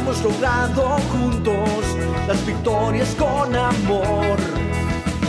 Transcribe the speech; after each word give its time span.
Hemos 0.00 0.22
logrado 0.22 0.96
juntos 1.12 1.84
las 2.26 2.46
victorias 2.46 3.14
con 3.16 3.54
amor. 3.54 4.38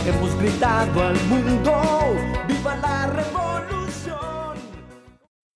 Hemos 0.06 0.34
gritado 0.38 1.08
al 1.08 1.24
mundo, 1.24 2.16
viva 2.48 2.74
la 2.76 3.06
revolución. 3.08 4.56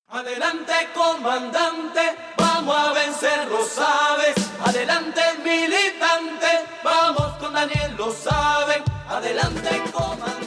Adelante 0.09 0.75
comandante, 0.95 2.01
vamos 2.37 2.77
a 2.77 2.93
vencer, 2.93 3.49
lo 3.49 3.65
sabes. 3.65 4.37
Adelante 4.63 5.23
militante, 5.43 6.47
vamos 6.85 7.39
con 7.39 7.55
Daniel, 7.55 7.95
lo 7.97 8.13
saben. 8.13 8.96
Adelante. 9.09 9.69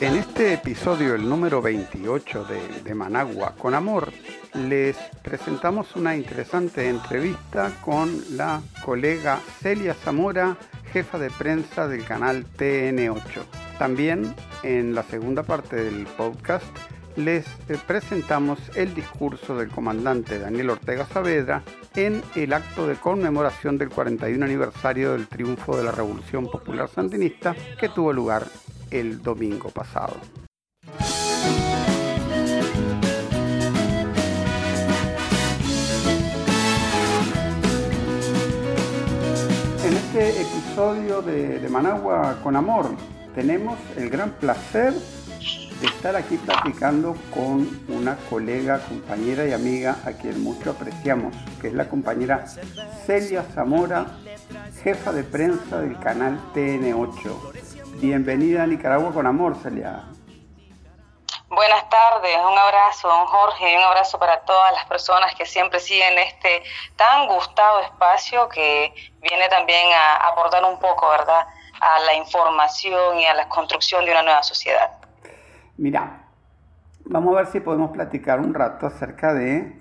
En 0.02 0.16
este 0.16 0.54
episodio, 0.54 1.16
el 1.16 1.28
número 1.28 1.62
28 1.62 2.46
de, 2.46 2.82
de, 2.84 2.96
Managua 2.96 3.56
con 3.58 3.74
Amor, 3.74 4.12
les 4.54 4.98
presentamos 5.22 5.96
una 5.96 6.16
interesante 6.16 6.88
entrevista 6.88 7.72
con 7.82 8.22
la 8.38 8.62
colega 8.84 9.40
Celia 9.62 9.94
Zamora, 9.94 10.58
jefa 10.92 11.18
de 11.20 11.30
prensa 11.30 11.88
del 11.88 12.04
canal 12.06 12.46
TN8. 12.58 13.44
También 13.78 14.34
en 14.64 14.96
la 14.96 15.04
segunda 15.04 15.44
parte 15.44 15.76
del 15.78 16.06
podcast 16.06 16.66
les 17.16 17.46
eh, 17.68 17.78
presentamos 17.86 18.60
el 18.76 18.94
discurso 18.94 19.58
del 19.58 19.70
comandante 19.70 20.40
Daniel 20.40 20.72
Ortega 20.72 21.06
Saavedra 21.06 21.64
en 21.96 22.22
el 22.36 22.54
acto 22.54 22.88
de 22.88 22.96
conmemoración 22.96 23.78
del 23.78 23.90
41 23.90 24.44
aniversario 24.46 25.14
del 25.14 25.28
triunfo 25.28 25.78
de 25.78 25.84
la 25.84 25.92
Revolución 25.92 26.50
Popular 26.50 26.90
Sandinista 26.90 27.56
que 27.80 27.90
tuvo 27.90 28.14
lugar 28.14 28.46
el 28.92 29.22
domingo 29.22 29.70
pasado. 29.70 30.18
En 39.84 39.94
este 39.94 40.42
episodio 40.42 41.22
de, 41.22 41.68
Managua 41.70 42.40
con 42.44 42.56
Amor 42.56 42.90
tenemos 43.36 43.78
el 43.96 44.10
gran 44.10 44.32
placer 44.32 44.94
de 45.80 45.88
estar 45.88 46.16
aquí 46.16 46.38
platicando 46.38 47.16
con 47.34 47.86
una 47.88 48.18
colega, 48.30 48.80
compañera 48.88 49.46
y 49.46 49.54
amiga 49.54 49.96
a 50.06 50.12
quien 50.12 50.44
mucho 50.44 50.72
apreciamos, 50.72 51.34
que 51.62 51.68
es 51.68 51.74
la 51.74 51.88
compañera 51.88 52.46
Celia 53.06 53.44
Zamora, 53.54 54.06
jefa 54.84 55.12
de 55.14 55.24
prensa 55.24 55.80
del 55.80 55.98
canal 56.00 56.38
TN8. 56.54 58.00
Bienvenida 58.02 58.64
a 58.64 58.68
Nicaragua 58.68 59.14
con 59.14 59.26
amor, 59.26 59.56
Celia. 59.64 60.04
Buenas 61.48 61.90
tardes, 61.90 62.38
un 62.38 62.58
abrazo, 62.58 63.08
don 63.08 63.26
Jorge, 63.26 63.72
y 63.72 63.76
un 63.76 63.84
abrazo 63.84 64.20
para 64.20 64.42
todas 64.42 64.74
las 64.74 64.86
personas 64.86 65.34
que 65.36 65.46
siempre 65.46 65.80
siguen 65.80 66.18
este 66.20 66.62
tan 66.96 67.28
gustado 67.28 67.80
espacio 67.82 68.48
que 68.50 68.94
viene 69.22 69.48
también 69.50 69.92
a 69.94 70.28
aportar 70.28 70.64
un 70.64 70.78
poco, 70.78 71.10
¿verdad?, 71.10 71.48
a 71.82 72.00
la 72.00 72.14
información 72.16 73.20
y 73.20 73.26
a 73.26 73.34
la 73.34 73.48
construcción 73.48 74.04
de 74.04 74.12
una 74.12 74.22
nueva 74.22 74.44
sociedad. 74.44 74.99
Mira, 75.80 76.28
vamos 77.06 77.34
a 77.34 77.38
ver 77.38 77.48
si 77.48 77.62
podemos 77.62 77.92
platicar 77.92 78.42
un 78.42 78.54
rato 78.54 78.86
acerca 78.86 79.34
de 79.34 79.80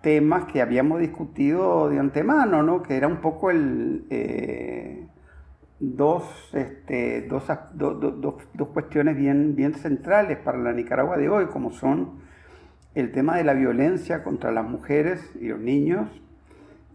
temas 0.00 0.46
que 0.46 0.62
habíamos 0.62 1.00
discutido 1.00 1.90
de 1.90 1.98
antemano, 1.98 2.62
¿no? 2.62 2.82
Que 2.82 2.96
era 2.96 3.08
un 3.08 3.18
poco 3.18 3.50
el... 3.50 4.06
Eh, 4.08 5.06
dos, 5.80 6.24
este, 6.54 7.28
dos, 7.28 7.44
dos, 7.74 8.68
cuestiones 8.72 9.16
bien, 9.16 9.54
bien 9.54 9.74
centrales 9.74 10.38
para 10.38 10.56
la 10.56 10.72
Nicaragua 10.72 11.18
de 11.18 11.28
hoy, 11.28 11.46
como 11.48 11.72
son 11.72 12.20
el 12.94 13.12
tema 13.12 13.36
de 13.36 13.44
la 13.44 13.52
violencia 13.52 14.24
contra 14.24 14.50
las 14.50 14.64
mujeres 14.64 15.20
y 15.38 15.48
los 15.48 15.60
niños 15.60 16.08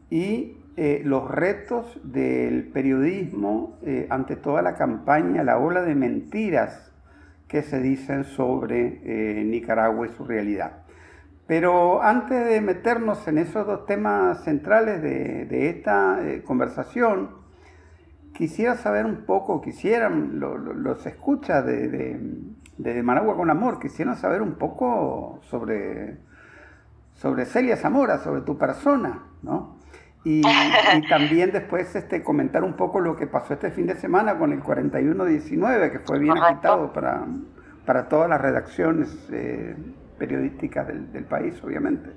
y 0.10 0.58
eh, 0.76 1.02
los 1.06 1.30
retos 1.30 2.02
del 2.04 2.68
periodismo 2.70 3.78
eh, 3.84 4.08
ante 4.10 4.36
toda 4.36 4.64
la 4.64 4.76
campaña, 4.76 5.44
la 5.44 5.60
ola 5.60 5.84
de 5.84 5.94
mentiras 5.94 6.93
que 7.54 7.62
se 7.62 7.80
dicen 7.80 8.24
sobre 8.24 9.02
eh, 9.06 9.44
Nicaragua 9.44 10.08
y 10.08 10.10
su 10.10 10.26
realidad. 10.26 10.80
Pero 11.46 12.02
antes 12.02 12.50
de 12.50 12.62
meternos 12.62 13.28
en 13.28 13.38
esos 13.38 13.68
dos 13.68 13.86
temas 13.86 14.44
centrales 14.44 15.04
de, 15.04 15.46
de 15.46 15.70
esta 15.70 16.20
conversación, 16.46 17.30
quisiera 18.34 18.76
saber 18.76 19.06
un 19.06 19.26
poco, 19.28 19.62
quisieran, 19.62 20.40
los 20.40 21.06
escuchas 21.06 21.64
de, 21.64 22.18
de, 22.76 23.04
Managua 23.04 23.36
con 23.36 23.52
Amor, 23.52 23.80
quisieran 23.80 24.18
saber 24.18 24.42
un 24.42 24.56
poco 24.56 25.38
sobre, 25.44 26.18
sobre 27.14 27.46
Celia 27.46 27.78
Zamora, 27.78 28.18
sobre 28.18 28.42
tu 28.42 28.58
persona, 28.58 29.26
¿no? 29.44 29.76
Y, 30.26 30.42
también 31.10 31.52
después 31.52 31.94
este, 31.96 32.24
comentar 32.24 32.64
un 32.64 32.78
poco 32.78 33.02
lo 33.02 33.18
que 33.18 33.28
pasó 33.28 33.56
este 33.56 33.72
fin 33.72 33.88
de 33.88 33.96
semana 33.96 34.38
con 34.38 34.54
el 34.54 34.64
41-19, 34.64 35.92
que 35.92 36.00
fue 36.00 36.20
bien 36.20 36.38
agitado 36.38 36.94
para, 36.94 37.26
para 37.86 38.08
todas 38.08 38.30
las 38.30 38.40
redacciones 38.40 39.10
eh, 39.34 39.76
periodísticas 40.18 40.88
del, 40.88 41.12
del 41.12 41.26
país, 41.26 41.62
obviamente. 41.62 42.12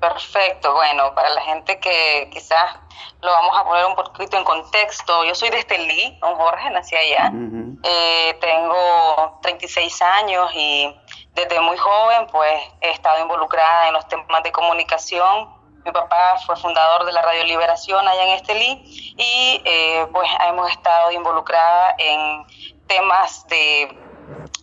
Perfecto, 0.00 0.74
bueno, 0.74 1.14
para 1.14 1.30
la 1.30 1.40
gente 1.42 1.78
que 1.80 2.28
quizás 2.30 2.78
lo 3.22 3.30
vamos 3.30 3.56
a 3.56 3.64
poner 3.64 3.86
un 3.86 3.94
poquito 3.94 4.36
en 4.36 4.44
contexto, 4.44 5.24
yo 5.24 5.34
soy 5.34 5.48
de 5.48 5.58
Estelí, 5.58 6.18
don 6.20 6.34
Jorge, 6.36 6.70
nací 6.70 6.94
allá, 6.94 7.32
eh, 7.82 8.36
tengo 8.38 9.38
36 9.40 10.02
años 10.02 10.50
y 10.54 10.94
desde 11.32 11.58
muy 11.60 11.78
joven 11.78 12.26
pues 12.30 12.60
he 12.82 12.90
estado 12.90 13.22
involucrada 13.22 13.88
en 13.88 13.94
los 13.94 14.06
temas 14.08 14.42
de 14.42 14.52
comunicación. 14.52 15.53
Mi 15.84 15.92
papá 15.92 16.36
fue 16.46 16.56
fundador 16.56 17.04
de 17.04 17.12
la 17.12 17.20
Radio 17.20 17.44
Liberación 17.44 18.08
allá 18.08 18.24
en 18.24 18.30
Estelí 18.30 19.14
y 19.18 19.62
eh, 19.66 20.06
pues 20.12 20.28
hemos 20.48 20.70
estado 20.70 21.10
involucrada 21.12 21.94
en 21.98 22.46
temas 22.86 23.46
de 23.48 23.94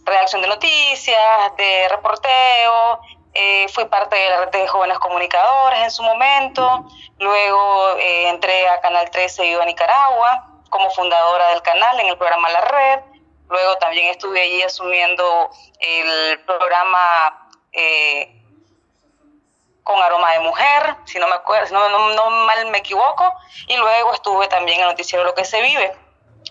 redacción 0.03 0.41
de 0.41 0.47
noticias, 0.47 1.55
de 1.57 1.87
reporteo, 1.89 3.01
eh, 3.35 3.67
fui 3.69 3.85
parte 3.85 4.15
de 4.15 4.29
la 4.29 4.45
red 4.45 4.51
de 4.51 4.67
jóvenes 4.67 4.97
comunicadores 4.97 5.79
en 5.83 5.91
su 5.91 6.01
momento, 6.01 6.87
luego 7.19 7.97
eh, 7.97 8.29
entré 8.29 8.67
a 8.67 8.81
Canal 8.81 9.09
13 9.11 9.45
y 9.45 9.53
a 9.53 9.65
Nicaragua 9.65 10.47
como 10.69 10.89
fundadora 10.89 11.49
del 11.49 11.61
canal 11.61 11.99
en 11.99 12.07
el 12.07 12.17
programa 12.17 12.49
La 12.49 12.61
Red, 12.61 12.99
luego 13.47 13.77
también 13.77 14.07
estuve 14.07 14.41
allí 14.41 14.63
asumiendo 14.63 15.51
el 15.79 16.39
programa 16.45 17.47
con 19.83 20.01
aroma 20.01 20.31
de 20.33 20.39
mujer, 20.39 20.95
si 21.05 21.19
no 21.19 21.27
me 21.27 21.35
acuerdo, 21.35 21.67
si 21.67 21.73
no, 21.73 22.29
mal 22.45 22.65
me 22.67 22.79
equivoco, 22.79 23.33
y 23.67 23.77
luego 23.77 24.13
estuve 24.13 24.47
también 24.47 24.79
en 24.79 24.83
el 24.83 24.91
noticiero 24.91 25.23
Lo 25.23 25.33
que 25.33 25.45
se 25.45 25.61
vive. 25.61 25.95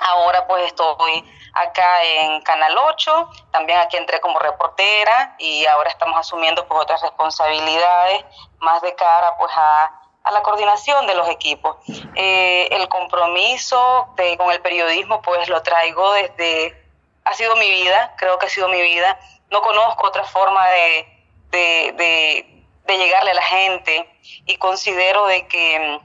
Ahora 0.01 0.47
pues 0.47 0.67
estoy 0.67 1.25
acá 1.55 2.03
en 2.05 2.41
Canal 2.43 2.77
8, 2.79 3.31
también 3.51 3.79
aquí 3.79 3.97
entré 3.97 4.21
como 4.21 4.39
reportera 4.39 5.35
y 5.39 5.67
ahora 5.67 5.91
estamos 5.91 6.19
asumiendo 6.19 6.67
pues 6.67 6.81
otras 6.81 7.03
responsabilidades 7.03 8.25
más 8.61 8.81
de 8.83 8.95
cara 8.95 9.37
pues 9.39 9.53
a, 9.55 9.97
la 10.31 10.43
coordinación 10.43 11.09
de 11.09 11.15
los 11.17 11.29
equipos. 11.29 11.77
Eh, 12.15 12.69
el 12.71 12.89
compromiso 12.89 14.15
con 14.39 14.53
el 14.53 14.61
periodismo 14.61 15.21
pues 15.23 15.49
lo 15.49 15.61
traigo 15.63 16.13
desde, 16.13 16.89
ha 17.25 17.35
sido 17.35 17.57
mi 17.57 17.69
vida, 17.69 18.15
creo 18.17 18.39
que 18.39 18.47
ha 18.47 18.49
sido 18.49 18.69
mi 18.69 18.81
vida, 18.81 19.19
no 19.51 19.61
conozco 19.61 20.07
otra 20.07 20.23
forma 20.23 20.65
de, 20.69 21.93
de 21.95 22.60
llegarle 22.87 23.31
a 23.31 23.35
la 23.35 23.43
gente 23.43 24.09
y 24.47 24.57
considero 24.57 25.27
de 25.27 25.47
que 25.47 26.01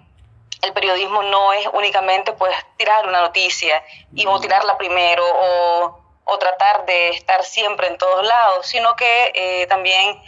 el 0.62 0.74
periodismo 0.74 1.24
no 1.24 1.54
es 1.54 1.68
únicamente 1.74 2.34
pues 2.34 2.56
tirar 2.78 3.08
una 3.08 3.22
noticia 3.22 3.84
y 4.14 4.26
o 4.26 4.40
tirarla 4.40 4.78
primero 4.78 5.24
o, 5.26 6.02
tratar 6.40 6.86
de 6.86 7.10
estar 7.10 7.44
siempre 7.46 7.88
en 7.88 7.98
todos 7.98 8.26
lados, 8.26 8.68
sino 8.68 8.96
que 8.96 9.32
eh, 9.34 9.68
también 9.68 10.22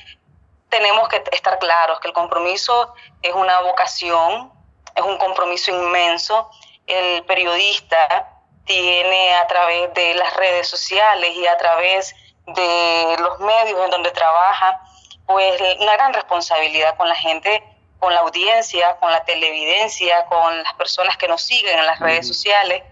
tenemos 0.70 1.10
que 1.10 1.22
estar 1.32 1.60
claros 1.60 2.00
que 2.00 2.08
el 2.08 2.14
compromiso 2.14 2.94
es 3.22 3.34
una 3.34 3.60
vocación, 3.62 4.52
es 4.96 5.04
un 5.04 5.18
compromiso 5.18 5.72
inmenso. 5.72 6.50
El 6.88 7.24
periodista 7.26 8.42
tiene 8.66 9.36
a 9.36 9.48
través 9.48 9.94
de 9.94 10.16
las 10.16 10.36
redes 10.38 10.68
sociales 10.68 11.36
y 11.36 11.46
a 11.46 11.58
través 11.58 12.16
de 12.46 13.16
los 13.20 13.40
medios 13.40 13.84
en 13.84 13.92
donde 13.92 14.12
trabaja, 14.12 14.82
pues 15.28 15.62
una 15.80 15.94
gran 15.94 16.14
responsabilidad 16.14 16.98
con 16.98 17.08
la 17.08 17.16
gente 17.16 17.64
con 18.00 18.14
la 18.14 18.22
audiencia, 18.22 18.98
con 19.00 19.12
la 19.12 19.24
televidencia, 19.26 20.26
con 20.26 20.64
las 20.64 20.74
personas 20.76 21.18
que 21.18 21.28
nos 21.28 21.42
siguen 21.42 21.80
en 21.80 21.86
las 21.86 22.00
redes 22.00 22.28
sociales. 22.28 22.84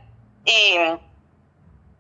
Y 0.46 0.78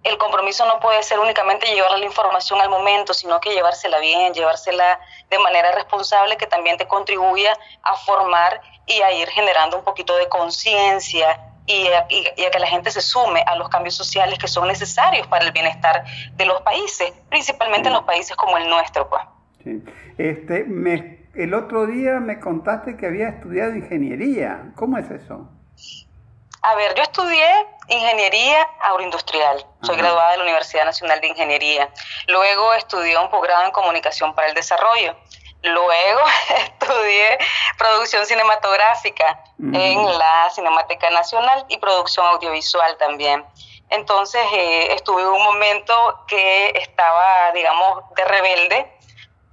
el 0.03 0.17
compromiso 0.17 0.65
no 0.65 0.79
puede 0.79 1.01
ser 1.03 1.19
únicamente 1.19 1.67
llevar 1.67 1.97
la 1.97 2.05
información 2.05 2.59
al 2.61 2.69
momento, 2.69 3.13
sino 3.13 3.39
que 3.39 3.53
llevársela 3.53 3.99
bien, 3.99 4.33
llevársela 4.33 4.99
de 5.29 5.39
manera 5.39 5.71
responsable 5.71 6.37
que 6.37 6.47
también 6.47 6.77
te 6.77 6.87
contribuya 6.87 7.57
a 7.83 7.95
formar 7.95 8.61
y 8.85 9.01
a 9.01 9.11
ir 9.11 9.29
generando 9.29 9.77
un 9.77 9.83
poquito 9.83 10.15
de 10.15 10.29
conciencia 10.29 11.51
y, 11.67 11.87
a 11.87 12.07
que 12.07 12.59
la 12.59 12.67
gente 12.67 12.91
se 12.91 13.01
sume 13.01 13.43
a 13.47 13.55
los 13.55 13.69
cambios 13.69 13.95
sociales 13.95 14.37
que 14.37 14.47
son 14.47 14.67
necesarios 14.67 15.25
para 15.25 15.45
el 15.45 15.51
bienestar 15.51 16.03
de 16.33 16.45
los 16.45 16.61
países, 16.61 17.11
principalmente 17.29 17.87
en 17.87 17.95
los 17.95 18.03
países 18.03 18.35
como 18.35 18.57
el 18.57 18.69
nuestro. 18.69 19.09
Pues. 19.09 19.23
Sí. 19.65 19.83
Este, 20.19 20.63
me, 20.63 21.27
el 21.33 21.53
otro 21.53 21.87
día 21.87 22.19
me 22.19 22.39
contaste 22.39 22.95
que 22.95 23.07
había 23.07 23.29
estudiado 23.29 23.75
ingeniería. 23.75 24.71
¿Cómo 24.75 24.97
es 24.97 25.09
eso? 25.09 25.49
A 26.61 26.75
ver, 26.75 26.95
yo 26.95 27.03
estudié 27.03 27.47
ingeniería 27.87 28.61
agroindustrial. 28.83 29.65
Soy 29.81 29.97
graduada 29.97 30.31
de 30.31 30.37
la 30.37 30.43
Universidad 30.43 30.85
Nacional 30.85 31.19
de 31.19 31.27
Ingeniería. 31.27 31.89
Luego 32.27 32.73
estudié 32.75 33.17
un 33.17 33.29
posgrado 33.29 33.65
en 33.65 33.71
comunicación 33.71 34.33
para 34.35 34.47
el 34.47 34.53
desarrollo. 34.53 35.15
Luego 35.63 36.21
estudié 36.57 37.37
producción 37.77 38.25
cinematográfica 38.25 39.43
en 39.59 40.05
la 40.17 40.49
Cinemateca 40.53 41.09
Nacional 41.09 41.65
y 41.69 41.77
producción 41.77 42.25
audiovisual 42.27 42.97
también. 42.97 43.43
Entonces 43.89 44.41
eh, 44.53 44.93
estuve 44.93 45.27
un 45.27 45.43
momento 45.43 45.93
que 46.27 46.69
estaba, 46.75 47.51
digamos, 47.53 48.03
de 48.15 48.25
rebelde, 48.25 48.94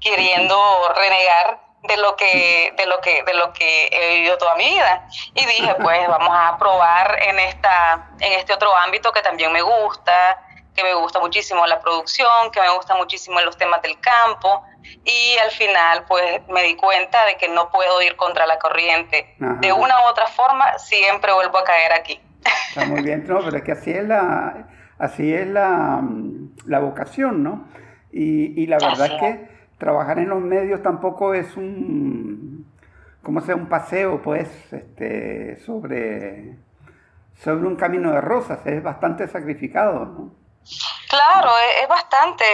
queriendo 0.02 0.56
renegar 0.94 1.60
de 1.82 1.96
lo 1.96 2.16
que 2.16 2.72
de 2.76 2.86
lo 2.86 3.00
que 3.00 3.22
de 3.24 3.34
lo 3.34 3.52
que 3.52 3.88
he 3.90 4.14
vivido 4.16 4.38
toda 4.38 4.54
mi 4.56 4.68
vida. 4.68 5.06
Y 5.34 5.44
dije 5.46 5.74
pues 5.80 6.06
vamos 6.08 6.30
a 6.32 6.56
probar 6.58 7.18
en 7.22 7.38
esta 7.38 8.10
en 8.20 8.32
este 8.32 8.52
otro 8.52 8.74
ámbito 8.76 9.12
que 9.12 9.22
también 9.22 9.52
me 9.52 9.62
gusta 9.62 10.40
que 10.74 10.82
me 10.82 10.94
gusta 10.94 11.20
muchísimo 11.20 11.66
la 11.66 11.80
producción, 11.80 12.50
que 12.50 12.60
me 12.60 12.70
gusta 12.70 12.94
muchísimo 12.94 13.38
los 13.40 13.58
temas 13.58 13.82
del 13.82 13.98
campo. 14.00 14.64
Y 15.04 15.36
al 15.38 15.50
final 15.50 16.04
pues 16.08 16.40
me 16.48 16.62
di 16.62 16.76
cuenta 16.76 17.24
de 17.26 17.36
que 17.36 17.48
no 17.48 17.70
puedo 17.70 18.00
ir 18.00 18.16
contra 18.16 18.46
la 18.46 18.58
corriente. 18.58 19.34
De 19.38 19.72
una 19.72 20.00
u 20.00 20.08
otra 20.08 20.26
forma 20.28 20.78
siempre 20.78 21.32
vuelvo 21.32 21.58
a 21.58 21.64
caer 21.64 21.92
aquí. 21.92 22.20
Está 22.70 22.86
muy 22.86 23.02
bien, 23.02 23.26
no, 23.26 23.40
pero 23.44 23.56
es 23.58 23.62
que 23.62 23.72
así 23.72 23.90
es 23.90 24.04
la, 24.04 24.66
así 24.98 25.34
es 25.34 25.46
la, 25.46 26.00
la 26.64 26.78
vocación, 26.78 27.42
¿no? 27.42 27.68
Y, 28.10 28.60
y 28.60 28.66
la 28.66 28.78
verdad 28.78 29.06
es 29.06 29.20
que 29.20 29.51
trabajar 29.82 30.20
en 30.20 30.28
los 30.28 30.40
medios 30.40 30.80
tampoco 30.80 31.34
es 31.34 31.56
un, 31.56 32.72
como 33.20 33.40
sea, 33.40 33.56
un 33.56 33.68
paseo, 33.68 34.22
pues, 34.22 34.48
este, 34.72 35.56
sobre, 35.66 36.54
sobre 37.42 37.66
un 37.66 37.74
camino 37.74 38.12
de 38.12 38.20
rosas, 38.20 38.64
es 38.64 38.80
bastante 38.80 39.26
sacrificado, 39.26 40.04
¿no? 40.04 40.30
Claro, 41.08 41.50
es, 41.82 41.88
bastante, 41.88 42.44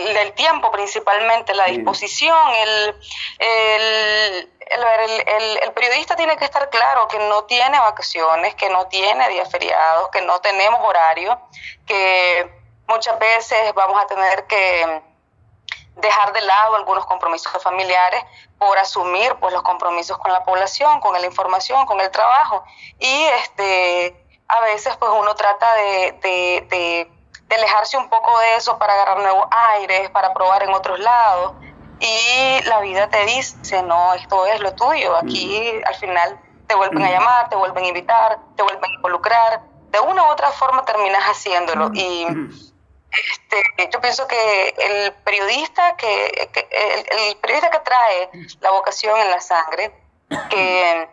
el, 0.00 0.16
el, 0.16 0.32
tiempo 0.32 0.72
principalmente, 0.72 1.54
la 1.54 1.66
disposición, 1.66 2.36
el, 2.66 2.96
el, 3.38 4.48
el, 5.62 5.72
periodista 5.72 6.16
tiene 6.16 6.36
que 6.36 6.46
estar 6.46 6.68
claro 6.68 7.06
que 7.06 7.20
no 7.20 7.44
tiene 7.44 7.78
vacaciones, 7.78 8.56
que 8.56 8.68
no 8.70 8.88
tiene 8.88 9.28
días 9.28 9.48
feriados, 9.48 10.08
que 10.10 10.20
no 10.22 10.40
tenemos 10.40 10.80
horario, 10.84 11.40
que 11.86 12.50
muchas 12.88 13.16
veces 13.20 13.72
vamos 13.74 14.02
a 14.02 14.06
tener 14.08 14.48
que 14.48 15.09
dejar 15.96 16.32
de 16.32 16.40
lado 16.40 16.76
algunos 16.76 17.04
compromisos 17.06 17.50
familiares 17.62 18.24
por 18.58 18.78
asumir 18.78 19.34
pues 19.40 19.52
los 19.52 19.62
compromisos 19.62 20.16
con 20.18 20.32
la 20.32 20.44
población, 20.44 21.00
con 21.00 21.12
la 21.12 21.26
información, 21.26 21.84
con 21.86 22.00
el 22.00 22.10
trabajo 22.10 22.64
y 22.98 23.24
este 23.42 24.26
a 24.48 24.60
veces 24.62 24.96
pues 24.96 25.10
uno 25.14 25.34
trata 25.34 25.74
de 25.74 27.10
de 27.50 27.56
alejarse 27.56 27.96
un 27.96 28.08
poco 28.08 28.38
de 28.38 28.56
eso 28.56 28.78
para 28.78 28.94
agarrar 28.94 29.18
nuevos 29.18 29.46
aires, 29.50 30.08
para 30.10 30.32
probar 30.32 30.62
en 30.62 30.72
otros 30.72 31.00
lados. 31.00 31.54
Y 31.98 32.62
la 32.64 32.80
vida 32.80 33.08
te 33.10 33.26
dice, 33.26 33.82
no, 33.82 34.14
esto 34.14 34.46
es 34.46 34.60
lo 34.60 34.72
tuyo. 34.74 35.16
Aquí 35.16 35.72
al 35.84 35.94
final 35.96 36.40
te 36.68 36.76
vuelven 36.76 37.02
a 37.02 37.10
llamar, 37.10 37.48
te 37.48 37.56
vuelven 37.56 37.84
a 37.84 37.88
invitar, 37.88 38.38
te 38.56 38.62
vuelven 38.62 38.84
a 38.84 38.94
involucrar. 38.94 39.62
De 39.90 39.98
una 39.98 40.22
u 40.22 40.26
otra 40.26 40.50
forma 40.52 40.84
terminas 40.84 41.22
haciéndolo. 41.24 41.90
Y 41.92 42.24
este, 43.10 43.90
yo 43.92 44.00
pienso 44.00 44.26
que 44.26 44.74
el 44.78 45.12
periodista 45.24 45.96
que, 45.96 46.26
el, 46.26 47.36
periodista 47.38 47.70
que 47.70 47.80
trae 47.80 48.30
la 48.60 48.70
vocación 48.70 49.18
en 49.18 49.30
la 49.30 49.40
sangre, 49.40 49.92
que 50.48 51.08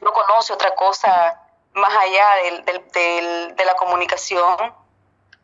no 0.00 0.12
conoce 0.12 0.52
otra 0.52 0.74
cosa 0.74 1.40
más 1.72 1.94
allá 1.96 2.26
de 2.64 3.64
la 3.64 3.74
comunicación, 3.74 4.74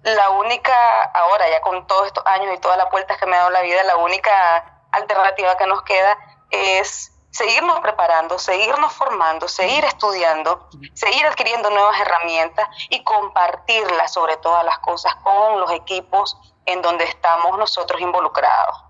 la 0.02 0.30
única, 0.30 1.04
ahora 1.14 1.48
ya 1.48 1.60
con 1.62 1.86
todos 1.86 2.08
estos 2.08 2.24
años 2.26 2.54
y 2.54 2.60
todas 2.60 2.76
las 2.76 2.90
vueltas 2.90 3.16
que 3.18 3.26
me 3.26 3.36
ha 3.36 3.38
dado 3.40 3.50
la 3.50 3.62
vida, 3.62 3.82
la 3.84 3.96
única 3.96 4.82
alternativa 4.92 5.56
que 5.56 5.66
nos 5.66 5.82
queda 5.82 6.18
es 6.50 7.13
seguirnos 7.34 7.80
preparando, 7.80 8.38
seguirnos 8.38 8.92
formando, 8.92 9.48
seguir 9.48 9.84
estudiando, 9.84 10.68
seguir 10.92 11.26
adquiriendo 11.26 11.68
nuevas 11.68 12.00
herramientas 12.00 12.68
y 12.90 13.02
compartirlas 13.02 14.12
sobre 14.12 14.36
todas 14.36 14.64
las 14.64 14.78
cosas 14.78 15.16
con 15.16 15.60
los 15.60 15.72
equipos 15.72 16.38
en 16.64 16.80
donde 16.80 17.04
estamos 17.04 17.58
nosotros 17.58 18.00
involucrados. 18.00 18.84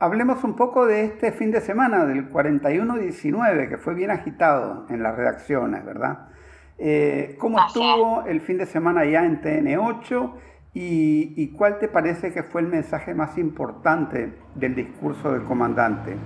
Hablemos 0.00 0.42
un 0.42 0.56
poco 0.56 0.86
de 0.86 1.04
este 1.04 1.30
fin 1.30 1.52
de 1.52 1.60
semana, 1.60 2.04
del 2.04 2.32
41-19, 2.32 3.68
que 3.68 3.78
fue 3.78 3.94
bien 3.94 4.10
agitado 4.10 4.86
en 4.90 5.04
las 5.04 5.14
redacciones, 5.14 5.84
¿verdad? 5.84 6.30
Eh, 6.78 7.36
¿Cómo 7.38 7.64
estuvo 7.64 8.24
el 8.26 8.40
fin 8.40 8.58
de 8.58 8.66
semana 8.66 9.04
ya 9.04 9.20
en 9.20 9.40
TN8 9.40 10.32
¿Y, 10.76 11.52
cuál 11.56 11.78
te 11.78 11.86
parece 11.86 12.32
que 12.32 12.42
fue 12.42 12.60
el 12.60 12.66
mensaje 12.66 13.14
más 13.14 13.38
importante 13.38 14.34
del 14.56 14.74
discurso 14.74 15.30
del 15.32 15.44
comandante? 15.44 16.16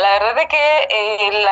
La 0.00 0.12
verdad 0.12 0.38
es 0.38 0.46
que 0.48 0.88
eh, 0.88 1.46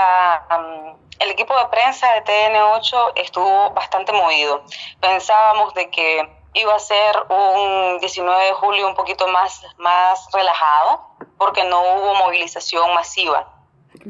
el 1.19 1.31
equipo 1.31 1.55
de 1.59 1.67
prensa 1.67 2.15
de 2.15 2.25
TN8 2.25 3.13
estuvo 3.17 3.71
bastante 3.71 4.13
movido. 4.13 4.65
Pensábamos 5.01 5.75
de 5.75 5.91
que 5.91 6.27
iba 6.55 6.75
a 6.75 6.79
ser 6.79 7.27
un 7.29 7.99
19 8.01 8.45
de 8.47 8.53
julio 8.55 8.89
un 8.89 8.95
poquito 8.95 9.29
más, 9.29 9.63
más 9.77 10.29
relajado 10.33 11.11
porque 11.37 11.63
no 11.65 11.79
hubo 11.81 12.15
movilización 12.15 12.95
masiva 12.95 13.53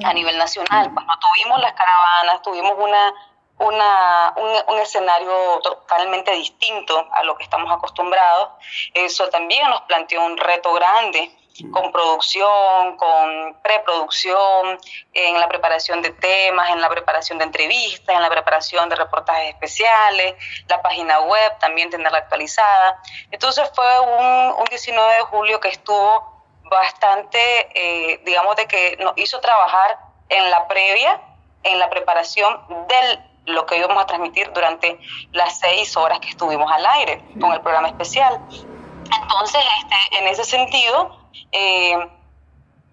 a 0.04 0.12
nivel 0.12 0.38
nacional. 0.38 0.94
Cuando 0.94 1.12
tuvimos 1.18 1.60
las 1.60 1.72
caravanas, 1.72 2.40
tuvimos 2.42 2.74
una 2.78 3.14
una, 3.60 4.34
un, 4.68 4.78
escenario 4.78 5.32
totalmente 5.64 6.30
distinto 6.30 7.08
a 7.12 7.24
lo 7.24 7.36
que 7.36 7.42
estamos 7.42 7.72
acostumbrados. 7.72 8.50
Eso 8.94 9.28
también 9.30 9.68
nos 9.68 9.80
planteó 9.82 10.24
un 10.24 10.36
reto 10.36 10.72
grande 10.74 11.36
con 11.72 11.92
producción, 11.92 12.96
con 12.96 13.56
preproducción, 13.62 14.78
en 15.12 15.40
la 15.40 15.48
preparación 15.48 16.02
de 16.02 16.10
temas, 16.10 16.70
en 16.70 16.80
la 16.80 16.88
preparación 16.88 17.38
de 17.38 17.44
entrevistas, 17.44 18.14
en 18.14 18.22
la 18.22 18.30
preparación 18.30 18.88
de 18.88 18.96
reportajes 18.96 19.50
especiales, 19.50 20.34
la 20.68 20.80
página 20.82 21.20
web 21.20 21.58
también 21.58 21.90
tenerla 21.90 22.18
actualizada. 22.18 23.00
Entonces 23.30 23.70
fue 23.74 24.00
un, 24.00 24.54
un 24.58 24.64
19 24.64 25.14
de 25.14 25.22
julio 25.22 25.60
que 25.60 25.68
estuvo 25.68 26.38
bastante, 26.64 27.38
eh, 27.74 28.20
digamos, 28.24 28.56
de 28.56 28.66
que 28.66 28.96
nos 29.00 29.12
hizo 29.16 29.40
trabajar 29.40 29.98
en 30.28 30.50
la 30.50 30.68
previa, 30.68 31.20
en 31.62 31.78
la 31.78 31.90
preparación 31.90 32.60
del 32.88 33.24
lo 33.48 33.64
que 33.64 33.78
íbamos 33.78 34.02
a 34.02 34.06
transmitir 34.06 34.52
durante 34.52 34.98
las 35.32 35.58
seis 35.58 35.96
horas 35.96 36.20
que 36.20 36.28
estuvimos 36.28 36.70
al 36.70 36.84
aire 36.84 37.22
con 37.40 37.52
el 37.52 37.60
programa 37.60 37.88
especial. 37.88 38.38
Entonces, 38.50 39.62
este, 39.80 40.18
en 40.18 40.28
ese 40.28 40.44
sentido, 40.44 41.17
eh, 41.52 41.98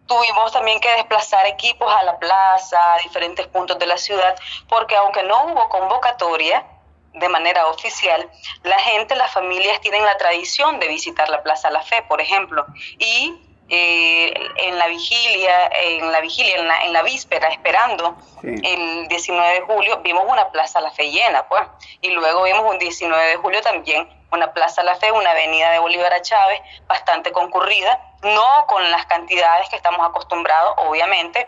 tuvimos 0.07 0.51
también 0.51 0.79
que 0.79 0.89
desplazar 0.91 1.45
equipos 1.47 1.91
a 1.93 2.03
la 2.03 2.17
plaza, 2.19 2.93
a 2.93 2.97
diferentes 2.99 3.47
puntos 3.47 3.77
de 3.79 3.87
la 3.87 3.97
ciudad, 3.97 4.35
porque 4.69 4.95
aunque 4.95 5.23
no 5.23 5.45
hubo 5.45 5.69
convocatoria 5.69 6.65
de 7.13 7.29
manera 7.29 7.67
oficial, 7.67 8.29
la 8.63 8.77
gente, 8.79 9.15
las 9.15 9.31
familias 9.31 9.79
tienen 9.79 10.03
la 10.03 10.17
tradición 10.17 10.79
de 10.79 10.87
visitar 10.89 11.29
la 11.29 11.43
Plaza 11.43 11.69
La 11.71 11.81
Fe, 11.81 12.03
por 12.09 12.19
ejemplo, 12.19 12.65
y 12.99 13.44
eh, 13.69 14.33
en 14.57 14.77
la 14.77 14.87
vigilia, 14.87 15.69
en 15.83 16.11
la 16.11 16.21
vigilia, 16.21 16.57
en 16.57 16.67
la, 16.67 16.85
en 16.85 16.93
la 16.93 17.03
víspera, 17.03 17.49
esperando 17.49 18.15
el 18.43 19.07
19 19.07 19.53
de 19.53 19.61
julio, 19.61 20.01
vimos 20.03 20.23
una 20.27 20.51
Plaza 20.51 20.81
La 20.81 20.91
Fe 20.91 21.09
llena, 21.11 21.47
pues, 21.47 21.63
y 22.01 22.09
luego 22.09 22.43
vimos 22.43 22.71
un 22.71 22.77
19 22.77 23.27
de 23.27 23.35
julio 23.37 23.61
también 23.61 24.07
una 24.31 24.53
Plaza 24.53 24.83
La 24.83 24.95
Fe, 24.95 25.11
una 25.11 25.31
avenida 25.31 25.71
de 25.71 25.79
Bolívar 25.79 26.13
a 26.13 26.21
Chávez 26.21 26.61
bastante 26.87 27.31
concurrida, 27.31 27.99
no 28.21 28.65
con 28.67 28.91
las 28.91 29.05
cantidades 29.05 29.69
que 29.69 29.75
estamos 29.75 30.05
acostumbrados, 30.07 30.75
obviamente, 30.77 31.47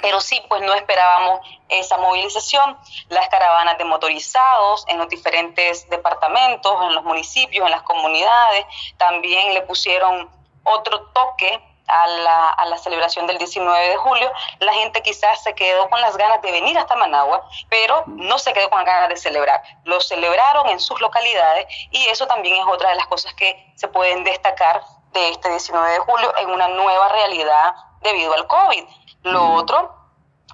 pero 0.00 0.20
sí, 0.20 0.42
pues 0.48 0.62
no 0.62 0.74
esperábamos 0.74 1.46
esa 1.68 1.96
movilización. 1.96 2.76
Las 3.08 3.28
caravanas 3.28 3.78
de 3.78 3.84
motorizados 3.84 4.84
en 4.88 4.98
los 4.98 5.08
diferentes 5.08 5.88
departamentos, 5.90 6.74
en 6.82 6.94
los 6.94 7.04
municipios, 7.04 7.64
en 7.64 7.70
las 7.70 7.82
comunidades, 7.82 8.66
también 8.96 9.54
le 9.54 9.62
pusieron 9.62 10.28
otro 10.64 11.10
toque 11.12 11.62
a 11.86 12.06
la, 12.06 12.50
a 12.50 12.66
la, 12.66 12.78
celebración 12.78 13.26
del 13.26 13.38
19 13.38 13.88
de 13.88 13.96
julio, 13.96 14.32
la 14.60 14.72
gente 14.72 15.02
quizás 15.02 15.42
se 15.42 15.54
quedó 15.54 15.90
con 15.90 16.00
las 16.00 16.16
ganas 16.16 16.40
de 16.40 16.50
venir 16.50 16.78
hasta 16.78 16.96
Managua, 16.96 17.46
pero 17.68 18.04
no 18.06 18.38
se 18.38 18.52
quedó 18.52 18.70
con 18.70 18.78
las 18.78 18.86
ganas 18.86 19.08
de 19.10 19.16
celebrar. 19.16 19.62
Lo 19.84 20.00
celebraron 20.00 20.68
en 20.68 20.80
sus 20.80 21.00
localidades 21.00 21.66
y 21.90 22.06
eso 22.06 22.26
también 22.26 22.56
es 22.56 22.66
otra 22.66 22.90
de 22.90 22.96
las 22.96 23.06
cosas 23.06 23.34
que 23.34 23.72
se 23.76 23.88
pueden 23.88 24.24
destacar 24.24 24.82
de 25.12 25.30
este 25.30 25.50
19 25.50 25.90
de 25.90 25.98
julio 25.98 26.32
en 26.38 26.50
una 26.50 26.68
nueva 26.68 27.08
realidad 27.10 27.74
debido 28.00 28.32
al 28.32 28.46
COVID. 28.46 28.84
Lo 29.22 29.52
otro 29.54 29.94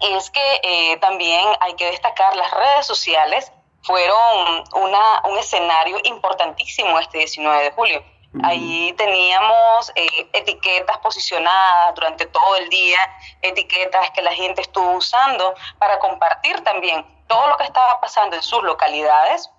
es 0.00 0.30
que 0.30 0.60
eh, 0.62 0.96
también 0.98 1.46
hay 1.60 1.74
que 1.74 1.86
destacar 1.86 2.34
las 2.36 2.50
redes 2.50 2.86
sociales 2.86 3.52
fueron 3.82 4.64
una, 4.74 5.22
un 5.24 5.38
escenario 5.38 5.98
importantísimo 6.04 6.98
este 6.98 7.18
19 7.18 7.64
de 7.64 7.70
julio. 7.72 8.04
Ahí 8.42 8.92
teníamos 8.92 9.90
eh, 9.94 10.28
etiquetas 10.34 10.98
posicionadas 10.98 11.94
durante 11.94 12.26
todo 12.26 12.56
el 12.56 12.68
día, 12.68 12.98
etiquetas 13.40 14.10
que 14.10 14.22
la 14.22 14.32
gente 14.32 14.60
estuvo 14.60 14.92
usando 14.92 15.54
para 15.78 15.98
compartir 15.98 16.62
también 16.62 17.06
todo 17.26 17.46
lo 17.48 17.56
que 17.56 17.64
estaba 17.64 18.00
pasando 18.00 18.36
en 18.36 18.42
sus 18.42 18.62
localidades, 18.62 19.50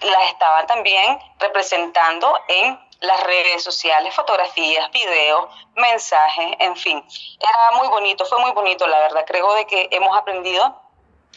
las 0.00 0.28
estaban 0.28 0.66
también 0.66 1.18
representando 1.38 2.38
en 2.48 2.78
las 3.00 3.22
redes 3.24 3.62
sociales, 3.62 4.14
fotografías, 4.14 4.90
videos, 4.90 5.48
mensajes, 5.74 6.56
en 6.60 6.76
fin. 6.76 7.04
Era 7.40 7.78
muy 7.78 7.88
bonito, 7.88 8.24
fue 8.24 8.38
muy 8.38 8.52
bonito, 8.52 8.86
la 8.86 8.98
verdad. 9.00 9.24
Creo 9.26 9.52
de 9.54 9.66
que 9.66 9.88
hemos 9.90 10.16
aprendido 10.16 10.80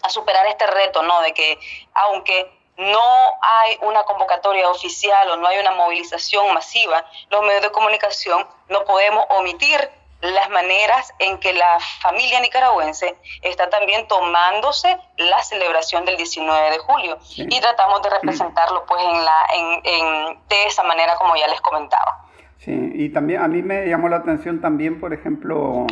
a 0.01 0.09
superar 0.09 0.45
este 0.47 0.67
reto, 0.67 1.03
¿no? 1.03 1.21
De 1.21 1.33
que 1.33 1.59
aunque 1.93 2.58
no 2.79 3.01
hay 3.41 3.77
una 3.81 4.03
convocatoria 4.03 4.69
oficial 4.69 5.29
o 5.31 5.35
no 5.35 5.47
hay 5.47 5.59
una 5.59 5.71
movilización 5.71 6.53
masiva, 6.53 7.05
los 7.29 7.41
medios 7.41 7.63
de 7.63 7.71
comunicación 7.71 8.47
no 8.69 8.85
podemos 8.85 9.25
omitir 9.29 9.89
las 10.21 10.49
maneras 10.49 11.13
en 11.19 11.37
que 11.39 11.53
la 11.53 11.77
familia 12.01 12.39
nicaragüense 12.41 13.15
está 13.41 13.69
también 13.69 14.07
tomándose 14.07 14.97
la 15.17 15.41
celebración 15.43 16.05
del 16.05 16.17
19 16.17 16.71
de 16.71 16.77
julio. 16.79 17.17
Y 17.35 17.59
tratamos 17.61 18.01
de 18.01 18.09
representarlo 18.09 18.85
pues 18.85 19.01
en 19.01 19.25
la 19.25 19.47
en, 19.53 20.39
de 20.49 20.65
esa 20.67 20.83
manera 20.83 21.15
como 21.15 21.35
ya 21.35 21.47
les 21.47 21.61
comentaba. 21.61 22.25
Sí, 22.57 22.73
y 22.93 23.09
también 23.09 23.41
a 23.41 23.47
mí 23.47 23.61
me 23.61 23.87
llamó 23.87 24.09
la 24.09 24.17
atención 24.17 24.59
también, 24.59 24.99
por 24.99 25.13
ejemplo, 25.13 25.87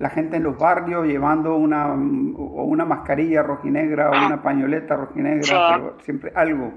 la 0.00 0.08
gente 0.08 0.38
en 0.38 0.44
los 0.44 0.58
barrios 0.58 1.06
llevando 1.06 1.56
una, 1.56 1.92
una 1.92 2.84
mascarilla 2.86 3.42
rojinegra 3.42 4.10
o 4.10 4.26
una 4.26 4.42
pañoleta 4.42 4.96
rojinegra, 4.96 5.76
pero 5.76 5.96
siempre 6.00 6.32
algo 6.34 6.72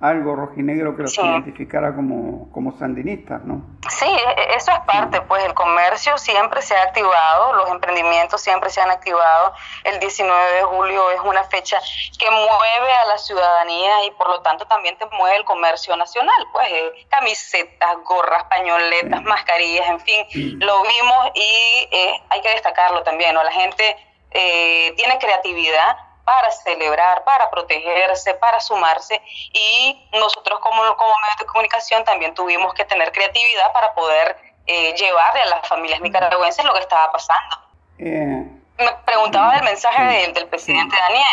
algo 0.00 0.36
rojinegro 0.36 0.96
que 0.96 1.02
los 1.02 1.18
identificara 1.18 1.94
como, 1.94 2.52
como 2.52 2.78
sandinistas, 2.78 3.42
¿no? 3.44 3.62
Sí, 3.88 4.06
e, 4.06 4.40
e, 4.40 4.54
eso 4.54 4.70
es 4.70 4.78
parte, 4.80 5.20
pues 5.22 5.44
el 5.44 5.54
comercio 5.54 6.16
siempre 6.18 6.62
se 6.62 6.76
ha 6.76 6.82
activado, 6.82 7.52
los 7.54 7.68
emprendimientos 7.68 8.40
siempre 8.40 8.70
se 8.70 8.80
han 8.80 8.90
activado. 8.90 9.54
El 9.82 9.98
19 9.98 10.52
de 10.52 10.62
julio 10.62 11.10
es 11.10 11.20
una 11.24 11.42
fecha 11.44 11.80
que 12.16 12.30
mueve 12.30 12.92
a 12.92 13.06
la 13.06 13.18
ciudadanía 13.18 14.04
y 14.06 14.12
por 14.12 14.28
lo 14.28 14.40
tanto 14.42 14.66
también 14.66 14.96
te 14.98 15.06
mueve 15.06 15.36
el 15.36 15.44
comercio 15.44 15.96
nacional, 15.96 16.46
pues 16.52 16.68
eh, 16.70 17.06
camisetas, 17.08 17.96
gorras, 18.04 18.44
pañoletas, 18.44 19.22
mascarillas, 19.24 19.88
en 19.88 20.00
fin, 20.00 20.58
lo 20.60 20.80
vimos 20.82 21.30
y 21.34 21.88
eh, 21.90 22.22
hay 22.28 22.40
que 22.40 22.50
destacarlo 22.50 23.02
también, 23.02 23.34
¿no? 23.34 23.42
La 23.42 23.52
gente 23.52 23.96
eh, 24.30 24.92
tiene 24.96 25.18
creatividad 25.18 26.07
para 26.28 26.50
celebrar, 26.50 27.24
para 27.24 27.48
protegerse, 27.48 28.34
para 28.34 28.60
sumarse 28.60 29.22
y 29.50 30.06
nosotros 30.12 30.60
como, 30.60 30.82
como 30.98 31.14
medios 31.22 31.38
de 31.38 31.46
comunicación 31.46 32.04
también 32.04 32.34
tuvimos 32.34 32.74
que 32.74 32.84
tener 32.84 33.10
creatividad 33.12 33.72
para 33.72 33.94
poder 33.94 34.36
eh, 34.66 34.92
llevarle 34.92 35.40
a 35.40 35.46
las 35.46 35.66
familias 35.66 36.02
nicaragüenses 36.02 36.62
lo 36.66 36.74
que 36.74 36.80
estaba 36.80 37.10
pasando. 37.12 37.56
Eh, 37.98 38.44
Me 38.76 38.92
preguntaba 39.06 39.54
del 39.54 39.64
mensaje 39.64 40.30
del, 40.34 40.48
presidente 40.48 40.94
Daniel. 40.94 41.24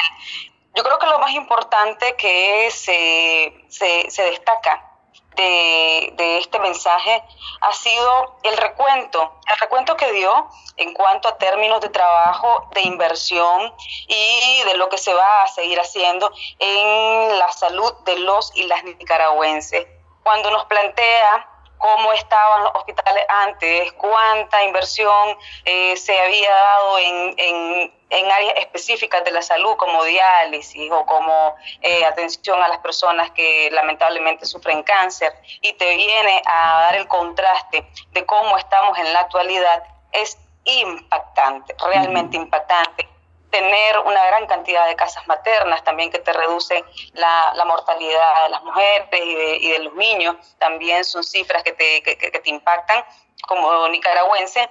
Yo 0.74 0.82
creo 0.82 0.98
que 0.98 1.08
lo 1.08 1.20
más 1.20 1.32
importante 1.32 2.16
que 2.16 2.72
se, 2.72 3.54
se, 3.68 4.10
se 4.10 4.24
destaca 4.24 4.95
de, 5.36 6.38
este 6.38 6.60
mensaje 6.60 7.24
ha 7.62 7.74
sido 7.74 8.38
el 8.44 8.58
recuento, 8.58 9.40
el 9.50 9.58
recuento 9.58 9.96
que 9.98 10.12
dio 10.12 10.50
en 10.78 10.94
cuanto 10.94 11.28
a 11.30 11.38
términos 11.38 11.82
de 11.82 11.90
trabajo, 11.90 12.68
de 12.74 12.82
inversión 12.82 13.74
y 14.08 14.64
de 14.66 14.78
lo 14.78 14.90
que 14.90 14.98
se 14.98 15.14
va 15.14 15.44
a 15.44 15.48
seguir 15.48 15.80
haciendo 15.80 16.32
en 16.60 17.40
la 17.40 17.52
salud 17.52 17.94
de 18.06 18.20
los 18.20 18.56
y 18.56 18.64
las 18.64 18.84
nicaragüenses. 18.84 19.88
Cuando 20.24 20.50
nos 20.52 20.66
plantea 20.66 21.48
cómo 21.78 22.14
estaban 22.14 22.64
los 22.64 22.76
hospitales 22.76 23.26
antes, 23.44 23.92
cuánta 23.94 24.64
inversión 24.64 25.38
eh, 25.66 25.96
se 25.98 26.20
había 26.20 26.52
dado 26.52 27.00
en, 27.00 27.36
en, 27.38 27.95
áreas 28.12 28.54
específicas 28.58 29.24
de 29.24 29.32
la 29.32 29.42
salud, 29.42 29.76
como 29.78 30.04
diálisis 30.04 30.92
o 30.92 31.06
como 31.06 31.56
eh, 31.82 32.06
atención 32.06 32.62
a 32.62 32.68
las 32.68 32.80
personas 32.80 33.32
que 33.32 33.70
lamentablemente 33.72 34.46
sufren 34.46 34.84
cáncer, 34.84 35.34
y 35.62 35.74
te 35.74 35.96
viene 35.96 36.42
a 36.46 36.82
dar 36.82 36.96
el 36.96 37.08
contraste 37.08 37.88
de 38.12 38.26
cómo 38.26 38.58
estamos 38.58 38.98
en 39.00 39.12
la 39.14 39.22
actualidad, 39.22 39.84
es 40.12 40.38
impactante, 40.66 41.76
realmente 41.80 42.38
impactante 42.38 43.08
tener 43.56 44.00
una 44.00 44.26
gran 44.26 44.48
cantidad 44.48 44.86
de 44.86 44.98
casas 44.98 45.26
maternas 45.28 45.82
también 45.86 46.12
que 46.12 46.20
te 46.20 46.34
reduce 46.34 46.84
la, 47.14 47.64
mortalidad 47.66 48.44
de 48.44 48.50
las 48.50 48.64
mujeres 48.64 49.08
y 49.14 49.70
de, 49.70 49.80
los 49.80 49.94
niños, 49.94 50.36
también 50.60 51.06
son 51.06 51.24
cifras 51.24 51.64
que 51.64 51.72
te, 51.72 52.04
que, 52.04 52.16
te 52.16 52.50
impactan 52.50 53.06
como 53.48 53.88
nicaragüense. 53.88 54.70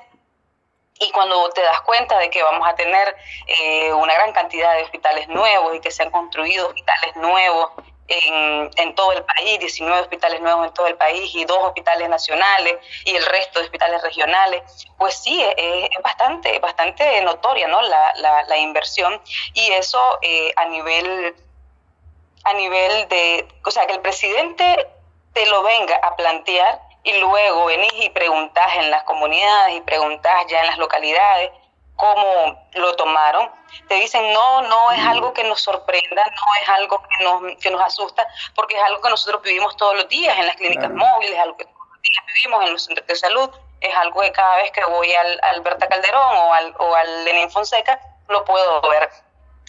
Y 1.01 1.11
cuando 1.11 1.49
te 1.51 1.61
das 1.61 1.81
cuenta 1.83 2.19
de 2.19 2.31
que 2.31 2.43
vamos 2.43 2.67
a 2.69 2.75
tener 2.75 3.17
eh, 3.47 3.93
una 3.93 4.15
gran 4.15 4.33
cantidad 4.33 4.75
de 4.77 4.85
hospitales 4.85 5.29
nuevos 5.29 5.75
y 5.75 5.81
que 5.81 5.91
se 5.91 6.03
han 6.03 6.11
construido 6.11 6.69
hospitales 6.69 7.17
nuevos 7.17 7.71
en, 8.07 8.95
todo 8.95 9.13
el 9.13 9.25
país, 9.25 9.59
19 9.59 10.03
hospitales 10.03 10.41
nuevos 10.41 10.67
en 10.67 10.75
todo 10.75 10.87
el 10.87 10.97
país 10.97 11.35
y 11.35 11.45
dos 11.45 11.59
hospitales 11.59 12.09
nacionales 12.09 12.77
y 13.05 13.15
el 13.17 13.25
resto 13.25 13.59
de 13.59 13.65
hospitales 13.65 14.03
regionales, 14.03 14.63
pues 14.99 15.17
sí, 15.17 15.43
es, 15.57 15.89
bastante, 16.03 16.59
bastante 16.59 17.23
notoria 17.23 17.67
¿no? 17.67 17.81
la, 17.83 18.13
la, 18.17 18.45
la 18.45 18.59
inversión 18.59 19.21
y 19.55 19.73
eso 19.73 20.19
eh, 20.23 20.53
a 20.57 20.67
nivel 20.67 21.35
a 22.45 22.53
nivel 22.53 23.09
de, 23.09 23.49
o 23.65 23.71
sea, 23.71 23.87
que 23.87 23.95
el 23.95 24.01
presidente 24.01 24.87
te 25.33 25.47
lo 25.47 25.63
venga 25.63 25.97
a 25.97 26.15
plantear 26.15 26.81
y 27.05 27.13
luego 27.19 27.67
venís 27.67 27.93
y 27.97 28.11
preguntás 28.11 28.77
en 28.77 28.91
las 28.91 29.05
comunidades 29.05 29.77
y 29.77 29.81
preguntás 29.83 30.47
ya 30.49 30.61
en 30.61 30.67
las 30.67 30.79
localidades 30.79 31.51
cómo 31.97 32.69
lo 32.73 32.97
tomaron. 32.97 33.51
Te 33.89 33.95
dicen, 33.95 34.33
no, 34.33 34.63
no 34.63 34.91
es 34.93 35.05
algo 35.05 35.33
que 35.33 35.45
nos 35.45 35.61
sorprenda, 35.61 36.25
no 36.25 36.63
es 36.63 36.69
algo 36.69 37.03
que 37.03 37.25
nos, 37.25 37.57
que 37.61 37.71
nos 37.71 37.83
asusta, 37.83 38.27
porque 38.55 38.77
es 38.77 38.83
algo 38.83 39.01
que 39.01 39.11
nosotros 39.11 39.43
vivimos 39.43 39.77
todos 39.77 39.95
los 39.95 40.09
días 40.09 40.37
en 40.39 40.47
las 40.47 40.57
clínicas 40.57 40.91
móviles, 40.91 41.35
es 41.35 41.41
algo 41.41 41.57
que 41.57 41.65
todos 41.65 41.89
los 41.91 42.03
días 42.03 42.25
vivimos 42.27 42.65
en 42.65 42.73
los 42.73 42.85
centros 42.85 43.07
de 43.07 43.17
salud, 43.17 43.51
es 43.81 43.95
algo 43.97 44.21
que 44.23 44.33
cada 44.33 44.57
vez 44.57 44.71
que 44.73 44.85
voy 44.85 45.13
al 45.13 45.41
Alberta 45.43 45.89
Calderón 45.89 46.37
o 46.37 46.55
al, 46.55 46.75
o 46.79 46.95
al 46.95 47.25
Lenín 47.25 47.51
Fonseca, 47.51 48.01
lo 48.29 48.45
puedo 48.45 48.81
ver. 48.89 49.11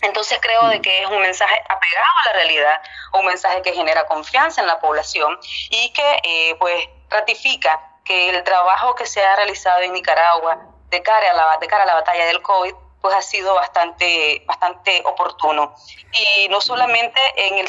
Entonces 0.02 0.40
creo 0.42 0.68
de 0.68 0.82
que 0.82 1.04
es 1.04 1.10
un 1.10 1.22
mensaje 1.22 1.56
apegado 1.68 2.14
a 2.24 2.28
la 2.28 2.34
realidad, 2.34 2.82
un 3.14 3.26
mensaje 3.26 3.62
que 3.62 3.74
genera 3.74 4.06
confianza 4.06 4.62
en 4.62 4.68
la 4.68 4.80
población 4.80 5.38
y 5.70 5.92
que 5.94 6.20
eh, 6.24 6.56
pues 6.60 6.88
ratifica 7.10 8.00
que 8.04 8.30
el 8.30 8.44
trabajo 8.44 8.96
que 8.96 9.06
se 9.06 9.24
ha 9.24 9.36
realizado 9.36 9.82
en 9.82 9.94
Nicaragua 9.94 10.62
de 10.90 11.02
cara 11.02 11.32
a 11.32 11.34
la, 11.34 11.58
de 11.60 11.68
cara 11.68 11.84
a 11.84 11.88
la 11.88 11.96
batalla 11.96 12.26
del 12.26 12.42
COVID, 12.42 12.74
pues 13.02 13.16
ha 13.16 13.22
sido 13.22 13.56
bastante, 13.56 14.44
bastante 14.46 15.02
oportuno. 15.06 15.76
Y 16.12 16.48
no 16.50 16.62
solamente 16.62 17.20
en 17.36 17.56
el, 17.56 17.68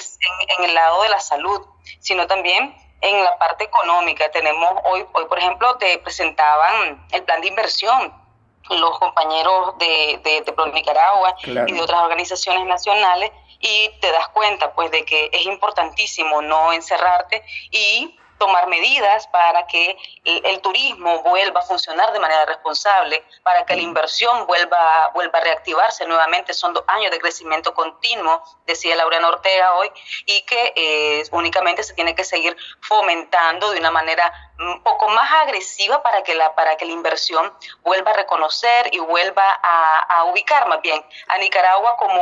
en, 0.59 0.65
el 0.65 0.75
lado 0.75 1.03
de 1.03 1.09
la 1.09 1.21
salud, 1.21 1.61
sino 2.01 2.27
también 2.27 2.77
en 3.01 3.25
la 3.25 3.39
parte 3.39 3.65
económica. 3.65 4.31
Tenemos 4.31 4.81
hoy, 4.85 5.07
hoy 5.13 5.25
por 5.27 5.39
ejemplo, 5.39 5.77
te 5.77 5.99
presentaban 5.99 7.07
el 7.13 7.23
plan 7.25 7.41
de 7.41 7.49
inversión 7.49 8.27
los 8.71 8.99
compañeros 8.99 9.79
de, 9.79 10.21
de, 10.25 10.41
de 10.43 10.53
Pro 10.53 10.67
Nicaragua 10.67 11.37
y 11.45 11.73
de 11.73 11.81
otras 11.81 12.03
organizaciones 12.03 12.67
nacionales 12.67 13.31
y 13.61 13.91
te 14.01 14.11
das 14.11 14.29
cuenta 14.29 14.73
pues 14.75 14.91
de 14.91 15.05
que 15.05 15.31
es 15.33 15.47
importantísimo 15.47 16.43
no 16.43 16.73
encerrarte 16.73 17.45
y 17.71 18.19
tomar 18.39 18.67
medidas 18.67 19.27
para 19.29 19.67
que 19.67 19.97
el, 20.25 20.61
turismo 20.61 21.23
vuelva 21.23 21.61
a 21.61 21.63
funcionar 21.63 22.13
de 22.13 22.19
manera 22.19 22.45
responsable, 22.47 23.25
para 23.43 23.65
que 23.65 23.77
la 23.77 23.83
inversión 23.83 24.47
vuelva, 24.47 25.11
vuelva 25.15 25.39
a 25.39 25.43
reactivarse 25.43 26.07
nuevamente. 26.07 26.55
Son 26.55 26.73
dos 26.73 26.85
años 26.89 27.11
de 27.11 27.19
crecimiento 27.19 27.75
continuo, 27.75 28.43
decía 28.67 28.97
Laura 28.97 29.27
Ortega 29.29 29.75
hoy, 29.75 29.91
y 30.27 30.43
que 30.43 30.73
eh, 30.77 31.23
únicamente 31.33 31.83
se 31.83 31.95
tiene 31.95 32.15
que 32.15 32.25
seguir 32.25 32.57
fomentando 32.81 33.71
de 33.71 33.79
una 33.79 33.91
manera 33.91 34.33
un 34.59 34.83
poco 34.83 35.09
más 35.09 35.31
agresiva 35.43 36.03
para 36.03 36.23
que 36.23 36.35
la, 36.35 36.55
para 36.55 36.77
que 36.77 36.87
la 36.87 36.93
inversión 36.93 37.53
vuelva 37.83 38.13
a 38.13 38.15
reconocer 38.15 38.89
y 38.93 38.99
vuelva 38.99 39.61
a, 39.63 40.25
ubicar 40.25 40.67
más 40.69 40.81
bien 40.81 41.05
a 41.29 41.39
Nicaragua 41.39 41.97
como 41.99 42.21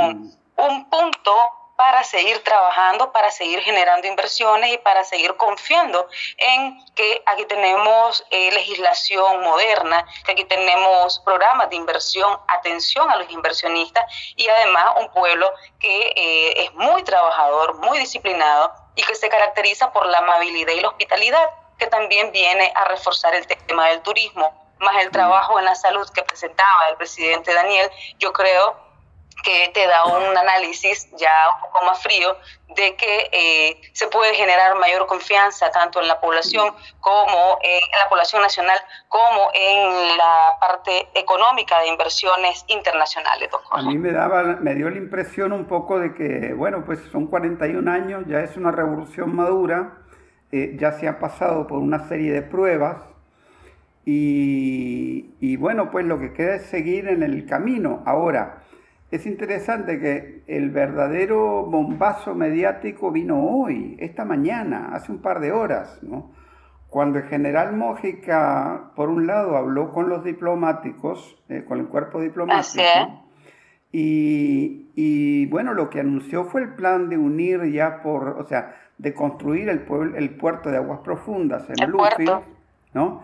un 0.56 0.90
punto 0.90 1.63
para 1.84 2.02
seguir 2.02 2.42
trabajando, 2.42 3.12
para 3.12 3.30
seguir 3.30 3.60
generando 3.60 4.06
inversiones 4.06 4.72
y 4.72 4.78
para 4.78 5.04
seguir 5.04 5.36
confiando 5.36 6.08
en 6.38 6.82
que 6.94 7.22
aquí 7.26 7.44
tenemos 7.44 8.24
eh, 8.30 8.50
legislación 8.52 9.42
moderna, 9.42 10.06
que 10.24 10.32
aquí 10.32 10.44
tenemos 10.46 11.18
programas 11.26 11.68
de 11.68 11.76
inversión, 11.76 12.40
atención 12.48 13.10
a 13.10 13.16
los 13.16 13.30
inversionistas 13.30 14.02
y 14.34 14.48
además 14.48 14.94
un 14.98 15.10
pueblo 15.10 15.52
que 15.78 16.14
eh, 16.16 16.64
es 16.64 16.72
muy 16.72 17.02
trabajador, 17.02 17.74
muy 17.74 17.98
disciplinado 17.98 18.72
y 18.94 19.02
que 19.02 19.14
se 19.14 19.28
caracteriza 19.28 19.92
por 19.92 20.06
la 20.06 20.20
amabilidad 20.20 20.72
y 20.72 20.80
la 20.80 20.88
hospitalidad, 20.88 21.50
que 21.78 21.86
también 21.88 22.32
viene 22.32 22.72
a 22.76 22.86
reforzar 22.86 23.34
el 23.34 23.46
tema 23.46 23.88
del 23.88 24.00
turismo, 24.00 24.74
más 24.78 25.02
el 25.02 25.10
trabajo 25.10 25.58
en 25.58 25.66
la 25.66 25.74
salud 25.74 26.08
que 26.14 26.22
presentaba 26.22 26.88
el 26.88 26.96
presidente 26.96 27.52
Daniel, 27.52 27.90
yo 28.18 28.32
creo 28.32 28.93
que 29.44 29.70
te 29.74 29.86
da 29.86 30.06
un 30.06 30.36
análisis 30.36 31.08
ya 31.16 31.30
un 31.54 31.60
poco 31.60 31.84
más 31.84 32.02
frío 32.02 32.36
de 32.74 32.96
que 32.96 33.28
eh, 33.30 33.80
se 33.92 34.08
puede 34.08 34.34
generar 34.34 34.74
mayor 34.76 35.06
confianza 35.06 35.70
tanto 35.70 36.00
en 36.00 36.08
la 36.08 36.18
población 36.18 36.72
como 37.00 37.58
en 37.62 37.80
la 37.98 38.08
población 38.08 38.42
nacional 38.42 38.78
como 39.08 39.50
en 39.54 40.16
la 40.16 40.56
parte 40.60 41.08
económica 41.14 41.78
de 41.80 41.88
inversiones 41.88 42.64
internacionales. 42.68 43.50
A 43.70 43.82
mí 43.82 43.98
me 43.98 44.12
daba, 44.12 44.42
me 44.42 44.74
dio 44.74 44.88
la 44.90 44.96
impresión 44.96 45.52
un 45.52 45.66
poco 45.66 46.00
de 46.00 46.14
que, 46.14 46.54
bueno, 46.54 46.84
pues 46.84 47.00
son 47.12 47.26
41 47.26 47.88
años, 47.90 48.24
ya 48.26 48.40
es 48.40 48.56
una 48.56 48.72
revolución 48.72 49.36
madura, 49.36 49.98
eh, 50.50 50.74
ya 50.76 50.92
se 50.92 51.06
ha 51.06 51.18
pasado 51.18 51.66
por 51.66 51.78
una 51.78 52.08
serie 52.08 52.32
de 52.32 52.42
pruebas 52.42 52.96
y, 54.06 55.34
y 55.40 55.56
bueno, 55.56 55.90
pues 55.90 56.06
lo 56.06 56.18
que 56.18 56.32
queda 56.32 56.56
es 56.56 56.66
seguir 56.66 57.08
en 57.08 57.22
el 57.22 57.46
camino. 57.46 58.02
Ahora, 58.06 58.63
es 59.14 59.26
interesante 59.26 60.00
que 60.00 60.42
el 60.48 60.70
verdadero 60.70 61.64
bombazo 61.66 62.34
mediático 62.34 63.12
vino 63.12 63.46
hoy, 63.46 63.96
esta 64.00 64.24
mañana, 64.24 64.90
hace 64.92 65.12
un 65.12 65.22
par 65.22 65.38
de 65.38 65.52
horas, 65.52 66.02
¿no? 66.02 66.32
Cuando 66.88 67.18
el 67.18 67.24
general 67.26 67.76
Mójica, 67.76 68.90
por 68.96 69.08
un 69.08 69.26
lado, 69.28 69.56
habló 69.56 69.92
con 69.92 70.08
los 70.08 70.24
diplomáticos, 70.24 71.40
eh, 71.48 71.64
con 71.66 71.78
el 71.78 71.86
cuerpo 71.86 72.20
diplomático, 72.20 72.82
y, 73.92 74.90
y, 74.96 75.46
bueno, 75.46 75.74
lo 75.74 75.90
que 75.90 76.00
anunció 76.00 76.44
fue 76.46 76.62
el 76.62 76.74
plan 76.74 77.08
de 77.08 77.16
unir 77.16 77.64
ya 77.72 78.02
por, 78.02 78.40
o 78.40 78.44
sea, 78.44 78.74
de 78.98 79.14
construir 79.14 79.68
el, 79.68 79.86
el 80.16 80.30
puerto 80.36 80.70
de 80.70 80.78
aguas 80.78 81.00
profundas 81.04 81.68
en 81.70 81.86
Bluefield, 81.86 82.40
¿no? 82.92 83.22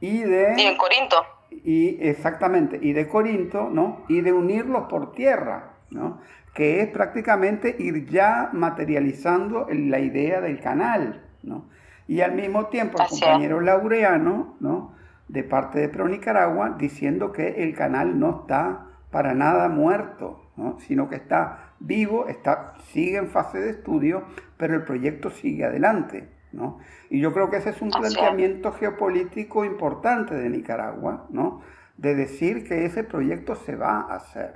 Y 0.00 0.18
de... 0.18 0.54
Y 0.58 0.62
en 0.62 0.76
Corinto 0.76 1.16
y 1.50 1.98
exactamente, 2.00 2.78
y 2.80 2.92
de 2.92 3.08
Corinto, 3.08 3.68
¿no? 3.70 4.04
Y 4.08 4.20
de 4.20 4.32
unirlos 4.32 4.84
por 4.88 5.12
tierra, 5.12 5.74
¿no? 5.90 6.20
Que 6.54 6.80
es 6.80 6.88
prácticamente 6.88 7.76
ir 7.78 8.06
ya 8.06 8.50
materializando 8.52 9.66
la 9.70 10.00
idea 10.00 10.40
del 10.40 10.60
canal, 10.60 11.22
¿no? 11.42 11.66
Y 12.08 12.22
al 12.22 12.32
mismo 12.32 12.66
tiempo 12.66 12.98
el 13.00 13.08
compañero 13.08 13.60
Laureano, 13.60 14.56
¿no? 14.60 14.94
De 15.28 15.44
parte 15.44 15.78
de 15.78 15.88
Pro 15.88 16.08
Nicaragua, 16.08 16.76
diciendo 16.78 17.30
que 17.32 17.62
el 17.62 17.74
canal 17.74 18.18
no 18.18 18.40
está 18.40 18.86
para 19.10 19.34
nada 19.34 19.68
muerto, 19.68 20.50
¿no? 20.56 20.78
sino 20.80 21.08
que 21.08 21.16
está 21.16 21.74
vivo, 21.80 22.26
está, 22.28 22.74
sigue 22.92 23.18
en 23.18 23.28
fase 23.28 23.58
de 23.58 23.70
estudio, 23.70 24.24
pero 24.56 24.74
el 24.74 24.82
proyecto 24.82 25.30
sigue 25.30 25.64
adelante. 25.64 26.28
¿No? 26.52 26.78
Y 27.08 27.20
yo 27.20 27.32
creo 27.32 27.50
que 27.50 27.56
ese 27.56 27.70
es 27.70 27.80
un 27.82 27.90
planteamiento 27.90 28.72
geopolítico 28.72 29.64
importante 29.64 30.34
de 30.34 30.48
Nicaragua, 30.48 31.26
¿no? 31.30 31.62
de 32.00 32.14
decir 32.14 32.66
que 32.66 32.86
ese 32.86 33.04
proyecto 33.04 33.54
se 33.54 33.76
va 33.76 34.00
a 34.00 34.16
hacer. 34.16 34.54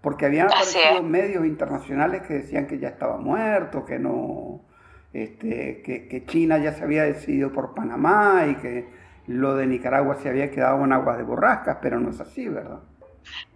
Porque 0.00 0.24
habían 0.24 0.46
aparecido 0.46 1.02
medios 1.02 1.44
internacionales 1.44 2.22
que 2.22 2.34
decían 2.34 2.66
que 2.66 2.78
ya 2.78 2.88
estaba 2.88 3.18
muerto, 3.18 3.84
que 3.84 3.98
no, 3.98 4.62
este, 5.12 5.82
que, 5.82 6.08
que, 6.08 6.24
China 6.24 6.58
ya 6.58 6.72
se 6.72 6.82
había 6.82 7.04
decidido 7.04 7.52
por 7.52 7.74
Panamá 7.74 8.46
y 8.50 8.54
que 8.56 8.88
lo 9.26 9.54
de 9.54 9.66
Nicaragua 9.66 10.16
se 10.16 10.30
había 10.30 10.50
quedado 10.50 10.82
en 10.84 10.92
aguas 10.92 11.18
de 11.18 11.24
borrascas, 11.24 11.78
pero 11.82 12.00
no 12.00 12.10
es 12.10 12.20
así, 12.20 12.48
¿verdad? 12.48 12.80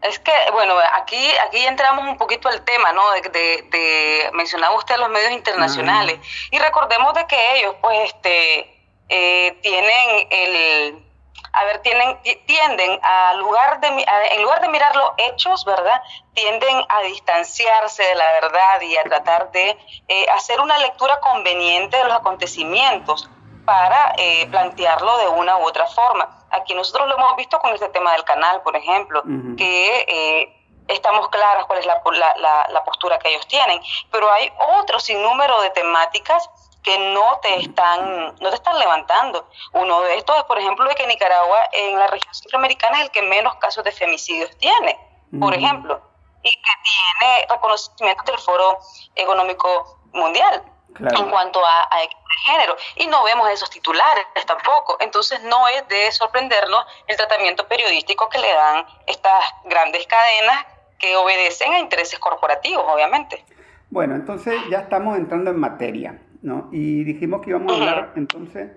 Es 0.02 0.18
que, 0.20 0.33
bueno, 0.52 0.74
aquí, 0.92 1.31
aquí 1.46 1.64
entramos 1.66 2.04
un 2.07 2.16
poquito 2.16 2.48
al 2.48 2.64
tema, 2.64 2.92
¿no? 2.92 3.11
De, 3.12 3.20
de, 3.31 4.31
mencionaba 4.33 4.76
usted 4.76 4.96
los 4.96 5.09
medios 5.09 5.33
internacionales. 5.33 6.18
Y 6.50 6.59
recordemos 6.59 7.14
de 7.14 7.26
que 7.26 7.57
ellos, 7.57 7.74
pues, 7.81 8.11
este, 8.11 8.78
eh, 9.09 9.59
tienen 9.62 10.28
el, 10.31 11.09
a 11.52 11.64
ver, 11.64 11.78
tienen, 11.81 12.18
tienden 12.46 13.00
a 13.02 13.35
lugar 13.35 13.81
de, 13.81 13.88
en 13.88 14.42
lugar 14.42 14.61
de 14.61 14.68
mirar 14.68 14.94
los 14.94 15.11
hechos, 15.16 15.64
¿verdad? 15.64 16.00
Tienden 16.35 16.85
a 16.88 17.02
distanciarse 17.02 18.02
de 18.02 18.14
la 18.14 18.33
verdad 18.33 18.81
y 18.83 18.96
a 18.96 19.02
tratar 19.04 19.50
de 19.50 19.76
eh, 20.09 20.26
hacer 20.35 20.61
una 20.61 20.78
lectura 20.78 21.18
conveniente 21.20 21.96
de 21.96 22.04
los 22.04 22.14
acontecimientos 22.14 23.28
para 23.64 24.14
eh, 24.16 24.46
plantearlo 24.50 25.18
de 25.18 25.28
una 25.28 25.59
u 25.59 25.66
otra 25.66 25.87
forma. 25.87 26.38
Aquí 26.50 26.74
nosotros 26.74 27.08
lo 27.08 27.16
hemos 27.16 27.37
visto 27.37 27.58
con 27.58 27.72
este 27.74 27.88
tema 27.90 28.12
del 28.12 28.24
canal, 28.24 28.62
por 28.62 28.76
ejemplo, 28.76 29.22
que 29.56 30.04
eh, 30.08 30.58
estamos 30.88 31.28
claras 31.28 31.66
cuál 31.66 31.78
es 31.78 31.87
la, 31.87 32.00
la, 32.70 32.84
postura 32.84 33.18
que 33.18 33.28
ellos 33.28 33.46
tienen, 33.46 33.80
pero 34.11 34.30
hay 34.32 34.50
otro 34.80 34.98
sinnúmero 34.98 35.61
de 35.61 35.70
temáticas 35.70 36.48
que 36.82 36.98
no 37.12 37.38
te 37.42 37.61
están 37.61 38.34
no 38.40 38.48
te 38.48 38.54
están 38.54 38.78
levantando. 38.78 39.48
Uno 39.72 40.00
de 40.02 40.16
estos 40.16 40.37
es, 40.38 40.44
por 40.44 40.58
ejemplo, 40.58 40.88
de 40.88 40.94
que 40.94 41.06
Nicaragua 41.06 41.58
en 41.72 41.98
la 41.98 42.06
región 42.06 42.32
centroamericana 42.32 42.98
es 42.98 43.04
el 43.04 43.11
que 43.11 43.22
menos 43.22 43.54
casos 43.56 43.84
de 43.84 43.92
femicidios 43.92 44.56
tiene, 44.56 44.98
por 45.38 45.54
ejemplo, 45.54 46.00
y 46.42 46.50
que 46.50 46.72
tiene 46.82 47.46
reconocimiento 47.50 48.32
del 48.32 48.40
Foro 48.40 48.78
Económico 49.14 49.98
Mundial 50.12 50.62
en 50.98 51.31
cuanto 51.31 51.64
a, 51.64 51.83
a 51.83 51.98
género. 52.44 52.77
Y 52.96 53.07
no 53.07 53.24
vemos 53.24 53.51
esos 53.51 53.70
titulares 53.70 54.27
tampoco. 54.46 54.96
Entonces 55.01 55.42
no 55.44 55.68
es 55.68 55.87
de 55.88 56.11
sorprendernos 56.12 56.85
el 57.07 57.16
tratamiento 57.16 57.66
periodístico 57.66 58.29
que 58.29 58.38
le 58.38 58.53
dan 58.53 58.87
estas 59.07 59.44
grandes 59.64 60.07
cadenas 60.07 60.66
que 60.98 61.16
obedecen 61.16 61.72
a 61.72 61.79
intereses 61.79 62.18
corporativos, 62.18 62.85
obviamente. 62.88 63.44
Bueno, 63.90 64.14
entonces 64.14 64.55
ya 64.70 64.81
estamos 64.81 65.16
entrando 65.16 65.51
en 65.51 65.59
materia, 65.59 66.20
¿no? 66.42 66.68
Y 66.72 67.05
dijimos 67.05 67.40
que 67.40 67.51
íbamos 67.51 67.72
a 67.72 67.77
hablar 67.77 68.12
entonces 68.16 68.70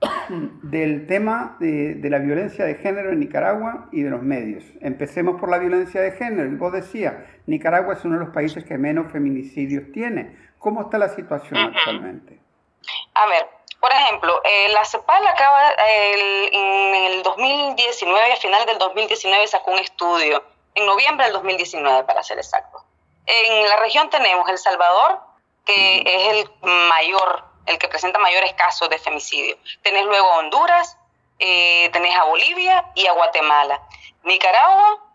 del 0.62 1.06
tema 1.06 1.56
de, 1.60 1.94
de, 1.94 2.10
la 2.10 2.18
violencia 2.18 2.64
de 2.64 2.74
género 2.74 3.12
en 3.12 3.20
Nicaragua 3.20 3.88
y 3.92 4.02
de 4.02 4.10
los 4.10 4.22
medios. 4.22 4.64
Empecemos 4.80 5.40
por 5.40 5.48
la 5.48 5.58
violencia 5.58 6.00
de 6.00 6.12
género. 6.12 6.50
Vos 6.58 6.72
decías, 6.72 7.14
Nicaragua 7.46 7.94
es 7.94 8.04
uno 8.04 8.18
de 8.18 8.24
los 8.24 8.34
países 8.34 8.64
que 8.64 8.76
menos 8.76 9.10
feminicidios 9.10 9.84
tiene. 9.92 10.49
¿Cómo 10.60 10.82
está 10.82 10.98
la 10.98 11.08
situación 11.08 11.56
actualmente? 11.56 12.38
A 13.14 13.26
ver, 13.26 13.48
por 13.80 13.90
ejemplo, 13.92 14.42
eh, 14.44 14.68
la 14.68 14.84
CEPAL 14.84 15.26
acaba 15.26 15.72
en 15.88 16.94
el 16.94 17.22
2019, 17.22 18.32
a 18.32 18.36
final 18.36 18.66
del 18.66 18.78
2019, 18.78 19.48
sacó 19.48 19.70
un 19.70 19.78
estudio, 19.78 20.44
en 20.74 20.84
noviembre 20.84 21.24
del 21.24 21.32
2019 21.32 22.04
para 22.04 22.22
ser 22.22 22.36
exacto. 22.38 22.84
En 23.24 23.68
la 23.68 23.76
región 23.78 24.10
tenemos 24.10 24.48
El 24.50 24.58
Salvador, 24.58 25.20
que 25.64 26.02
es 26.04 26.28
el 26.34 26.50
mayor, 26.90 27.44
el 27.64 27.78
que 27.78 27.88
presenta 27.88 28.18
mayores 28.18 28.52
casos 28.52 28.90
de 28.90 28.98
femicidio. 28.98 29.56
Tenés 29.82 30.04
luego 30.04 30.28
Honduras, 30.36 30.98
eh, 31.38 31.88
tenés 31.92 32.14
a 32.16 32.24
Bolivia 32.24 32.84
y 32.94 33.06
a 33.06 33.12
Guatemala. 33.12 33.80
Nicaragua 34.24 35.09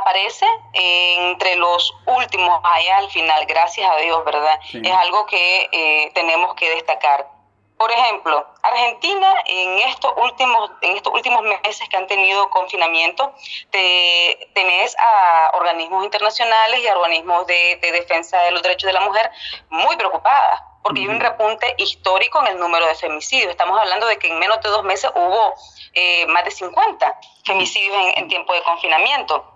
aparece 0.00 0.46
entre 0.72 1.56
los 1.56 1.94
últimos 2.06 2.60
allá 2.62 2.98
al 2.98 3.10
final, 3.10 3.44
gracias 3.46 3.90
a 3.90 3.96
Dios, 3.96 4.24
¿verdad? 4.24 4.58
Es 4.72 4.92
algo 4.92 5.26
que 5.26 5.68
eh, 5.72 6.10
tenemos 6.14 6.54
que 6.54 6.70
destacar. 6.70 7.34
Por 7.76 7.90
ejemplo, 7.90 8.46
Argentina 8.62 9.34
en 9.46 9.78
estos 9.80 10.12
últimos, 10.16 10.70
en 10.80 10.96
estos 10.96 11.12
últimos 11.12 11.42
meses 11.42 11.88
que 11.88 11.96
han 11.96 12.06
tenido 12.06 12.48
confinamiento, 12.48 13.34
te, 13.70 14.48
tenés 14.54 14.96
a 14.96 15.50
organismos 15.54 16.04
internacionales 16.04 16.80
y 16.80 16.86
a 16.86 16.96
organismos 16.96 17.46
de, 17.46 17.78
defensa 17.82 18.40
de 18.42 18.52
los 18.52 18.62
derechos 18.62 18.86
de 18.86 18.92
la 18.92 19.00
mujer 19.00 19.30
muy 19.70 19.96
preocupadas, 19.96 20.62
porque 20.82 21.00
hay 21.00 21.08
un 21.08 21.18
repunte 21.18 21.74
histórico 21.78 22.40
en 22.42 22.52
el 22.52 22.58
número 22.58 22.86
de 22.86 22.94
femicidios. 22.94 23.50
Estamos 23.50 23.78
hablando 23.78 24.06
de 24.06 24.18
que 24.18 24.28
en 24.28 24.38
menos 24.38 24.60
de 24.60 24.68
dos 24.68 24.84
meses 24.84 25.10
hubo 25.14 25.54
eh, 25.94 26.26
más 26.26 26.44
de 26.44 26.52
50 26.52 27.20
femicidios 27.44 27.96
en 28.14 28.28
tiempo 28.28 28.54
de 28.54 28.62
confinamiento. 28.62 29.53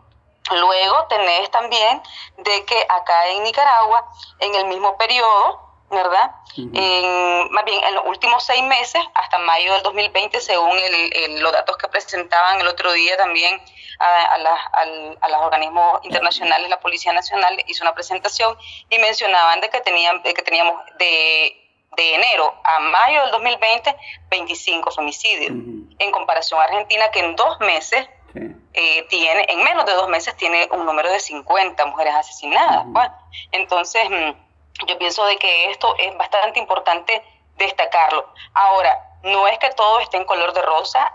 Luego 0.51 1.07
tenés 1.09 1.51
también 1.51 2.03
de 2.39 2.65
que 2.65 2.87
acá 2.89 3.29
en 3.29 3.43
Nicaragua, 3.43 4.09
en 4.41 4.55
el 4.55 4.67
mismo 4.67 4.97
periodo, 4.97 5.69
¿verdad? 5.91 6.31
en, 6.57 7.51
más 7.53 7.65
bien 7.65 7.83
en 7.85 7.95
los 7.95 8.07
últimos 8.07 8.45
seis 8.45 8.63
meses, 8.63 9.03
hasta 9.15 9.39
mayo 9.39 9.73
del 9.75 9.83
2020, 9.83 10.41
según 10.41 10.77
los 11.41 11.53
datos 11.53 11.77
que 11.77 11.89
presentaban 11.89 12.61
el 12.61 12.69
otro 12.69 12.93
día 12.93 13.17
también 13.17 13.61
a, 13.99 14.35
a, 14.35 15.29
los 15.29 15.41
organismos 15.41 16.01
internacionales, 16.05 16.69
la 16.69 16.81
Policía 16.81 17.13
Nacional 17.13 17.63
hizo 17.67 17.85
una 17.85 17.95
presentación 17.95 18.57
y 18.91 18.99
mencionaban 18.99 19.61
de 19.61 19.71
que, 19.71 19.81
tenían, 19.81 20.23
de 20.23 20.35
que 20.35 20.43
teníamos 20.43 20.81
de, 20.99 21.69
de 21.97 22.15
enero 22.15 22.55
a 22.65 22.79
mayo 22.81 23.23
del 23.23 23.31
2020 23.33 23.97
25 24.31 24.91
femicidios, 24.91 25.51
en 25.51 26.11
comparación 26.13 26.61
a 26.61 26.65
Argentina 26.65 27.11
que 27.11 27.21
en 27.21 27.35
dos 27.35 27.59
meses 27.61 28.09
eh, 28.35 29.07
tiene, 29.09 29.47
en 29.49 29.63
menos 29.63 29.87
de 29.87 29.93
dos 29.93 30.09
meses 30.09 30.37
tiene 30.37 30.69
un 30.73 30.85
número 30.85 31.11
de 31.11 31.21
50 31.21 31.85
mujeres 31.87 32.15
asesinadas. 32.15 32.85
Pues. 32.93 33.11
Entonces, 33.53 34.09
mm, 34.09 34.87
yo 34.87 34.99
pienso 34.99 35.25
de 35.27 35.37
que 35.37 35.71
esto 35.71 35.95
es 35.99 36.17
bastante 36.17 36.59
importante 36.59 37.23
destacarlo. 37.57 38.33
Ahora, 38.55 38.97
no 39.23 39.47
es 39.49 39.59
que 39.59 39.71
todo 39.71 40.01
esté 40.01 40.17
en 40.17 40.25
color 40.25 40.53
de 40.53 40.63
rosa 40.63 41.13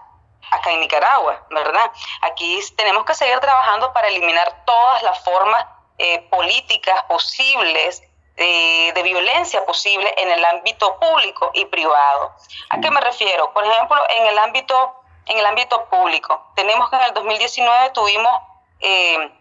acá 0.51 0.71
en 0.71 0.81
Nicaragua, 0.81 1.45
¿verdad? 1.49 1.91
Aquí 2.21 2.59
tenemos 2.75 3.05
que 3.05 3.15
seguir 3.15 3.39
trabajando 3.39 3.93
para 3.93 4.07
eliminar 4.09 4.63
todas 4.65 5.03
las 5.03 5.23
formas 5.23 5.65
eh, 5.97 6.19
políticas 6.29 7.03
posibles 7.03 8.03
de, 8.35 9.01
violencia 9.03 9.65
posible 9.65 10.11
en 10.17 10.31
el 10.31 10.43
ámbito 10.45 10.97
público 10.99 11.51
y 11.53 11.65
privado. 11.65 12.33
¿A 12.69 12.79
qué 12.79 12.89
me 12.89 13.01
refiero? 13.01 13.53
Por 13.53 13.65
ejemplo, 13.65 13.97
en 14.17 14.27
el 14.27 14.37
ámbito, 14.39 15.02
en 15.25 15.37
el 15.37 15.45
ámbito 15.45 15.85
público, 15.85 16.51
tenemos 16.55 16.89
que 16.89 16.95
en 16.97 17.03
el 17.03 17.13
2019 17.13 17.89
tuvimos 17.91 18.31
eh, 18.79 19.31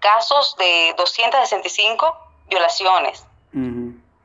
casos 0.00 0.56
de 0.56 0.94
265 0.96 2.16
violaciones. 2.48 3.26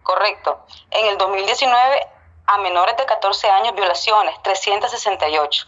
Correcto. 0.04 0.66
En 0.92 1.06
el 1.08 1.18
2019 1.18 2.08
a 2.48 2.58
menores 2.60 2.96
de 2.96 3.06
14 3.06 3.50
años 3.50 3.76
violaciones, 3.76 4.42
368. 4.42 5.68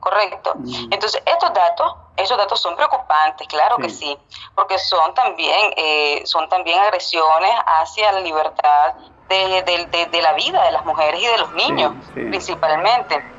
Correcto. 0.00 0.54
Entonces, 0.90 1.22
estos 1.24 1.52
datos, 1.54 1.96
esos 2.16 2.36
datos 2.36 2.60
son 2.60 2.76
preocupantes, 2.76 3.46
claro 3.48 3.78
que 3.78 3.88
sí, 3.88 4.18
porque 4.54 4.78
son 4.78 5.14
también, 5.14 5.72
eh, 5.76 6.22
son 6.26 6.48
también 6.48 6.78
agresiones 6.78 7.52
hacia 7.64 8.12
la 8.12 8.20
libertad 8.20 8.94
de, 9.28 10.20
la 10.22 10.32
vida 10.34 10.62
de 10.62 10.72
las 10.72 10.84
mujeres 10.84 11.22
y 11.22 11.26
de 11.26 11.38
los 11.38 11.52
niños, 11.52 11.94
principalmente. 12.12 13.33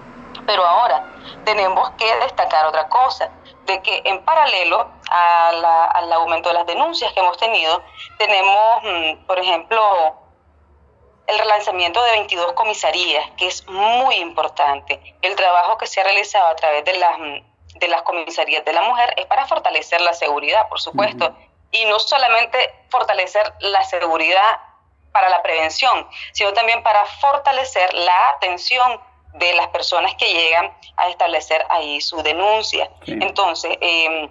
Pero 0.46 0.66
ahora, 0.66 1.06
tenemos 1.44 1.90
que 1.92 2.16
destacar 2.18 2.66
otra 2.66 2.88
cosa, 2.88 3.32
de 3.66 3.82
que 3.82 4.02
en 4.06 4.24
paralelo 4.24 4.92
al 5.10 6.14
aumento 6.14 6.50
de 6.50 6.56
las 6.56 6.68
denuncias 6.68 7.12
que 7.14 7.20
hemos 7.20 7.38
tenido, 7.38 7.82
tenemos, 8.18 8.84
mm, 8.84 9.26
por 9.26 9.40
ejemplo, 9.40 10.16
el 11.28 11.40
relanzamiento 11.40 12.04
de 12.04 12.12
22 12.12 12.54
comisarías, 12.54 13.32
que 13.38 13.48
es 13.48 13.68
muy 13.68 14.16
importante. 14.16 15.18
El 15.22 15.36
trabajo 15.36 15.78
que 15.78 15.88
se 15.88 16.00
ha 16.00 16.04
realizado 16.04 16.48
a 16.48 16.56
través 16.56 16.86
de 16.86 16.98
las, 16.98 17.18
de 17.76 17.88
las 17.88 18.04
comisarías 18.04 18.64
de 18.64 18.74
la 18.74 18.84
mujer 18.84 19.14
es 19.18 19.26
para 19.26 19.48
fortalecer 19.48 20.02
la 20.02 20.14
seguridad, 20.14 20.68
por 20.70 20.80
supuesto, 20.80 21.36
y 21.72 21.86
no 21.86 22.00
solamente 22.00 22.86
fortalecer 22.90 23.54
la 23.60 23.84
seguridad 23.84 24.60
para 25.12 25.30
la 25.30 25.42
prevención, 25.42 26.08
sino 26.34 26.54
también 26.54 26.84
para 26.84 27.06
fortalecer 27.06 27.94
la 27.94 28.30
atención 28.30 29.02
de 29.36 29.54
las 29.54 29.68
personas 29.70 30.16
que 30.16 30.32
llegan 30.34 30.74
a 30.98 31.10
establecer 31.10 31.66
ahí 31.70 32.02
su 32.02 32.22
denuncia. 32.22 32.90
Entonces, 33.06 33.78
eh, 33.82 34.30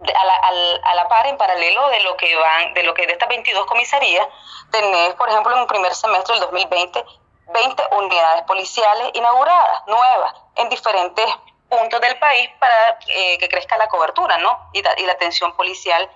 a 0.00 0.24
la, 0.24 0.80
a 0.84 0.94
la 0.94 1.08
par, 1.08 1.26
en 1.26 1.36
paralelo 1.36 1.88
de 1.88 2.00
lo 2.00 2.16
que 2.16 2.34
van, 2.36 2.74
de 2.74 2.82
lo 2.82 2.94
que 2.94 3.06
de 3.06 3.12
estas 3.12 3.28
22 3.28 3.66
comisarías, 3.66 4.26
tenés, 4.70 5.14
por 5.14 5.28
ejemplo, 5.28 5.54
en 5.54 5.62
el 5.62 5.66
primer 5.66 5.94
semestre 5.94 6.34
del 6.34 6.42
2020, 6.42 7.04
20 7.46 7.82
unidades 7.92 8.42
policiales 8.42 9.10
inauguradas, 9.14 9.82
nuevas, 9.86 10.34
en 10.56 10.68
diferentes 10.68 11.26
puntos 11.68 12.00
del 12.00 12.18
país 12.18 12.50
para 12.58 12.98
eh, 13.08 13.38
que 13.38 13.48
crezca 13.48 13.76
la 13.76 13.88
cobertura, 13.88 14.38
¿no? 14.38 14.70
Y, 14.72 14.80
y, 14.80 15.06
la 15.06 15.12
atención 15.12 15.52
policial 15.56 16.08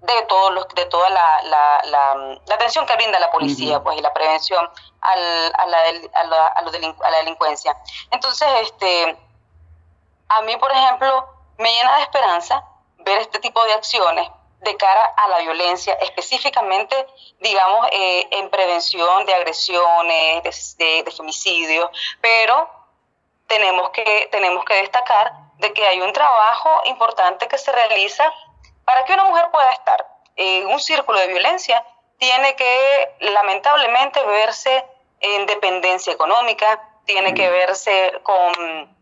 de 0.00 0.22
todos 0.22 0.52
los, 0.52 0.68
de 0.68 0.86
toda 0.86 1.08
la, 1.10 1.42
la, 1.44 1.82
la, 2.46 2.54
atención 2.54 2.86
que 2.86 2.94
brinda 2.96 3.18
la 3.18 3.30
policía, 3.30 3.82
pues, 3.82 3.98
y 3.98 4.02
la 4.02 4.12
prevención 4.12 4.70
al, 5.00 5.52
a, 5.54 5.66
la, 5.66 5.78
a, 6.14 6.24
la, 6.24 6.46
a, 6.46 7.06
a 7.06 7.10
la 7.10 7.18
delincuencia. 7.18 7.76
Entonces, 8.10 8.48
este, 8.62 9.16
a 10.28 10.42
mí, 10.42 10.56
por 10.56 10.70
ejemplo, 10.70 11.26
me 11.58 11.72
llena 11.72 11.96
de 11.96 12.02
esperanza 12.02 12.64
ver 12.98 13.20
este 13.20 13.38
tipo 13.38 13.64
de 13.64 13.72
acciones 13.72 14.28
de 14.60 14.76
cara 14.76 15.14
a 15.16 15.28
la 15.28 15.38
violencia, 15.40 15.94
específicamente, 15.94 17.06
digamos, 17.40 17.88
eh, 17.92 18.28
en 18.32 18.50
prevención 18.50 19.24
de 19.26 19.34
agresiones, 19.34 20.76
de, 20.76 21.02
de, 21.04 21.10
femicidios, 21.10 21.88
pero 22.20 22.68
tenemos 23.46 23.90
que, 23.90 24.28
tenemos 24.32 24.64
que 24.64 24.74
destacar 24.74 25.32
de 25.58 25.72
que 25.72 25.86
hay 25.86 26.00
un 26.00 26.12
trabajo 26.12 26.70
importante 26.86 27.48
que 27.48 27.58
se 27.58 27.70
realiza 27.70 28.32
para 28.86 29.04
que 29.04 29.12
una 29.12 29.24
mujer 29.24 29.50
pueda 29.50 29.70
estar 29.72 30.06
en 30.36 30.68
un 30.68 30.80
círculo 30.80 31.18
de 31.18 31.26
violencia, 31.26 31.84
tiene 32.18 32.56
que 32.56 33.16
lamentablemente 33.20 34.24
verse 34.24 34.84
en 35.20 35.44
dependencia 35.46 36.12
económica, 36.12 36.82
tiene 37.04 37.34
que 37.34 37.50
verse 37.50 38.14
con 38.22 38.96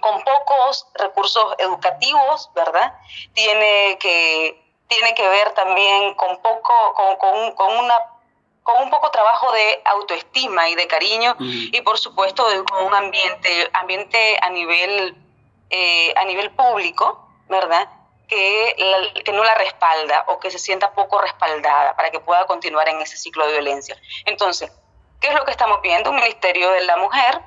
con 0.00 0.22
pocos 0.22 0.86
recursos 0.94 1.54
educativos, 1.58 2.50
¿verdad? 2.54 2.94
Tiene 3.34 3.98
que, 3.98 4.60
tiene 4.88 5.14
que 5.14 5.28
ver 5.28 5.52
también 5.52 6.14
con 6.14 6.40
poco, 6.42 6.72
con, 7.18 7.52
con, 7.52 7.78
una 7.78 7.94
con 8.62 8.82
un 8.82 8.90
poco 8.90 9.10
trabajo 9.10 9.52
de 9.52 9.82
autoestima 9.84 10.68
y 10.68 10.74
de 10.74 10.86
cariño 10.86 11.36
y 11.38 11.80
por 11.80 11.98
supuesto 11.98 12.44
con 12.70 12.86
un 12.86 12.94
ambiente 12.94 13.70
ambiente 13.72 14.38
a 14.40 14.50
nivel 14.50 15.16
eh, 15.70 16.12
a 16.14 16.24
nivel 16.24 16.50
público 16.50 17.26
verdad 17.48 17.88
que, 18.30 19.22
que 19.24 19.32
no 19.32 19.44
la 19.44 19.54
respalda 19.56 20.24
o 20.28 20.38
que 20.38 20.50
se 20.50 20.58
sienta 20.58 20.92
poco 20.92 21.20
respaldada 21.20 21.96
para 21.96 22.10
que 22.10 22.20
pueda 22.20 22.46
continuar 22.46 22.88
en 22.88 23.00
ese 23.00 23.16
ciclo 23.16 23.44
de 23.46 23.52
violencia 23.52 24.00
entonces 24.24 24.72
qué 25.20 25.28
es 25.28 25.34
lo 25.34 25.44
que 25.44 25.50
estamos 25.50 25.82
viendo 25.82 26.10
un 26.10 26.16
ministerio 26.16 26.70
de 26.70 26.84
la 26.84 26.96
mujer 26.96 27.42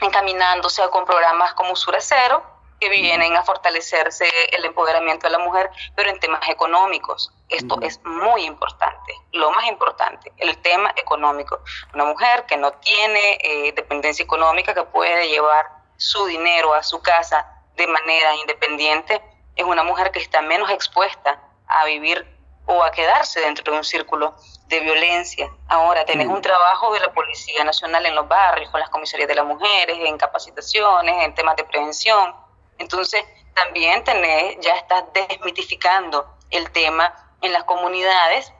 encaminándose 0.00 0.82
con 0.90 1.04
programas 1.04 1.54
como 1.54 1.72
Usura 1.72 2.00
Cero, 2.00 2.42
que 2.80 2.88
vienen 2.88 3.36
a 3.36 3.42
fortalecerse 3.42 4.26
el 4.52 4.64
empoderamiento 4.64 5.26
de 5.26 5.32
la 5.32 5.38
mujer, 5.38 5.70
pero 5.94 6.08
en 6.08 6.18
temas 6.18 6.48
económicos. 6.48 7.30
Esto 7.50 7.78
es 7.82 8.00
muy 8.04 8.44
importante, 8.44 9.12
lo 9.32 9.50
más 9.50 9.66
importante, 9.66 10.32
el 10.38 10.56
tema 10.58 10.92
económico. 10.96 11.60
Una 11.92 12.06
mujer 12.06 12.46
que 12.46 12.56
no 12.56 12.72
tiene 12.72 13.38
eh, 13.42 13.72
dependencia 13.72 14.22
económica, 14.22 14.72
que 14.72 14.84
puede 14.84 15.28
llevar 15.28 15.66
su 15.98 16.24
dinero 16.24 16.72
a 16.72 16.82
su 16.82 17.02
casa 17.02 17.46
de 17.76 17.86
manera 17.86 18.34
independiente, 18.36 19.22
es 19.56 19.64
una 19.64 19.82
mujer 19.82 20.10
que 20.10 20.20
está 20.20 20.42
menos 20.42 20.70
expuesta 20.70 21.40
a 21.66 21.84
vivir 21.84 22.26
o 22.66 22.82
a 22.84 22.90
quedarse 22.92 23.40
dentro 23.40 23.72
de 23.72 23.78
un 23.78 23.84
círculo 23.84 24.34
de 24.66 24.80
violencia. 24.80 25.50
Ahora 25.68 26.04
tenés 26.04 26.28
un 26.28 26.40
trabajo 26.40 26.92
de 26.92 27.00
la 27.00 27.12
Policía 27.12 27.64
Nacional 27.64 28.06
en 28.06 28.14
los 28.14 28.28
barrios, 28.28 28.70
con 28.70 28.80
las 28.80 28.88
comisarías 28.90 29.28
de 29.28 29.34
las 29.34 29.44
mujeres, 29.44 29.98
en 30.00 30.16
capacitaciones, 30.16 31.24
en 31.24 31.34
temas 31.34 31.56
de 31.56 31.64
prevención. 31.64 32.34
Entonces, 32.78 33.24
también 33.54 34.04
tenés, 34.04 34.58
ya 34.60 34.76
estás 34.76 35.04
desmitificando 35.12 36.26
el 36.50 36.70
tema 36.70 37.12
en 37.40 37.52
las 37.52 37.64
comunidades 37.64 38.52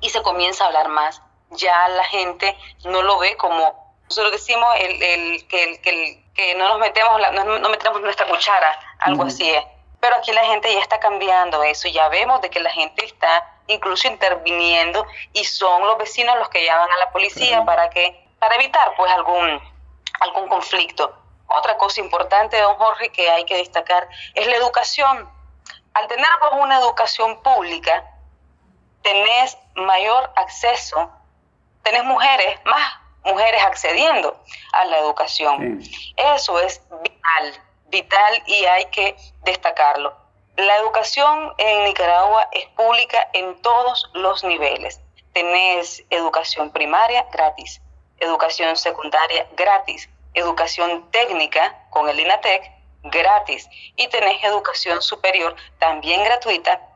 y 0.00 0.08
se 0.08 0.22
comienza 0.22 0.64
a 0.64 0.68
hablar 0.68 0.88
más. 0.88 1.20
Ya 1.50 1.88
la 1.88 2.04
gente 2.04 2.56
no 2.84 3.02
lo 3.02 3.18
ve 3.18 3.36
como, 3.36 3.94
nosotros 4.04 4.32
decimos 4.32 4.68
el, 4.80 5.02
el, 5.02 5.48
que, 5.48 5.64
el, 5.64 6.32
que, 6.32 6.54
no 6.54 6.68
nos 6.68 6.78
metemos, 6.78 7.20
no, 7.32 7.58
no 7.58 7.68
metemos 7.68 8.00
nuestra 8.00 8.26
cuchara, 8.26 8.78
algo 9.00 9.24
así 9.24 9.50
es 9.50 9.64
pero 10.00 10.16
aquí 10.16 10.32
la 10.32 10.44
gente 10.44 10.72
ya 10.72 10.80
está 10.80 11.00
cambiando 11.00 11.62
eso, 11.62 11.88
ya 11.88 12.08
vemos 12.08 12.40
de 12.40 12.50
que 12.50 12.60
la 12.60 12.70
gente 12.70 13.04
está 13.04 13.58
incluso 13.66 14.08
interviniendo 14.08 15.06
y 15.32 15.44
son 15.44 15.82
los 15.86 15.98
vecinos 15.98 16.36
los 16.38 16.48
que 16.48 16.64
llaman 16.64 16.90
a 16.90 16.96
la 16.98 17.10
policía 17.10 17.64
para 17.64 17.90
que 17.90 18.26
para 18.38 18.54
evitar 18.54 18.94
pues 18.96 19.10
algún 19.12 19.60
algún 20.20 20.48
conflicto. 20.48 21.14
Otra 21.48 21.78
cosa 21.78 22.00
importante, 22.00 22.60
don 22.60 22.76
Jorge, 22.76 23.10
que 23.10 23.30
hay 23.30 23.44
que 23.44 23.56
destacar 23.56 24.08
es 24.34 24.46
la 24.46 24.56
educación. 24.56 25.30
Al 25.94 26.06
tener 26.06 26.26
pues, 26.40 26.52
una 26.60 26.78
educación 26.78 27.40
pública, 27.42 28.04
tenés 29.02 29.56
mayor 29.74 30.30
acceso, 30.36 31.10
tenés 31.82 32.04
mujeres, 32.04 32.60
más 32.64 32.92
mujeres 33.24 33.62
accediendo 33.64 34.42
a 34.72 34.84
la 34.86 34.98
educación. 34.98 35.82
Eso 36.16 36.60
es 36.60 36.82
vital 37.02 37.67
vital 37.88 38.42
y 38.46 38.64
hay 38.64 38.86
que 38.86 39.16
destacarlo. 39.42 40.16
La 40.56 40.76
educación 40.78 41.54
en 41.58 41.84
Nicaragua 41.84 42.48
es 42.52 42.66
pública 42.70 43.28
en 43.32 43.60
todos 43.62 44.10
los 44.14 44.42
niveles. 44.44 45.00
Tenés 45.32 46.04
educación 46.10 46.70
primaria 46.70 47.26
gratis, 47.32 47.80
educación 48.18 48.76
secundaria 48.76 49.46
gratis, 49.56 50.08
educación 50.34 51.08
técnica 51.10 51.86
con 51.90 52.08
el 52.08 52.18
INATEC 52.18 52.72
gratis 53.04 53.68
y 53.96 54.08
tenés 54.08 54.42
educación 54.42 55.00
superior 55.00 55.54
también 55.78 56.24
gratuita 56.24 56.87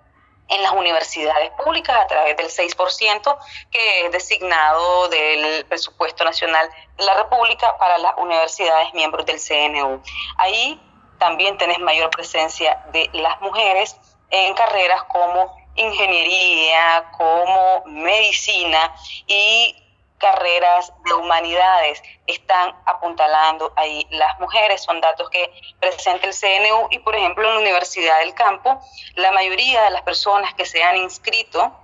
en 0.52 0.62
las 0.62 0.72
universidades 0.72 1.50
públicas 1.52 1.96
a 1.96 2.06
través 2.06 2.36
del 2.36 2.48
6% 2.48 3.38
que 3.70 4.06
es 4.06 4.12
designado 4.12 5.08
del 5.08 5.64
presupuesto 5.66 6.24
nacional 6.24 6.68
de 6.96 7.04
la 7.04 7.14
República 7.14 7.76
para 7.78 7.98
las 7.98 8.14
universidades 8.18 8.92
miembros 8.94 9.24
del 9.26 9.40
CNU. 9.40 10.02
Ahí 10.36 10.80
también 11.18 11.56
tenés 11.56 11.78
mayor 11.78 12.10
presencia 12.10 12.84
de 12.92 13.08
las 13.12 13.40
mujeres 13.40 13.96
en 14.30 14.54
carreras 14.54 15.04
como 15.04 15.56
ingeniería, 15.74 17.10
como 17.16 17.84
medicina 17.86 18.94
y 19.26 19.81
carreras 20.22 20.92
de 21.04 21.14
humanidades 21.14 22.00
están 22.28 22.74
apuntalando 22.86 23.72
ahí 23.74 24.06
las 24.10 24.38
mujeres. 24.38 24.80
Son 24.80 25.00
datos 25.00 25.28
que 25.30 25.52
presenta 25.80 26.28
el 26.28 26.32
CNU 26.32 26.86
y, 26.90 27.00
por 27.00 27.16
ejemplo, 27.16 27.46
en 27.48 27.54
la 27.54 27.60
Universidad 27.60 28.20
del 28.20 28.32
Campo, 28.32 28.80
la 29.16 29.32
mayoría 29.32 29.82
de 29.82 29.90
las 29.90 30.02
personas 30.02 30.54
que 30.54 30.64
se 30.64 30.82
han 30.82 30.96
inscrito 30.96 31.76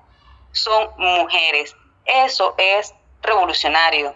son 0.52 0.88
mujeres. 0.96 1.74
Eso 2.04 2.54
es 2.56 2.94
revolucionario, 3.22 4.14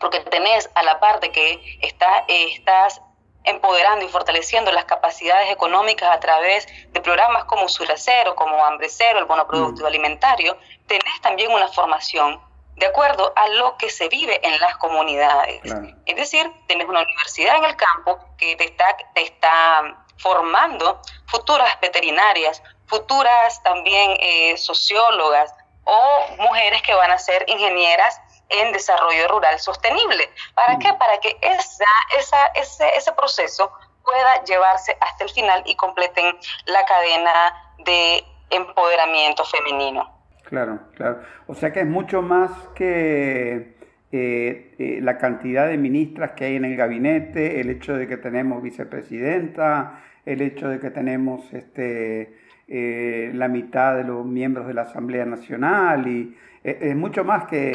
porque 0.00 0.20
tenés 0.20 0.70
a 0.74 0.82
la 0.82 0.98
parte 0.98 1.30
que 1.30 1.78
está, 1.82 2.24
estás 2.28 3.02
empoderando 3.44 4.06
y 4.06 4.08
fortaleciendo 4.08 4.72
las 4.72 4.86
capacidades 4.86 5.50
económicas 5.50 6.10
a 6.10 6.18
través 6.18 6.66
de 6.92 7.00
programas 7.02 7.44
como 7.44 7.68
Suracero, 7.68 8.34
como 8.34 8.64
Hambre 8.64 8.88
Cero, 8.88 9.18
el 9.18 9.26
Bono 9.26 9.46
Productivo 9.46 9.84
mm. 9.84 9.92
Alimentario, 9.92 10.56
tenés 10.86 11.20
también 11.20 11.52
una 11.52 11.68
formación 11.68 12.40
de 12.80 12.86
acuerdo 12.86 13.32
a 13.36 13.46
lo 13.48 13.76
que 13.76 13.90
se 13.90 14.08
vive 14.08 14.40
en 14.42 14.58
las 14.58 14.76
comunidades. 14.78 15.60
Es 16.06 16.16
decir, 16.16 16.50
tenés 16.66 16.88
una 16.88 17.02
universidad 17.02 17.56
en 17.56 17.64
el 17.66 17.76
campo 17.76 18.18
que 18.38 18.56
te 18.56 18.64
está, 18.64 18.96
te 19.14 19.22
está 19.22 20.04
formando 20.16 21.00
futuras 21.26 21.78
veterinarias, 21.80 22.62
futuras 22.86 23.62
también 23.62 24.16
eh, 24.18 24.56
sociólogas 24.56 25.54
o 25.84 26.26
mujeres 26.38 26.80
que 26.80 26.94
van 26.94 27.10
a 27.10 27.18
ser 27.18 27.44
ingenieras 27.48 28.18
en 28.48 28.72
desarrollo 28.72 29.28
rural 29.28 29.60
sostenible. 29.60 30.32
¿Para 30.54 30.78
qué? 30.78 30.94
Para 30.94 31.18
que 31.20 31.36
esa, 31.42 31.84
esa, 32.18 32.46
ese, 32.54 32.96
ese 32.96 33.12
proceso 33.12 33.70
pueda 34.02 34.42
llevarse 34.44 34.96
hasta 35.02 35.24
el 35.24 35.30
final 35.30 35.62
y 35.66 35.74
completen 35.76 36.34
la 36.64 36.82
cadena 36.86 37.74
de 37.80 38.24
empoderamiento 38.48 39.44
femenino. 39.44 40.19
Claro, 40.50 40.80
claro. 40.96 41.20
O 41.46 41.54
sea 41.54 41.72
que 41.72 41.80
es 41.80 41.86
mucho 41.86 42.22
más 42.22 42.50
que 42.74 43.76
eh, 44.10 44.74
eh, 44.78 44.98
la 45.00 45.16
cantidad 45.16 45.68
de 45.68 45.78
ministras 45.78 46.32
que 46.32 46.46
hay 46.46 46.56
en 46.56 46.64
el 46.64 46.76
gabinete, 46.76 47.60
el 47.60 47.70
hecho 47.70 47.94
de 47.96 48.08
que 48.08 48.16
tenemos 48.16 48.60
vicepresidenta, 48.60 50.00
el 50.26 50.42
hecho 50.42 50.68
de 50.68 50.80
que 50.80 50.90
tenemos 50.90 51.54
este, 51.54 52.36
eh, 52.66 53.30
la 53.32 53.46
mitad 53.46 53.96
de 53.96 54.02
los 54.02 54.26
miembros 54.26 54.66
de 54.66 54.74
la 54.74 54.82
Asamblea 54.82 55.24
Nacional 55.24 56.08
y 56.08 56.36
es 56.62 56.94
mucho 56.94 57.24
más 57.24 57.44
que 57.44 57.72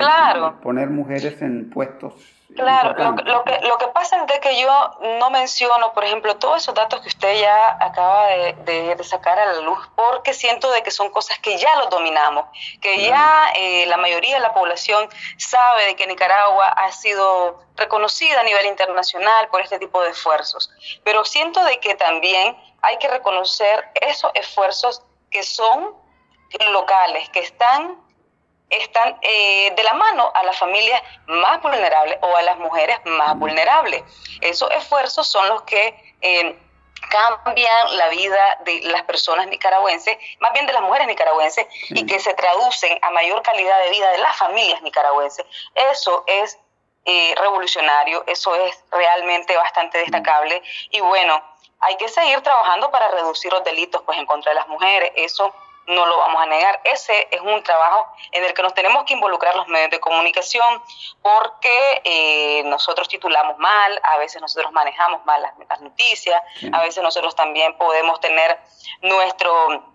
poner 0.62 0.90
mujeres 0.90 1.42
en 1.42 1.70
puestos. 1.72 2.35
Claro, 2.54 2.94
lo, 3.24 3.44
que, 3.44 3.60
lo 3.62 3.78
que 3.78 3.88
pasa 3.88 4.24
es 4.24 4.40
que 4.40 4.62
yo 4.62 4.92
no 5.20 5.30
menciono, 5.32 5.94
por 5.94 6.04
ejemplo, 6.04 6.38
todos 6.38 6.62
esos 6.62 6.76
datos 6.76 7.02
que 7.02 7.08
usted 7.08 7.42
ya 7.42 7.78
acaba 7.80 8.28
de, 8.28 8.96
sacar 9.04 9.40
a 9.40 9.54
la 9.54 9.62
luz, 9.62 9.80
porque 9.96 10.34
siento 10.34 10.72
de 10.72 10.84
que 10.84 10.92
son 10.92 11.10
cosas 11.10 11.40
que 11.40 11.58
ya 11.58 11.76
los 11.78 11.90
dominamos, 11.90 12.46
que 12.82 13.02
ya 13.02 13.52
eh, 13.56 13.86
la 13.88 13.98
mayoría 13.98 14.36
de 14.36 14.42
la 14.42 14.54
población 14.54 15.10
sabe 15.38 15.88
de 15.88 15.96
que 15.96 16.08
Nicaragua 16.08 16.68
ha 16.68 16.92
sido 16.92 17.60
reconocida 17.76 18.40
a 18.40 18.44
nivel 18.44 18.68
internacional 18.68 19.48
por 19.50 19.62
este 19.62 19.80
tipo 19.80 20.02
de 20.02 20.12
esfuerzos. 20.12 20.70
Pero 21.04 21.26
siento 21.26 21.64
de 21.64 21.80
que 21.80 21.96
también 21.96 22.58
hay 22.84 22.98
que 22.98 23.08
reconocer 23.08 23.90
esos 23.96 24.32
esfuerzos 24.36 25.02
que 25.32 25.44
son 25.44 25.96
locales, 26.72 27.28
que 27.30 27.40
están 27.40 28.05
están 28.82 29.18
eh, 29.22 29.74
de 29.76 29.84
la 29.84 29.94
mano 29.94 30.32
a 30.34 30.44
las 30.44 30.58
familias 30.58 31.02
más 31.28 31.62
vulnerables 31.62 32.18
o 32.22 32.36
a 32.36 32.42
las 32.42 32.58
mujeres 32.58 33.00
más 33.06 33.38
vulnerables. 33.38 34.04
Esos 34.42 34.70
esfuerzos 34.72 35.28
son 35.28 35.48
los 35.48 35.64
que 35.64 36.16
eh, 36.22 36.58
cambian 37.10 37.98
la 37.98 38.10
vida 38.10 38.60
de 38.66 38.82
las 38.84 39.04
personas 39.04 39.48
nicaragüenses, 39.48 40.18
más 40.40 40.54
bien 40.54 40.66
de 40.66 40.74
las 40.74 40.82
mujeres 40.82 41.08
nicaragüenses, 41.08 41.68
y 41.90 42.06
que 42.06 42.20
se 42.20 42.34
traducen 42.34 42.98
a 43.02 43.12
mayor 43.12 43.42
calidad 43.42 43.78
de 43.84 43.90
vida 43.92 44.12
de 44.12 44.18
las 44.20 44.36
familias 44.36 44.82
nicaragüenses. 44.82 45.46
Eso 45.92 46.24
es 46.28 46.58
eh, 47.06 47.36
revolucionario, 47.38 48.24
eso 48.28 48.56
es 48.56 48.84
realmente 48.92 49.56
bastante 49.56 50.00
destacable. 50.00 50.62
Y 50.90 51.02
bueno, 51.02 51.42
hay 51.80 51.98
que 51.98 52.10
seguir 52.10 52.42
trabajando 52.42 52.90
para 52.90 53.10
reducir 53.10 53.52
los 53.52 53.64
delitos 53.64 54.02
pues, 54.04 54.18
en 54.18 54.26
contra 54.26 54.52
de 54.52 54.56
las 54.56 54.68
mujeres. 54.68 55.12
Eso 55.16 55.54
no 55.88 56.06
lo 56.06 56.18
vamos 56.18 56.42
a 56.42 56.46
negar. 56.48 56.82
Ese 56.84 57.28
es 57.32 57.42
un 57.42 57.62
trabajo 57.64 58.08
en 58.32 58.44
el 58.44 58.54
que 58.54 58.62
nos 58.62 58.74
tenemos 58.74 59.04
que 59.06 59.14
involucrar 59.14 59.56
los 59.56 59.68
medios 59.68 59.92
de 59.92 60.00
comunicación 60.00 60.82
porque 61.22 62.02
eh, 62.04 62.64
nosotros 62.66 63.08
titulamos 63.08 63.58
mal, 63.58 64.02
a 64.04 64.18
veces 64.18 64.42
nosotros 64.42 64.72
manejamos 64.72 65.26
mal 65.26 65.42
las, 65.42 65.82
noticias, 65.82 66.42
a 66.72 66.82
veces 66.82 67.04
nosotros 67.04 67.36
también 67.36 67.78
podemos 67.78 68.20
tener 68.20 68.60
nuestro 69.02 69.94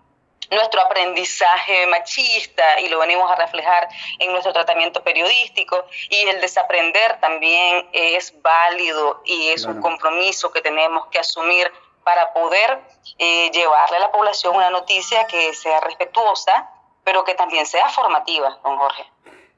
nuestro 0.49 0.81
aprendizaje 0.81 1.87
machista 1.87 2.81
y 2.81 2.89
lo 2.89 2.99
venimos 2.99 3.31
a 3.31 3.35
reflejar 3.35 3.87
en 4.19 4.33
nuestro 4.33 4.51
tratamiento 4.51 5.01
periodístico 5.01 5.85
y 6.09 6.27
el 6.27 6.41
desaprender 6.41 7.21
también 7.21 7.89
es 7.93 8.33
válido 8.41 9.21
y 9.23 9.47
es 9.49 9.63
un 9.63 9.81
compromiso 9.81 10.51
que 10.51 10.61
tenemos 10.61 11.07
que 11.07 11.19
asumir 11.19 11.71
para 12.03 12.33
poder 12.33 12.79
eh, 13.17 13.49
llevarle 13.51 13.97
a 13.97 13.99
la 13.99 14.11
población 14.11 14.55
una 14.55 14.69
noticia 14.69 15.25
que 15.27 15.53
sea 15.53 15.79
respetuosa, 15.81 16.69
pero 17.03 17.23
que 17.23 17.35
también 17.35 17.65
sea 17.65 17.87
formativa, 17.89 18.59
don 18.63 18.77
Jorge. 18.77 19.03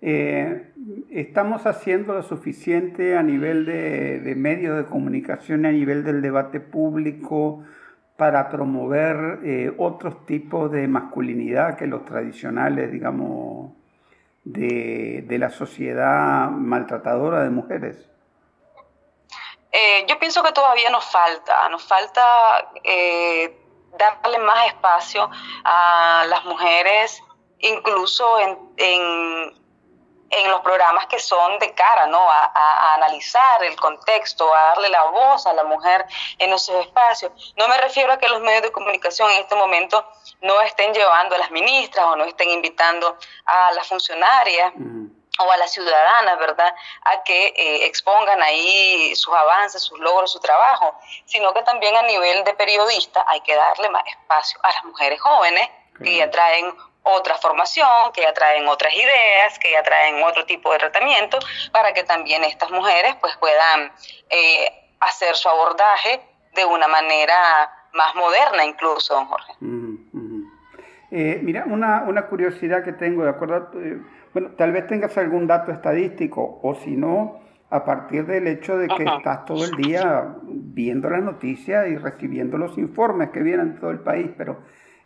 Eh, 0.02 0.74
¿Estamos 1.12 1.66
haciendo 1.66 2.14
lo 2.14 2.24
suficiente 2.24 3.18
a 3.18 3.24
nivel 3.24 3.66
de, 3.66 4.34
medios 4.36 4.78
de 4.78 4.86
comunicación, 4.86 5.66
a 5.66 5.72
nivel 5.72 6.04
del 6.04 6.22
debate 6.22 6.60
público, 6.60 7.64
para 8.18 8.50
promover 8.50 9.40
eh, 9.44 9.74
otros 9.78 10.26
tipos 10.26 10.72
de 10.72 10.88
masculinidad 10.88 11.78
que 11.78 11.88
los 11.88 12.06
tradicionales, 12.06 12.92
digamos, 12.92 13.72
de, 14.44 15.24
de 15.28 15.38
la 15.38 15.50
sociedad 15.50 16.50
maltratadora 16.50 17.44
de 17.44 17.50
mujeres? 17.50 18.13
Eh, 19.76 20.06
yo 20.08 20.20
pienso 20.20 20.44
que 20.44 20.52
todavía 20.52 20.92
nos 20.92 21.04
falta, 21.04 21.68
nos 21.70 21.84
falta 21.84 22.70
eh, 22.84 23.60
darle 23.98 24.38
más 24.38 24.68
espacio 24.68 25.28
a 25.64 26.26
las 26.28 26.46
mujeres, 26.46 27.20
incluso 27.58 28.40
en, 28.40 28.74
en, 28.78 29.64
los 30.48 30.62
programas 30.62 31.08
que 31.08 31.20
son 31.20 31.58
de 31.58 31.74
cara, 31.74 32.06
¿no? 32.06 32.20
A, 32.20 32.94
analizar 32.94 33.64
el 33.64 33.76
contexto, 33.76 34.54
a 34.54 34.62
darle 34.70 34.90
la 34.90 35.06
voz 35.06 35.48
a 35.48 35.54
la 35.54 35.64
mujer 35.64 36.06
en 36.38 36.54
esos 36.54 36.76
espacios. 36.86 37.54
No 37.58 37.68
me 37.68 37.78
refiero 37.78 38.14
a 38.14 38.18
que 38.18 38.30
los 38.30 38.42
medios 38.42 38.62
de 38.62 38.72
comunicación 38.72 39.32
en 39.32 39.42
este 39.42 39.56
momento 39.56 40.08
no 40.42 40.62
estén 40.62 40.94
llevando 40.94 41.34
a 41.34 41.40
las 41.40 41.50
ministras 41.50 42.06
o 42.06 42.16
no 42.16 42.26
estén 42.26 42.50
invitando 42.50 43.18
a 43.46 43.72
las 43.72 43.88
funcionarias 43.88 44.74
o 45.40 45.52
a 45.52 45.58
las 45.58 45.72
ciudadanas, 45.72 46.38
¿verdad?, 46.40 46.74
a 47.06 47.24
que 47.24 47.48
eh, 47.48 47.86
expongan 47.86 48.42
ahí 48.42 49.16
sus 49.16 49.34
avances, 49.34 49.82
sus 49.82 50.00
logros, 50.00 50.32
su 50.32 50.40
trabajo, 50.40 50.96
sino 51.26 51.54
que 51.54 51.64
también 51.64 51.96
a 51.96 52.04
nivel 52.04 52.44
de 52.44 52.54
periodista 52.54 53.24
hay 53.28 53.42
que 53.42 53.56
darle 53.56 53.90
más 53.90 54.04
espacio 54.06 54.60
a 54.64 54.72
las 54.72 54.86
mujeres 54.86 55.20
jóvenes 55.20 55.70
que 56.04 56.18
ya 56.18 56.30
traen 56.30 56.74
otra 57.04 57.36
formación, 57.38 58.12
que 58.14 58.22
ya 58.22 58.34
traen 58.34 58.68
otras 58.68 58.94
ideas, 58.94 59.60
que 59.60 59.72
ya 59.72 59.84
traen 59.84 60.24
otro 60.24 60.46
tipo 60.46 60.72
de 60.72 60.80
tratamiento, 60.80 61.38
para 61.72 61.94
que 61.94 62.04
también 62.04 62.44
estas 62.44 62.72
mujeres 62.72 63.16
pues 63.22 63.36
puedan 63.38 63.92
eh, 64.30 64.96
hacer 65.00 65.36
su 65.36 65.50
abordaje 65.50 66.22
de 66.54 66.66
una 66.66 66.88
manera 66.88 67.72
más 67.94 68.16
moderna 68.16 68.64
incluso, 68.64 69.14
don 69.14 69.28
Jorge. 69.28 69.54
Eh, 71.12 71.40
mira, 71.44 71.64
una, 71.68 72.04
una 72.08 72.26
curiosidad 72.28 72.84
que 72.84 72.94
tengo, 72.94 73.24
de 73.24 73.30
acuerdo 73.30 73.70
bueno, 74.34 74.50
tal 74.58 74.72
vez 74.72 74.88
tengas 74.88 75.18
algún 75.18 75.48
dato 75.48 75.72
estadístico 75.72 76.60
o 76.64 76.76
si 76.76 76.98
no, 76.98 77.40
a 77.70 77.86
partir 77.86 78.26
del 78.26 78.48
hecho 78.48 78.78
de 78.78 78.88
que 78.88 79.04
estás 79.04 79.46
todo 79.46 79.66
el 79.66 79.72
día 79.72 80.36
viendo 80.44 81.10
las 81.10 81.24
noticias 81.24 81.88
y 81.88 81.98
recibiendo 81.98 82.58
los 82.58 82.78
informes 82.78 83.30
que 83.32 83.42
vienen 83.42 83.74
de 83.74 83.80
todo 83.80 83.92
el 83.92 84.00
país, 84.00 84.30
pero 84.38 84.60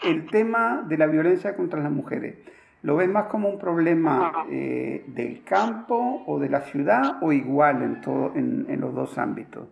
el 0.03 0.29
tema 0.29 0.83
de 0.85 0.97
la 0.97 1.07
violencia 1.07 1.55
contra 1.55 1.79
las 1.79 1.91
mujeres, 1.91 2.35
¿lo 2.81 2.97
ves 2.97 3.09
más 3.09 3.25
como 3.27 3.49
un 3.49 3.57
problema 3.57 4.45
eh, 4.49 5.03
del 5.07 5.43
campo 5.43 6.23
o 6.27 6.39
de 6.39 6.49
la 6.49 6.61
ciudad 6.61 7.17
o 7.21 7.31
igual 7.31 7.81
en, 7.83 8.01
todo, 8.01 8.33
en, 8.35 8.65
en 8.69 8.81
los 8.81 8.93
dos 8.93 9.17
ámbitos? 9.17 9.67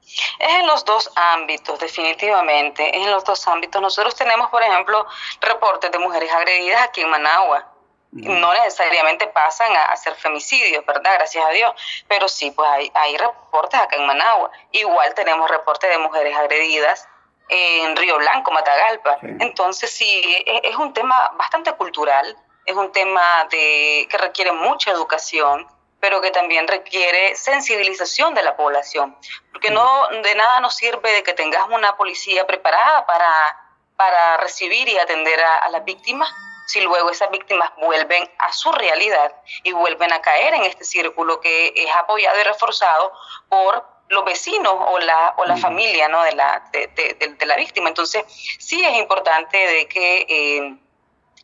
Es 0.00 0.60
en 0.60 0.66
los 0.66 0.84
dos 0.84 1.12
ámbitos, 1.34 1.78
definitivamente, 1.78 2.88
es 2.96 3.04
en 3.04 3.12
los 3.12 3.24
dos 3.24 3.46
ámbitos. 3.46 3.82
Nosotros 3.82 4.14
tenemos, 4.14 4.48
por 4.48 4.62
ejemplo, 4.62 5.06
reportes 5.40 5.90
de 5.92 5.98
mujeres 5.98 6.32
agredidas 6.32 6.82
aquí 6.82 7.02
en 7.02 7.10
Managua 7.10 7.69
no 8.12 8.52
necesariamente 8.52 9.26
pasan 9.28 9.72
a, 9.74 9.96
ser 9.96 10.14
femicidios, 10.14 10.84
¿verdad? 10.84 11.14
Gracias 11.14 11.44
a 11.44 11.50
Dios. 11.50 11.72
Pero 12.08 12.28
sí, 12.28 12.50
pues 12.50 12.68
hay, 12.68 12.90
hay 12.94 13.16
reportes 13.16 13.78
acá 13.78 13.96
en 13.96 14.06
Managua. 14.06 14.50
Igual 14.72 15.14
tenemos 15.14 15.48
reportes 15.50 15.90
de 15.90 15.98
mujeres 15.98 16.36
agredidas 16.36 17.08
en 17.48 17.96
Río 17.96 18.18
Blanco, 18.18 18.50
Matagalpa. 18.50 19.18
Entonces 19.22 19.90
sí, 19.90 20.42
es, 20.46 20.60
es, 20.64 20.76
un 20.76 20.92
tema 20.92 21.32
bastante 21.36 21.72
cultural, 21.72 22.36
es 22.64 22.74
un 22.74 22.92
tema 22.92 23.46
de, 23.50 24.06
que 24.10 24.18
requiere 24.18 24.52
mucha 24.52 24.90
educación, 24.90 25.66
pero 26.00 26.20
que 26.20 26.30
también 26.30 26.66
requiere 26.66 27.34
sensibilización 27.36 28.34
de 28.34 28.42
la 28.42 28.56
población. 28.56 29.16
Porque 29.52 29.70
no 29.70 30.08
de 30.08 30.34
nada 30.34 30.60
nos 30.60 30.74
sirve 30.76 31.12
de 31.12 31.22
que 31.22 31.34
tengas 31.34 31.68
una 31.68 31.96
policía 31.96 32.46
preparada 32.46 33.04
para, 33.06 33.56
para 33.96 34.36
recibir 34.38 34.88
y 34.88 34.98
atender 34.98 35.40
a, 35.40 35.58
a 35.58 35.70
las 35.70 35.84
víctimas 35.84 36.32
si 36.70 36.80
luego 36.80 37.10
esas 37.10 37.30
víctimas 37.30 37.70
vuelven 37.78 38.30
a 38.38 38.52
su 38.52 38.70
realidad 38.70 39.34
y 39.64 39.72
vuelven 39.72 40.12
a 40.12 40.22
caer 40.22 40.54
en 40.54 40.62
este 40.62 40.84
círculo 40.84 41.40
que 41.40 41.72
es 41.74 41.90
apoyado 41.96 42.38
y 42.38 42.44
reforzado 42.44 43.12
por 43.48 43.84
los 44.08 44.24
vecinos 44.24 44.72
o 44.72 44.98
la, 45.00 45.34
o 45.38 45.44
la 45.46 45.56
familia 45.56 46.08
¿no? 46.08 46.22
de, 46.22 46.32
la, 46.32 46.62
de, 46.72 47.46
la 47.46 47.56
víctima. 47.56 47.88
Entonces, 47.88 48.24
sí 48.58 48.84
es 48.84 48.94
importante 48.94 49.56
de 49.58 49.88
que 49.88 50.26
eh, 50.28 50.78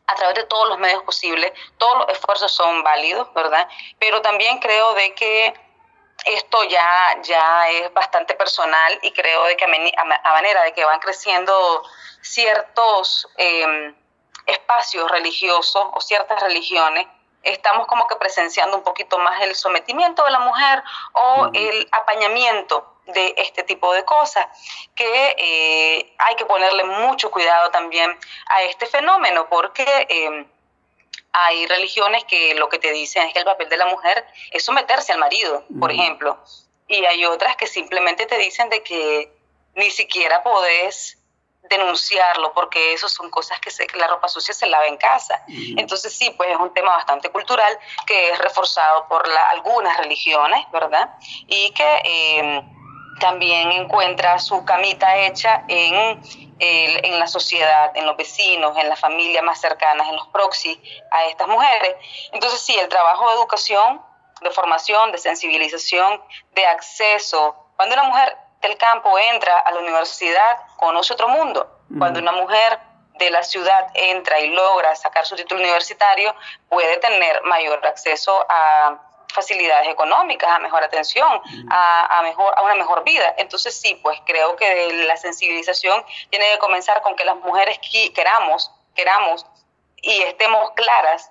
a 0.06 0.14
través 0.14 0.36
de 0.36 0.44
todos 0.44 0.68
los 0.68 0.78
medios 0.78 1.02
posibles, 1.02 1.52
todos 1.76 1.98
los 1.98 2.08
esfuerzos 2.10 2.52
son 2.52 2.84
válidos, 2.84 3.32
¿verdad? 3.34 3.68
Pero 3.98 4.22
también 4.22 4.58
creo 4.58 4.94
de 4.94 5.12
que 5.14 5.54
esto 6.24 6.64
ya, 6.64 7.20
ya 7.22 7.68
es 7.70 7.92
bastante 7.92 8.34
personal 8.34 8.98
y 9.02 9.10
creo 9.10 9.44
de 9.44 9.56
que 9.56 9.64
a, 9.64 10.32
manera 10.32 10.62
de 10.62 10.72
que 10.72 10.84
van 10.84 11.00
creciendo 11.00 11.82
ciertos 12.20 13.28
em, 13.36 13.94
espacios 14.46 15.10
religiosos 15.10 15.86
o 15.92 16.00
ciertas 16.00 16.40
religiones, 16.40 17.06
estamos 17.42 17.86
como 17.86 18.06
que 18.06 18.16
presenciando 18.16 18.76
un 18.76 18.82
poquito 18.82 19.18
más 19.18 19.40
el 19.42 19.54
sometimiento 19.54 20.24
de 20.24 20.30
la 20.30 20.40
mujer 20.40 20.82
o 21.12 21.50
el 21.52 21.88
apañamiento 21.92 22.92
de 23.06 23.34
este 23.36 23.62
tipo 23.62 23.92
de 23.92 24.04
cosas, 24.04 24.46
que 24.94 25.36
eh, 25.38 26.14
hay 26.18 26.34
que 26.34 26.44
ponerle 26.44 26.84
mucho 26.84 27.30
cuidado 27.30 27.70
también 27.70 28.10
a 28.48 28.62
este 28.62 28.86
fenómeno, 28.86 29.48
porque 29.48 29.86
em, 30.08 30.46
hay 31.32 31.66
religiones 31.66 32.24
que 32.24 32.54
lo 32.54 32.68
que 32.68 32.78
te 32.78 32.90
dicen 32.90 33.24
es 33.26 33.32
que 33.32 33.38
el 33.40 33.44
papel 33.44 33.68
de 33.68 33.76
la 33.76 33.86
mujer 33.86 34.26
es 34.50 34.64
someterse 34.64 35.12
al 35.12 35.18
marido, 35.18 35.64
por 35.78 35.92
ejemplo, 35.92 36.38
y 36.88 37.04
hay 37.04 37.24
otras 37.26 37.56
que 37.56 37.66
simplemente 37.66 38.26
te 38.26 38.38
dicen 38.38 38.68
de 38.70 38.82
que 38.82 39.32
ni 39.74 39.90
siquiera 39.90 40.42
podés 40.42 41.18
denunciarlo 41.68 42.52
porque 42.52 42.92
eso 42.92 43.08
son 43.08 43.30
cosas 43.30 43.58
que, 43.60 43.70
que 43.86 43.98
la 43.98 44.06
ropa 44.06 44.28
sucia 44.28 44.54
se 44.54 44.66
lava 44.66 44.86
en 44.86 44.96
casa. 44.96 45.42
Entonces 45.48 46.16
sí, 46.16 46.30
pues 46.36 46.50
es 46.50 46.56
un 46.56 46.72
tema 46.72 46.90
bastante 46.92 47.30
cultural 47.30 47.78
que 48.06 48.30
es 48.30 48.38
reforzado 48.38 49.06
por 49.08 49.26
algunas 49.50 49.96
religiones, 49.98 50.64
¿verdad? 50.72 51.14
Y 51.46 51.70
que 51.72 52.02
eh, 52.04 52.62
también 53.20 53.72
encuentra 53.72 54.38
su 54.38 54.64
camita 54.64 55.16
hecha 55.16 55.64
en, 55.68 56.20
en 56.58 57.18
la 57.18 57.26
sociedad, 57.26 57.96
en 57.96 58.06
los 58.06 58.16
vecinos, 58.16 58.76
en 58.76 58.88
las 58.88 59.00
familias 59.00 59.42
más 59.42 59.60
cercanas, 59.60 60.08
en 60.08 60.16
los 60.16 60.26
proxy 60.28 60.80
a 61.10 61.24
estas 61.26 61.48
mujeres. 61.48 61.96
Entonces 62.32 62.60
sí, 62.60 62.74
el 62.78 62.88
trabajo 62.88 63.28
de 63.28 63.36
educación, 63.36 64.02
de 64.42 64.50
formación, 64.50 65.12
de 65.12 65.18
sensibilización, 65.18 66.22
de 66.52 66.66
acceso. 66.66 67.54
Cuando 67.76 67.94
una 67.94 68.04
mujer 68.04 68.36
del 68.66 68.76
campo 68.76 69.18
entra 69.18 69.58
a 69.58 69.72
la 69.72 69.80
universidad, 69.80 70.58
conoce 70.76 71.12
otro 71.12 71.28
mundo. 71.28 71.80
Cuando 71.98 72.20
una 72.20 72.32
mujer 72.32 72.78
de 73.18 73.30
la 73.30 73.42
ciudad 73.42 73.88
entra 73.94 74.40
y 74.40 74.48
logra 74.48 74.94
sacar 74.96 75.24
su 75.24 75.36
título 75.36 75.60
universitario, 75.60 76.34
puede 76.68 76.96
tener 76.98 77.42
mayor 77.44 77.84
acceso 77.86 78.44
a 78.48 79.00
facilidades 79.32 79.88
económicas, 79.88 80.50
a 80.50 80.58
mejor 80.58 80.82
atención, 80.82 81.40
a, 81.70 82.20
mejor, 82.22 82.52
a 82.56 82.62
una 82.62 82.74
mejor 82.74 83.04
vida. 83.04 83.34
Entonces 83.38 83.78
sí, 83.78 83.98
pues 84.02 84.18
creo 84.24 84.56
que 84.56 84.92
la 85.06 85.16
sensibilización 85.16 86.04
tiene 86.30 86.50
que 86.52 86.58
comenzar 86.58 87.02
con 87.02 87.16
que 87.16 87.24
las 87.24 87.36
mujeres 87.36 87.78
queramos, 88.14 88.72
queramos 88.94 89.46
y 89.96 90.22
estemos 90.22 90.70
claras 90.72 91.30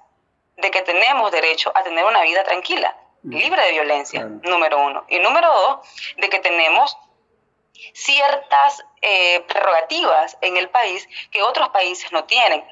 de 0.57 0.71
que 0.71 0.81
tenemos 0.83 1.31
derecho 1.31 1.71
a 1.75 1.83
tener 1.83 2.05
una 2.05 2.21
vida 2.21 2.43
tranquila, 2.43 2.95
libre 3.23 3.61
de 3.63 3.71
violencia, 3.71 4.23
número 4.23 4.79
uno. 4.79 5.03
Y 5.09 5.19
número 5.19 5.47
dos, 5.51 5.87
de 6.17 6.29
que 6.29 6.39
tenemos 6.39 6.97
ciertas 7.93 8.85
eh, 9.01 9.41
prerrogativas 9.41 10.37
en 10.41 10.57
el 10.57 10.69
país 10.69 11.07
que 11.31 11.43
otros 11.43 11.69
países 11.69 12.11
no 12.11 12.25
tienen. 12.25 12.65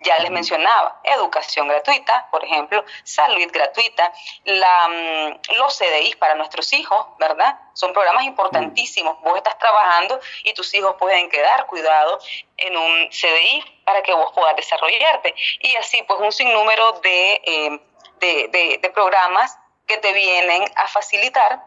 Ya 0.00 0.18
les 0.18 0.30
mencionaba, 0.30 1.00
educación 1.04 1.68
gratuita, 1.68 2.28
por 2.30 2.44
ejemplo, 2.44 2.84
salud 3.02 3.50
gratuita, 3.50 4.12
la, 4.44 4.88
mm, 4.88 5.54
los 5.56 5.74
CDIs 5.74 6.16
para 6.16 6.34
nuestros 6.34 6.70
hijos, 6.74 7.06
¿verdad? 7.18 7.58
Son 7.72 7.94
programas 7.94 8.24
importantísimos. 8.24 9.18
Vos 9.22 9.36
estás 9.38 9.58
trabajando 9.58 10.20
y 10.44 10.52
tus 10.52 10.72
hijos 10.74 10.96
pueden 10.98 11.30
quedar 11.30 11.66
cuidados 11.66 12.24
en 12.58 12.76
un 12.76 13.08
CDI 13.08 13.64
para 13.84 14.02
que 14.02 14.12
vos 14.12 14.32
puedas 14.34 14.54
desarrollarte. 14.54 15.34
Y 15.60 15.74
así, 15.76 16.02
pues, 16.06 16.20
un 16.20 16.30
sinnúmero 16.30 17.00
de, 17.00 17.32
eh, 17.44 17.80
de, 18.20 18.78
de 18.82 18.90
programas 18.90 19.58
que 19.86 19.96
te 19.96 20.12
vienen 20.12 20.64
a 20.76 20.88
facilitar 20.88 21.62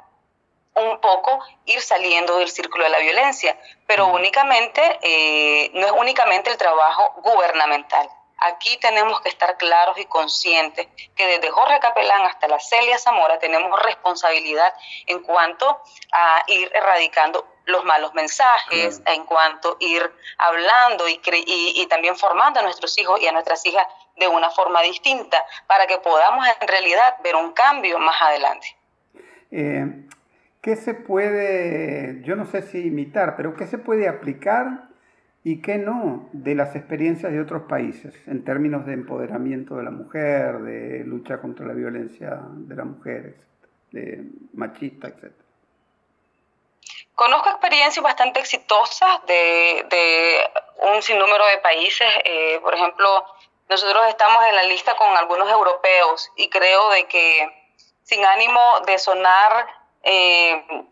un 0.79 0.99
poco 0.99 1.39
ir 1.65 1.81
saliendo 1.81 2.37
del 2.37 2.49
círculo 2.49 2.83
de 2.83 2.89
la 2.89 2.99
violencia, 2.99 3.57
pero 3.87 4.07
únicamente, 4.07 4.99
eh, 5.01 5.71
no 5.73 5.85
es 5.85 5.91
únicamente 5.93 6.49
el 6.49 6.57
trabajo 6.57 7.21
gubernamental. 7.21 8.09
Aquí 8.41 8.77
tenemos 8.77 9.19
que 9.21 9.29
estar 9.29 9.57
claros 9.57 9.97
y 9.97 10.05
conscientes 10.05 10.87
que 11.15 11.27
desde 11.27 11.49
Jorge 11.49 11.79
Capelán 11.81 12.21
hasta 12.21 12.47
la 12.47 12.59
Celia 12.59 12.97
Zamora 12.97 13.37
tenemos 13.37 13.77
responsabilidad 13.83 14.73
en 15.07 15.19
cuanto 15.23 15.81
a 16.13 16.43
ir 16.47 16.71
erradicando 16.73 17.45
los 17.65 17.83
malos 17.83 18.13
mensajes, 18.13 19.01
en 19.05 19.25
cuanto 19.25 19.73
a 19.73 19.83
ir 19.83 20.11
hablando 20.37 21.07
y, 21.07 21.19
y, 21.25 21.85
también 21.87 22.15
formando 22.15 22.61
a 22.61 22.63
nuestros 22.63 22.97
hijos 22.97 23.21
y 23.21 23.27
a 23.27 23.31
nuestras 23.31 23.63
hijas 23.65 23.85
de 24.15 24.27
una 24.27 24.49
forma 24.49 24.81
distinta 24.81 25.45
para 25.67 25.85
que 25.85 25.97
podamos 25.99 26.47
en 26.61 26.67
realidad 26.67 27.17
ver 27.21 27.35
un 27.35 27.51
cambio 27.53 27.99
más 27.99 28.21
adelante. 28.21 28.75
Eh, 29.51 29.85
¿Qué 30.69 30.75
se 30.75 30.93
puede, 30.93 32.21
yo 32.21 32.35
no 32.35 32.45
sé 32.45 32.61
si 32.61 32.85
imitar, 32.85 33.35
pero 33.35 33.55
qué 33.55 33.65
se 33.65 33.79
puede 33.79 34.07
aplicar 34.07 34.83
y 35.43 35.63
qué 35.63 35.79
no 35.79 36.29
de 36.31 36.53
las 36.53 36.75
experiencias 36.75 37.31
de 37.31 37.41
otros 37.41 37.63
países 37.63 38.13
en 38.27 38.45
términos 38.45 38.85
de 38.85 38.93
empoderamiento 38.93 39.77
de 39.77 39.83
la 39.83 39.89
mujer, 39.89 40.59
de 40.59 41.03
lucha 41.05 41.41
contra 41.41 41.65
la 41.65 41.73
violencia 41.73 42.37
de 42.51 42.75
la 42.75 42.83
mujer, 42.83 43.37
de 43.89 44.25
machista, 44.53 45.07
etc. 45.07 45.33
Conozco 47.15 47.49
experiencias 47.49 48.03
bastante 48.03 48.39
exitosas 48.39 49.25
de, 49.25 50.39
un 50.93 51.01
sinnúmero 51.01 51.47
de 51.47 51.57
países. 51.63 52.07
Eh, 52.23 52.59
por 52.61 52.75
ejemplo, 52.75 53.07
nosotros 53.67 54.03
estamos 54.07 54.43
en 54.47 54.55
la 54.55 54.65
lista 54.65 54.95
con 54.95 55.17
algunos 55.17 55.49
europeos 55.49 56.31
y 56.35 56.47
creo 56.47 56.91
de 56.91 57.07
que 57.07 57.55
sin 58.03 58.23
ánimo 58.23 58.61
de 58.85 58.99
sonar 58.99 59.78
eh, 60.03 60.85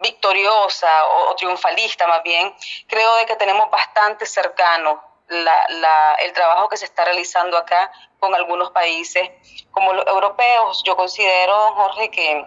victoriosa 0.00 1.06
o, 1.06 1.34
triunfalista 1.36 2.06
más 2.06 2.22
bien, 2.22 2.54
creo 2.86 3.16
de 3.16 3.26
que 3.26 3.36
tenemos 3.36 3.70
bastante 3.70 4.26
cercano 4.26 5.02
el 5.28 6.32
trabajo 6.34 6.68
que 6.68 6.76
se 6.76 6.84
está 6.84 7.04
realizando 7.04 7.56
acá 7.56 7.90
con 8.20 8.34
algunos 8.34 8.70
países 8.72 9.30
como 9.70 9.94
los 9.94 10.06
europeos. 10.06 10.82
Yo 10.84 10.96
considero, 10.96 11.56
Jorge, 11.72 12.10
que 12.10 12.46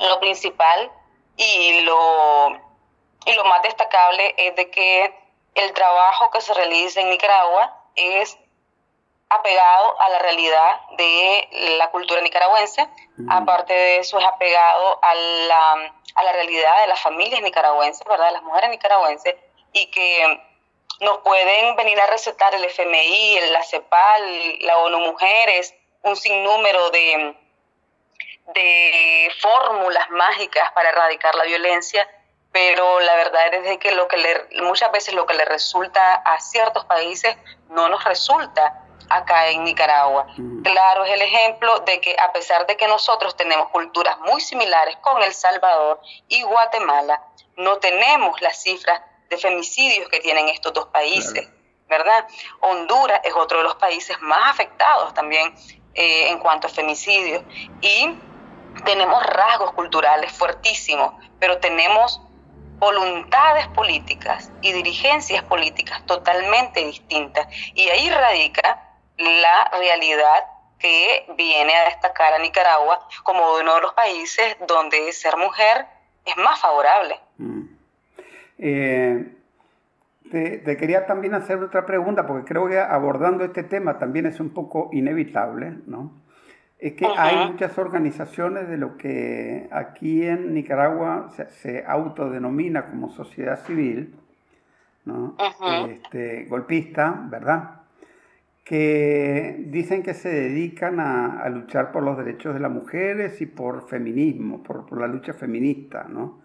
lo 0.00 0.18
principal 0.18 0.90
y 1.36 1.82
lo, 1.82 2.48
y 3.24 3.32
lo 3.34 3.44
más 3.44 3.62
destacable 3.62 4.34
es 4.36 4.56
de 4.56 4.70
que 4.70 5.14
el 5.54 5.72
trabajo 5.72 6.30
que 6.30 6.40
se 6.40 6.54
realiza 6.54 7.00
en 7.00 7.10
Nicaragua 7.10 7.84
es 7.94 8.36
apegado 9.30 10.00
a 10.00 10.08
la 10.10 10.18
realidad 10.20 10.80
de 10.96 11.76
la 11.78 11.90
cultura 11.90 12.20
nicaragüense, 12.20 12.88
aparte 13.28 13.72
de 13.72 13.98
eso 13.98 14.18
es 14.18 14.24
apegado 14.24 14.98
a 15.02 15.14
la, 15.14 15.92
a 16.14 16.24
la 16.24 16.32
realidad 16.32 16.80
de 16.80 16.86
las 16.86 17.00
familias 17.00 17.42
nicaragüenses, 17.42 18.06
¿verdad? 18.06 18.26
De 18.26 18.32
las 18.32 18.42
mujeres 18.42 18.70
nicaragüenses, 18.70 19.34
y 19.72 19.90
que 19.90 20.40
nos 21.00 21.18
pueden 21.18 21.76
venir 21.76 22.00
a 22.00 22.06
recetar 22.06 22.54
el 22.54 22.64
FMI, 22.64 23.40
la 23.52 23.62
CEPAL, 23.62 24.58
la 24.60 24.78
ONU 24.78 24.98
Mujeres, 25.00 25.74
un 26.02 26.16
sinnúmero 26.16 26.90
de, 26.90 27.36
de 28.54 29.30
fórmulas 29.40 30.08
mágicas 30.10 30.70
para 30.72 30.88
erradicar 30.88 31.34
la 31.34 31.44
violencia, 31.44 32.08
pero 32.50 33.00
la 33.00 33.14
verdad 33.16 33.54
es 33.54 33.64
de 33.64 33.78
que, 33.78 33.92
lo 33.92 34.08
que 34.08 34.16
le, 34.16 34.62
muchas 34.62 34.90
veces 34.90 35.14
lo 35.14 35.26
que 35.26 35.34
le 35.34 35.44
resulta 35.44 36.14
a 36.14 36.40
ciertos 36.40 36.84
países 36.86 37.36
no 37.68 37.88
nos 37.88 38.02
resulta 38.04 38.87
acá 39.08 39.48
en 39.48 39.64
Nicaragua. 39.64 40.26
Claro 40.62 41.04
es 41.04 41.12
el 41.12 41.22
ejemplo 41.22 41.78
de 41.80 42.00
que 42.00 42.16
a 42.18 42.32
pesar 42.32 42.66
de 42.66 42.76
que 42.76 42.86
nosotros 42.86 43.36
tenemos 43.36 43.68
culturas 43.68 44.18
muy 44.20 44.40
similares 44.40 44.96
con 44.98 45.22
El 45.22 45.32
Salvador 45.32 46.00
y 46.28 46.42
Guatemala, 46.42 47.22
no 47.56 47.78
tenemos 47.78 48.40
las 48.40 48.62
cifras 48.62 49.00
de 49.28 49.36
femicidios 49.36 50.08
que 50.08 50.20
tienen 50.20 50.48
estos 50.48 50.72
dos 50.72 50.86
países, 50.86 51.48
¿verdad? 51.88 52.26
Honduras 52.60 53.20
es 53.24 53.34
otro 53.34 53.58
de 53.58 53.64
los 53.64 53.74
países 53.76 54.20
más 54.20 54.50
afectados 54.50 55.12
también 55.14 55.54
eh, 55.94 56.28
en 56.28 56.38
cuanto 56.38 56.66
a 56.66 56.70
femicidios 56.70 57.42
y 57.80 58.14
tenemos 58.84 59.22
rasgos 59.24 59.72
culturales 59.72 60.32
fuertísimos, 60.32 61.12
pero 61.40 61.58
tenemos 61.58 62.20
voluntades 62.78 63.66
políticas 63.68 64.50
y 64.62 64.72
dirigencias 64.72 65.42
políticas 65.42 66.04
totalmente 66.06 66.84
distintas. 66.84 67.48
Y 67.74 67.88
ahí 67.88 68.08
radica 68.08 68.87
la 69.18 69.70
realidad 69.78 70.44
que 70.78 71.26
viene 71.36 71.74
a 71.74 71.86
destacar 71.86 72.34
a 72.34 72.38
Nicaragua 72.38 73.00
como 73.24 73.40
uno 73.60 73.74
de 73.74 73.80
los 73.80 73.92
países 73.94 74.56
donde 74.66 75.12
ser 75.12 75.36
mujer 75.36 75.86
es 76.24 76.36
más 76.36 76.60
favorable. 76.60 77.16
Mm. 77.38 77.62
Eh, 78.58 79.32
te, 80.30 80.76
quería 80.76 81.06
también 81.06 81.34
hacer 81.34 81.62
otra 81.62 81.86
pregunta, 81.86 82.26
porque 82.26 82.46
creo 82.46 82.68
que 82.68 82.78
abordando 82.78 83.44
este 83.44 83.62
tema 83.62 83.98
también 83.98 84.26
es 84.26 84.40
un 84.40 84.50
poco 84.50 84.90
inevitable, 84.92 85.78
¿no? 85.86 86.12
Es 86.78 86.92
que 86.92 87.06
hay 87.16 87.48
muchas 87.48 87.76
organizaciones 87.76 88.68
de 88.68 88.76
lo 88.76 88.96
que 88.96 89.68
aquí 89.72 90.24
en 90.24 90.54
Nicaragua 90.54 91.30
se, 91.60 91.84
autodenomina 91.84 92.86
como 92.86 93.10
sociedad 93.10 93.58
civil, 93.66 94.14
¿no? 95.04 95.34
este, 95.88 96.44
golpista, 96.44 97.18
¿verdad? 97.24 97.77
Que 98.68 99.56
dicen 99.58 100.02
que 100.02 100.12
se 100.12 100.28
dedican 100.28 101.00
a, 101.00 101.48
luchar 101.48 101.90
por 101.90 102.02
los 102.02 102.18
derechos 102.18 102.52
de 102.52 102.60
las 102.60 102.70
mujeres 102.70 103.40
y 103.40 103.46
por 103.46 103.88
feminismo, 103.88 104.62
por, 104.62 104.84
por 104.84 105.00
la 105.00 105.06
lucha 105.06 105.32
feminista, 105.32 106.04
¿no? 106.06 106.42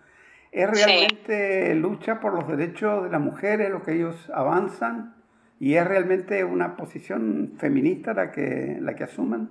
¿Es 0.54 0.70
realmente 0.70 1.74
lucha 1.74 2.20
por 2.20 2.34
los 2.34 2.48
derechos 2.48 3.04
de 3.04 3.10
las 3.10 3.20
mujeres 3.20 3.72
lo 3.72 3.82
que 3.82 3.94
ellos 3.94 4.30
avanzan? 4.34 5.16
¿Y 5.60 5.76
es 5.76 5.86
realmente 5.86 6.44
una 6.44 6.78
posición 6.78 7.56
feminista 7.60 8.14
la 8.14 8.32
que, 8.32 8.78
la 8.80 8.96
que 8.96 9.04
asumen 9.04 9.50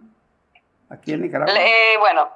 aquí 0.89 1.13
en 1.13 1.23
Nicaragua? 1.23 1.53
Eh, 1.59 1.97
bueno, 1.99 2.31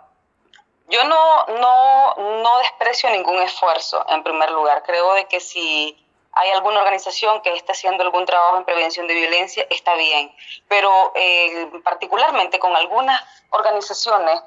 yo 0.89 1.05
no, 1.05 1.47
no, 1.61 2.43
no 2.43 2.59
desprecio 2.59 3.11
ningún 3.11 3.41
esfuerzo, 3.43 4.05
en 4.09 4.25
primer 4.25 4.51
lugar. 4.51 4.83
Creo 4.85 5.15
de 5.15 5.27
que 5.27 5.41
si 5.41 5.97
hay 6.37 6.51
alguna 6.51 6.81
organización 6.81 7.41
que 7.41 7.53
esté 7.55 7.73
haciendo 7.73 8.03
algún 8.05 8.27
trabajo 8.27 8.59
en 8.59 8.65
prevención 8.65 9.07
de 9.07 9.15
violencia, 9.15 9.67
está 9.71 9.95
bien. 9.95 10.35
Pero 10.69 11.13
eh, 11.15 11.71
particularmente 11.83 12.59
con 12.59 12.77
algunas 12.77 13.21
organizaciones 13.51 14.43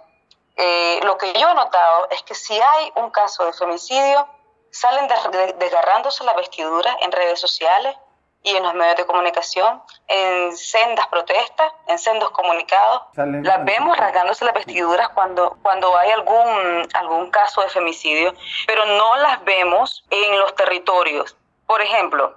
eh, 0.61 0.99
lo 1.03 1.17
que 1.17 1.31
yo 1.33 1.49
he 1.49 1.55
notado 1.55 2.07
es 2.11 2.21
que 2.23 2.35
si 2.35 2.53
hay 2.53 2.91
un 2.95 3.11
caso 3.11 3.45
de 3.45 3.53
femicidio, 3.53 4.27
salen 4.71 5.07
desgarrándose 5.57 6.25
la 6.25 6.33
vestidura 6.33 6.97
en 7.01 7.11
redes 7.13 7.39
sociales 7.39 7.95
y 8.43 8.55
en 8.55 8.63
los 8.63 8.73
medios 8.73 8.97
de 8.97 9.05
comunicación, 9.05 9.81
en 10.07 10.55
sendas 10.55 11.07
protestas, 11.07 11.73
en 11.87 11.97
sendos 11.97 12.31
comunicados. 12.31 13.03
las 13.15 13.65
vemos 13.65 13.97
rasgándose 13.97 14.43
las 14.45 14.53
vestiduras 14.53 15.09
cuando, 15.09 15.57
cuando 15.61 15.97
hay 15.97 16.11
algún, 16.11 16.87
algún 16.93 17.31
caso 17.31 17.61
de 17.61 17.69
femicidio, 17.69 18.33
pero 18.67 18.85
no 18.85 19.15
las 19.17 19.43
vemos 19.45 20.03
en 20.09 20.39
los 20.39 20.55
territorios. 20.55 21.37
Por 21.70 21.84
ejemplo, 21.84 22.36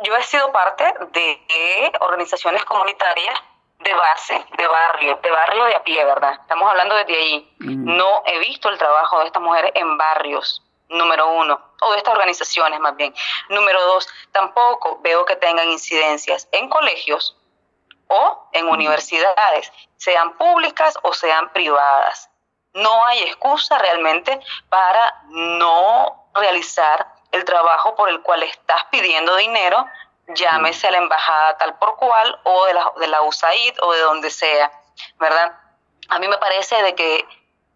yo 0.00 0.14
he 0.14 0.22
sido 0.24 0.52
parte 0.52 0.84
de 1.12 1.92
organizaciones 2.00 2.66
comunitarias 2.66 3.40
de 3.78 3.94
base, 3.94 4.44
de 4.58 4.66
barrio, 4.66 5.18
de 5.22 5.30
barrio 5.30 5.64
de 5.64 5.76
a 5.76 5.82
pie, 5.82 6.04
¿verdad? 6.04 6.34
Estamos 6.42 6.68
hablando 6.68 6.94
desde 6.96 7.16
ahí. 7.16 7.56
No 7.60 8.22
he 8.26 8.38
visto 8.40 8.68
el 8.68 8.76
trabajo 8.76 9.20
de 9.20 9.24
estas 9.24 9.40
mujeres 9.40 9.72
en 9.74 9.96
barrios, 9.96 10.62
número 10.90 11.30
uno, 11.30 11.58
o 11.80 11.92
de 11.92 11.96
estas 11.96 12.12
organizaciones 12.12 12.78
más 12.78 12.94
bien. 12.96 13.14
Número 13.48 13.82
dos, 13.86 14.06
tampoco 14.32 14.98
veo 15.00 15.24
que 15.24 15.36
tengan 15.36 15.70
incidencias 15.70 16.46
en 16.52 16.68
colegios 16.68 17.38
o 18.08 18.50
en 18.52 18.68
universidades, 18.68 19.72
sean 19.96 20.36
públicas 20.36 20.98
o 21.04 21.14
sean 21.14 21.50
privadas. 21.54 22.28
No 22.74 23.06
hay 23.06 23.22
excusa 23.22 23.78
realmente 23.78 24.38
para 24.68 25.22
no 25.30 26.28
realizar 26.34 27.13
el 27.34 27.44
trabajo 27.44 27.94
por 27.94 28.08
el 28.08 28.22
cual 28.22 28.42
estás 28.42 28.84
pidiendo 28.90 29.36
dinero 29.36 29.86
llámese 30.28 30.88
a 30.88 30.90
la 30.90 30.98
embajada 30.98 31.58
tal 31.58 31.78
por 31.78 31.96
cual 31.96 32.40
o 32.44 32.66
de 32.66 32.74
la, 32.74 32.92
de 32.98 33.06
la 33.08 33.22
USAID 33.22 33.74
o 33.82 33.92
de 33.92 34.00
donde 34.00 34.30
sea, 34.30 34.70
¿verdad? 35.18 35.52
A 36.08 36.18
mí 36.18 36.28
me 36.28 36.38
parece 36.38 36.82
de 36.82 36.94
que 36.94 37.26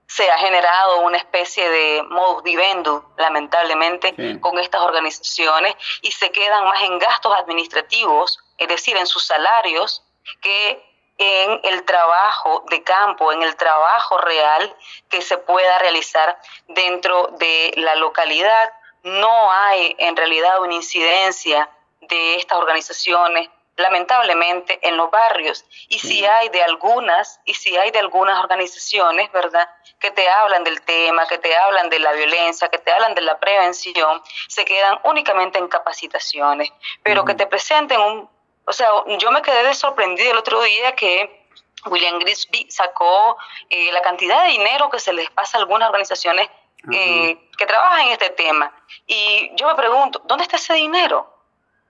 se 0.06 0.30
ha 0.30 0.38
generado 0.38 1.00
una 1.00 1.18
especie 1.18 1.68
de 1.68 2.02
modus 2.08 2.42
vivendi, 2.42 2.90
lamentablemente, 3.18 4.40
con 4.40 4.58
estas 4.58 4.80
organizaciones 4.80 5.74
y 6.00 6.10
se 6.12 6.32
quedan 6.32 6.64
más 6.64 6.82
en 6.82 6.98
gastos 6.98 7.34
administrativos, 7.36 8.38
es 8.56 8.68
decir, 8.68 8.96
en 8.96 9.06
sus 9.06 9.26
salarios, 9.26 10.02
que 10.40 10.82
en 11.18 11.60
el 11.64 11.84
trabajo 11.84 12.64
de 12.70 12.82
campo, 12.84 13.32
en 13.32 13.42
el 13.42 13.54
trabajo 13.56 14.18
real 14.18 14.74
que 15.10 15.20
se 15.20 15.36
pueda 15.36 15.78
realizar 15.78 16.38
dentro 16.68 17.28
de 17.38 17.74
la 17.76 17.96
localidad. 17.96 18.72
No 19.02 19.52
hay 19.52 19.94
en 19.98 20.16
realidad 20.16 20.60
una 20.60 20.74
incidencia 20.74 21.70
de 22.00 22.36
estas 22.36 22.58
organizaciones, 22.58 23.48
lamentablemente, 23.76 24.78
en 24.82 24.96
los 24.96 25.10
barrios. 25.10 25.64
Y 25.88 25.98
si 25.98 26.24
hay 26.24 26.48
de 26.48 26.62
algunas, 26.62 27.40
y 27.44 27.54
si 27.54 27.76
hay 27.76 27.90
de 27.90 28.00
algunas 28.00 28.38
organizaciones, 28.42 29.30
¿verdad?, 29.32 29.68
que 30.00 30.10
te 30.10 30.28
hablan 30.28 30.64
del 30.64 30.80
tema, 30.82 31.26
que 31.26 31.38
te 31.38 31.56
hablan 31.56 31.88
de 31.90 31.98
la 31.98 32.12
violencia, 32.12 32.68
que 32.68 32.78
te 32.78 32.92
hablan 32.92 33.14
de 33.14 33.20
la 33.22 33.38
prevención, 33.38 34.22
se 34.48 34.64
quedan 34.64 35.00
únicamente 35.04 35.58
en 35.58 35.68
capacitaciones, 35.68 36.72
pero 37.02 37.24
que 37.24 37.34
te 37.34 37.46
presenten 37.46 38.00
un... 38.00 38.30
O 38.64 38.72
sea, 38.72 38.88
yo 39.18 39.30
me 39.30 39.42
quedé 39.42 39.74
sorprendido 39.74 40.32
el 40.32 40.38
otro 40.38 40.60
día 40.62 40.94
que 40.94 41.46
William 41.86 42.18
Grisby 42.18 42.70
sacó 42.70 43.36
eh, 43.70 43.90
la 43.92 44.02
cantidad 44.02 44.44
de 44.44 44.50
dinero 44.50 44.90
que 44.90 44.98
se 44.98 45.12
les 45.12 45.30
pasa 45.30 45.56
a 45.56 45.60
algunas 45.60 45.88
organizaciones 45.88 46.48
eh, 46.92 47.50
que 47.56 47.66
trabajan 47.66 48.06
en 48.06 48.12
este 48.12 48.30
tema. 48.30 48.72
Y 49.06 49.50
yo 49.56 49.66
me 49.66 49.74
pregunto, 49.74 50.22
¿dónde 50.24 50.44
está 50.44 50.56
ese 50.56 50.74
dinero? 50.74 51.34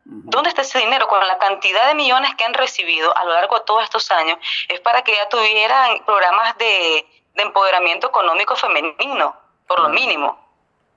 ¿Dónde 0.05 0.49
está 0.49 0.63
ese 0.63 0.79
dinero? 0.79 1.07
Con 1.07 1.25
la 1.27 1.37
cantidad 1.39 1.87
de 1.87 1.95
millones 1.95 2.35
que 2.35 2.45
han 2.45 2.55
recibido 2.55 3.15
a 3.17 3.25
lo 3.25 3.35
largo 3.35 3.59
de 3.59 3.65
todos 3.65 3.85
estos 3.85 4.11
años, 4.11 4.39
es 4.69 4.81
para 4.81 5.03
que 5.03 5.15
ya 5.15 5.29
tuvieran 5.29 6.03
programas 6.05 6.57
de, 6.57 7.07
empoderamiento 7.35 8.09
económico 8.09 8.57
femenino, 8.57 9.37
por 9.69 9.79
lo 9.79 9.91
mínimo, 9.91 10.45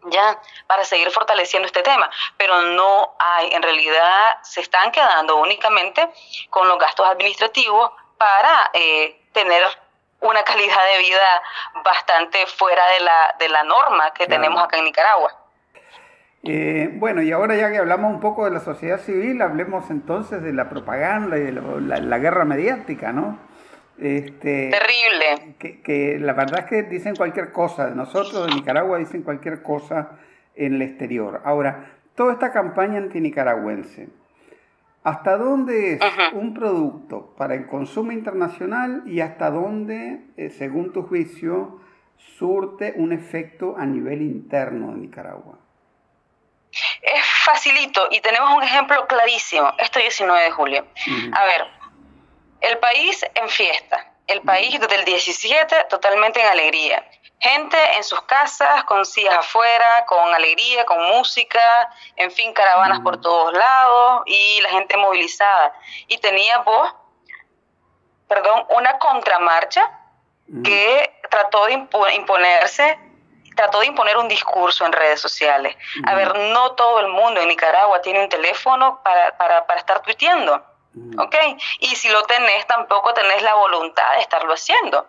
ya, 0.05 0.41
para 0.65 0.83
seguir 0.83 1.11
fortaleciendo 1.11 1.67
este 1.67 1.83
tema. 1.83 2.09
Pero 2.37 2.61
no 2.61 3.13
hay, 3.19 3.53
en 3.53 3.61
realidad 3.61 4.39
se 4.41 4.61
están 4.61 4.91
quedando 4.91 5.35
únicamente 5.35 6.09
con 6.49 6.67
los 6.67 6.79
gastos 6.79 7.05
administrativos 7.05 7.91
para 8.17 8.71
eh, 8.73 9.21
tener 9.33 9.63
una 10.21 10.43
calidad 10.43 10.81
de 10.95 11.03
vida 11.03 11.41
bastante 11.83 12.45
fuera 12.47 12.83
de 12.97 13.05
la, 13.05 13.35
de 13.39 13.49
la 13.49 13.63
norma 13.63 14.13
que 14.13 14.27
tenemos 14.27 14.63
acá 14.63 14.77
en 14.77 14.85
Nicaragua. 14.85 15.41
Eh, 16.43 16.89
bueno, 16.93 17.21
y 17.21 17.31
ahora 17.31 17.55
ya 17.55 17.69
que 17.69 17.77
hablamos 17.77 18.11
un 18.11 18.19
poco 18.19 18.45
de 18.45 18.51
la 18.51 18.59
sociedad 18.59 18.99
civil, 18.99 19.41
hablemos 19.41 19.89
entonces 19.91 20.41
de 20.41 20.53
la 20.53 20.69
propaganda 20.69 21.37
y 21.37 21.41
de 21.41 21.51
la, 21.51 22.17
guerra 22.17 22.45
mediática, 22.45 23.11
¿no? 23.11 23.37
Este, 23.99 24.71
Terrible. 24.71 25.55
Que, 25.83 26.17
la 26.19 26.33
verdad 26.33 26.61
es 26.61 26.65
que 26.65 26.83
dicen 26.83 27.15
cualquier 27.15 27.51
cosa, 27.51 27.87
de 27.87 27.95
nosotros 27.95 28.47
de 28.47 28.55
Nicaragua 28.55 28.97
dicen 28.97 29.21
cualquier 29.21 29.61
cosa 29.61 30.17
en 30.55 30.75
el 30.75 30.81
exterior. 30.81 31.41
Ahora, 31.45 31.91
toda 32.15 32.33
esta 32.33 32.51
campaña 32.51 32.97
antinicaragüense, 32.97 34.09
¿hasta 35.03 35.37
dónde 35.37 35.93
es 35.93 36.01
un 36.33 36.53
producto 36.53 37.33
para 37.37 37.55
el 37.55 37.67
consumo 37.67 38.11
internacional 38.11 39.03
y 39.05 39.21
hasta 39.21 39.49
dónde, 39.49 40.25
eh, 40.37 40.49
según 40.49 40.93
tu 40.93 41.03
juicio, 41.03 41.81
surte 42.17 42.93
un 42.95 43.11
efecto 43.11 43.75
a 43.77 43.85
nivel 43.85 44.21
interno 44.21 44.91
de 44.91 44.97
Nicaragua? 44.99 45.59
Es 47.01 47.25
facilito 47.45 48.07
y 48.11 48.21
tenemos 48.21 48.53
un 48.55 48.63
ejemplo 48.63 49.05
clarísimo, 49.07 49.73
esto 49.77 49.99
19 49.99 50.43
de 50.43 50.51
julio. 50.51 50.85
A 51.33 51.45
ver, 51.45 51.67
el 52.61 52.77
país 52.77 53.25
en 53.35 53.49
fiesta, 53.49 54.13
el 54.27 54.41
país 54.41 54.79
desde 54.79 54.95
el 54.95 55.05
17 55.05 55.75
totalmente 55.89 56.39
en 56.39 56.47
alegría. 56.47 57.03
Gente 57.41 57.77
en 57.95 58.03
sus 58.03 58.21
casas, 58.21 58.83
con 58.83 59.05
sillas 59.05 59.35
afuera, 59.35 60.05
con 60.05 60.33
alegría, 60.33 60.85
con 60.85 61.01
música, 61.03 61.59
en 62.15 62.31
fin, 62.31 62.53
caravanas 62.53 62.99
por 62.99 63.19
todos 63.19 63.53
lados 63.53 64.23
y 64.27 64.61
la 64.61 64.69
gente 64.69 64.95
movilizada. 64.97 65.73
Y 66.07 66.17
tenía 66.19 66.59
vos, 66.59 66.93
perdón, 68.27 68.65
una 68.77 68.99
contramarcha 68.99 69.89
que 70.63 71.19
trató 71.29 71.65
de 71.65 71.73
imponerse 72.15 72.99
trató 73.55 73.79
de 73.79 73.87
imponer 73.87 74.17
un 74.17 74.27
discurso 74.27 74.85
en 74.85 74.91
redes 74.91 75.19
sociales. 75.19 75.75
A 76.05 76.15
ver, 76.15 76.35
no 76.35 76.71
todo 76.71 76.99
el 76.99 77.09
mundo 77.09 77.41
en 77.41 77.47
Nicaragua 77.47 78.01
tiene 78.01 78.23
un 78.23 78.29
teléfono 78.29 79.01
para, 79.03 79.37
para, 79.37 79.65
para 79.67 79.79
estar 79.79 80.01
tuiteando, 80.01 80.63
¿ok? 81.17 81.35
Y 81.79 81.95
si 81.95 82.09
lo 82.09 82.23
tenés, 82.23 82.65
tampoco 82.67 83.13
tenés 83.13 83.41
la 83.41 83.53
voluntad 83.55 84.15
de 84.15 84.21
estarlo 84.21 84.53
haciendo. 84.53 85.05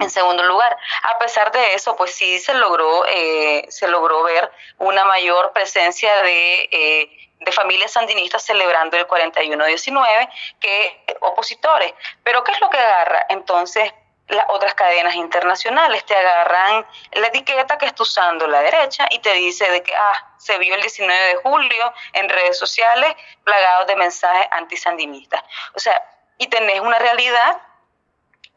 En 0.00 0.10
segundo 0.10 0.42
lugar, 0.44 0.76
a 1.02 1.18
pesar 1.18 1.50
de 1.52 1.74
eso, 1.74 1.96
pues 1.96 2.14
sí 2.14 2.38
se 2.38 2.54
logró, 2.54 3.06
eh, 3.06 3.66
se 3.68 3.88
logró 3.88 4.22
ver 4.22 4.50
una 4.78 5.04
mayor 5.04 5.52
presencia 5.52 6.22
de, 6.22 6.68
eh, 6.70 7.30
de 7.40 7.52
familias 7.52 7.92
sandinistas 7.92 8.42
celebrando 8.42 8.96
el 8.96 9.06
41-19 9.06 10.28
que 10.60 11.04
opositores. 11.20 11.94
Pero 12.22 12.44
¿qué 12.44 12.52
es 12.52 12.60
lo 12.60 12.68
que 12.68 12.78
agarra? 12.78 13.26
Entonces, 13.30 13.92
las 14.30 14.46
otras 14.48 14.74
cadenas 14.74 15.14
internacionales 15.14 16.04
te 16.04 16.14
agarran 16.14 16.86
la 17.12 17.26
etiqueta 17.26 17.78
que 17.78 17.86
está 17.86 18.02
usando 18.02 18.46
la 18.46 18.60
derecha 18.62 19.06
y 19.10 19.18
te 19.18 19.32
dice 19.34 19.70
de 19.70 19.82
que 19.82 19.94
ah, 19.94 20.34
se 20.38 20.56
vio 20.58 20.74
el 20.74 20.80
19 20.80 21.20
de 21.20 21.36
julio 21.36 21.92
en 22.12 22.28
redes 22.28 22.58
sociales 22.58 23.14
plagados 23.44 23.86
de 23.88 23.96
mensajes 23.96 24.46
antisandinistas. 24.52 25.42
O 25.74 25.80
sea, 25.80 26.00
y 26.38 26.46
tenés 26.46 26.80
una 26.80 26.98
realidad 26.98 27.60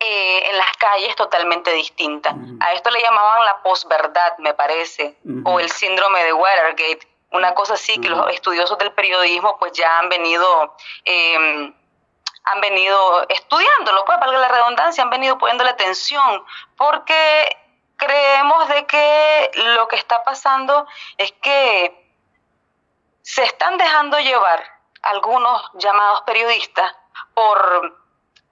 eh, 0.06 0.50
en 0.50 0.58
las 0.58 0.76
calles 0.78 1.16
totalmente 1.16 1.72
distinta. 1.72 2.36
A 2.60 2.74
esto 2.74 2.90
le 2.90 3.02
llamaban 3.02 3.46
la 3.46 3.62
posverdad, 3.62 4.38
me 4.40 4.54
parece, 4.54 5.18
o 5.46 5.60
el 5.60 5.70
síndrome 5.70 6.24
de 6.24 6.34
Watergate, 6.34 7.08
una 7.32 7.54
cosa 7.54 7.74
así 7.76 8.00
que 8.00 8.10
los 8.10 8.30
estudiosos 8.32 8.78
del 8.78 8.92
periodismo 8.92 9.58
pues 9.58 9.72
ya 9.74 10.00
han 10.00 10.10
venido... 10.10 10.76
Em, 11.06 11.74
han 12.46 12.60
venido 12.60 13.26
estudiándolo, 13.30 14.04
pues 14.04 14.20
valga 14.20 14.38
la 14.38 14.50
redundancia, 14.50 15.02
han 15.02 15.10
venido 15.10 15.38
poniéndole 15.38 15.70
atención, 15.70 16.44
porque 16.76 17.58
creemos 17.96 18.68
de 18.68 18.86
que 18.86 19.52
lo 19.76 19.88
que 19.88 19.96
está 19.96 20.24
pasando 20.24 20.86
es 21.18 21.32
que 21.42 22.04
se 23.22 23.44
están 23.44 23.78
dejando 23.78 24.20
llevar 24.20 24.62
algunos 25.02 25.72
llamados 25.76 26.22
periodistas 26.24 26.94
por, 27.34 28.03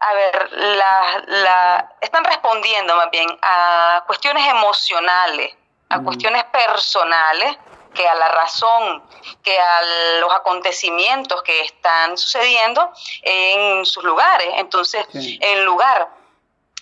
a 0.01 0.13
ver, 0.13 0.51
la, 0.51 1.95
están 2.01 2.25
respondiendo 2.25 2.95
más 2.95 3.11
bien 3.11 3.27
a 3.41 4.03
cuestiones 4.07 4.47
emocionales, 4.47 5.55
a 5.89 5.99
cuestiones 5.99 6.43
personales, 6.45 7.55
que 7.93 8.07
a 8.07 8.15
la 8.15 8.29
razón, 8.29 9.03
que 9.43 9.55
a 9.59 9.81
los 10.19 10.33
acontecimientos 10.33 11.43
que 11.43 11.61
están 11.61 12.17
sucediendo 12.17 12.91
en 13.21 13.85
sus 13.85 14.03
lugares. 14.03 14.47
Entonces, 14.55 15.05
en 15.13 15.65
lugar, 15.65 16.09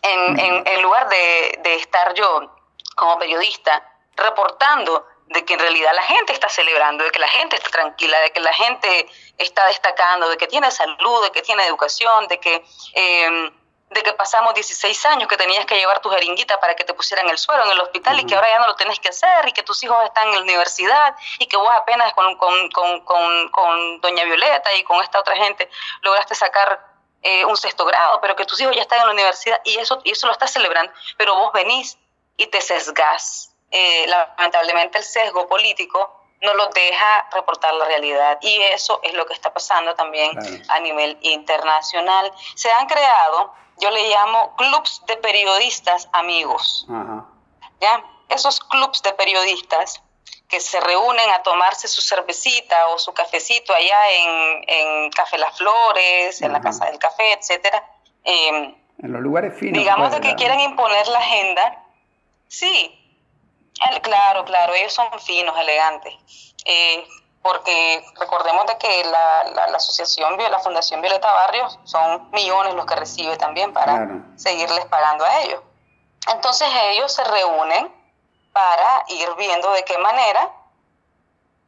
en, 0.01 0.65
en, 0.65 0.81
lugar 0.81 1.09
de, 1.09 1.59
de 1.61 1.75
estar 1.75 2.13
yo 2.13 2.55
como 2.95 3.19
periodista 3.19 3.83
reportando 4.15 5.05
de 5.29 5.45
que 5.45 5.53
en 5.53 5.59
realidad 5.59 5.91
la 5.93 6.03
gente 6.03 6.33
está 6.33 6.49
celebrando, 6.49 7.03
de 7.03 7.11
que 7.11 7.19
la 7.19 7.27
gente 7.27 7.55
está 7.55 7.69
tranquila, 7.69 8.19
de 8.21 8.31
que 8.31 8.39
la 8.39 8.53
gente 8.53 9.07
está 9.37 9.67
destacando, 9.67 10.27
de 10.27 10.37
que 10.37 10.47
tiene 10.47 10.71
salud, 10.71 11.23
de 11.23 11.31
que 11.31 11.43
tiene 11.43 11.65
educación, 11.67 12.27
de 12.27 12.39
que, 12.39 12.65
em, 12.93 13.51
de 13.91 14.03
que 14.03 14.13
pasamos 14.13 14.55
16 14.55 15.05
años 15.05 15.27
que 15.27 15.37
tenías 15.37 15.67
que 15.67 15.75
llevar 15.75 15.99
tu 16.01 16.09
jeringuita 16.09 16.59
para 16.59 16.75
que 16.75 16.83
te 16.83 16.95
pusieran 16.95 17.29
el 17.29 17.37
suero 17.37 17.63
en 17.63 17.71
el 17.71 17.79
hospital 17.79 18.19
y 18.19 18.25
que 18.25 18.35
ahora 18.35 18.49
ya 18.49 18.59
no 18.59 18.67
lo 18.67 18.75
tienes 18.75 18.99
que 18.99 19.09
hacer 19.09 19.47
y 19.47 19.51
que 19.51 19.61
tus 19.61 19.83
hijos 19.83 20.03
están 20.03 20.29
en 20.29 20.35
la 20.35 20.41
universidad 20.41 21.15
y 21.37 21.45
que 21.45 21.57
vos 21.57 21.71
apenas 21.77 22.11
con, 22.13 22.35
con, 22.35 22.69
con, 22.71 23.01
con, 23.01 23.49
con 23.49 24.01
doña 24.01 24.23
Violeta 24.25 24.73
y 24.75 24.83
con 24.83 25.01
esta 25.03 25.19
otra 25.19 25.35
gente 25.35 25.69
lograste 26.01 26.33
sacar 26.33 26.79
eh, 27.21 27.45
un 27.45 27.55
sexto 27.55 27.85
grado, 27.85 28.19
pero 28.21 28.35
que 28.35 28.45
tus 28.45 28.59
hijos 28.61 28.75
ya 28.75 28.81
están 28.81 29.01
en 29.01 29.07
la 29.07 29.13
universidad 29.13 29.61
y 29.63 29.77
eso, 29.77 30.01
y 30.03 30.11
eso 30.11 30.25
lo 30.25 30.33
estás 30.33 30.51
celebrando, 30.51 30.91
pero 31.17 31.35
vos 31.35 31.53
venís 31.53 31.99
y 32.37 32.47
te 32.47 32.61
sesgás 32.61 33.48
eh, 33.71 34.05
lamentablemente 34.07 34.97
el 34.97 35.03
sesgo 35.03 35.47
político 35.47 36.19
no 36.41 36.53
los 36.53 36.71
deja 36.71 37.27
reportar 37.33 37.73
la 37.73 37.85
realidad 37.85 38.37
y 38.41 38.55
eso 38.73 38.99
es 39.03 39.13
lo 39.13 39.25
que 39.25 39.33
está 39.33 39.53
pasando 39.53 39.93
también 39.95 40.31
a 40.69 40.79
nivel 40.79 41.17
internacional. 41.21 42.31
Se 42.55 42.71
han 42.71 42.87
creado, 42.87 43.53
yo 43.77 43.91
le 43.91 44.09
llamo 44.09 44.55
clubs 44.55 45.01
de 45.07 45.17
periodistas 45.17 46.07
amigos. 46.13 46.87
¿Ya? 47.81 48.03
Esos 48.29 48.59
clubs 48.61 49.01
de 49.01 49.13
periodistas 49.13 50.01
que 50.47 50.59
se 50.59 50.79
reúnen 50.79 51.29
a 51.29 51.43
tomarse 51.43 51.87
su 51.87 52.01
cervecita 52.01 52.87
o 52.87 52.97
su 52.97 53.13
cafecito 53.13 53.73
allá 53.73 54.09
en, 54.11 54.63
en 54.67 55.11
Café 55.11 55.37
Las 55.37 55.57
Flores, 55.57 56.41
en 56.41 56.51
la 56.51 56.61
Casa 56.61 56.85
del 56.85 56.97
Café, 56.97 57.33
etcétera. 57.33 57.83
Em, 58.23 58.75
en 59.01 59.13
los 59.13 59.21
lugares 59.21 59.57
finos. 59.57 59.77
Digamos 59.77 60.09
pues, 60.09 60.21
de 60.21 60.27
que 60.27 60.35
quieren 60.35 60.59
imponer 60.59 61.07
la 61.07 61.19
agenda. 61.19 61.83
Sí, 62.47 62.98
Claro, 64.01 64.45
claro, 64.45 64.73
ellos 64.73 64.93
son 64.93 65.07
finos, 65.19 65.57
elegantes. 65.57 66.13
Eh, 66.65 67.07
porque 67.41 68.05
recordemos 68.19 68.65
de 68.65 68.77
que 68.77 69.03
la, 69.05 69.43
la, 69.55 69.77
asociación, 69.77 70.37
la 70.37 70.59
Fundación 70.59 71.01
Violeta 71.01 71.31
Barrios, 71.31 71.79
son 71.85 72.29
millones 72.31 72.73
los 72.73 72.85
que 72.85 72.95
recibe 72.95 73.37
también 73.37 73.71
para 73.73 74.07
seguirles 74.35 74.85
pagando 74.85 75.23
a 75.23 75.41
ellos. 75.41 75.61
Entonces 76.27 76.67
ellos 76.89 77.13
se 77.13 77.23
reúnen 77.23 77.93
para 78.51 79.05
ir 79.07 79.33
viendo 79.37 79.71
de 79.71 79.83
qué 79.85 79.97
manera 79.99 80.51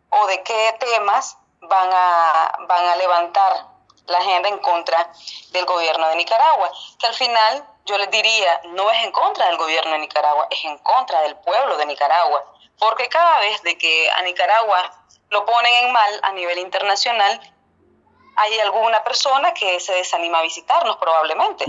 o 0.10 0.28
de 0.28 0.44
qué 0.44 0.76
temas 0.80 1.38
van 1.62 1.90
a, 1.94 2.58
van 2.68 2.86
a 2.88 2.96
levantar 2.98 3.68
la 4.08 4.18
agenda 4.18 4.50
en 4.50 4.58
contra 4.58 5.10
del 5.52 5.66
gobierno 5.66 6.08
de 6.10 6.16
Nicaragua, 6.18 6.72
que 7.00 7.08
al 7.08 7.14
final 7.14 7.66
yo 7.86 7.98
les 7.98 8.10
diría, 8.12 8.62
no 8.70 8.90
es 8.92 9.04
en 9.04 9.12
contra 9.12 9.48
del 9.48 9.58
gobierno 9.58 9.92
de 9.94 10.00
Nicaragua, 10.00 10.48
es 10.50 10.64
en 10.66 10.78
contra 10.80 11.22
del 11.22 11.36
pueblo 11.38 11.78
de 11.78 11.86
Nicaragua, 11.86 12.46
porque 12.80 13.10
cada 13.10 13.40
vez 13.40 13.62
de 13.64 13.78
que 13.78 14.10
a 14.12 14.22
Nicaragua 14.22 14.92
lo 15.30 15.46
ponen 15.46 15.86
en 15.86 15.92
mal 15.92 16.20
a 16.24 16.32
nivel 16.34 16.60
internacional, 16.60 17.40
hay 18.36 18.60
alguna 18.60 19.04
persona 19.04 19.54
que 19.54 19.80
se 19.80 19.94
desanima 19.94 20.40
a 20.40 20.42
visitarnos 20.42 20.98
probablemente. 20.98 21.66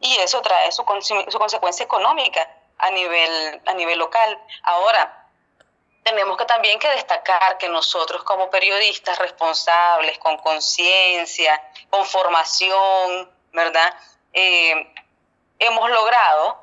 Y 0.00 0.16
eso 0.16 0.40
trae 0.42 0.70
su, 0.70 0.84
su, 1.28 1.38
consecuencia 1.38 1.84
económica 1.84 2.48
a 2.78 2.90
nivel, 2.90 3.62
a 3.66 3.74
nivel 3.74 3.98
local. 3.98 4.40
Ahora, 4.62 5.26
tenemos 6.04 6.36
que 6.36 6.44
también 6.44 6.78
que 6.78 6.88
destacar 6.90 7.58
que 7.58 7.68
nosotros 7.68 8.22
como 8.22 8.48
periodistas 8.50 9.18
responsables, 9.18 10.18
con 10.18 10.38
conciencia, 10.38 11.60
con 11.90 12.06
formación, 12.06 13.30
¿verdad? 13.52 13.94
Eh, 14.32 14.94
hemos 15.58 15.90
logrado 15.90 16.58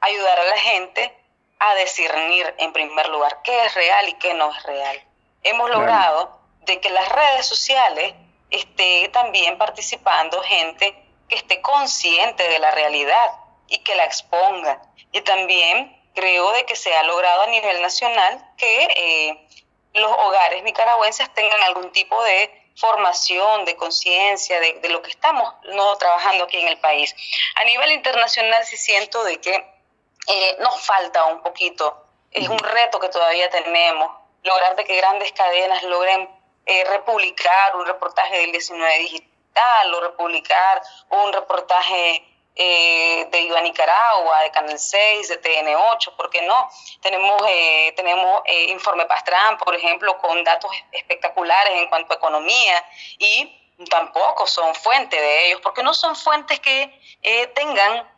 ayudar 0.00 0.38
a 0.38 0.44
la 0.44 0.58
gente 0.58 1.16
a 1.58 1.74
discernir 1.76 2.54
en 2.58 2.72
primer 2.72 3.08
lugar 3.08 3.40
qué 3.42 3.64
es 3.64 3.74
real 3.74 4.08
y 4.08 4.14
qué 4.14 4.34
no 4.34 4.50
es 4.50 4.62
real. 4.64 5.02
Hemos 5.42 5.70
logrado 5.70 6.38
de 6.60 6.80
que 6.80 6.90
las 6.90 7.08
redes 7.08 7.46
sociales 7.46 8.14
esté 8.50 9.08
también 9.10 9.58
participando 9.58 10.42
gente 10.42 10.94
que 11.28 11.36
esté 11.36 11.60
consciente 11.60 12.48
de 12.48 12.58
la 12.58 12.70
realidad 12.70 13.32
y 13.68 13.78
que 13.78 13.94
la 13.94 14.04
exponga. 14.04 14.82
Y 15.12 15.20
también 15.22 15.96
creo 16.14 16.52
de 16.52 16.64
que 16.64 16.76
se 16.76 16.94
ha 16.94 17.02
logrado 17.04 17.42
a 17.42 17.46
nivel 17.48 17.82
nacional 17.82 18.44
que 18.56 18.88
eh, 18.96 19.48
los 19.94 20.10
hogares 20.10 20.62
nicaragüenses 20.62 21.32
tengan 21.34 21.60
algún 21.62 21.92
tipo 21.92 22.22
de 22.24 22.63
formación, 22.76 23.64
de 23.64 23.76
conciencia, 23.76 24.58
de, 24.60 24.88
lo 24.88 25.02
que 25.02 25.10
estamos 25.10 25.54
no 25.74 25.96
trabajando 25.96 26.44
aquí 26.44 26.58
en 26.58 26.68
el 26.68 26.78
país. 26.78 27.14
A 27.56 27.64
nivel 27.64 27.92
internacional 27.92 28.64
sí 28.64 28.76
siento 28.76 29.22
de 29.24 29.40
que 29.40 29.54
eh, 29.54 30.56
nos 30.60 30.84
falta 30.84 31.24
un 31.26 31.42
poquito, 31.42 32.06
es 32.30 32.48
un 32.48 32.58
reto 32.58 32.98
que 32.98 33.08
todavía 33.08 33.48
tenemos, 33.50 34.10
lograr 34.42 34.76
de 34.76 34.84
que 34.84 34.96
grandes 34.96 35.32
cadenas 35.32 35.82
logren 35.84 36.28
eh, 36.66 36.84
republicar 36.84 37.76
un 37.76 37.86
reportaje 37.86 38.38
del 38.38 38.52
19 38.52 38.98
digital 38.98 39.94
o 39.94 40.00
republicar 40.00 40.82
un 41.10 41.32
reportaje 41.32 42.33
eh, 42.56 43.26
de 43.30 43.40
Iba 43.40 43.60
Nicaragua, 43.60 44.42
de 44.42 44.50
Canal 44.50 44.78
6, 44.78 45.28
de 45.28 45.42
TN8, 45.42 46.16
¿por 46.16 46.30
qué 46.30 46.42
no? 46.42 46.70
Tenemos, 47.00 47.40
eh, 47.48 47.92
tenemos 47.96 48.42
eh, 48.44 48.70
Informe 48.70 49.06
Pastrán, 49.06 49.58
por 49.58 49.74
ejemplo, 49.74 50.16
con 50.18 50.42
datos 50.44 50.70
espectaculares 50.92 51.74
en 51.74 51.88
cuanto 51.88 52.12
a 52.12 52.16
economía 52.16 52.84
y 53.18 53.60
tampoco 53.90 54.46
son 54.46 54.74
fuente 54.74 55.20
de 55.20 55.48
ellos, 55.48 55.60
porque 55.62 55.82
no 55.82 55.94
son 55.94 56.14
fuentes 56.14 56.60
que 56.60 57.00
eh, 57.22 57.46
tengan 57.48 58.08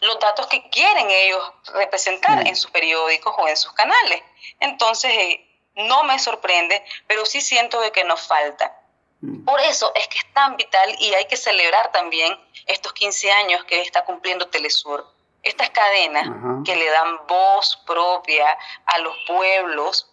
los 0.00 0.18
datos 0.20 0.46
que 0.46 0.68
quieren 0.70 1.10
ellos 1.10 1.52
representar 1.74 2.46
en 2.46 2.54
sus 2.54 2.70
periódicos 2.70 3.34
o 3.38 3.48
en 3.48 3.56
sus 3.56 3.72
canales. 3.72 4.22
Entonces, 4.60 5.40
no 5.74 6.04
me 6.04 6.18
sorprende, 6.18 6.84
pero 7.06 7.24
sí 7.24 7.40
siento 7.40 7.80
de 7.80 7.90
que 7.90 8.04
nos 8.04 8.26
falta. 8.26 8.77
Mm. 9.20 9.44
Por 9.44 9.60
eso 9.60 9.92
es 9.94 10.06
que 10.08 10.18
es 10.18 10.32
tan 10.32 10.56
vital 10.56 10.94
y 10.98 11.14
hay 11.14 11.26
que 11.26 11.36
celebrar 11.36 11.90
también 11.92 12.38
estos 12.66 12.92
15 12.92 13.32
años 13.32 13.64
que 13.64 13.80
está 13.80 14.04
cumpliendo 14.04 14.48
Telesur. 14.48 15.06
Estas 15.42 15.70
cadenas 15.70 16.28
que 16.64 16.74
le 16.74 16.90
dan 16.90 17.26
voz 17.26 17.76
propia 17.86 18.58
a 18.86 18.98
los 18.98 19.16
pueblos 19.26 20.10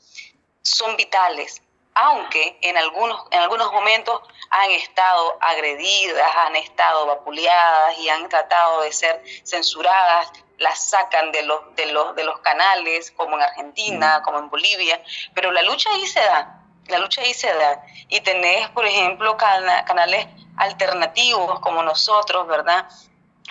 son 0.61 0.95
vitales, 0.95 1.61
aunque 1.95 2.57
en 2.61 2.77
algunos, 2.77 3.25
en 3.31 3.39
algunos 3.39 3.71
momentos 3.71 4.21
han 4.49 4.71
estado 4.71 5.37
agredidas, 5.41 6.27
han 6.45 6.55
estado 6.55 7.07
vapuleadas 7.07 7.97
y 7.97 8.09
han 8.09 8.29
tratado 8.29 8.81
de 8.81 8.91
ser 8.91 9.23
censuradas, 9.43 10.31
las 10.57 10.89
sacan 10.89 11.31
de 11.31 11.43
los, 11.43 11.75
de 11.75 11.87
los, 11.87 12.15
de 12.15 12.23
los 12.23 12.39
canales, 12.39 13.11
como 13.11 13.35
en 13.35 13.41
Argentina, 13.41 14.19
mm. 14.19 14.23
como 14.23 14.37
en 14.39 14.49
Bolivia, 14.49 15.01
pero 15.33 15.51
la 15.51 15.63
lucha 15.63 15.89
ahí 15.91 16.05
se 16.05 16.19
da 16.19 16.64
la 16.87 16.99
lucha 16.99 17.21
ahí 17.21 17.33
se 17.33 17.53
da. 17.53 17.85
Y 18.09 18.21
tenés, 18.21 18.69
por 18.69 18.85
ejemplo, 18.85 19.37
canales 19.37 20.27
alternativos 20.57 21.59
como 21.59 21.83
nosotros, 21.83 22.47
¿verdad? 22.47 22.87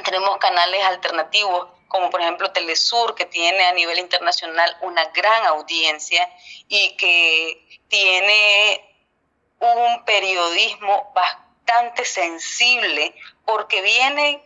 Tenemos 0.05 0.37
canales 0.39 0.85
alternativos 0.85 1.69
como 1.95 2.11
por 2.11 2.21
ejemplo 2.21 2.51
Telesur, 2.51 3.15
que 3.15 3.25
tiene 3.25 3.67
a 3.67 3.73
nivel 3.73 4.01
internacional 4.01 4.77
una 4.81 5.05
gran 5.11 5.47
audiencia 5.47 6.29
y 6.67 6.97
que 6.97 7.69
tiene 7.87 8.85
un 9.61 10.05
periodismo 10.05 11.13
bastante 11.15 12.05
sensible, 12.05 13.15
porque 13.45 13.81
viene 13.81 14.43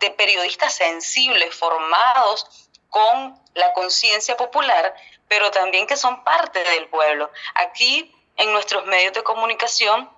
de 0.00 0.10
periodistas 0.12 0.74
sensibles 0.74 1.54
formados 1.54 2.70
con 2.88 3.38
la 3.52 3.74
conciencia 3.74 4.38
popular, 4.38 4.94
pero 5.28 5.50
también 5.50 5.86
que 5.86 5.98
son 5.98 6.24
parte 6.24 6.64
del 6.64 6.88
pueblo. 6.88 7.30
Aquí 7.56 8.15
en 8.36 8.52
nuestros 8.52 8.86
medios 8.86 9.12
de 9.12 9.22
comunicación, 9.22 10.10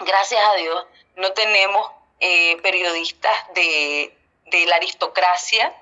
gracias 0.00 0.42
a 0.42 0.54
Dios, 0.54 0.86
no 1.16 1.32
tenemos 1.32 1.90
eh, 2.18 2.56
periodistas 2.62 3.34
de, 3.54 4.16
la 4.66 4.76
aristocracia, 4.76 5.72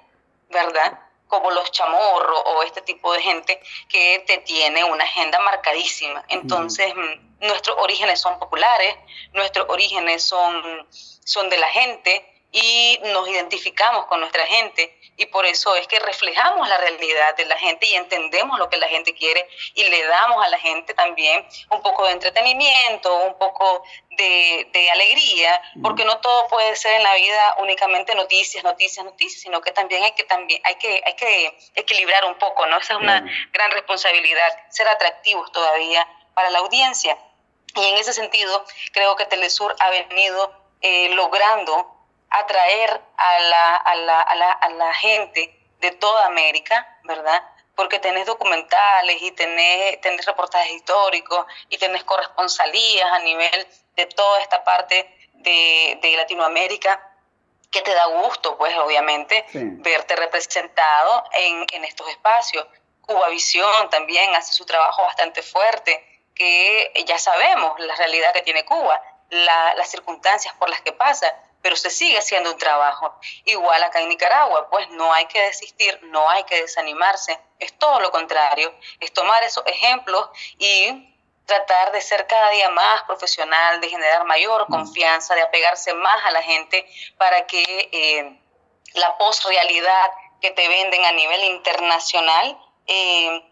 ¿verdad? 0.50 1.00
como 1.26 1.50
los 1.50 1.70
chamorros 1.72 2.42
o 2.46 2.62
este 2.62 2.80
tipo 2.82 3.12
de 3.12 3.20
gente 3.20 3.60
que 3.88 4.24
te 4.26 4.38
tiene 4.38 4.84
una 4.84 5.04
agenda 5.04 5.38
marcadísima. 5.40 6.24
Entonces, 6.28 6.94
mm, 6.94 7.46
nuestros 7.46 7.76
orígenes 7.78 8.20
son 8.20 8.38
populares, 8.38 8.96
nuestros 9.32 9.68
orígenes 9.68 10.22
son, 10.22 10.86
son 10.90 11.50
de 11.50 11.58
la 11.58 11.68
gente 11.68 12.42
y 12.52 12.98
nos 13.12 13.28
identificamos 13.28 14.06
con 14.06 14.20
nuestra 14.20 14.46
gente 14.46 14.97
y 15.18 15.26
por 15.26 15.44
eso 15.44 15.74
es 15.74 15.86
que 15.88 15.98
reflejamos 15.98 16.68
la 16.68 16.78
realidad 16.78 17.36
de 17.36 17.44
la 17.44 17.58
gente 17.58 17.86
y 17.86 17.94
entendemos 17.96 18.58
lo 18.58 18.70
que 18.70 18.76
la 18.76 18.86
gente 18.86 19.12
quiere 19.14 19.46
y 19.74 19.82
le 19.84 20.06
damos 20.06 20.42
a 20.44 20.48
la 20.48 20.58
gente 20.58 20.94
también 20.94 21.46
un 21.70 21.82
poco 21.82 22.06
de 22.06 22.12
entretenimiento, 22.12 23.14
un 23.24 23.36
poco 23.36 23.82
de, 24.10 24.68
de 24.72 24.90
alegría, 24.90 25.60
porque 25.82 26.04
no 26.04 26.18
todo 26.18 26.46
puede 26.46 26.74
ser 26.76 26.94
en 26.94 27.02
la 27.02 27.14
vida 27.16 27.56
únicamente 27.58 28.14
noticias, 28.14 28.62
noticias, 28.62 29.04
noticias, 29.04 29.42
sino 29.42 29.60
que 29.60 29.72
también 29.72 30.04
hay 30.04 30.12
que, 30.12 30.22
también, 30.22 30.60
hay 30.64 30.76
que, 30.76 31.02
hay 31.04 31.16
que 31.16 31.58
equilibrar 31.74 32.24
un 32.24 32.36
poco, 32.38 32.66
¿no? 32.66 32.78
Esa 32.78 32.94
es 32.94 33.00
una 33.00 33.24
gran 33.52 33.72
responsabilidad, 33.72 34.48
ser 34.70 34.86
atractivos 34.86 35.50
todavía 35.50 36.06
para 36.34 36.50
la 36.50 36.60
audiencia. 36.60 37.18
Y 37.74 37.84
en 37.84 37.98
ese 37.98 38.12
sentido, 38.12 38.64
creo 38.92 39.16
que 39.16 39.26
Telesur 39.26 39.74
ha 39.80 39.90
venido 39.90 40.52
eh, 40.80 41.08
logrando 41.10 41.97
atraer 42.30 43.00
a 43.16 43.40
la, 43.40 43.76
a 43.76 43.94
la, 43.94 44.20
a 44.20 44.34
la, 44.34 44.52
a 44.52 44.68
la 44.70 44.94
gente 44.94 45.54
de 45.80 45.90
toda 45.92 46.26
América, 46.26 46.98
¿verdad? 47.04 47.42
Porque 47.74 47.98
tenés 47.98 48.26
documentales 48.26 49.22
y 49.22 49.30
tenés, 49.32 50.00
tenés 50.00 50.26
reportajes 50.26 50.72
históricos 50.72 51.46
y 51.68 51.78
tenés 51.78 52.04
corresponsalías 52.04 53.12
a 53.12 53.20
nivel 53.20 53.68
de 53.94 54.06
toda 54.06 54.40
esta 54.40 54.64
parte 54.64 55.14
de, 55.34 55.98
de 56.02 56.16
Latinoamérica 56.16 57.04
que 57.70 57.82
te 57.82 57.94
da 57.94 58.06
gusto, 58.06 58.56
pues 58.56 58.76
obviamente, 58.78 59.44
verte 59.52 60.16
representado 60.16 61.24
en, 61.32 61.66
en 61.72 61.84
estos 61.84 62.08
espacios. 62.08 62.66
Cuba 63.02 63.28
Visión 63.28 63.90
también 63.90 64.34
hace 64.34 64.52
su 64.52 64.64
trabajo 64.64 65.02
bastante 65.02 65.42
fuerte, 65.42 66.04
que 66.34 66.92
ya 67.06 67.18
sabemos 67.18 67.78
la 67.80 67.94
realidad 67.96 68.32
que 68.32 68.42
tiene 68.42 68.64
Cuba, 68.64 69.00
la, 69.30 69.74
las 69.74 69.90
circunstancias 69.90 70.54
por 70.54 70.70
las 70.70 70.80
que 70.80 70.92
pasa, 70.92 71.34
pero 71.68 71.76
se 71.76 71.90
sigue 71.90 72.16
haciendo 72.16 72.52
un 72.52 72.56
trabajo. 72.56 73.14
Igual 73.44 73.82
acá 73.82 74.00
en 74.00 74.08
Nicaragua, 74.08 74.70
pues 74.70 74.88
no 74.88 75.12
hay 75.12 75.26
que 75.26 75.38
desistir, 75.42 76.00
no 76.04 76.26
hay 76.30 76.42
que 76.44 76.62
desanimarse, 76.62 77.38
es 77.58 77.78
todo 77.78 78.00
lo 78.00 78.10
contrario, 78.10 78.74
es 79.00 79.12
tomar 79.12 79.42
esos 79.42 79.66
ejemplos 79.66 80.30
y 80.56 81.14
tratar 81.44 81.92
de 81.92 82.00
ser 82.00 82.26
cada 82.26 82.48
día 82.52 82.70
más 82.70 83.02
profesional, 83.02 83.82
de 83.82 83.90
generar 83.90 84.24
mayor 84.24 84.66
confianza, 84.68 85.34
de 85.34 85.42
apegarse 85.42 85.92
más 85.92 86.24
a 86.24 86.30
la 86.30 86.42
gente 86.42 86.88
para 87.18 87.46
que 87.46 87.90
eh, 87.92 88.40
la 88.94 89.18
posrealidad 89.18 90.10
que 90.40 90.52
te 90.52 90.66
venden 90.68 91.04
a 91.04 91.12
nivel 91.12 91.44
internacional 91.44 92.58
eh, 92.86 93.44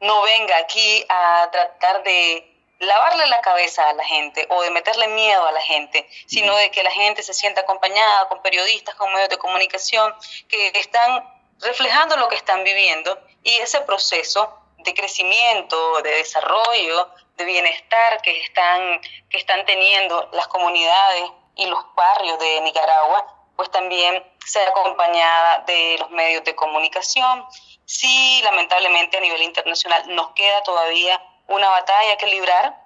no 0.00 0.20
venga 0.20 0.58
aquí 0.58 1.06
a 1.08 1.48
tratar 1.50 2.02
de 2.02 2.51
lavarle 2.82 3.26
la 3.26 3.40
cabeza 3.40 3.88
a 3.88 3.92
la 3.94 4.04
gente 4.04 4.46
o 4.50 4.62
de 4.62 4.70
meterle 4.70 5.08
miedo 5.08 5.46
a 5.46 5.52
la 5.52 5.62
gente, 5.62 6.08
sino 6.26 6.54
de 6.56 6.70
que 6.70 6.82
la 6.82 6.90
gente 6.90 7.22
se 7.22 7.32
sienta 7.32 7.62
acompañada 7.62 8.28
con 8.28 8.42
periodistas, 8.42 8.94
con 8.96 9.12
medios 9.12 9.28
de 9.28 9.38
comunicación 9.38 10.14
que 10.48 10.72
están 10.74 11.24
reflejando 11.60 12.16
lo 12.16 12.28
que 12.28 12.36
están 12.36 12.64
viviendo 12.64 13.18
y 13.44 13.54
ese 13.58 13.80
proceso 13.82 14.58
de 14.78 14.94
crecimiento, 14.94 16.02
de 16.02 16.10
desarrollo, 16.10 17.08
de 17.36 17.44
bienestar 17.44 18.20
que 18.20 18.42
están, 18.42 19.00
que 19.30 19.38
están 19.38 19.64
teniendo 19.64 20.28
las 20.32 20.48
comunidades 20.48 21.30
y 21.54 21.66
los 21.66 21.94
barrios 21.94 22.38
de 22.40 22.60
Nicaragua, 22.62 23.26
pues 23.56 23.70
también 23.70 24.24
sea 24.44 24.68
acompañada 24.68 25.58
de 25.66 25.98
los 26.00 26.10
medios 26.10 26.42
de 26.42 26.56
comunicación. 26.56 27.46
Sí, 27.84 28.40
lamentablemente 28.42 29.18
a 29.18 29.20
nivel 29.20 29.42
internacional 29.42 30.02
nos 30.14 30.30
queda 30.30 30.62
todavía 30.64 31.20
una 31.48 31.68
batalla 31.68 32.16
que 32.16 32.26
librar 32.26 32.82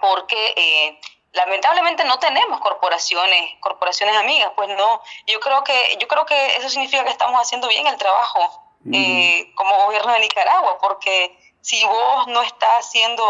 porque 0.00 0.54
eh, 0.56 1.00
lamentablemente 1.32 2.04
no 2.04 2.18
tenemos 2.18 2.60
corporaciones, 2.60 3.52
corporaciones 3.60 4.16
amigas, 4.16 4.52
pues 4.54 4.68
no, 4.68 5.00
yo 5.26 5.40
creo 5.40 5.64
que, 5.64 5.96
yo 6.00 6.08
creo 6.08 6.26
que 6.26 6.56
eso 6.56 6.68
significa 6.68 7.04
que 7.04 7.10
estamos 7.10 7.40
haciendo 7.40 7.68
bien 7.68 7.86
el 7.86 7.96
trabajo 7.96 8.62
eh, 8.92 9.52
como 9.54 9.84
gobierno 9.86 10.12
de 10.12 10.20
Nicaragua, 10.20 10.78
porque 10.80 11.38
si 11.60 11.84
vos 11.84 12.26
no 12.28 12.42
estás 12.42 12.86
haciendo, 12.86 13.22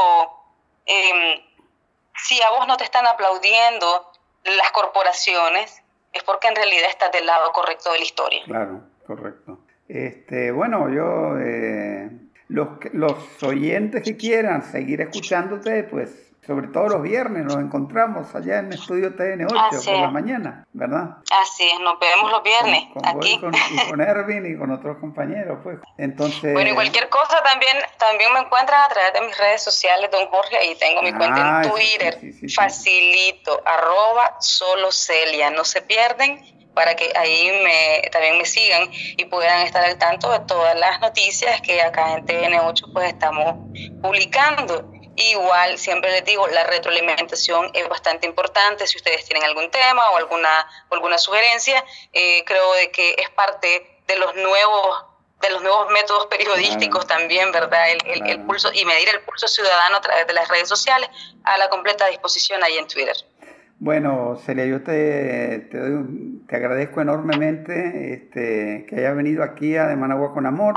em, 0.87 1.43
si 2.17 2.41
a 2.43 2.51
vos 2.51 2.67
no 2.67 2.77
te 2.77 2.85
están 2.85 3.07
aplaudiendo 3.07 4.11
las 4.45 4.73
corporaciones, 4.73 5.83
es 6.13 6.23
porque 6.25 6.49
en 6.49 6.57
realidad 6.57 6.89
estás 6.89 7.13
del 7.13 7.27
lado 7.27 7.53
correcto 7.53 7.93
de 7.93 7.99
la 7.99 8.05
historia. 8.05 8.43
Claro, 8.45 8.81
correcto. 9.07 9.59
Este, 9.89 10.51
bueno, 10.53 10.89
yo 10.89 11.39
eh, 11.39 12.09
los, 12.53 12.69
los 12.93 13.43
oyentes 13.43 14.03
que 14.03 14.17
quieran 14.17 14.63
seguir 14.63 15.01
escuchándote, 15.01 15.85
pues 15.85 16.33
sobre 16.47 16.67
todo 16.69 16.89
los 16.89 17.03
viernes 17.03 17.45
nos 17.45 17.57
encontramos 17.57 18.35
allá 18.35 18.59
en 18.59 18.73
Estudio 18.73 19.15
TN8 19.15 19.85
por 19.85 20.01
la 20.01 20.11
mañana, 20.11 20.67
¿verdad? 20.73 21.19
Así 21.41 21.63
es, 21.63 21.79
nos 21.81 22.01
vemos 22.01 22.31
los 22.33 22.43
viernes 22.43 22.83
con, 22.93 23.07
aquí. 23.07 23.39
Con, 23.39 23.55
y 23.55 23.89
con 23.89 24.01
Erwin 24.01 24.45
y 24.53 24.59
con 24.59 24.73
otros 24.73 24.99
compañeros, 24.99 25.61
pues. 25.63 25.79
Entonces... 25.99 26.53
Bueno, 26.53 26.71
y 26.71 26.75
cualquier 26.75 27.09
cosa 27.09 27.41
también, 27.45 27.77
también 27.97 28.33
me 28.33 28.41
encuentran 28.41 28.83
a 28.83 28.89
través 28.89 29.13
de 29.15 29.21
mis 29.21 29.39
redes 29.39 29.63
sociales, 29.63 30.11
don 30.11 30.27
Jorge, 30.27 30.57
ahí 30.57 30.75
tengo 30.75 31.01
mi 31.03 31.13
cuenta 31.13 31.41
en 31.41 31.47
ah, 31.47 31.63
Twitter, 31.71 32.19
facilito, 32.53 33.63
arroba 33.65 34.37
solo 34.41 34.91
Celia, 34.91 35.51
no 35.51 35.65
se 35.65 35.81
pierden 35.81 36.62
para 36.75 36.95
que 36.97 37.13
ahí 37.15 37.51
me, 37.63 38.09
también 38.11 38.39
me 38.39 38.45
sigan 38.45 38.91
y 38.93 39.25
puedan 39.27 39.67
estar 39.67 39.85
al 39.85 39.99
tanto 39.99 40.31
de 40.31 40.41
todas 40.41 40.79
las 40.79 41.01
noticias 41.01 41.61
que 41.61 41.81
acá 41.83 42.15
en 42.15 42.27
TN8 42.27 42.93
pues 42.93 43.09
estamos 43.09 43.55
publicando. 44.01 44.91
Igual, 45.15 45.79
siempre 45.79 46.11
les 46.11 46.25
digo, 46.25 46.47
la 46.49 46.65
retroalimentación 46.65 47.71
es 47.75 47.87
bastante 47.89 48.27
importante. 48.27 48.87
Si 48.87 48.97
ustedes 48.97 49.25
tienen 49.27 49.45
algún 49.45 49.71
tema 49.71 50.11
o 50.11 50.17
alguna, 50.17 50.49
alguna 50.91 51.19
sugerencia, 51.19 51.85
eh, 52.13 52.43
creo 52.47 52.73
de 52.75 52.91
que 52.91 53.17
es 53.19 53.29
parte 53.31 54.01
de 54.07 54.17
los 54.17 54.35
nuevos 54.37 55.05
de 55.43 55.51
los 55.51 55.61
nuevos 55.61 55.91
métodos 55.91 56.27
periodísticos 56.27 57.05
también, 57.07 57.51
¿verdad? 57.51 57.91
El, 57.91 58.31
el, 58.31 58.47
pulso 58.47 58.71
y 58.73 58.85
medir 58.85 59.09
el 59.09 59.21
pulso 59.23 59.49
ciudadano 59.49 59.97
a 59.97 60.01
través 60.01 60.25
de 60.29 60.33
las 60.33 60.47
redes 60.47 60.69
sociales 60.69 61.11
a 61.43 61.59
la 61.59 61.69
completa 61.69 62.07
disposición 62.07 62.63
ahí 62.63 62.79
en 62.79 62.87
Twitter. 62.87 63.17
Bueno, 63.79 64.37
Celia, 64.37 64.65
yo 64.67 64.83
te, 64.83 65.59
te, 65.71 65.79
te 66.47 66.57
agradezco 66.57 67.01
enormemente 67.01 68.15
este, 68.15 68.87
que 68.89 68.97
hayas 68.97 69.17
venido 69.17 69.43
aquí 69.43 69.77
a 69.77 69.87
De 69.87 69.97
Managua 69.97 70.33
con 70.33 70.47
Amor 70.47 70.75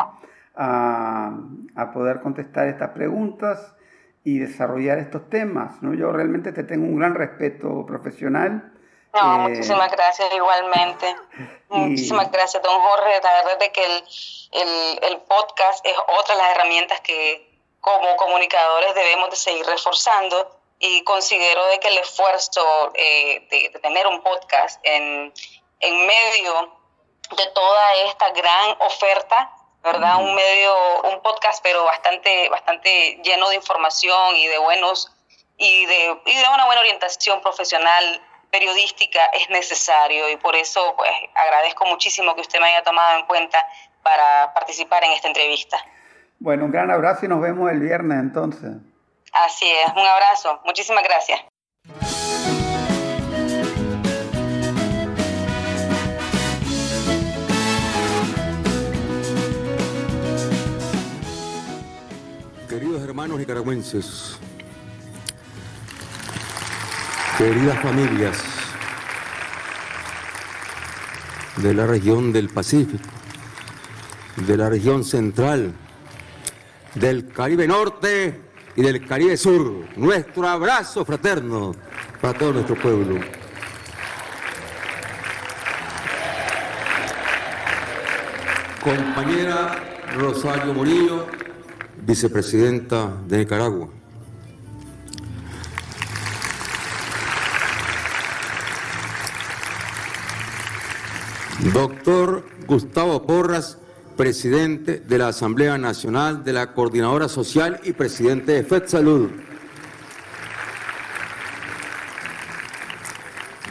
a, 0.56 1.38
a, 1.76 1.92
poder 1.92 2.22
contestar 2.22 2.68
estas 2.68 2.92
preguntas 2.92 3.76
y 4.24 4.40
desarrollar 4.40 4.98
estos 4.98 5.30
temas. 5.30 5.82
¿no? 5.82 5.94
Yo 5.94 6.12
realmente 6.12 6.52
te 6.52 6.64
tengo 6.64 6.86
un 6.86 6.98
gran 6.98 7.14
respeto 7.14 7.86
profesional. 7.86 8.74
No, 9.14 9.36
eh, 9.36 9.50
muchísimas 9.50 9.92
gracias 9.92 10.28
igualmente. 10.34 11.16
Muchísimas 11.70 12.32
gracias, 12.32 12.62
don 12.64 12.82
Jorge. 12.82 13.22
La 13.24 13.34
verdad 13.36 13.58
es 13.62 13.70
que 13.70 13.86
el, 13.86 14.04
el, 14.52 15.12
el 15.12 15.22
podcast 15.22 15.86
es 15.86 15.96
otra 16.20 16.36
de 16.36 16.42
las 16.42 16.56
herramientas 16.56 17.02
que 17.02 17.60
como 17.80 18.16
comunicadores 18.16 18.96
debemos 18.96 19.30
de 19.30 19.36
seguir 19.36 19.66
reforzando 19.66 20.55
y 20.88 21.04
considero 21.04 21.66
de 21.68 21.80
que 21.80 21.88
el 21.88 21.98
esfuerzo 21.98 22.92
eh, 22.94 23.48
de, 23.50 23.80
tener 23.80 24.08
un 24.08 24.22
podcast 24.22 24.80
en, 24.84 25.34
en, 25.80 26.08
medio 26.08 26.80
de 27.36 27.46
toda 27.54 27.94
esta 28.08 28.30
gran 28.32 28.76
oferta, 28.80 29.52
¿verdad? 29.84 30.18
Un 30.18 30.36
medio, 30.36 30.74
un 31.12 31.22
podcast, 31.22 31.62
pero 31.64 31.84
bastante, 31.86 32.50
bastante 32.50 33.20
lleno 33.24 33.50
de 33.50 33.56
información 33.56 34.36
y 34.36 34.48
de 34.48 34.58
buenos, 34.58 35.12
y 35.58 35.86
de, 35.86 36.22
y 36.26 36.36
de 36.36 36.44
una 36.54 36.66
buena 36.66 36.82
orientación 36.82 37.42
profesional 37.42 38.22
periodística 38.52 39.26
es 39.34 39.50
necesario 39.50 40.30
y 40.30 40.38
por 40.38 40.56
eso 40.56 40.94
pues 40.96 41.12
agradezco 41.34 41.86
muchísimo 41.86 42.36
que 42.36 42.42
usted 42.42 42.60
me 42.60 42.68
haya 42.68 42.84
tomado 42.84 43.20
en 43.20 43.26
cuenta 43.26 43.58
para 44.04 44.54
participar 44.54 45.04
en 45.04 45.12
esta 45.12 45.28
entrevista. 45.28 45.78
Bueno, 46.40 46.66
un 46.66 46.72
gran 46.72 46.92
abrazo 46.92 47.26
y 47.26 47.30
nos 47.30 47.42
vemos 47.42 47.72
el 47.72 47.80
viernes 47.80 48.20
entonces. 48.20 48.72
Así 49.36 49.66
es, 49.66 49.92
un 49.92 50.08
abrazo. 50.08 50.62
Muchísimas 50.64 51.04
gracias. 51.04 51.42
Queridos 62.70 63.04
hermanos 63.04 63.38
nicaragüenses, 63.38 64.40
queridas 67.38 67.82
familias 67.82 68.38
de 71.58 71.74
la 71.74 71.86
región 71.86 72.32
del 72.32 72.50
Pacífico, 72.50 73.04
de 74.38 74.58
la 74.58 74.70
región 74.70 75.04
central, 75.04 75.74
del 76.96 77.28
Caribe 77.28 77.68
Norte 77.68 78.45
y 78.76 78.82
del 78.82 79.06
Caribe 79.06 79.38
Sur. 79.38 79.86
Nuestro 79.96 80.48
abrazo 80.48 81.06
fraterno 81.06 81.74
para 82.22 82.38
todo 82.38 82.54
nuestro 82.54 82.76
pueblo. 82.76 83.20
Compañera 88.82 89.84
Rosario 90.16 90.74
Murillo, 90.74 91.28
vicepresidenta 92.06 93.12
de 93.26 93.40
Nicaragua. 93.40 93.90
Doctor 101.74 102.46
Gustavo 102.68 103.26
Porras, 103.26 103.80
presidente 104.16 105.00
de 105.00 105.18
la 105.18 105.28
Asamblea 105.30 105.78
Nacional 105.78 106.44
de 106.44 106.54
la 106.54 106.74
Coordinadora 106.74 107.28
Social 107.28 107.80
y 107.84 107.94
presidente 107.94 108.54
de 108.54 108.64
FED 108.64 108.88
Salud. 108.88 109.30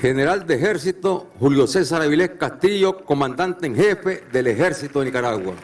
General 0.00 0.46
de 0.46 0.54
Ejército 0.54 1.30
Julio 1.38 1.66
César 1.66 2.02
Avilés 2.02 2.32
Castillo, 2.38 3.04
comandante 3.04 3.66
en 3.66 3.74
jefe 3.74 4.24
del 4.30 4.48
Ejército 4.48 5.00
de 5.00 5.06
Nicaragua. 5.06 5.54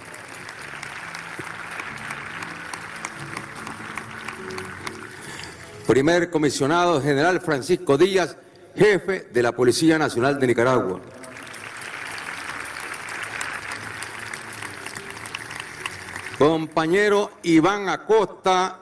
Primer 5.86 6.30
comisionado 6.30 7.02
general 7.02 7.40
Francisco 7.40 7.98
Díaz, 7.98 8.36
jefe 8.74 9.28
de 9.32 9.42
la 9.42 9.52
Policía 9.52 9.98
Nacional 9.98 10.40
de 10.40 10.46
Nicaragua. 10.46 11.00
Compañero 16.40 17.32
Iván 17.42 17.90
Acosta 17.90 18.80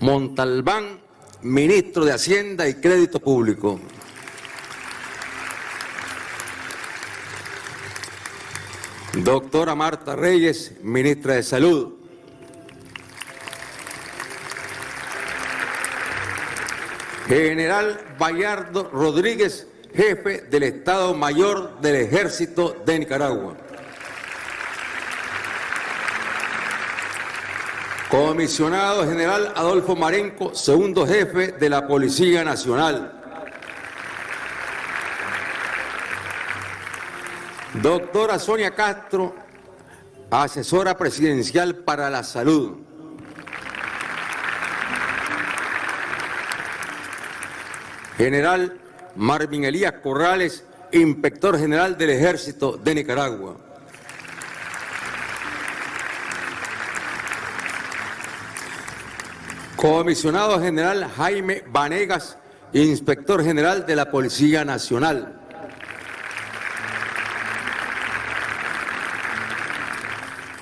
Montalbán, 0.00 1.00
ministro 1.40 2.04
de 2.04 2.12
Hacienda 2.12 2.68
y 2.68 2.74
Crédito 2.74 3.18
Público. 3.18 3.80
Doctora 9.14 9.74
Marta 9.74 10.14
Reyes, 10.16 10.74
ministra 10.82 11.36
de 11.36 11.42
Salud. 11.42 11.94
General 17.26 18.16
Bayardo 18.18 18.90
Rodríguez, 18.92 19.66
jefe 19.94 20.42
del 20.42 20.64
Estado 20.64 21.14
Mayor 21.14 21.80
del 21.80 21.96
Ejército 21.96 22.76
de 22.84 22.98
Nicaragua. 22.98 23.67
Comisionado 28.10 29.06
General 29.06 29.52
Adolfo 29.54 29.94
Marenco, 29.94 30.54
segundo 30.54 31.06
jefe 31.06 31.52
de 31.52 31.68
la 31.68 31.86
Policía 31.86 32.42
Nacional. 32.42 33.12
Doctora 37.74 38.38
Sonia 38.38 38.70
Castro, 38.70 39.34
asesora 40.30 40.96
presidencial 40.96 41.76
para 41.76 42.08
la 42.08 42.22
salud. 42.22 42.78
General 48.16 48.80
Marvin 49.16 49.64
Elías 49.64 49.92
Corrales, 50.02 50.64
inspector 50.92 51.58
general 51.58 51.98
del 51.98 52.08
Ejército 52.08 52.78
de 52.78 52.94
Nicaragua. 52.94 53.67
Comisionado 59.78 60.60
General 60.60 61.04
Jaime 61.04 61.62
Vanegas, 61.68 62.36
Inspector 62.72 63.44
General 63.44 63.86
de 63.86 63.94
la 63.94 64.10
Policía 64.10 64.64
Nacional. 64.64 65.40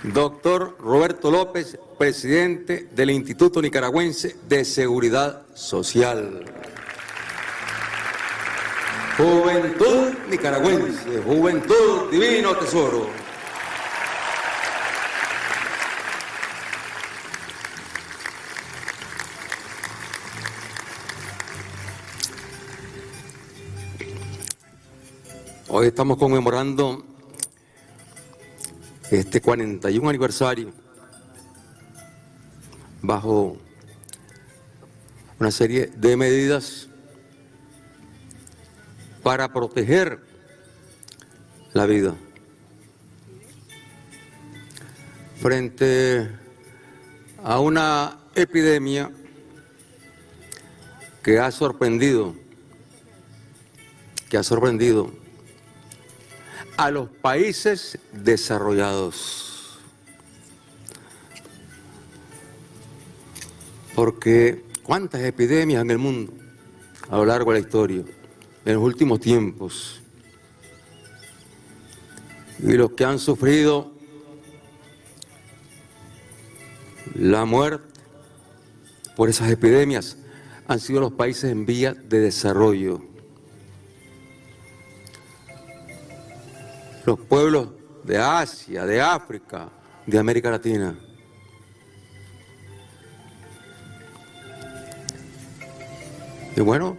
Doctor 0.02 0.76
Roberto 0.78 1.30
López, 1.30 1.78
presidente 1.98 2.90
del 2.94 3.08
Instituto 3.08 3.62
Nicaragüense 3.62 4.36
de 4.46 4.66
Seguridad 4.66 5.46
Social. 5.54 6.44
Juventud 9.16 10.12
nicaragüense, 10.28 11.22
juventud 11.24 12.10
divino 12.10 12.54
tesoro. 12.56 13.25
Hoy 25.78 25.88
estamos 25.88 26.16
conmemorando 26.16 27.04
este 29.10 29.42
41 29.42 30.08
aniversario 30.08 30.72
bajo 33.02 33.58
una 35.38 35.50
serie 35.50 35.88
de 35.94 36.16
medidas 36.16 36.88
para 39.22 39.52
proteger 39.52 40.18
la 41.74 41.84
vida. 41.84 42.14
Frente 45.42 46.30
a 47.44 47.60
una 47.60 48.18
epidemia 48.34 49.10
que 51.22 51.38
ha 51.38 51.50
sorprendido, 51.50 52.34
que 54.30 54.38
ha 54.38 54.42
sorprendido 54.42 55.25
a 56.76 56.90
los 56.90 57.08
países 57.08 57.98
desarrollados. 58.12 59.78
Porque 63.94 64.64
cuántas 64.82 65.22
epidemias 65.22 65.82
en 65.82 65.90
el 65.90 65.98
mundo 65.98 66.32
a 67.08 67.16
lo 67.16 67.26
largo 67.26 67.52
de 67.52 67.60
la 67.60 67.66
historia, 67.66 68.04
en 68.64 68.74
los 68.74 68.82
últimos 68.82 69.20
tiempos. 69.20 70.00
Y 72.58 72.72
los 72.72 72.92
que 72.92 73.04
han 73.04 73.18
sufrido 73.18 73.92
la 77.14 77.44
muerte 77.44 78.00
por 79.14 79.28
esas 79.28 79.50
epidemias 79.50 80.18
han 80.68 80.80
sido 80.80 81.00
los 81.00 81.12
países 81.12 81.50
en 81.50 81.64
vía 81.64 81.94
de 81.94 82.20
desarrollo. 82.20 83.02
Los 87.07 87.20
pueblos 87.20 87.68
de 88.02 88.18
Asia, 88.18 88.84
de 88.84 89.00
África, 89.00 89.68
de 90.04 90.18
América 90.18 90.50
Latina. 90.50 90.98
Y 96.57 96.61
bueno, 96.61 96.98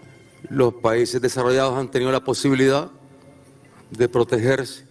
los 0.49 0.75
países 0.75 1.21
desarrollados 1.21 1.77
han 1.77 1.91
tenido 1.91 2.11
la 2.11 2.23
posibilidad 2.23 2.89
de 3.91 4.07
protegerse 4.07 4.85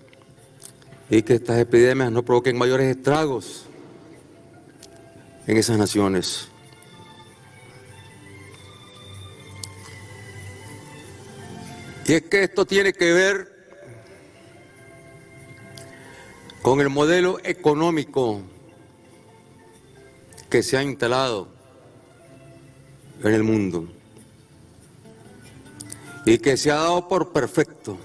y 1.09 1.23
que 1.23 1.35
estas 1.35 1.59
epidemias 1.61 2.12
no 2.12 2.23
provoquen 2.23 2.59
mayores 2.59 2.95
estragos 2.95 3.67
en 5.47 5.57
esas 5.57 5.79
naciones. 5.79 6.49
Y 12.05 12.12
es 12.12 12.23
que 12.23 12.43
esto 12.43 12.67
tiene 12.67 12.93
que 12.93 13.12
ver 13.12 13.56
con 16.67 16.81
el 16.81 16.89
modelo 16.89 17.39
económico 17.45 18.43
que 20.51 20.64
se 20.64 20.77
ha 20.77 20.83
instalado 20.83 21.47
en 23.23 23.35
el 23.35 23.45
mundo 23.45 23.87
y 26.25 26.39
que 26.39 26.57
se 26.57 26.73
ha 26.73 26.75
dado 26.75 27.07
por 27.07 27.33
perfecto. 27.33 27.97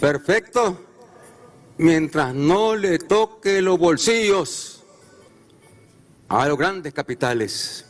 Perfecto 0.00 0.84
mientras 1.78 2.34
no 2.34 2.74
le 2.74 2.98
toque 2.98 3.62
los 3.62 3.78
bolsillos 3.78 4.82
a 6.26 6.48
los 6.48 6.58
grandes 6.58 6.92
capitales. 6.92 7.86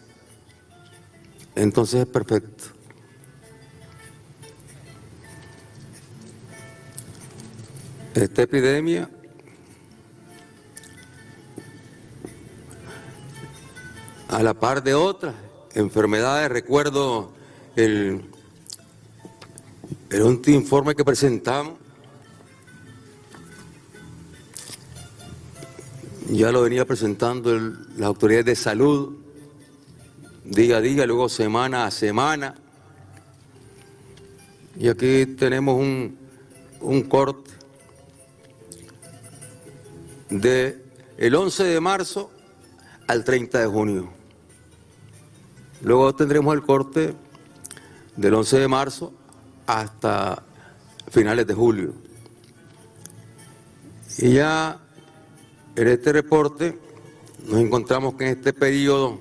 Entonces 1.55 2.03
es 2.03 2.07
perfecto. 2.07 2.74
Esta 8.15 8.43
epidemia 8.43 9.11
a 14.29 14.41
la 14.41 14.55
par 14.55 14.85
de 14.85 14.95
otras 14.95 15.35
enfermedades, 15.75 16.49
recuerdo 16.49 17.33
el, 17.75 18.25
el 20.11 20.23
último 20.23 20.59
informe 20.59 20.95
que 20.95 21.05
presentamos, 21.05 21.75
ya 26.31 26.53
lo 26.53 26.63
venía 26.63 26.85
presentando 26.85 27.59
las 27.59 28.07
autoridades 28.07 28.47
de 28.47 28.55
salud 28.55 29.17
día 30.45 30.77
a 30.77 30.81
día, 30.81 31.05
luego 31.05 31.29
semana 31.29 31.87
a 31.87 31.91
semana, 31.91 32.55
Y 34.79 34.89
aquí 34.89 35.27
tenemos 35.27 35.81
un, 35.81 36.17
un 36.81 37.03
corte 37.03 37.54
de 40.41 40.83
el 41.17 41.35
11 41.35 41.65
de 41.65 41.81
marzo 41.81 42.31
al 43.07 43.25
30 43.25 43.61
de 43.61 43.67
junio. 43.67 44.11
Luego 45.83 46.15
tendremos 46.15 46.55
el 46.55 46.63
corte 46.63 47.15
del 48.17 48.35
11 48.35 48.59
de 48.59 48.69
marzo 48.69 49.13
hasta 49.67 50.43
finales 51.11 51.47
de 51.47 51.55
julio. 51.55 51.95
Y 54.19 54.35
ya 54.35 54.81
en 55.77 55.89
este 55.89 56.13
reporte 56.13 56.79
nos 57.47 57.61
encontramos 57.61 58.15
que 58.15 58.25
en 58.25 58.39
este 58.39 58.53
periodo 58.53 59.21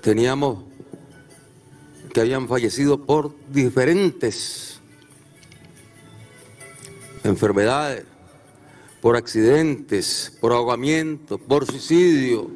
teníamos 0.00 0.64
que 2.12 2.20
habían 2.20 2.48
fallecido 2.48 3.04
por 3.04 3.34
diferentes 3.50 4.80
enfermedades, 7.24 8.04
por 9.00 9.16
accidentes, 9.16 10.36
por 10.40 10.52
ahogamiento, 10.52 11.38
por 11.38 11.66
suicidio, 11.66 12.50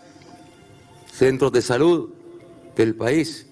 centros 1.13 1.51
de 1.51 1.61
salud 1.61 2.11
del 2.77 2.95
país, 2.95 3.48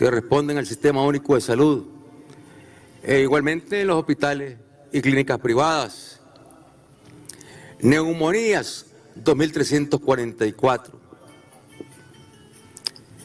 que 0.00 0.10
responden 0.10 0.56
al 0.56 0.66
Sistema 0.66 1.02
Único 1.02 1.34
de 1.34 1.42
Salud? 1.42 1.84
E 3.02 3.20
igualmente 3.20 3.82
en 3.82 3.88
los 3.88 3.98
hospitales 3.98 4.56
y 4.90 5.02
clínicas 5.02 5.38
privadas. 5.40 6.20
Neumonías, 7.80 8.86
2.344. 9.22 10.92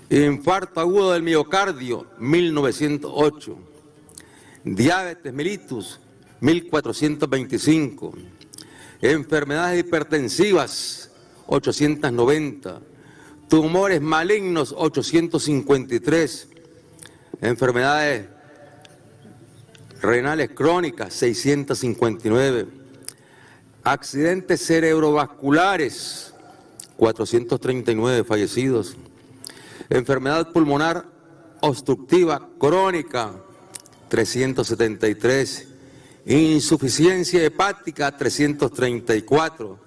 Infarto 0.09 0.82
agudo 0.82 1.13
del 1.13 1.23
miocardio, 1.23 2.07
1908. 2.19 3.57
Diabetes 4.65 5.34
mellitus, 5.34 6.01
1425. 6.41 8.11
Enfermedades 9.01 9.80
hipertensivas, 9.80 11.09
890. 11.47 12.82
Tumores 13.47 14.01
malignos, 14.01 14.76
853. 14.78 16.49
Enfermedades 17.46 18.26
renales 20.02 20.50
crónicas, 20.50 21.14
659. 21.14 22.68
Accidentes 23.84 24.66
cerebrovasculares, 24.66 26.34
439 26.98 28.24
fallecidos. 28.24 28.98
Enfermedad 29.91 30.52
pulmonar 30.52 31.06
obstructiva 31.60 32.50
crónica, 32.58 33.34
373. 34.08 35.68
Insuficiencia 36.26 37.43
hepática, 37.43 38.18
334. 38.18 39.80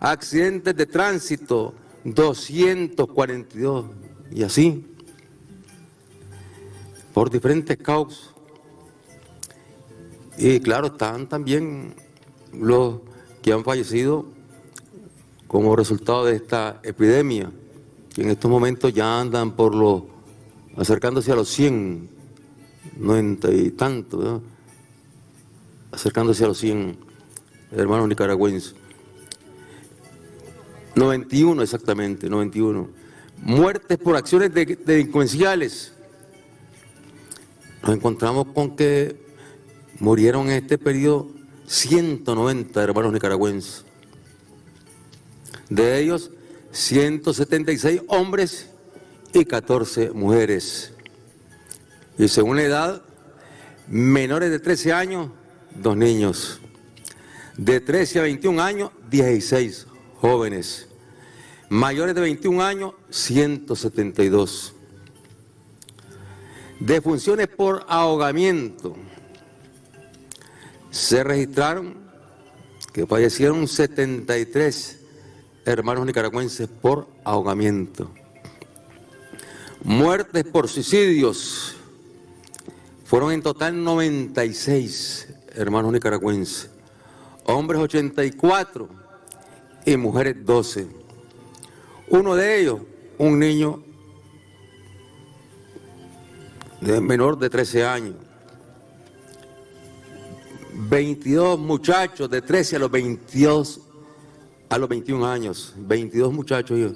Accidentes 0.00 0.76
de 0.76 0.86
tránsito, 0.86 1.72
242. 2.02 3.86
Y 4.32 4.42
así, 4.42 4.95
por 7.16 7.30
diferentes 7.30 7.78
causas. 7.78 8.28
Y 10.36 10.60
claro, 10.60 10.88
están 10.88 11.26
también 11.26 11.94
los 12.52 13.00
que 13.40 13.54
han 13.54 13.64
fallecido 13.64 14.26
como 15.46 15.74
resultado 15.76 16.26
de 16.26 16.36
esta 16.36 16.78
epidemia, 16.82 17.50
que 18.14 18.20
en 18.20 18.28
estos 18.28 18.50
momentos 18.50 18.92
ya 18.92 19.18
andan 19.18 19.52
por 19.52 19.74
los, 19.74 20.02
acercándose 20.76 21.32
a 21.32 21.36
los 21.36 21.48
100, 21.48 22.10
90 22.98 23.50
y 23.50 23.70
tanto, 23.70 24.42
acercándose 25.92 26.44
a 26.44 26.48
los 26.48 26.58
100 26.58 26.98
hermanos 27.72 28.08
nicaragüenses. 28.08 28.74
91 30.94 31.62
exactamente, 31.62 32.28
91. 32.28 32.88
Muertes 33.38 33.96
por 33.96 34.16
acciones 34.16 34.52
delincuenciales. 34.52 35.95
Nos 37.86 37.94
encontramos 37.94 38.48
con 38.52 38.74
que 38.74 39.14
Murieron 40.00 40.48
en 40.48 40.54
este 40.54 40.76
periodo 40.76 41.30
190 41.68 42.82
hermanos 42.82 43.12
nicaragüenses. 43.12 43.84
De 45.68 46.00
ellos, 46.00 46.32
176 46.72 48.02
hombres 48.08 48.70
y 49.32 49.44
14 49.44 50.10
mujeres. 50.10 50.94
Y 52.18 52.26
según 52.26 52.56
la 52.56 52.64
edad, 52.64 53.02
menores 53.86 54.50
de 54.50 54.58
13 54.58 54.92
años, 54.92 55.30
dos 55.76 55.96
niños. 55.96 56.60
De 57.56 57.78
13 57.78 58.18
a 58.18 58.22
21 58.22 58.62
años, 58.62 58.90
16 59.08 59.86
jóvenes. 60.16 60.88
Mayores 61.68 62.16
de 62.16 62.20
21 62.20 62.64
años, 62.64 62.94
172. 63.10 64.75
Defunciones 66.80 67.48
por 67.48 67.86
ahogamiento 67.88 68.96
se 70.90 71.24
registraron 71.24 71.94
que 72.92 73.06
fallecieron 73.06 73.66
73 73.66 75.00
hermanos 75.64 76.06
nicaragüenses 76.06 76.68
por 76.68 77.08
ahogamiento. 77.24 78.10
Muertes 79.82 80.44
por 80.44 80.68
suicidios. 80.68 81.76
Fueron 83.04 83.32
en 83.32 83.42
total 83.42 83.82
96 83.82 85.28
hermanos 85.54 85.92
nicaragüenses. 85.92 86.70
Hombres 87.44 87.80
84 87.80 88.88
y 89.84 89.96
mujeres 89.96 90.36
12. 90.44 90.88
Uno 92.08 92.34
de 92.34 92.60
ellos, 92.60 92.80
un 93.18 93.38
niño 93.38 93.82
de 96.80 97.00
menor 97.00 97.38
de 97.38 97.50
13 97.50 97.84
años. 97.84 98.14
22 100.74 101.58
muchachos 101.58 102.28
de 102.28 102.42
13 102.42 102.76
a 102.76 102.78
los 102.80 102.90
22, 102.90 103.80
a 104.68 104.78
los 104.78 104.88
21 104.88 105.26
años, 105.26 105.74
22 105.76 106.32
muchachos 106.32 106.78
yo. 106.78 106.92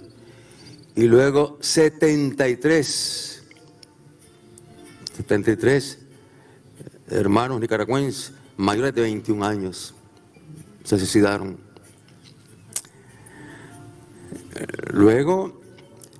Y 0.94 1.04
luego 1.04 1.56
73, 1.60 3.42
73 5.16 5.98
hermanos 7.08 7.60
nicaragüenses 7.60 8.32
mayores 8.56 8.94
de 8.94 9.02
21 9.02 9.44
años 9.44 9.94
se 10.84 10.98
suicidaron. 10.98 11.58
Luego, 14.92 15.60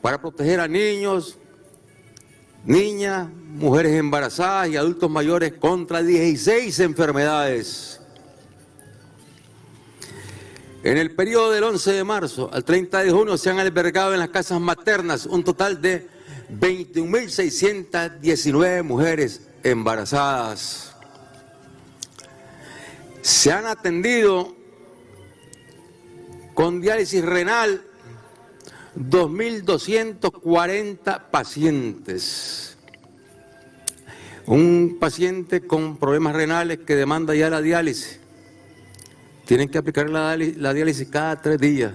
para 0.00 0.20
proteger 0.20 0.59
a 0.59 0.66
niños, 0.66 1.38
niñas, 2.64 3.28
mujeres 3.53 3.98
embarazadas 3.98 4.68
y 4.70 4.76
adultos 4.76 5.11
mayores 5.11 5.55
contra 5.55 6.03
16 6.03 6.80
enfermedades. 6.80 8.00
En 10.82 10.96
el 10.96 11.14
periodo 11.14 11.53
del 11.53 11.62
11 11.62 11.92
de 11.92 12.03
marzo 12.03 12.50
al 12.53 12.64
30 12.64 13.05
de 13.05 13.12
junio 13.12 13.36
se 13.36 13.50
han 13.50 13.61
albergado 13.61 14.14
en 14.14 14.20
las 14.20 14.30
casas 14.30 14.59
maternas 14.61 15.26
un 15.26 15.44
total 15.44 15.82
de 15.82 16.09
21.619 16.50 18.82
mujeres 18.82 19.42
embarazadas. 19.62 20.96
Se 23.20 23.53
han 23.53 23.66
atendido 23.66 24.57
con 26.55 26.80
diálisis 26.80 27.22
renal 27.24 27.84
2.240 28.96 31.30
pacientes. 31.30 32.71
Un 34.47 34.97
paciente 34.99 35.61
con 35.61 35.97
problemas 35.97 36.34
renales 36.34 36.78
que 36.78 36.97
demanda 36.97 37.34
ya 37.34 37.49
la 37.49 37.61
diálisis. 37.61 38.18
Tienen 39.45 39.68
que 39.68 39.78
aplicar 39.78 40.09
la, 40.09 40.36
diálisis 40.36 41.09
cada 41.09 41.40
tres 41.40 41.59
días. 41.59 41.93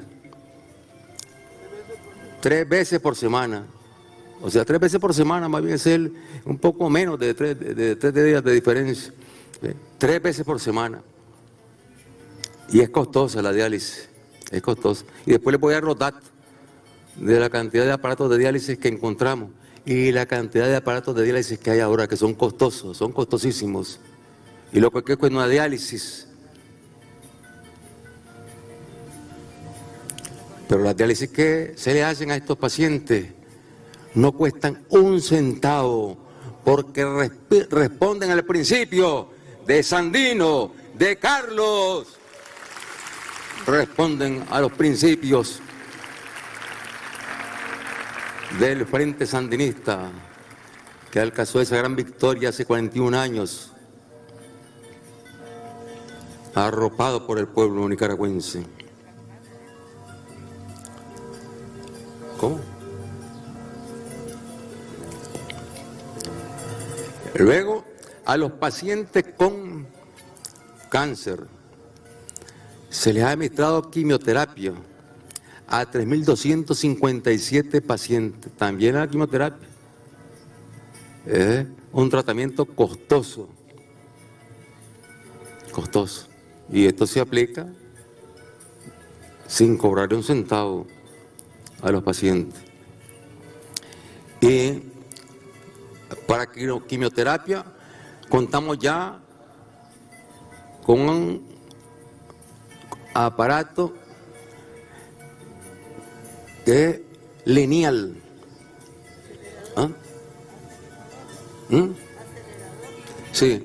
Tres 2.41 2.67
veces 2.67 2.99
por 2.99 3.15
semana. 3.15 3.65
O 4.41 4.49
sea, 4.49 4.63
tres 4.63 4.79
veces 4.79 4.99
por 4.99 5.13
semana, 5.13 5.49
más 5.49 5.63
bien 5.63 5.75
es 5.75 5.87
un 6.45 6.57
poco 6.57 6.89
menos 6.89 7.19
de 7.19 7.33
tres, 7.33 8.13
días 8.13 8.43
de 8.43 8.53
diferencia. 8.53 9.13
Tres 9.97 10.21
veces 10.21 10.45
por 10.45 10.59
semana. 10.59 11.01
Y 12.69 12.81
es 12.81 12.89
costosa 12.89 13.41
la 13.41 13.51
diálisis. 13.51 14.07
Es 14.51 14.61
costosa. 14.61 15.05
Y 15.25 15.31
después 15.31 15.53
le 15.53 15.57
voy 15.57 15.71
a 15.71 15.77
dar 15.77 15.83
los 15.83 15.97
datos 15.97 16.31
de 17.15 17.39
la 17.39 17.49
cantidad 17.49 17.85
de 17.85 17.91
aparatos 17.91 18.29
de 18.29 18.37
diálisis 18.37 18.77
que 18.77 18.87
encontramos 18.87 19.49
y 19.87 20.11
la 20.11 20.25
cantidad 20.25 20.67
de 20.67 20.75
aparatos 20.75 21.15
de 21.15 21.23
diálisis 21.23 21.57
que 21.59 21.71
hay 21.71 21.79
ahora, 21.79 22.09
que 22.09 22.17
son 22.17 22.33
costosos, 22.33 22.97
son 22.97 23.13
costosísimos. 23.13 24.01
Y 24.73 24.81
lo 24.81 24.91
que 24.91 25.13
es 25.13 25.19
una 25.21 25.47
diálisis. 25.47 26.27
Pero 30.67 30.83
las 30.83 30.97
diálisis 30.97 31.29
que 31.29 31.73
se 31.77 31.93
le 31.93 32.03
hacen 32.03 32.31
a 32.31 32.35
estos 32.35 32.57
pacientes 32.57 33.27
no 34.13 34.33
cuestan 34.33 34.83
un 34.89 35.21
centavo, 35.21 36.17
porque 36.65 37.05
responden 37.69 38.31
al 38.31 38.43
principio 38.43 39.29
de 39.65 39.83
Sandino, 39.83 40.73
de 40.97 41.15
Carlos, 41.15 42.09
responden 43.65 44.43
a 44.49 44.59
los 44.59 44.73
principios 44.73 45.61
del 48.59 48.85
Frente 48.85 49.25
Sandinista 49.25 50.09
que 51.11 51.19
alcanzó 51.19 51.61
esa 51.61 51.77
gran 51.77 51.95
victoria 51.95 52.49
hace 52.49 52.65
41 52.65 53.17
años, 53.17 53.71
arropado 56.53 57.25
por 57.25 57.37
el 57.39 57.47
pueblo 57.47 57.87
nicaragüense. 57.87 58.65
¿Cómo? 62.39 62.59
Luego, 67.35 67.85
a 68.25 68.35
los 68.37 68.51
pacientes 68.53 69.25
con 69.37 69.87
cáncer 70.89 71.45
se 72.89 73.13
les 73.13 73.23
ha 73.23 73.31
administrado 73.31 73.91
quimioterapia 73.91 74.73
a 75.67 75.85
3.257 75.85 77.81
pacientes, 77.81 78.51
también 78.53 78.95
a 78.95 78.99
la 79.01 79.07
quimioterapia. 79.09 79.67
Es 81.25 81.67
un 81.91 82.09
tratamiento 82.09 82.65
costoso, 82.65 83.49
costoso. 85.71 86.27
Y 86.71 86.85
esto 86.85 87.05
se 87.05 87.19
aplica 87.19 87.67
sin 89.45 89.77
cobrar 89.77 90.13
un 90.13 90.23
centavo 90.23 90.87
a 91.81 91.91
los 91.91 92.01
pacientes. 92.01 92.59
Y 94.39 94.83
para 96.27 96.49
quimioterapia 96.49 97.65
contamos 98.29 98.77
ya 98.79 99.19
con 100.85 101.01
un 101.01 101.45
aparato 103.13 103.93
es 106.67 106.99
lineal. 107.45 108.15
¿Ah? 109.75 109.89
¿Mm? 111.69 111.89
Sí. 113.31 113.63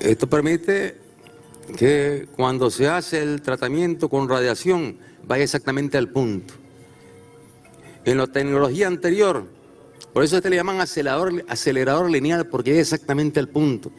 Esto 0.00 0.26
permite 0.28 0.96
que 1.76 2.26
cuando 2.34 2.70
se 2.70 2.88
hace 2.88 3.22
el 3.22 3.42
tratamiento 3.42 4.08
con 4.08 4.28
radiación 4.28 4.98
vaya 5.24 5.44
exactamente 5.44 5.96
al 5.98 6.08
punto. 6.08 6.54
En 8.04 8.18
la 8.18 8.26
tecnología 8.26 8.88
anterior, 8.88 9.46
por 10.12 10.24
eso 10.24 10.36
este 10.36 10.50
le 10.50 10.56
llaman 10.56 10.80
acelerador, 10.80 11.44
acelerador 11.48 12.10
lineal, 12.10 12.46
porque 12.46 12.72
es 12.72 12.78
exactamente 12.78 13.38
al 13.38 13.48
punto. 13.48 13.92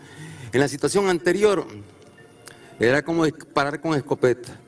En 0.52 0.60
la 0.60 0.68
situación 0.68 1.08
anterior 1.08 1.66
era 2.80 3.04
como 3.04 3.26
parar 3.54 3.80
con 3.80 3.96
escopeta. 3.96 4.60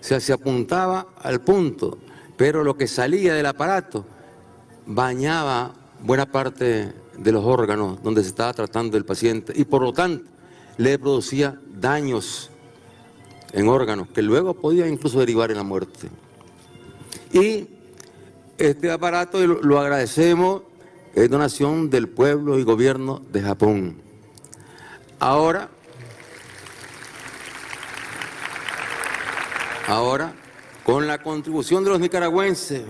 Sea, 0.00 0.20
se 0.20 0.32
apuntaba 0.32 1.08
al 1.22 1.40
punto, 1.40 1.98
pero 2.36 2.64
lo 2.64 2.76
que 2.76 2.86
salía 2.86 3.34
del 3.34 3.46
aparato 3.46 4.06
bañaba 4.86 5.74
buena 6.02 6.26
parte 6.26 6.92
de 7.16 7.32
los 7.32 7.44
órganos 7.44 8.02
donde 8.02 8.22
se 8.22 8.28
estaba 8.28 8.52
tratando 8.54 8.96
el 8.96 9.04
paciente 9.04 9.52
y 9.54 9.64
por 9.64 9.82
lo 9.82 9.92
tanto 9.92 10.24
le 10.78 10.98
producía 10.98 11.60
daños 11.74 12.50
en 13.52 13.68
órganos 13.68 14.08
que 14.08 14.22
luego 14.22 14.54
podía 14.54 14.86
incluso 14.86 15.18
derivar 15.18 15.50
en 15.50 15.58
la 15.58 15.62
muerte. 15.62 16.08
Y 17.32 17.68
este 18.56 18.90
aparato, 18.90 19.46
lo 19.46 19.78
agradecemos, 19.78 20.62
es 21.14 21.28
donación 21.28 21.90
del 21.90 22.08
pueblo 22.08 22.58
y 22.58 22.62
gobierno 22.62 23.20
de 23.32 23.42
Japón. 23.42 23.96
Ahora 25.18 25.68
Ahora, 29.90 30.34
con 30.84 31.08
la 31.08 31.20
contribución 31.20 31.82
de 31.82 31.90
los 31.90 31.98
nicaragüenses, 31.98 32.84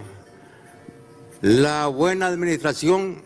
la 1.40 1.86
buena 1.86 2.26
administración 2.26 3.22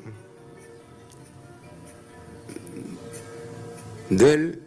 del 4.10 4.62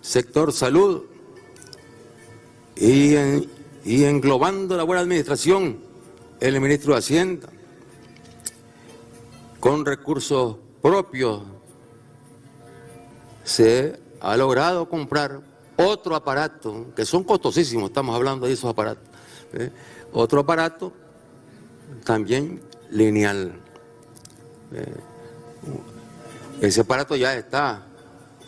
sector 0.00 0.54
salud 0.54 1.02
y, 2.76 3.14
englobando 3.84 4.74
la 4.74 4.84
buena 4.84 5.02
administración 5.02 5.78
el 6.40 6.58
ministro 6.62 6.94
de 6.94 6.98
Hacienda 7.00 7.50
con 9.60 9.84
recursos 9.84 10.56
propios 10.80 11.42
se 13.44 14.00
ha 14.18 14.34
logrado 14.38 14.88
comprar 14.88 15.49
otro 15.86 16.14
aparato, 16.14 16.86
que 16.94 17.04
son 17.04 17.24
costosísimos, 17.24 17.90
estamos 17.90 18.14
hablando 18.14 18.46
de 18.46 18.52
esos 18.52 18.70
aparatos. 18.70 19.08
¿eh? 19.52 19.70
Otro 20.12 20.40
aparato 20.40 20.92
también 22.04 22.60
lineal. 22.90 23.52
Eh, 24.72 24.94
ese 26.60 26.82
aparato 26.82 27.16
ya 27.16 27.34
está 27.34 27.86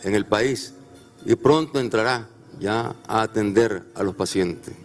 en 0.03 0.15
el 0.15 0.25
país 0.25 0.73
y 1.25 1.35
pronto 1.35 1.79
entrará 1.79 2.27
ya 2.59 2.95
a 3.07 3.21
atender 3.21 3.83
a 3.95 4.03
los 4.03 4.15
pacientes. 4.15 4.75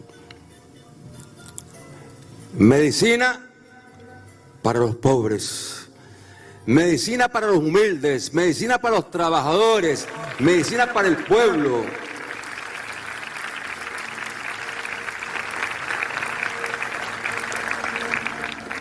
Medicina 2.54 3.46
para 4.62 4.80
los 4.80 4.96
pobres, 4.96 5.88
medicina 6.66 7.28
para 7.28 7.48
los 7.48 7.58
humildes, 7.58 8.32
medicina 8.34 8.78
para 8.78 8.96
los 8.96 9.10
trabajadores, 9.10 10.06
medicina 10.38 10.92
para 10.92 11.08
el 11.08 11.16
pueblo. 11.24 11.82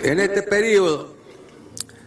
En 0.04 0.20
este 0.20 0.44
periodo 0.44 1.16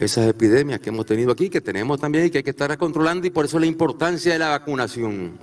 esas 0.00 0.26
epidemias 0.26 0.80
que 0.80 0.88
hemos 0.88 1.04
tenido 1.04 1.30
aquí, 1.30 1.50
que 1.50 1.60
tenemos 1.60 2.00
también 2.00 2.24
y 2.24 2.30
que 2.30 2.38
hay 2.38 2.44
que 2.44 2.50
estar 2.50 2.76
controlando 2.78 3.26
y 3.26 3.30
por 3.30 3.44
eso 3.44 3.58
la 3.60 3.66
importancia 3.66 4.32
de 4.32 4.38
la 4.38 4.48
vacunación. 4.48 5.38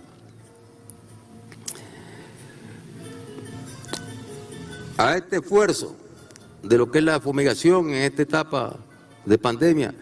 A 4.97 5.15
este 5.15 5.37
esfuerzo 5.37 5.95
de 6.63 6.75
lo 6.75 6.89
que 6.89 6.97
es 6.97 7.03
la 7.03 7.19
fumigación 7.19 7.89
en 7.91 8.01
esta 8.01 8.23
etapa 8.23 8.75
de 9.25 9.37
pandemia, 9.37 9.93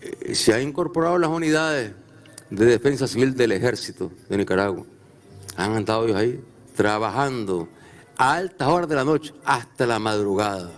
eh, 0.00 0.34
se 0.34 0.54
han 0.54 0.62
incorporado 0.62 1.18
las 1.18 1.28
unidades 1.28 1.92
de 2.48 2.64
defensa 2.64 3.06
civil 3.06 3.34
del 3.34 3.52
ejército 3.52 4.10
de 4.30 4.38
Nicaragua. 4.38 4.84
Han 5.54 5.76
estado 5.76 6.06
ellos 6.06 6.16
ahí 6.16 6.40
trabajando 6.74 7.68
a 8.16 8.36
altas 8.36 8.68
horas 8.68 8.88
de 8.88 8.94
la 8.94 9.04
noche 9.04 9.34
hasta 9.44 9.86
la 9.86 9.98
madrugada. 9.98 10.70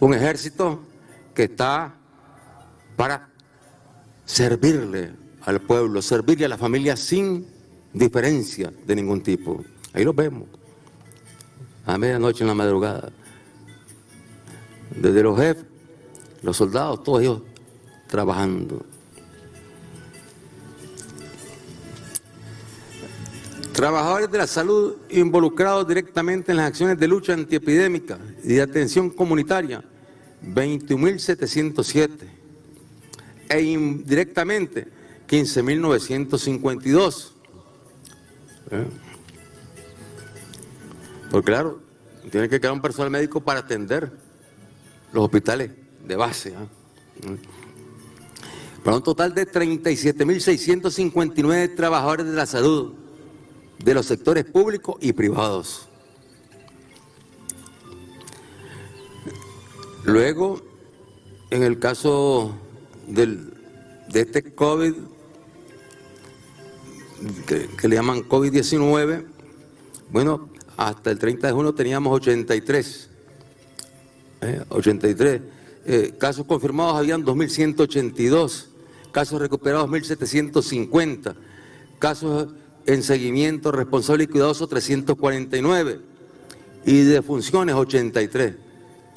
Un 0.00 0.12
ejército 0.12 0.80
que 1.34 1.44
está 1.44 1.94
para 2.96 3.28
servirle 4.24 5.12
al 5.42 5.60
pueblo, 5.60 6.00
servirle 6.00 6.46
a 6.46 6.48
la 6.48 6.58
familia 6.58 6.96
sin 6.96 7.46
diferencia 7.92 8.72
de 8.86 8.96
ningún 8.96 9.22
tipo. 9.22 9.62
Ahí 9.92 10.04
lo 10.04 10.14
vemos, 10.14 10.48
a 11.84 11.98
medianoche 11.98 12.42
en 12.42 12.48
la 12.48 12.54
madrugada. 12.54 13.12
Desde 14.96 15.22
los 15.22 15.38
jefes, 15.38 15.64
los 16.42 16.56
soldados, 16.56 17.02
todos 17.02 17.20
ellos 17.20 17.42
trabajando. 18.06 18.84
Trabajadores 23.72 24.30
de 24.30 24.38
la 24.38 24.46
salud 24.46 24.94
involucrados 25.10 25.86
directamente 25.88 26.52
en 26.52 26.58
las 26.58 26.68
acciones 26.68 26.96
de 26.96 27.08
lucha 27.08 27.32
antiepidémica 27.32 28.18
y 28.44 28.54
de 28.54 28.62
atención 28.62 29.10
comunitaria 29.10 29.82
21.707 30.46 32.10
e 33.48 33.62
indirectamente 33.62 34.86
15.952. 35.28 37.30
¿Eh? 38.70 38.86
Porque 41.30 41.46
claro, 41.46 41.80
tiene 42.30 42.48
que 42.48 42.58
quedar 42.60 42.72
un 42.72 42.80
personal 42.80 43.10
médico 43.10 43.40
para 43.40 43.58
atender 43.60 44.10
los 45.12 45.24
hospitales 45.24 45.72
de 46.06 46.16
base. 46.16 46.50
¿eh? 46.50 46.54
Para 48.82 48.96
un 48.98 49.02
total 49.02 49.34
de 49.34 49.50
37.659 49.50 51.74
trabajadores 51.74 52.26
de 52.26 52.32
la 52.32 52.46
salud 52.46 52.92
de 53.78 53.94
los 53.94 54.04
sectores 54.06 54.44
públicos 54.44 54.96
y 55.00 55.12
privados. 55.12 55.88
Luego, 60.04 60.60
en 61.48 61.62
el 61.62 61.78
caso 61.78 62.54
de 63.08 63.38
este 64.12 64.54
COVID, 64.54 64.92
que, 67.46 67.88
le 67.88 67.96
llaman 67.96 68.22
COVID-19, 68.28 69.24
bueno, 70.10 70.50
hasta 70.76 71.10
el 71.10 71.18
30 71.18 71.46
de 71.46 71.52
junio 71.54 71.74
teníamos 71.74 72.12
83. 72.12 73.10
83. 74.68 75.34
Eh, 75.34 75.42
eh, 75.86 76.14
casos 76.18 76.44
confirmados 76.44 76.96
habían 76.96 77.24
2.182, 77.24 78.66
casos 79.10 79.40
recuperados 79.40 79.88
1.750, 79.88 81.34
casos 81.98 82.48
en 82.84 83.02
seguimiento 83.02 83.72
responsable 83.72 84.24
y 84.24 84.26
cuidadoso 84.26 84.66
349 84.66 86.00
y 86.84 87.00
de 87.04 87.22
funciones 87.22 87.74
83 87.74 88.63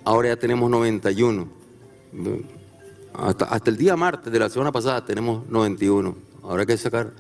ahora 0.08 0.30
ya 0.30 0.38
tenemos 0.38 0.72
91. 0.72 1.48
Hasta, 3.14 3.46
hasta, 3.46 3.70
el 3.70 3.76
día 3.76 3.98
martes 3.98 4.32
de 4.32 4.40
la 4.40 4.50
semana 4.50 4.72
pasada 4.72 5.04
tenemos 5.04 5.46
91. 5.50 6.16
Ahora 6.44 6.62
hay 6.62 6.66
que 6.66 6.78
sacar 6.78 7.12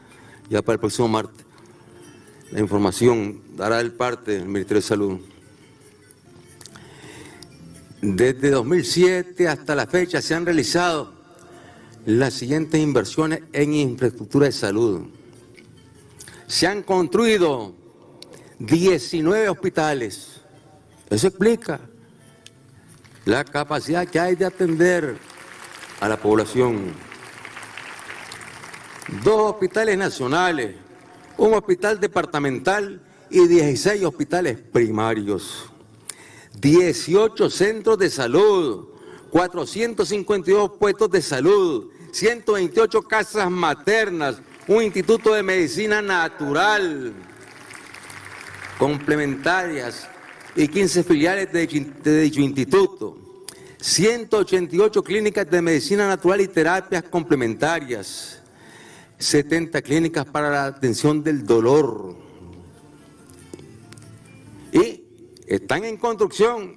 ya 0.49 0.61
para 0.61 0.75
el 0.75 0.79
próximo 0.79 1.09
martes 1.09 1.45
la 2.51 2.61
información, 2.61 3.41
dará 3.57 3.81
el 3.81 3.91
parte 3.91 4.31
del 4.31 4.45
Ministerio 4.45 4.77
de 4.81 4.87
Salud. 4.87 5.19
Desde 8.01 8.51
2007 8.51 9.49
hasta 9.49 9.75
la 9.75 9.85
fecha 9.85 10.21
se 10.21 10.33
han 10.33 10.45
realizado 10.45 11.11
las 12.05 12.35
siguientes 12.35 12.79
inversiones 12.79 13.41
en 13.51 13.73
infraestructura 13.73 14.45
de 14.45 14.53
salud. 14.53 15.01
Se 16.47 16.67
han 16.67 16.83
construido 16.83 17.75
19 18.59 19.49
hospitales. 19.49 20.39
Eso 21.09 21.27
explica 21.27 21.81
la 23.27 23.43
capacidad 23.43 24.07
que 24.07 24.21
hay 24.21 24.35
de 24.35 24.45
atender 24.45 25.17
a 25.99 26.07
la 26.07 26.15
población. 26.15 26.93
Dos 29.21 29.51
hospitales 29.51 29.97
nacionales, 29.97 30.75
un 31.35 31.53
hospital 31.53 31.99
departamental 31.99 33.01
y 33.29 33.45
16 33.45 34.05
hospitales 34.05 34.57
primarios. 34.57 35.69
18 36.61 37.49
centros 37.49 37.97
de 37.97 38.09
salud, 38.09 38.87
452 39.29 40.71
puestos 40.79 41.11
de 41.11 41.21
salud, 41.21 41.91
128 42.13 43.01
casas 43.01 43.51
maternas, 43.51 44.37
un 44.69 44.83
instituto 44.83 45.33
de 45.33 45.43
medicina 45.43 46.01
natural, 46.01 47.11
complementarias 48.79 50.07
y 50.57 50.67
15 50.67 51.03
filiales 51.03 51.51
de, 51.53 51.67
dicho 51.67 52.41
instituto, 52.41 53.15
188 53.79 55.03
clínicas 55.03 55.47
de 55.49 55.61
medicina 55.61 56.07
natural 56.07 56.41
y 56.41 56.47
terapias 56.47 57.03
complementarias, 57.03 58.41
70 59.19 59.79
clínicas 59.83 60.25
para 60.25 60.49
la 60.49 60.65
atención 60.65 61.23
del 61.23 61.45
dolor. 61.45 62.15
Y 64.73 65.03
están 65.45 65.85
en 65.85 65.95
construcción. 65.97 66.75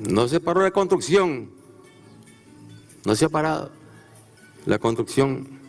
No 0.00 0.26
se 0.26 0.40
paró 0.40 0.62
la 0.62 0.72
construcción. 0.72 1.52
No 3.06 3.14
se 3.14 3.24
ha 3.24 3.28
parado 3.28 3.70
la 4.66 4.80
construcción. 4.80 5.60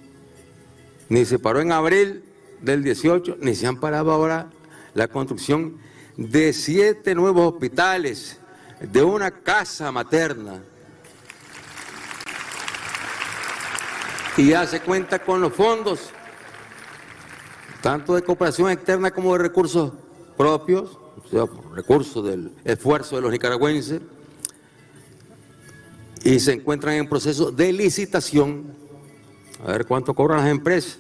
Ni 1.08 1.24
se 1.26 1.38
paró 1.38 1.62
en 1.62 1.72
abril 1.72 2.24
del 2.62 2.84
18, 2.84 3.38
ni 3.42 3.54
se 3.54 3.68
han 3.68 3.80
parado 3.80 4.12
ahora 4.12 4.50
la 4.96 5.08
construcción 5.08 5.78
de 6.20 6.52
siete 6.52 7.16
nuevos 7.16 7.54
hospitales, 7.54 8.38
de 8.82 9.02
una 9.02 9.32
casa 9.32 9.90
materna. 9.90 10.62
Y 14.36 14.50
ya 14.50 14.68
se 14.68 14.82
cuenta 14.82 15.20
con 15.20 15.40
los 15.40 15.54
fondos, 15.54 16.10
tanto 17.82 18.16
de 18.16 18.22
cooperación 18.22 18.70
externa 18.70 19.12
como 19.12 19.32
de 19.32 19.44
recursos 19.44 19.94
propios, 20.36 21.00
o 21.24 21.30
sea, 21.30 21.46
recursos 21.74 22.26
del 22.26 22.52
esfuerzo 22.66 23.16
de 23.16 23.22
los 23.22 23.32
nicaragüenses, 23.32 24.02
y 26.26 26.38
se 26.42 26.52
encuentran 26.52 26.96
en 26.96 27.08
proceso 27.08 27.50
de 27.50 27.72
licitación. 27.72 28.76
A 29.66 29.72
ver 29.72 29.86
cuánto 29.86 30.14
cobran 30.14 30.40
las 30.40 30.50
empresas. 30.50 31.00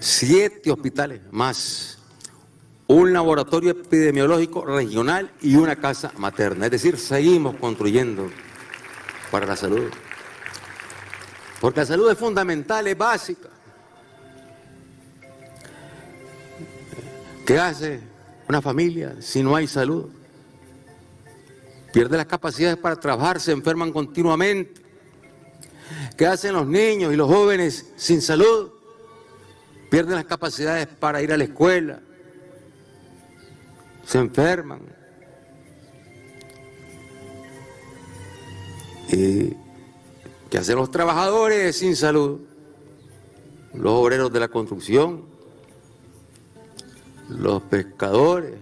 Siete 0.00 0.70
hospitales 0.70 1.22
más, 1.30 1.98
un 2.92 3.12
laboratorio 3.12 3.70
epidemiológico 3.70 4.64
regional 4.64 5.30
y 5.40 5.56
una 5.56 5.76
casa 5.76 6.12
materna. 6.18 6.66
Es 6.66 6.72
decir, 6.72 6.98
seguimos 6.98 7.56
construyendo 7.56 8.30
para 9.30 9.46
la 9.46 9.56
salud. 9.56 9.90
Porque 11.60 11.80
la 11.80 11.86
salud 11.86 12.10
es 12.10 12.18
fundamental, 12.18 12.86
es 12.86 12.98
básica. 12.98 13.48
¿Qué 17.46 17.58
hace 17.58 18.00
una 18.48 18.60
familia 18.60 19.16
si 19.20 19.42
no 19.42 19.56
hay 19.56 19.66
salud? 19.66 20.10
Pierde 21.92 22.16
las 22.16 22.26
capacidades 22.26 22.76
para 22.76 22.96
trabajar, 22.96 23.40
se 23.40 23.52
enferman 23.52 23.92
continuamente. 23.92 24.82
¿Qué 26.16 26.26
hacen 26.26 26.54
los 26.54 26.66
niños 26.66 27.12
y 27.12 27.16
los 27.16 27.28
jóvenes 27.28 27.92
sin 27.96 28.22
salud? 28.22 28.70
Pierden 29.90 30.14
las 30.14 30.24
capacidades 30.24 30.86
para 30.86 31.20
ir 31.22 31.32
a 31.32 31.36
la 31.36 31.44
escuela. 31.44 32.00
Se 34.04 34.18
enferman. 34.18 34.80
¿Y 39.10 39.54
qué 40.50 40.58
hacen 40.58 40.76
los 40.76 40.90
trabajadores 40.90 41.76
sin 41.76 41.96
salud? 41.96 42.40
Los 43.74 43.92
obreros 43.92 44.32
de 44.32 44.40
la 44.40 44.48
construcción, 44.48 45.24
los 47.28 47.62
pescadores, 47.62 48.54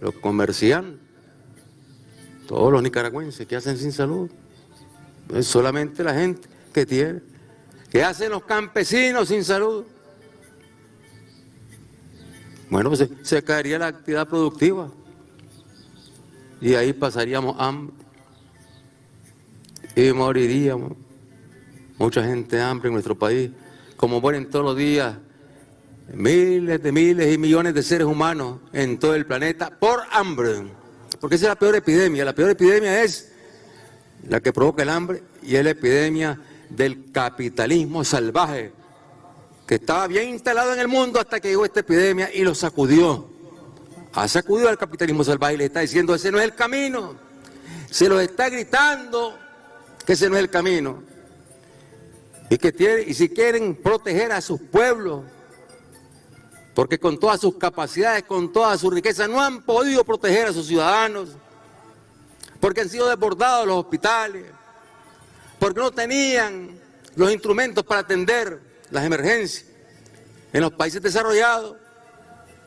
los 0.00 0.14
comerciantes, 0.14 1.00
todos 2.46 2.72
los 2.72 2.82
nicaragüenses 2.82 3.46
que 3.46 3.56
hacen 3.56 3.76
sin 3.76 3.92
salud. 3.92 4.30
Es 5.34 5.46
solamente 5.46 6.02
la 6.02 6.14
gente 6.14 6.48
que 6.72 6.84
tiene. 6.84 7.20
¿Qué 7.90 8.02
hacen 8.02 8.30
los 8.30 8.44
campesinos 8.44 9.28
sin 9.28 9.44
salud? 9.44 9.84
Bueno, 12.70 12.88
pues 12.88 13.08
se, 13.22 13.42
caería 13.42 13.80
la 13.80 13.88
actividad 13.88 14.28
productiva 14.28 14.88
y 16.60 16.74
ahí 16.74 16.92
pasaríamos 16.92 17.56
hambre 17.58 17.96
y 19.96 20.12
moriríamos. 20.12 20.92
Mucha 21.98 22.22
gente 22.22 22.60
hambre 22.60 22.88
en 22.88 22.94
nuestro 22.94 23.18
país, 23.18 23.50
como 23.96 24.20
mueren 24.20 24.48
todos 24.48 24.64
los 24.64 24.76
días 24.76 25.16
miles 26.14 26.82
de 26.82 26.92
miles 26.92 27.34
y 27.34 27.38
millones 27.38 27.74
de 27.74 27.82
seres 27.82 28.06
humanos 28.06 28.60
en 28.72 28.98
todo 28.98 29.16
el 29.16 29.26
planeta 29.26 29.70
por 29.70 30.00
hambre. 30.12 30.62
Porque 31.20 31.36
esa 31.36 31.46
es 31.46 31.50
la 31.50 31.58
peor 31.58 31.74
epidemia. 31.74 32.24
La 32.24 32.34
peor 32.34 32.50
epidemia 32.50 33.02
es 33.02 33.32
la 34.28 34.40
que 34.40 34.52
provoca 34.52 34.84
el 34.84 34.90
hambre 34.90 35.24
y 35.42 35.56
es 35.56 35.64
la 35.64 35.70
epidemia 35.70 36.38
del 36.68 37.10
capitalismo 37.10 38.04
salvaje 38.04 38.72
que 39.70 39.76
estaba 39.76 40.08
bien 40.08 40.30
instalado 40.30 40.74
en 40.74 40.80
el 40.80 40.88
mundo 40.88 41.20
hasta 41.20 41.38
que 41.38 41.50
llegó 41.50 41.64
esta 41.64 41.78
epidemia 41.78 42.28
y 42.34 42.42
lo 42.42 42.56
sacudió. 42.56 43.30
Ha 44.12 44.26
sacudido 44.26 44.68
al 44.68 44.76
capitalismo 44.76 45.22
salvaje 45.22 45.54
y 45.54 45.58
le 45.58 45.66
está 45.66 45.78
diciendo, 45.78 46.12
ese 46.12 46.32
no 46.32 46.38
es 46.38 46.44
el 46.44 46.56
camino. 46.56 47.14
Se 47.88 48.08
lo 48.08 48.18
está 48.18 48.48
gritando 48.48 49.38
que 50.04 50.14
ese 50.14 50.28
no 50.28 50.34
es 50.34 50.42
el 50.42 50.50
camino. 50.50 51.04
Y, 52.48 52.58
que 52.58 52.72
tiene, 52.72 53.02
y 53.02 53.14
si 53.14 53.28
quieren 53.28 53.76
proteger 53.76 54.32
a 54.32 54.40
sus 54.40 54.60
pueblos, 54.60 55.22
porque 56.74 56.98
con 56.98 57.20
todas 57.20 57.40
sus 57.40 57.56
capacidades, 57.56 58.24
con 58.24 58.52
toda 58.52 58.76
su 58.76 58.90
riqueza, 58.90 59.28
no 59.28 59.40
han 59.40 59.62
podido 59.62 60.02
proteger 60.02 60.48
a 60.48 60.52
sus 60.52 60.66
ciudadanos, 60.66 61.36
porque 62.58 62.80
han 62.80 62.88
sido 62.88 63.08
desbordados 63.08 63.68
los 63.68 63.76
hospitales, 63.76 64.46
porque 65.60 65.78
no 65.78 65.92
tenían 65.92 66.76
los 67.14 67.30
instrumentos 67.30 67.84
para 67.84 68.00
atender 68.00 68.69
las 68.90 69.04
emergencias 69.04 69.66
en 70.52 70.60
los 70.60 70.72
países 70.72 71.00
desarrollados 71.02 71.76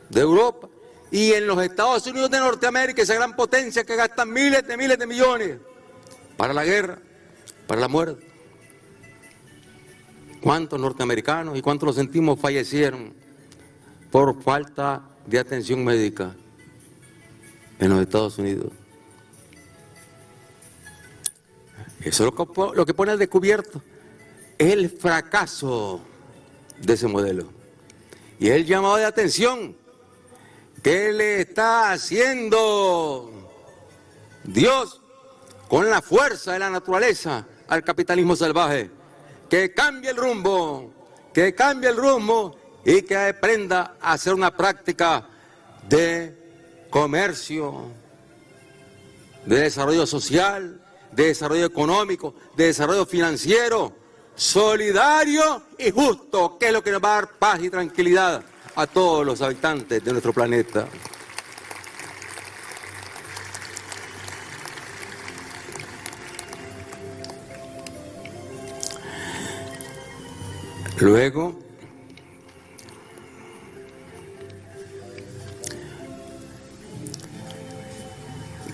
de 0.09 0.21
Europa 0.21 0.69
y 1.11 1.33
en 1.33 1.47
los 1.47 1.61
Estados 1.61 2.07
Unidos 2.07 2.31
de 2.31 2.39
Norteamérica, 2.39 3.01
esa 3.01 3.15
gran 3.15 3.35
potencia 3.35 3.83
que 3.83 3.95
gasta 3.95 4.25
miles 4.25 4.65
de 4.65 4.77
miles 4.77 4.97
de 4.97 5.05
millones 5.05 5.57
para 6.37 6.53
la 6.53 6.65
guerra, 6.65 6.97
para 7.67 7.81
la 7.81 7.87
muerte. 7.87 8.25
¿Cuántos 10.41 10.79
norteamericanos 10.79 11.57
y 11.57 11.61
cuántos 11.61 11.87
lo 11.87 11.93
sentimos 11.93 12.39
fallecieron 12.39 13.13
por 14.11 14.41
falta 14.43 15.01
de 15.25 15.39
atención 15.39 15.83
médica 15.83 16.35
en 17.79 17.89
los 17.89 18.01
Estados 18.01 18.37
Unidos. 18.37 18.71
Eso 22.01 22.23
es 22.23 22.33
lo 22.75 22.85
que, 22.85 22.93
pone 22.93 23.11
al 23.11 23.19
descubierto. 23.19 23.81
Es 24.57 24.73
el 24.73 24.89
fracaso 24.89 26.01
de 26.84 26.93
ese 26.93 27.07
modelo. 27.07 27.47
Y 28.39 28.49
el 28.49 28.65
llamado 28.65 28.97
de 28.97 29.05
atención 29.05 29.76
que 30.81 31.14
le 31.14 31.41
está 31.41 31.91
haciendo 31.91 33.31
Dios 34.43 35.01
con 35.69 35.89
la 35.89 36.01
fuerza 36.01 36.53
de 36.53 36.60
la 36.60 36.69
naturaleza 36.69 37.47
al 37.68 37.84
capitalismo 37.84 38.35
salvaje. 38.35 38.91
Que 39.49 39.73
cambie 39.73 40.10
el 40.10 40.18
rumbo, 40.18 40.91
que 41.34 41.55
cambie 41.55 41.89
el 41.89 41.97
rumbo 41.97 42.55
y 42.85 43.01
que 43.03 43.15
aprenda 43.15 43.95
a 44.01 44.14
hacer 44.14 44.34
una 44.34 44.55
práctica 44.55 45.27
de 45.88 46.38
comercio, 46.89 47.85
de 49.45 49.61
desarrollo 49.61 50.05
social, 50.05 50.81
de 51.11 51.27
desarrollo 51.27 51.65
económico, 51.65 52.34
de 52.57 52.68
desarrollo 52.68 53.05
financiero, 53.05 53.93
solidario 54.35 55.64
y 55.77 55.91
justo, 55.91 56.57
que 56.57 56.68
es 56.68 56.73
lo 56.73 56.84
que 56.84 56.91
nos 56.91 57.03
va 57.03 57.11
a 57.11 57.15
dar 57.22 57.30
paz 57.38 57.61
y 57.61 57.69
tranquilidad 57.69 58.43
a 58.76 58.88
todos 58.88 59.26
los 59.26 59.41
habitantes 59.41 60.03
de 60.03 60.11
nuestro 60.11 60.34
planeta. 60.34 60.88
Luego, 70.99 71.60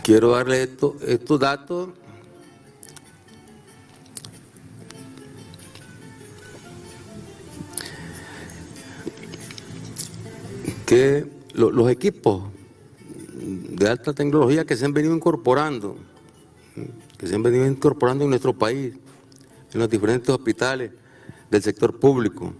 quiero 0.04 0.32
darle 0.32 0.64
estos 0.64 1.40
datos 1.40 1.90
que 10.90 11.24
los 11.54 11.92
equipos 11.92 12.46
de 13.36 13.88
alta 13.88 14.12
tecnología 14.12 14.66
que 14.66 14.76
se 14.76 14.86
han 14.86 14.94
venido 14.94 15.16
incorporando 15.16 15.96
que 17.16 17.28
se 17.28 17.36
han 17.36 17.44
venido 17.44 17.68
incorporando 17.68 18.24
en 18.24 18.32
nuestro 18.32 18.58
país, 18.58 18.96
en 19.72 19.80
los 19.80 19.88
diferentes 19.88 20.28
hospitales 20.30 20.92
del 21.52 21.62
sector 21.62 22.00
público, 22.00 22.54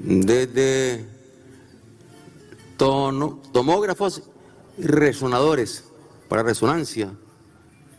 desde 0.00 1.04
tomógrafos 2.78 4.22
y 4.78 4.86
resonadores 4.86 5.84
para 6.30 6.44
resonancia. 6.44 7.12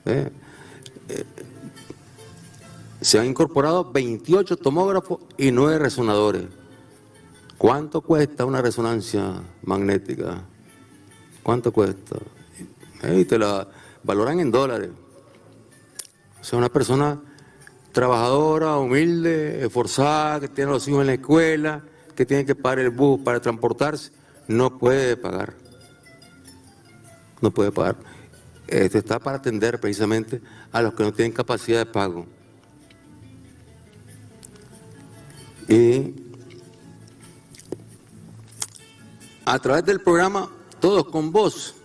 ¿eh? 0.06 0.32
Eh, 1.10 1.24
se 3.00 3.20
han 3.20 3.28
incorporado 3.28 3.92
28 3.92 4.58
tomógrafos 4.58 5.20
y 5.38 5.52
9 5.52 5.78
resonadores. 5.78 6.46
¿Cuánto 7.58 8.02
cuesta 8.02 8.46
una 8.46 8.62
resonancia 8.62 9.42
magnética? 9.64 10.44
¿Cuánto 11.42 11.72
cuesta? 11.72 12.18
Y 13.14 13.26
te 13.26 13.40
la 13.40 13.68
valoran 14.04 14.40
en 14.40 14.52
dólares. 14.52 14.90
O 16.42 16.44
sea, 16.44 16.60
una 16.60 16.70
persona 16.70 17.22
trabajadora, 17.92 18.78
humilde, 18.78 19.66
esforzada, 19.66 20.42
que 20.42 20.50
tiene 20.50 20.72
a 20.72 20.74
los 20.74 20.88
hijos 20.88 21.02
en 21.02 21.08
la 21.08 21.14
escuela, 21.14 21.82
que 22.14 22.26
tiene 22.26 22.46
que 22.46 22.56
pagar 22.56 22.80
el 22.80 22.90
bus 22.90 23.22
para 23.22 23.40
transportarse, 23.40 24.12
no 24.48 24.78
puede 24.78 25.16
pagar. 25.16 25.54
No 27.42 27.52
puede 27.52 27.72
pagar. 27.72 27.96
Esto 28.68 28.98
está 28.98 29.20
para 29.20 29.38
atender 29.38 29.80
precisamente 29.80 30.42
a 30.72 30.82
los 30.82 30.94
que 30.94 31.04
no 31.04 31.14
tienen 31.14 31.32
capacidad 31.32 31.80
de 31.80 31.86
pago. 31.86 32.26
Y 35.68 36.25
a 39.46 39.60
través 39.60 39.86
del 39.86 40.02
programa 40.02 40.50
Todos 40.80 41.06
con 41.06 41.32
Voz, 41.32 41.76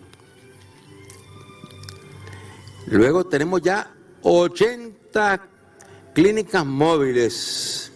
Luego 2.87 3.25
tenemos 3.25 3.61
ya 3.63 3.93
80 4.23 5.49
clínicas 6.15 6.65
móviles. 6.65 7.93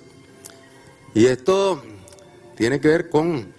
Y 1.14 1.26
esto 1.26 1.82
tiene 2.56 2.80
que 2.80 2.88
ver 2.88 3.08
con... 3.08 3.54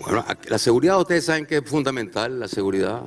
Bueno, 0.00 0.24
la 0.48 0.58
seguridad, 0.58 1.00
ustedes 1.00 1.24
saben 1.24 1.46
que 1.46 1.56
es 1.58 1.64
fundamental, 1.64 2.38
la 2.38 2.48
seguridad, 2.48 3.02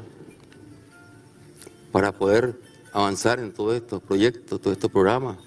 para 1.91 2.11
poder 2.11 2.59
avanzar 2.93 3.39
en 3.39 3.53
todos 3.53 3.75
estos 3.75 4.01
proyectos, 4.01 4.59
todos 4.59 4.75
estos 4.75 4.91
programas. 4.91 5.37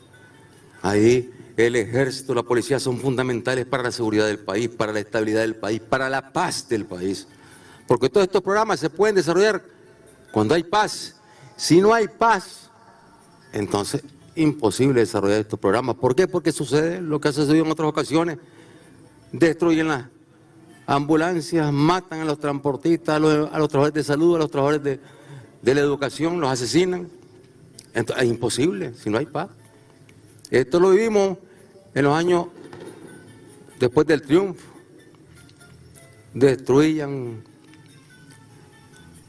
Ahí 0.83 1.34
el 1.57 1.77
ejército, 1.77 2.35
la 2.35 2.43
policía 2.43 2.81
son 2.81 2.99
fundamentales 2.99 3.65
para 3.67 3.85
la 3.85 3.93
seguridad 3.93 4.27
del 4.27 4.41
país, 4.41 4.69
para 4.69 4.93
la 4.93 5.01
estabilidad 5.01 5.43
del 5.43 5.55
país, 5.55 5.81
para 5.81 6.09
la 6.09 6.33
paz 6.33 6.69
del 6.69 6.85
país. 6.85 7.29
Porque 7.87 8.09
todos 8.09 8.27
estos 8.27 8.43
programas 8.43 8.81
se 8.81 8.91
pueden 8.91 9.15
desarrollar 9.15 9.63
cuando 10.33 10.55
hay 10.55 10.65
paz. 10.65 11.17
Si 11.57 11.81
no 11.81 11.95
hay 11.95 12.09
paz, 12.09 12.71
entonces 13.53 14.03
imposible 14.35 15.01
desarrollar 15.01 15.41
estos 15.41 15.61
programas. 15.61 15.97
¿Por 15.97 16.17
qué? 16.17 16.27
Porque 16.27 16.51
sucede 16.51 17.01
lo 17.01 17.21
que 17.21 17.29
ha 17.29 17.33
sucedido 17.33 17.65
en 17.65 17.71
otras 17.71 17.89
ocasiones. 17.89 18.39
Destruyen 19.31 19.89
las 19.89 20.07
ambulancias, 20.87 21.73
matan 21.73 22.21
a 22.21 22.25
los 22.25 22.41
transportistas, 22.41 23.17
a 23.17 23.19
los, 23.21 23.51
trabajadores 23.51 23.95
de 23.95 24.03
salud, 24.03 24.35
a 24.35 24.39
los 24.41 24.51
trabajadores 24.51 24.83
de, 24.83 25.01
de 25.63 25.75
la 25.75 25.81
educación, 25.81 26.41
los 26.41 26.51
asesinan. 26.51 27.09
Entonces, 27.95 28.25
es 28.25 28.31
imposible 28.31 28.93
si 28.95 29.09
no 29.09 29.19
hay 29.19 29.27
paz. 29.27 29.51
Esto 30.55 30.79
lo 30.79 30.91
vivimos 30.91 31.37
en 31.95 32.05
los 32.05 32.17
años 32.17 32.47
después 33.81 34.07
del 34.07 34.23
triunfo. 34.23 34.65
Destruían 36.33 37.43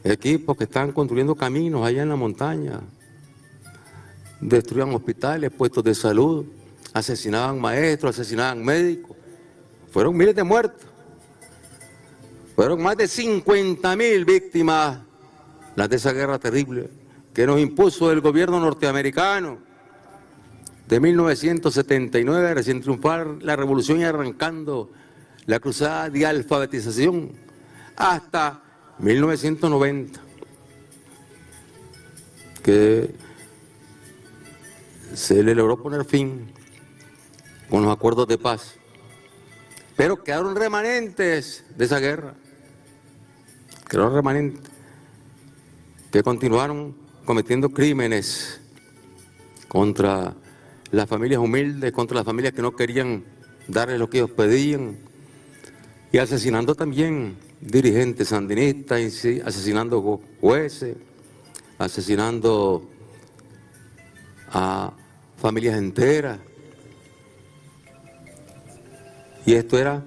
equipos 0.04 0.56
que 0.56 0.62
estaban 0.62 0.92
construyendo 0.92 1.34
caminos 1.34 1.84
allá 1.84 2.04
en 2.04 2.10
la 2.10 2.14
montaña. 2.14 2.80
Destruían 4.40 4.94
hospitales, 4.94 5.50
puestos 5.50 5.82
de 5.82 5.96
salud, 5.96 6.46
asesinaban 6.92 7.60
maestros, 7.60 8.10
asesinaban 8.16 8.64
médicos. 8.64 9.16
Fueron 9.90 10.16
miles 10.16 10.36
de 10.36 10.44
muertos. 10.44 10.86
Fueron 12.54 12.80
más 12.80 12.96
de 12.96 13.08
50 13.08 13.96
mil 13.96 14.24
víctimas 14.24 15.00
las 15.74 15.88
de 15.88 15.96
esa 15.96 16.12
guerra 16.12 16.38
terrible 16.38 16.88
que 17.34 17.48
nos 17.48 17.58
impuso 17.58 18.12
el 18.12 18.20
gobierno 18.20 18.60
norteamericano 18.60 19.65
de 20.88 21.00
1979, 21.00 22.54
recién 22.54 22.80
triunfar 22.80 23.38
la 23.42 23.56
revolución 23.56 24.00
y 24.00 24.04
arrancando 24.04 24.90
la 25.46 25.58
cruzada 25.58 26.10
de 26.10 26.26
alfabetización, 26.26 27.32
hasta 27.96 28.62
1990, 28.98 30.20
que 32.62 33.14
se 35.14 35.42
le 35.42 35.54
logró 35.54 35.82
poner 35.82 36.04
fin 36.04 36.52
con 37.68 37.82
los 37.82 37.92
acuerdos 37.92 38.28
de 38.28 38.38
paz. 38.38 38.74
Pero 39.96 40.22
quedaron 40.22 40.54
remanentes 40.54 41.64
de 41.76 41.84
esa 41.84 41.98
guerra, 41.98 42.34
quedaron 43.88 44.14
remanentes 44.14 44.70
que 46.12 46.22
continuaron 46.22 46.94
cometiendo 47.24 47.70
crímenes 47.70 48.60
contra 49.68 50.34
las 50.90 51.08
familias 51.08 51.40
humildes, 51.40 51.92
contra 51.92 52.16
las 52.16 52.24
familias 52.24 52.52
que 52.52 52.62
no 52.62 52.74
querían 52.74 53.24
darle 53.68 53.98
lo 53.98 54.08
que 54.08 54.18
ellos 54.18 54.30
pedían, 54.30 54.98
y 56.12 56.18
asesinando 56.18 56.74
también 56.74 57.36
dirigentes 57.60 58.28
sandinistas, 58.28 59.00
asesinando 59.44 60.20
jueces, 60.40 60.96
asesinando 61.78 62.88
a 64.48 64.92
familias 65.36 65.76
enteras. 65.76 66.38
Y 69.44 69.54
esto 69.54 69.78
era 69.78 70.04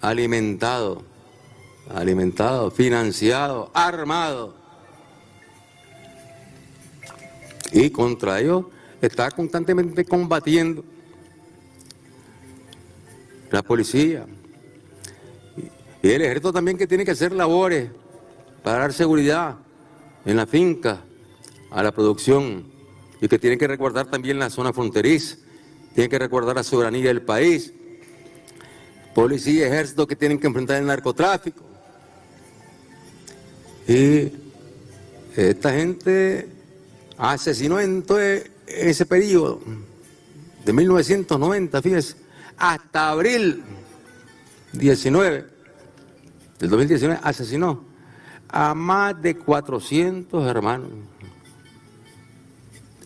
alimentado, 0.00 1.04
alimentado, 1.94 2.70
financiado, 2.70 3.70
armado. 3.74 4.54
Y 7.72 7.90
contra 7.90 8.40
ellos 8.40 8.66
está 9.00 9.30
constantemente 9.30 10.04
combatiendo 10.04 10.84
la 13.50 13.62
policía 13.62 14.26
y 16.02 16.10
el 16.10 16.22
ejército 16.22 16.52
también 16.52 16.78
que 16.78 16.86
tiene 16.86 17.04
que 17.04 17.10
hacer 17.10 17.32
labores 17.32 17.90
para 18.62 18.78
dar 18.78 18.92
seguridad 18.92 19.56
en 20.24 20.36
la 20.36 20.46
finca, 20.46 21.02
a 21.70 21.82
la 21.82 21.92
producción 21.92 22.64
y 23.20 23.28
que 23.28 23.38
tiene 23.38 23.58
que 23.58 23.66
recordar 23.66 24.06
también 24.10 24.38
la 24.38 24.50
zona 24.50 24.72
fronteriza, 24.72 25.36
tiene 25.94 26.08
que 26.08 26.18
recordar 26.18 26.56
la 26.56 26.62
soberanía 26.62 27.08
del 27.08 27.22
país, 27.22 27.72
policía 29.14 29.52
y 29.52 29.62
ejército 29.62 30.06
que 30.06 30.16
tienen 30.16 30.38
que 30.38 30.46
enfrentar 30.46 30.78
el 30.78 30.86
narcotráfico. 30.86 31.62
Y 33.86 34.32
esta 35.36 35.72
gente 35.72 36.48
asesinó 37.18 37.80
en 38.70 38.88
ese 38.88 39.06
periodo 39.06 39.60
de 40.64 40.72
1990, 40.72 41.82
fíjese, 41.82 42.16
hasta 42.56 43.10
abril 43.10 43.62
19, 44.72 45.46
del 46.58 46.70
2019 46.70 47.20
asesinó 47.22 47.84
a 48.48 48.74
más 48.74 49.20
de 49.20 49.36
400 49.36 50.46
hermanos, 50.46 50.90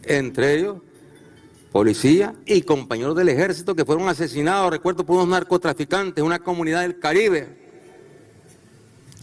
entre 0.03 0.59
ellos 0.59 0.79
policía 1.73 2.35
y 2.47 2.63
compañeros 2.63 3.17
del 3.17 3.29
ejército 3.29 3.75
que 3.75 3.85
fueron 3.85 4.09
asesinados, 4.09 4.71
recuerdo, 4.71 5.05
por 5.05 5.17
unos 5.17 5.29
narcotraficantes 5.29 6.19
en 6.19 6.27
una 6.27 6.39
comunidad 6.39 6.83
del 6.83 6.99
Caribe, 6.99 7.59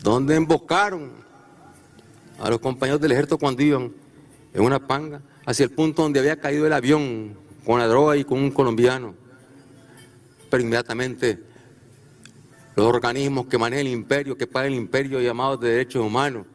donde 0.04 0.36
emboscaron 0.36 1.12
a 2.40 2.50
los 2.50 2.60
compañeros 2.60 3.00
del 3.00 3.12
ejército 3.12 3.38
cuando 3.38 3.62
iban 3.62 3.94
en 4.54 4.64
una 4.64 4.86
panga 4.86 5.22
hacia 5.52 5.66
el 5.66 5.72
punto 5.72 6.02
donde 6.02 6.20
había 6.20 6.40
caído 6.40 6.66
el 6.66 6.74
avión 6.74 7.38
con 7.66 7.80
la 7.80 7.88
droga 7.88 8.18
y 8.18 8.24
con 8.24 8.40
un 8.40 8.52
colombiano. 8.52 9.14
Pero 10.50 10.64
inmediatamente 10.64 11.40
los 12.76 12.86
organismos 12.86 13.48
que 13.48 13.58
manejan 13.58 13.86
el 13.86 13.92
imperio, 13.92 14.38
que 14.38 14.48
pagan 14.48 14.72
el 14.72 14.78
imperio 14.78 15.20
llamados 15.20 15.60
de 15.60 15.70
derechos 15.70 16.06
humanos, 16.06 16.46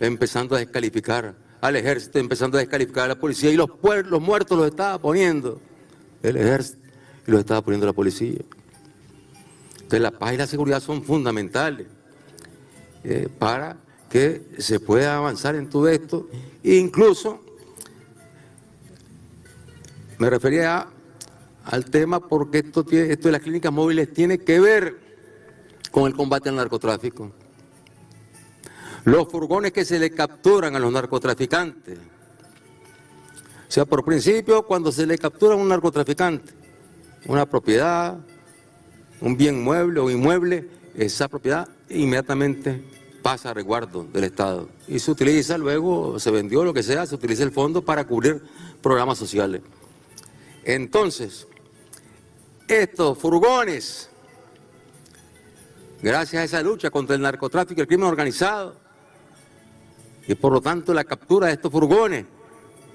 empezando 0.00 0.56
a 0.56 0.58
descalificar 0.58 1.34
al 1.60 1.76
ejército, 1.76 2.18
empezando 2.18 2.58
a 2.58 2.60
descalificar 2.60 3.04
a 3.04 3.08
la 3.08 3.14
policía 3.14 3.50
y 3.50 3.56
los, 3.56 3.70
los 4.06 4.20
muertos 4.20 4.58
los 4.58 4.66
estaba 4.66 4.98
poniendo 4.98 5.60
el 6.22 6.36
ejército 6.36 6.80
y 7.26 7.30
los 7.30 7.40
estaba 7.40 7.62
poniendo 7.62 7.86
la 7.86 7.92
policía. 7.92 8.40
Entonces 9.74 10.00
la 10.00 10.10
paz 10.10 10.34
y 10.34 10.36
la 10.36 10.46
seguridad 10.46 10.80
son 10.80 11.04
fundamentales 11.04 11.86
eh, 13.04 13.28
para 13.38 13.76
que 14.10 14.42
se 14.58 14.80
pueda 14.80 15.16
avanzar 15.16 15.54
en 15.54 15.68
todo 15.68 15.88
esto. 15.88 16.28
E 16.64 16.74
incluso 16.74 17.40
me 20.22 20.30
refería 20.30 20.86
al 21.64 21.84
tema 21.86 22.20
porque 22.20 22.58
esto, 22.58 22.84
de 22.84 23.18
las 23.32 23.40
clínicas 23.40 23.72
móviles 23.72 24.12
tiene 24.12 24.38
que 24.38 24.60
ver 24.60 24.96
con 25.90 26.06
el 26.06 26.14
combate 26.14 26.48
al 26.48 26.54
narcotráfico. 26.54 27.32
Los 29.02 29.26
furgones 29.26 29.72
que 29.72 29.84
se 29.84 29.98
le 29.98 30.12
capturan 30.12 30.76
a 30.76 30.78
los 30.78 30.92
narcotraficantes. 30.92 31.98
O 31.98 33.66
sea, 33.66 33.84
por 33.84 34.04
principio, 34.04 34.62
cuando 34.64 34.92
se 34.92 35.08
le 35.08 35.18
captura 35.18 35.54
a 35.54 35.56
un 35.56 35.66
narcotraficante, 35.66 36.52
una 37.26 37.44
propiedad, 37.44 38.16
un 39.20 39.36
bien 39.36 39.60
mueble 39.60 39.98
o 39.98 40.08
inmueble, 40.08 40.68
esa 40.94 41.26
propiedad 41.26 41.68
inmediatamente 41.90 42.80
pasa 43.22 43.50
a 43.50 43.54
resguardo 43.54 44.04
del 44.04 44.22
Estado. 44.22 44.68
Y 44.86 45.00
se 45.00 45.10
utiliza 45.10 45.58
luego, 45.58 46.20
se 46.20 46.30
vendió 46.30 46.62
lo 46.62 46.72
que 46.72 46.84
sea, 46.84 47.06
se 47.06 47.16
utiliza 47.16 47.42
el 47.42 47.50
fondo 47.50 47.84
para 47.84 48.06
cubrir 48.06 48.40
programas 48.80 49.18
sociales. 49.18 49.62
Entonces, 50.64 51.46
estos 52.68 53.18
furgones, 53.18 54.08
gracias 56.00 56.40
a 56.40 56.44
esa 56.44 56.62
lucha 56.62 56.90
contra 56.90 57.16
el 57.16 57.22
narcotráfico 57.22 57.80
y 57.80 57.82
el 57.82 57.88
crimen 57.88 58.08
organizado, 58.08 58.76
y 60.26 60.34
por 60.34 60.52
lo 60.52 60.60
tanto 60.60 60.94
la 60.94 61.04
captura 61.04 61.48
de 61.48 61.54
estos 61.54 61.72
furgones, 61.72 62.26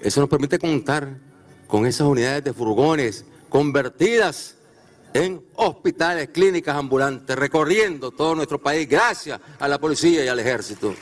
eso 0.01 0.21
nos 0.21 0.29
permite 0.29 0.57
contar 0.59 1.17
con 1.67 1.85
esas 1.85 2.07
unidades 2.07 2.43
de 2.43 2.53
furgones 2.53 3.25
convertidas 3.49 4.55
en 5.13 5.43
hospitales, 5.55 6.29
clínicas 6.29 6.75
ambulantes, 6.75 7.35
recorriendo 7.35 8.11
todo 8.11 8.35
nuestro 8.35 8.61
país 8.61 8.87
gracias 8.87 9.39
a 9.59 9.67
la 9.67 9.79
policía 9.79 10.23
y 10.23 10.27
al 10.27 10.39
ejército. 10.39 10.93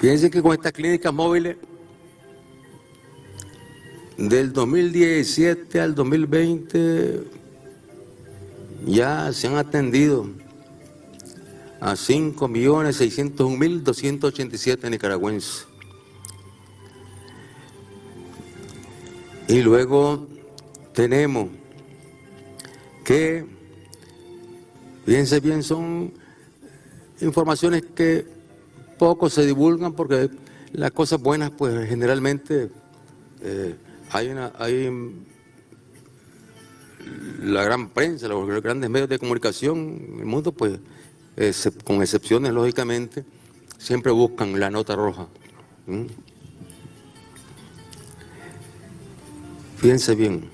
Fíjense 0.00 0.30
que 0.30 0.40
con 0.40 0.52
estas 0.52 0.72
clínicas 0.72 1.12
móviles, 1.12 1.56
del 4.16 4.52
2017 4.52 5.80
al 5.80 5.96
2020, 5.96 7.24
ya 8.86 9.32
se 9.32 9.48
han 9.48 9.56
atendido 9.56 10.28
a 11.80 11.94
5.601.287 11.94 14.90
nicaragüenses. 14.90 15.66
Y 19.48 19.62
luego 19.62 20.28
tenemos 20.92 21.48
que, 23.04 23.46
fíjense 25.06 25.40
bien, 25.40 25.62
son 25.62 26.12
informaciones 27.20 27.82
que 27.96 28.37
poco 28.98 29.30
se 29.30 29.46
divulgan 29.46 29.92
porque 29.94 30.30
las 30.72 30.90
cosas 30.90 31.20
buenas, 31.20 31.50
pues 31.50 31.88
generalmente 31.88 32.70
eh, 33.40 33.76
hay, 34.10 34.28
una, 34.28 34.52
hay 34.58 34.90
la 37.42 37.62
gran 37.62 37.88
prensa, 37.90 38.28
los 38.28 38.62
grandes 38.62 38.90
medios 38.90 39.08
de 39.08 39.18
comunicación 39.18 40.16
el 40.18 40.26
mundo, 40.26 40.52
pues 40.52 40.78
con 41.84 42.02
excepciones, 42.02 42.52
lógicamente, 42.52 43.24
siempre 43.78 44.10
buscan 44.12 44.58
la 44.58 44.70
nota 44.70 44.96
roja. 44.96 45.28
Fíjense 49.76 50.16
bien, 50.16 50.50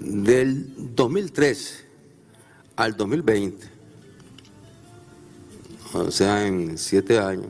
del 0.00 0.94
2003 0.94 1.84
al 2.76 2.96
2020, 2.96 3.66
o 5.92 6.10
sea, 6.10 6.46
en 6.46 6.78
siete 6.78 7.18
años, 7.18 7.48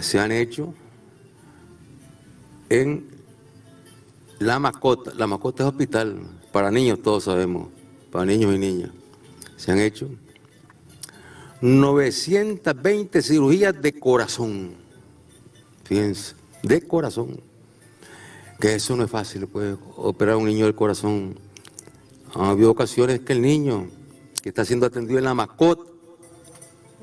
se 0.00 0.18
han 0.18 0.32
hecho 0.32 0.74
en 2.68 3.06
la 4.38 4.58
mascota. 4.58 5.12
La 5.14 5.26
mascota 5.26 5.62
es 5.62 5.68
hospital 5.68 6.20
para 6.50 6.70
niños, 6.70 7.00
todos 7.02 7.24
sabemos, 7.24 7.68
para 8.10 8.24
niños 8.24 8.54
y 8.54 8.58
niñas. 8.58 8.90
Se 9.56 9.70
han 9.70 9.78
hecho 9.78 10.08
920 11.60 13.22
cirugías 13.22 13.80
de 13.80 13.98
corazón. 13.98 14.74
Fíjense, 15.84 16.34
de 16.62 16.82
corazón. 16.82 17.40
Que 18.58 18.74
eso 18.74 18.96
no 18.96 19.04
es 19.04 19.10
fácil, 19.10 19.46
pues, 19.46 19.76
operar 19.96 20.34
a 20.34 20.38
un 20.38 20.46
niño 20.46 20.64
del 20.64 20.74
corazón. 20.74 21.38
Ha 22.34 22.50
habido 22.50 22.70
ocasiones 22.70 23.20
que 23.20 23.34
el 23.34 23.42
niño 23.42 23.88
que 24.42 24.48
está 24.48 24.64
siendo 24.64 24.86
atendido 24.86 25.18
en 25.18 25.24
la 25.24 25.34
mascota 25.34 25.91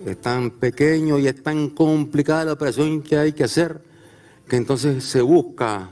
es 0.05 0.21
tan 0.21 0.51
pequeño 0.51 1.19
y 1.19 1.27
es 1.27 1.41
tan 1.43 1.69
complicada 1.69 2.45
la 2.45 2.53
operación 2.53 3.01
que 3.01 3.17
hay 3.17 3.33
que 3.33 3.43
hacer, 3.43 3.81
que 4.47 4.55
entonces 4.55 5.03
se 5.03 5.21
busca 5.21 5.89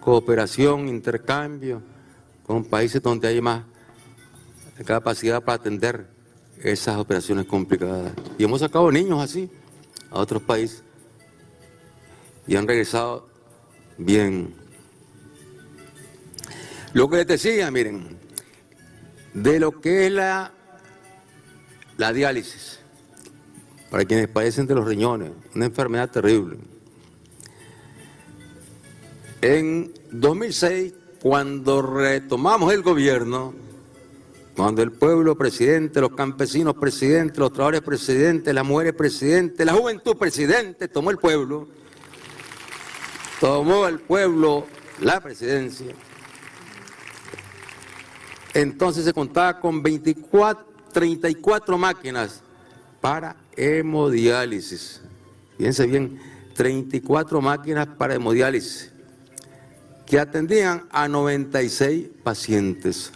cooperación, 0.00 0.88
intercambio 0.88 1.82
con 2.46 2.64
países 2.64 3.02
donde 3.02 3.28
hay 3.28 3.40
más 3.40 3.64
capacidad 4.84 5.42
para 5.42 5.56
atender 5.56 6.06
esas 6.62 6.96
operaciones 6.96 7.46
complicadas. 7.46 8.12
Y 8.38 8.44
hemos 8.44 8.60
sacado 8.60 8.90
niños 8.90 9.22
así 9.22 9.50
a 10.10 10.18
otros 10.18 10.42
países 10.42 10.82
y 12.46 12.56
han 12.56 12.66
regresado 12.66 13.28
bien. 13.96 14.54
Lo 16.92 17.08
que 17.08 17.16
les 17.16 17.26
decía, 17.26 17.70
miren, 17.70 18.18
de 19.32 19.58
lo 19.58 19.80
que 19.80 20.06
es 20.06 20.12
la, 20.12 20.52
la 21.96 22.12
diálisis 22.12 22.83
para 23.94 24.06
quienes 24.06 24.26
padecen 24.26 24.66
de 24.66 24.74
los 24.74 24.84
riñones, 24.84 25.30
una 25.54 25.66
enfermedad 25.66 26.10
terrible. 26.10 26.58
En 29.40 29.94
2006, 30.10 30.94
cuando 31.22 31.80
retomamos 31.80 32.72
el 32.72 32.82
gobierno, 32.82 33.54
cuando 34.56 34.82
el 34.82 34.90
pueblo 34.90 35.38
presidente, 35.38 36.00
los 36.00 36.10
campesinos 36.10 36.74
presidentes, 36.74 37.38
los 37.38 37.52
trabajadores 37.52 37.82
presidentes, 37.82 38.52
las 38.52 38.66
mujeres 38.66 38.94
presidentes, 38.94 39.64
la 39.64 39.74
juventud 39.74 40.16
presidente, 40.16 40.88
tomó 40.88 41.12
el 41.12 41.18
pueblo, 41.18 41.68
tomó 43.38 43.86
el 43.86 44.00
pueblo 44.00 44.66
la 45.02 45.20
presidencia. 45.20 45.94
Entonces 48.54 49.04
se 49.04 49.12
contaba 49.12 49.60
con 49.60 49.84
24, 49.84 50.66
34 50.92 51.78
máquinas 51.78 52.42
para 53.00 53.43
hemodiálisis. 53.56 55.00
Fíjense 55.56 55.86
bien, 55.86 56.18
34 56.54 57.40
máquinas 57.40 57.86
para 57.86 58.14
hemodiálisis 58.14 58.92
que 60.06 60.18
atendían 60.18 60.84
a 60.90 61.08
96 61.08 62.08
pacientes 62.22 63.12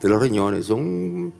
de 0.00 0.08
los 0.08 0.22
riñones. 0.22 0.66
Son 0.66 1.32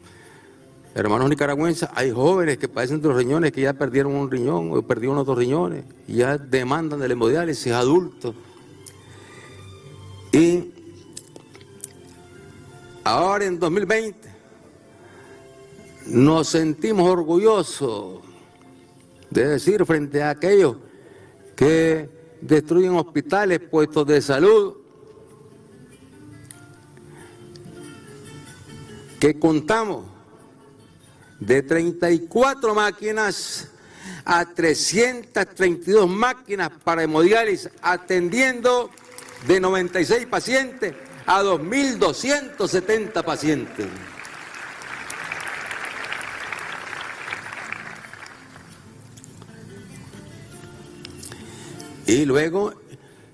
hermanos 0.95 1.29
nicaragüenses, 1.29 1.89
hay 1.95 2.11
jóvenes 2.11 2.59
que 2.59 2.69
padecen 2.69 3.01
de 3.01 3.09
los 3.09 3.17
riñones 3.17 3.53
que 3.53 3.63
ya 3.63 3.73
perdieron 3.73 4.15
un 4.15 4.31
riñón 4.31 4.73
o 4.73 4.83
perdieron 4.83 5.19
otros 5.19 5.39
riñones 5.39 5.85
y 6.09 6.15
ya 6.17 6.37
demandan 6.37 7.01
de 7.01 7.07
hemodiálisis 7.07 7.73
adultos. 7.73 8.35
Y 10.33 10.73
ahora 13.05 13.45
en 13.45 13.59
2020 13.59 14.29
nos 16.07 16.49
sentimos 16.49 17.09
orgullosos 17.09 18.30
de 19.31 19.47
decir 19.47 19.85
frente 19.87 20.23
a 20.23 20.31
aquellos 20.31 20.77
que 21.57 22.09
destruyen 22.41 22.95
hospitales, 22.95 23.61
puestos 23.61 24.07
de 24.07 24.21
salud, 24.23 24.77
que 29.19 29.39
contamos 29.39 30.07
de 31.39 31.63
34 31.63 32.75
máquinas 32.75 33.69
a 34.25 34.45
332 34.45 36.09
máquinas 36.09 36.71
para 36.83 37.03
hemodiálisis, 37.03 37.71
atendiendo 37.83 38.91
de 39.47 39.61
96 39.61 40.27
pacientes 40.27 40.95
a 41.27 41.43
2.270 41.43 43.25
pacientes. 43.25 43.87
Y 52.11 52.25
luego, 52.25 52.73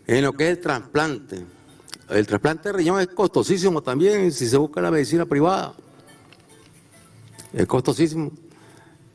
en 0.07 0.23
lo 0.23 0.35
que 0.35 0.45
es 0.45 0.51
el 0.51 0.61
trasplante. 0.61 1.43
El 2.11 2.27
trasplante 2.27 2.69
de 2.69 2.75
riñón 2.75 3.01
es 3.01 3.07
costosísimo 3.09 3.83
también 3.83 4.31
si 4.31 4.47
se 4.47 4.59
busca 4.59 4.83
la 4.83 4.91
medicina 4.91 5.25
privada. 5.25 5.73
Es 7.55 7.67
costosísimo. 7.67 8.31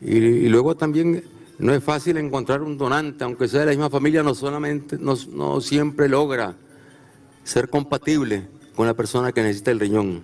Y, 0.02 0.50
luego 0.50 0.76
también 0.76 1.24
no 1.60 1.76
es 1.76 1.84
fácil 1.84 2.18
encontrar 2.18 2.64
un 2.64 2.76
donante, 2.76 3.24
aunque 3.24 3.48
sea 3.48 3.60
de 3.60 3.68
la 3.68 3.72
misma 3.74 3.92
familia, 3.92 4.24
no 4.24 4.34
solamente, 4.34 4.98
no, 5.00 5.16
no 5.32 5.62
siempre 5.62 6.10
logra 6.10 6.56
ser 7.44 7.70
compatible 7.70 8.48
con 8.76 8.88
la 8.88 8.96
persona 8.96 9.32
que 9.32 9.44
necesita 9.44 9.70
el 9.70 9.80
riñón. 9.80 10.24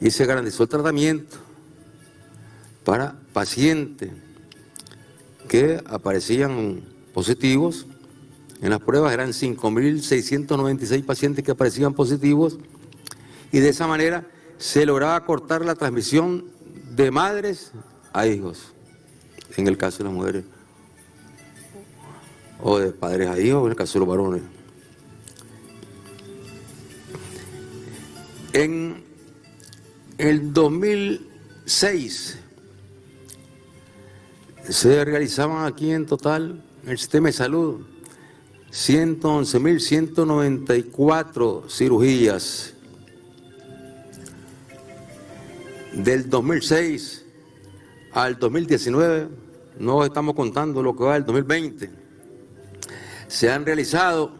y 0.00 0.12
se 0.12 0.24
garantizó 0.26 0.62
el 0.62 0.68
tratamiento 0.68 1.38
para 2.84 3.16
pacientes 3.32 4.12
que 5.52 5.84
aparecían 5.84 6.80
positivos. 7.12 7.86
En 8.62 8.70
las 8.70 8.80
pruebas 8.80 9.12
eran 9.12 9.32
5.696 9.32 11.04
pacientes 11.04 11.44
que 11.44 11.50
aparecían 11.50 11.92
positivos 11.92 12.56
y 13.52 13.58
de 13.58 13.68
esa 13.68 13.86
manera 13.86 14.26
se 14.56 14.86
lograba 14.86 15.22
cortar 15.26 15.62
la 15.62 15.74
transmisión 15.74 16.46
de 16.96 17.10
madres 17.10 17.72
a 18.14 18.26
hijos, 18.26 18.72
en 19.58 19.68
el 19.68 19.76
caso 19.76 19.98
de 19.98 20.04
las 20.04 20.12
mujeres, 20.14 20.44
o 22.62 22.78
de 22.78 22.92
padres 22.92 23.28
a 23.28 23.38
hijos, 23.38 23.62
en 23.64 23.70
el 23.72 23.76
caso 23.76 23.92
de 23.92 24.06
los 24.06 24.08
varones. 24.08 24.40
En 28.54 29.04
el 30.16 30.54
2006 30.54 32.38
se 34.68 35.04
realizaban 35.04 35.66
aquí 35.66 35.92
en 35.92 36.06
total 36.06 36.62
en 36.84 36.90
el 36.90 36.98
sistema 36.98 37.28
de 37.28 37.32
salud 37.32 37.80
111.194 38.72 41.70
cirugías. 41.70 42.74
Del 45.92 46.28
2006 46.30 47.24
al 48.12 48.38
2019, 48.38 49.28
no 49.78 50.04
estamos 50.04 50.34
contando 50.34 50.82
lo 50.82 50.96
que 50.96 51.04
va 51.04 51.12
del 51.14 51.24
2020, 51.26 51.90
se 53.28 53.50
han 53.50 53.66
realizado 53.66 54.32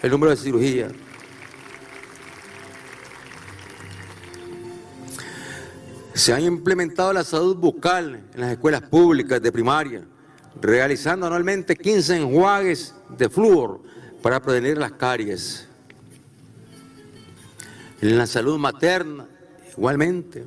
el 0.02 0.12
número 0.12 0.32
de 0.32 0.38
cirugías. 0.38 0.92
Se 6.14 6.34
ha 6.34 6.40
implementado 6.40 7.14
la 7.14 7.24
salud 7.24 7.56
bucal 7.56 8.24
en 8.34 8.42
las 8.42 8.52
escuelas 8.52 8.82
públicas 8.82 9.42
de 9.42 9.52
primaria, 9.52 10.04
realizando 10.60 11.28
anualmente 11.28 11.76
15 11.76 12.18
enjuagues 12.18 12.96
de 13.18 13.30
flúor 13.30 13.82
para 14.22 14.42
prevenir 14.42 14.78
las 14.78 14.94
caries. 14.94 15.68
En 18.02 18.18
la 18.18 18.28
salud 18.28 18.58
materna, 18.58 19.28
igualmente, 19.78 20.46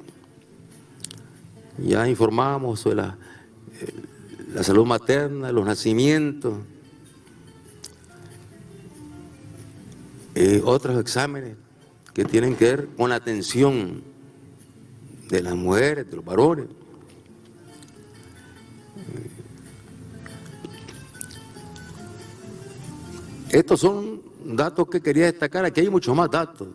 ya 1.79 2.09
informamos 2.09 2.81
sobre 2.81 3.03
eh, 3.03 3.13
la 4.53 4.63
salud 4.63 4.87
materna, 4.87 5.53
los 5.53 5.65
nacimientos, 5.65 6.55
Eh, 10.35 10.63
otros 10.65 10.99
exámenes 11.01 11.57
que 12.15 12.25
tienen 12.25 12.57
que 12.57 12.65
ver 12.65 12.89
con 12.97 13.11
la 13.11 13.17
atención 13.17 14.03
de 15.29 15.43
las 15.43 15.55
mujeres, 15.55 16.09
de 16.09 16.17
los 16.17 16.25
varones. 16.25 16.67
Estos 23.51 23.81
son 23.81 24.23
datos 24.45 24.89
que 24.89 25.01
quería 25.01 25.27
destacar. 25.27 25.65
Aquí 25.65 25.81
hay 25.81 25.91
muchos 25.91 26.15
más 26.15 26.31
datos, 26.31 26.69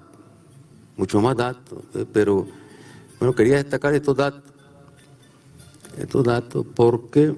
muchos 0.98 1.24
más 1.24 1.36
datos, 1.36 1.80
eh, 1.94 2.06
pero 2.12 2.46
bueno, 3.20 3.34
quería 3.34 3.58
destacar 3.58 3.94
estos 3.94 4.18
datos, 4.18 4.52
estos 5.98 6.24
datos 6.24 6.66
porque 6.76 7.34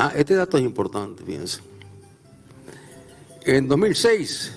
Ah, 0.00 0.12
este 0.14 0.36
dato 0.36 0.56
es 0.56 0.62
importante, 0.62 1.24
fíjense. 1.24 1.58
En 3.42 3.66
2006, 3.66 4.52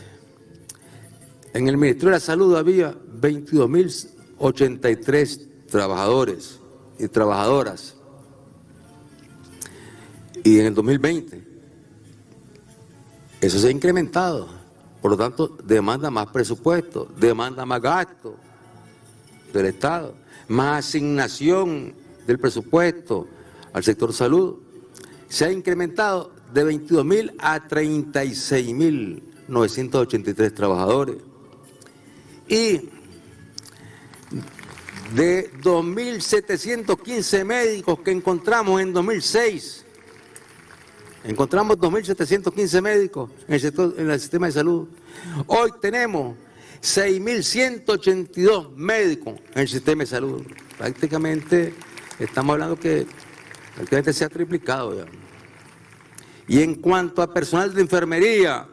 en 1.55 1.67
el 1.67 1.77
Ministerio 1.77 2.09
de 2.09 2.15
la 2.17 2.19
Salud 2.19 2.55
había 2.55 2.93
22.083 2.93 5.65
trabajadores 5.65 6.59
y 6.99 7.07
trabajadoras. 7.07 7.95
Y 10.43 10.59
en 10.59 10.67
el 10.67 10.75
2020, 10.75 11.43
eso 13.41 13.57
se 13.57 13.67
ha 13.67 13.71
incrementado. 13.71 14.47
Por 15.01 15.09
lo 15.09 15.17
tanto, 15.17 15.57
demanda 15.63 16.11
más 16.11 16.27
presupuesto, 16.27 17.07
demanda 17.17 17.65
más 17.65 17.81
gasto 17.81 18.35
del 19.51 19.65
Estado, 19.65 20.13
más 20.47 20.85
asignación 20.85 21.95
del 22.27 22.37
presupuesto 22.37 23.27
al 23.73 23.83
sector 23.83 24.13
salud 24.13 24.60
se 25.31 25.45
ha 25.45 25.51
incrementado 25.51 26.31
de 26.53 26.63
22.000 26.65 27.35
a 27.39 27.65
36.983 27.65 30.53
trabajadores. 30.53 31.15
Y 32.49 32.89
de 35.15 35.49
2.715 35.61 37.45
médicos 37.45 38.01
que 38.01 38.11
encontramos 38.11 38.81
en 38.81 38.91
2006, 38.91 39.85
encontramos 41.23 41.77
2.715 41.77 42.81
médicos 42.81 43.31
en 43.47 43.53
el, 43.53 43.73
en 43.99 44.11
el 44.11 44.19
sistema 44.19 44.47
de 44.47 44.51
salud. 44.51 44.89
Hoy 45.47 45.71
tenemos 45.81 46.35
6.182 46.81 48.75
médicos 48.75 49.39
en 49.53 49.61
el 49.61 49.69
sistema 49.69 50.03
de 50.03 50.07
salud. 50.07 50.41
Prácticamente 50.77 51.73
estamos 52.19 52.55
hablando 52.55 52.75
que 52.75 53.07
prácticamente 53.75 54.11
se 54.11 54.25
ha 54.25 54.29
triplicado 54.29 54.93
ya. 54.93 55.05
Y 56.51 56.61
en 56.61 56.75
cuanto 56.75 57.21
a 57.21 57.33
personal 57.33 57.73
de 57.73 57.79
enfermería, 57.79 58.67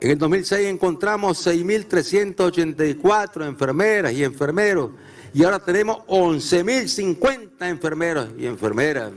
en 0.00 0.10
el 0.10 0.16
2006 0.16 0.68
encontramos 0.68 1.46
6.384 1.46 3.46
enfermeras 3.46 4.14
y 4.14 4.24
enfermeros 4.24 4.92
y 5.34 5.44
ahora 5.44 5.58
tenemos 5.58 5.98
11.050 6.06 7.68
enfermeros 7.68 8.30
y 8.38 8.46
enfermeras. 8.46 9.12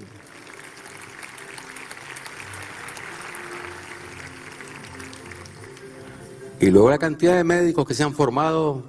Y 6.60 6.70
luego 6.72 6.90
la 6.90 6.98
cantidad 6.98 7.38
de 7.38 7.46
médicos 7.46 7.88
que 7.88 7.94
se 7.94 8.04
han 8.04 8.14
formado 8.14 8.84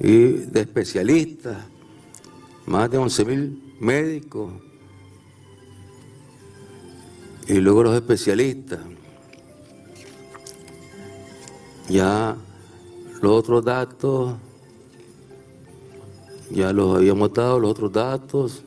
y 0.00 0.32
de 0.32 0.62
especialistas, 0.62 1.56
más 2.66 2.90
de 2.90 2.98
11.000 2.98 3.78
médicos, 3.78 4.54
y 7.46 7.54
luego 7.54 7.84
los 7.84 7.94
especialistas. 7.94 8.80
Ya 11.88 12.36
los 13.20 13.32
otros 13.32 13.64
datos 13.64 14.34
Ya 16.50 16.72
los 16.72 16.96
habíamos 16.96 17.32
dado, 17.32 17.60
los 17.60 17.70
otros 17.70 17.92
datos. 17.92 18.62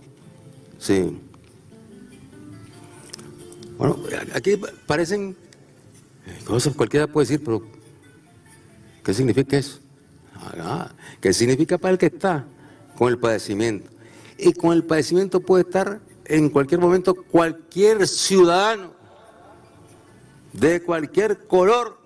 Sí. 0.79 1.19
Bueno, 3.77 3.97
aquí 4.33 4.59
parecen 4.87 5.35
cosas, 6.45 6.73
cualquiera 6.75 7.07
puede 7.07 7.27
decir, 7.27 7.43
pero 7.43 7.61
¿qué 9.03 9.13
significa 9.13 9.57
eso? 9.57 9.79
Ah, 10.35 10.91
¿Qué 11.19 11.33
significa 11.33 11.77
para 11.77 11.93
el 11.93 11.97
que 11.97 12.05
está 12.05 12.45
con 12.97 13.09
el 13.09 13.17
padecimiento? 13.17 13.89
Y 14.37 14.53
con 14.53 14.73
el 14.73 14.83
padecimiento 14.83 15.41
puede 15.41 15.63
estar 15.63 15.99
en 16.25 16.49
cualquier 16.49 16.79
momento 16.79 17.13
cualquier 17.13 18.07
ciudadano 18.07 18.91
de 20.53 20.83
cualquier 20.83 21.47
color, 21.47 21.97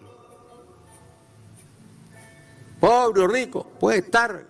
pobre 2.80 3.22
o 3.22 3.28
rico, 3.28 3.68
puede 3.80 4.00
estar 4.00 4.46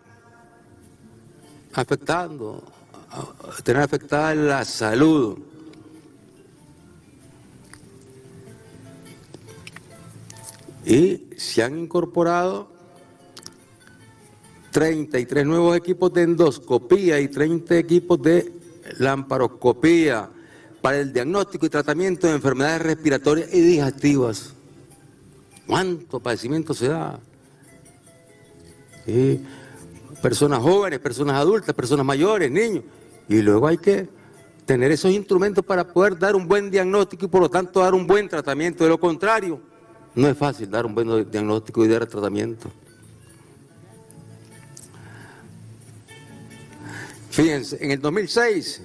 afectando, 1.74 2.64
tener 3.64 3.82
afectada 3.82 4.36
la 4.36 4.66
salud. 4.66 5.40
Y 10.86 11.28
se 11.36 11.64
han 11.64 11.78
incorporado 11.78 12.72
33 14.72 15.46
nuevos 15.46 15.76
equipos 15.76 16.14
de 16.14 16.22
endoscopía 16.22 17.20
y 17.20 17.28
30 17.28 17.78
equipos 17.78 18.22
de 18.22 18.54
lamparoscopía 18.98 20.30
para 20.82 21.00
el 21.00 21.12
diagnóstico 21.12 21.66
y 21.66 21.70
tratamiento 21.70 22.28
de 22.28 22.34
enfermedades 22.34 22.82
respiratorias 22.82 23.54
y 23.54 23.62
digestivas. 23.62 24.54
¿Cuánto 25.66 26.20
padecimiento 26.20 26.74
se 26.74 26.88
da? 26.88 27.20
Personas 30.22 30.60
jóvenes, 30.60 31.00
personas 31.00 31.36
adultas, 31.36 31.76
personas 31.76 32.06
mayores, 32.06 32.50
niños. 32.50 32.84
Y 33.28 33.42
luego 33.42 33.68
hay 33.68 33.78
que 33.78 34.08
tener 34.66 34.92
esos 34.92 35.12
instrumentos 35.12 35.64
para 35.66 35.88
poder 35.88 36.18
dar 36.18 36.36
un 36.36 36.48
buen 36.48 36.70
diagnóstico 36.70 37.26
y 37.26 37.30
por 37.30 37.42
lo 37.42 37.50
tanto 37.50 37.82
dar 37.82 37.94
un 37.94 38.08
buen 38.08 38.30
tratamiento. 38.30 38.84
De 38.84 38.90
lo 38.90 39.00
contrario, 39.00 39.60
no 40.16 40.28
es 40.28 40.38
fácil 40.38 40.70
dar 40.70 40.86
un 40.86 40.96
buen 40.96 41.30
diagnóstico 41.30 41.84
y 41.84 41.88
dar 41.88 42.06
tratamiento. 42.06 42.70
Fíjense, 47.38 47.78
en 47.80 47.92
el 47.92 48.02
2006, 48.02 48.82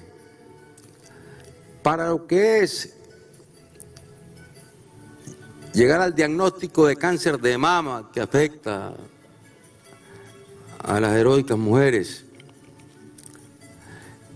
para 1.81 2.09
lo 2.09 2.27
que 2.27 2.59
es 2.59 2.93
llegar 5.73 5.99
al 6.01 6.13
diagnóstico 6.13 6.85
de 6.85 6.95
cáncer 6.95 7.39
de 7.39 7.57
mama 7.57 8.11
que 8.13 8.21
afecta 8.21 8.93
a 10.83 10.99
las 10.99 11.15
heroicas 11.15 11.57
mujeres, 11.57 12.25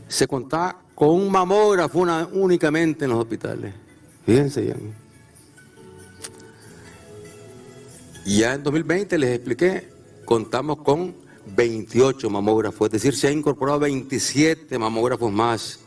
se 0.07 0.26
contaba 0.26 0.81
con 0.95 1.10
un 1.10 1.31
mamógrafo 1.31 1.99
únicamente 2.31 3.06
en 3.06 3.11
los 3.11 3.19
hospitales. 3.19 3.72
Fíjense 4.26 4.65
ya. 4.65 4.76
Ya 8.26 8.56
en 8.56 8.64
2020 8.64 9.15
les 9.19 9.35
expliqué, 9.35 9.89
contamos 10.26 10.77
con 10.77 11.26
28 11.55 12.29
mamógrafos, 12.29 12.87
es 12.87 12.91
decir, 12.91 13.15
se 13.15 13.27
han 13.27 13.39
incorporado 13.39 13.79
27 13.79 14.77
mamógrafos 14.77 15.31
más. 15.31 15.79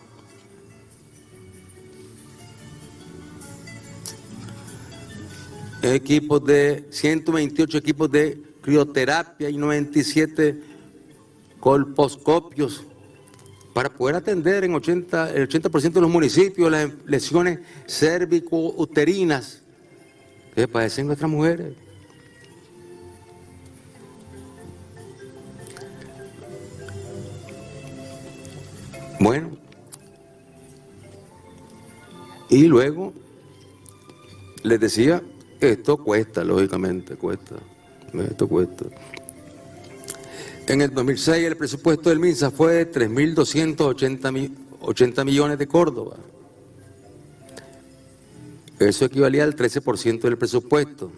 Equipos 5.83 6.45
de 6.45 6.87
128 6.91 7.79
equipos 7.79 8.11
de 8.11 8.43
crioterapia 8.61 9.49
y 9.49 9.57
97 9.57 10.61
colposcopios 11.59 12.85
para 13.73 13.89
poder 13.89 14.17
atender 14.17 14.65
en 14.65 14.75
80, 14.75 15.33
el 15.33 15.49
80% 15.49 15.93
de 15.93 16.01
los 16.01 16.11
municipios 16.11 16.71
las 16.71 16.91
lesiones 17.07 17.61
cérvico-uterinas 17.87 19.63
que 20.55 20.67
padecen 20.67 21.07
nuestras 21.07 21.31
mujeres. 21.31 21.75
Bueno, 29.21 29.57
y 32.49 32.65
luego 32.65 33.13
les 34.63 34.81
decía, 34.81 35.23
esto 35.61 35.99
cuesta, 35.99 36.43
lógicamente, 36.43 37.17
cuesta, 37.17 37.57
esto 38.15 38.49
cuesta. 38.49 38.87
En 40.67 40.81
el 40.81 40.95
2006 40.95 41.47
el 41.47 41.59
presupuesto 41.59 42.09
del 42.09 42.19
MINSA 42.19 42.51
fue 42.51 42.73
de 42.73 42.91
3.280 42.91 45.25
millones 45.25 45.59
de 45.59 45.69
Córdoba. 45.69 46.17
Eso 48.79 49.05
equivalía 49.05 49.45
al 49.45 49.55
13% 49.55 50.23
del 50.23 50.39
presupuesto. 50.39 51.13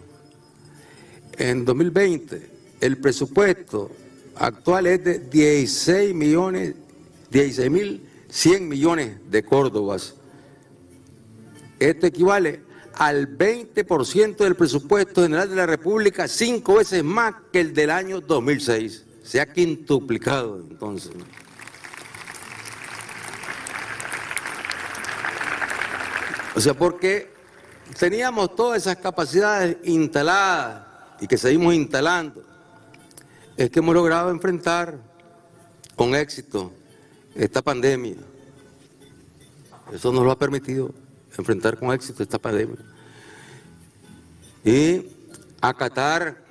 En 1.37 1.63
2020 1.63 2.49
el 2.81 2.97
presupuesto 2.97 3.89
actual 4.35 4.87
es 4.87 5.05
de 5.05 5.19
16 5.19 6.13
millones 6.13 6.82
16.100 7.33 8.61
millones 8.61 9.17
de 9.29 9.43
córdobas. 9.43 10.15
Esto 11.79 12.05
equivale 12.05 12.61
al 12.93 13.37
20% 13.37 14.37
del 14.37 14.55
presupuesto 14.55 15.23
general 15.23 15.49
de 15.49 15.55
la 15.55 15.65
República, 15.65 16.27
cinco 16.27 16.75
veces 16.75 17.03
más 17.03 17.33
que 17.51 17.59
el 17.59 17.73
del 17.73 17.89
año 17.89 18.21
2006. 18.21 19.05
Se 19.23 19.41
ha 19.41 19.51
quintuplicado 19.51 20.57
entonces. 20.57 21.11
O 26.55 26.61
sea, 26.61 26.75
porque 26.75 27.33
teníamos 27.97 28.55
todas 28.55 28.83
esas 28.83 28.97
capacidades 28.97 29.77
instaladas 29.83 30.85
y 31.19 31.25
que 31.25 31.37
seguimos 31.37 31.73
instalando, 31.73 32.43
es 33.57 33.71
que 33.71 33.79
hemos 33.79 33.95
logrado 33.95 34.29
enfrentar 34.29 34.99
con 35.95 36.13
éxito 36.13 36.71
esta 37.35 37.61
pandemia. 37.61 38.15
Eso 39.91 40.11
nos 40.11 40.23
lo 40.23 40.31
ha 40.31 40.37
permitido 40.37 40.93
enfrentar 41.37 41.77
con 41.77 41.93
éxito 41.93 42.23
esta 42.23 42.39
pandemia. 42.39 42.77
Y 44.63 45.07
acatar, 45.61 46.43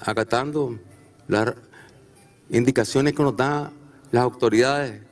acatando 0.00 0.78
las 1.28 1.54
indicaciones 2.50 3.14
que 3.14 3.22
nos 3.22 3.36
dan 3.36 3.70
las 4.12 4.22
autoridades 4.22 5.02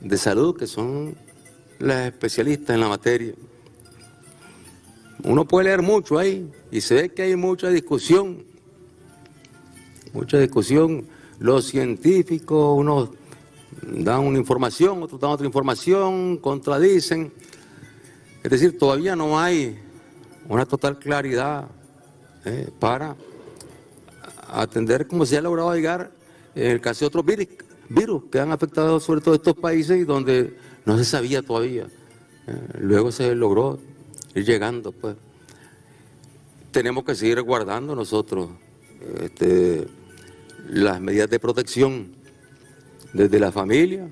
de 0.00 0.16
salud, 0.16 0.56
que 0.56 0.66
son 0.66 1.14
las 1.78 2.06
especialistas 2.06 2.74
en 2.74 2.80
la 2.80 2.88
materia. 2.88 3.34
Uno 5.22 5.46
puede 5.46 5.66
leer 5.66 5.82
mucho 5.82 6.18
ahí 6.18 6.50
y 6.70 6.80
se 6.80 6.94
ve 6.94 7.08
que 7.10 7.22
hay 7.22 7.36
mucha 7.36 7.68
discusión, 7.68 8.44
mucha 10.12 10.38
discusión. 10.38 11.06
Los 11.38 11.66
científicos, 11.66 12.78
unos 12.78 13.10
dan 13.82 14.20
una 14.20 14.38
información, 14.38 15.02
otros 15.02 15.20
dan 15.20 15.30
otra 15.30 15.46
información, 15.46 16.36
contradicen. 16.38 17.32
Es 18.42 18.50
decir, 18.50 18.78
todavía 18.78 19.16
no 19.16 19.38
hay 19.38 19.78
una 20.48 20.66
total 20.66 20.98
claridad 20.98 21.68
eh, 22.44 22.70
para 22.78 23.16
atender 24.48 25.06
cómo 25.06 25.26
se 25.26 25.38
ha 25.38 25.42
logrado 25.42 25.74
llegar 25.74 26.10
en 26.54 26.70
el 26.70 26.80
caso 26.80 27.00
de 27.00 27.06
otros 27.06 27.24
virus, 27.88 28.22
que 28.30 28.40
han 28.40 28.52
afectado 28.52 28.98
sobre 29.00 29.20
todo 29.20 29.34
estos 29.34 29.54
países 29.54 29.98
y 29.98 30.04
donde 30.04 30.56
no 30.84 30.98
se 30.98 31.04
sabía 31.04 31.42
todavía. 31.42 31.86
Eh, 32.46 32.52
luego 32.80 33.12
se 33.12 33.34
logró 33.34 33.78
ir 34.34 34.44
llegando, 34.44 34.92
pues. 34.92 35.16
Tenemos 36.72 37.04
que 37.04 37.14
seguir 37.14 37.42
guardando 37.42 37.96
nosotros 37.96 38.50
este, 39.20 39.88
las 40.68 41.00
medidas 41.00 41.28
de 41.28 41.40
protección 41.40 42.19
desde 43.12 43.40
la 43.40 43.52
familia 43.52 44.08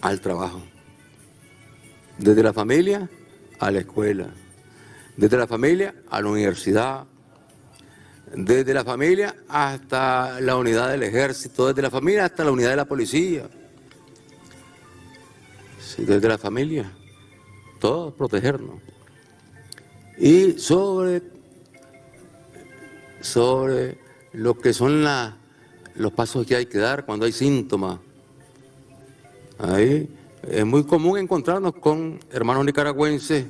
al 0.00 0.20
trabajo, 0.20 0.62
desde 2.18 2.42
la 2.42 2.52
familia 2.52 3.08
a 3.58 3.70
la 3.70 3.80
escuela, 3.80 4.28
desde 5.16 5.36
la 5.36 5.46
familia 5.46 5.94
a 6.10 6.20
la 6.20 6.28
universidad, 6.28 7.06
desde 8.34 8.74
la 8.74 8.84
familia 8.84 9.34
hasta 9.48 10.40
la 10.40 10.56
unidad 10.56 10.90
del 10.90 11.04
ejército, 11.04 11.68
desde 11.68 11.82
la 11.82 11.90
familia 11.90 12.24
hasta 12.24 12.44
la 12.44 12.50
unidad 12.50 12.70
de 12.70 12.76
la 12.76 12.84
policía. 12.84 13.48
desde 15.96 16.28
la 16.28 16.38
familia, 16.38 16.90
todos 17.78 18.12
protegernos. 18.14 18.80
Y 20.18 20.58
sobre, 20.58 21.22
sobre 23.20 23.98
lo 24.32 24.58
que 24.58 24.72
son 24.72 25.04
las 25.04 25.34
los 25.96 26.12
pasos 26.12 26.46
que 26.46 26.56
hay 26.56 26.66
que 26.66 26.78
dar 26.78 27.04
cuando 27.04 27.26
hay 27.26 27.32
síntomas. 27.32 27.98
Ahí 29.58 30.08
es 30.48 30.64
muy 30.66 30.84
común 30.84 31.18
encontrarnos 31.18 31.74
con 31.74 32.20
hermanos 32.30 32.64
nicaragüenses 32.64 33.46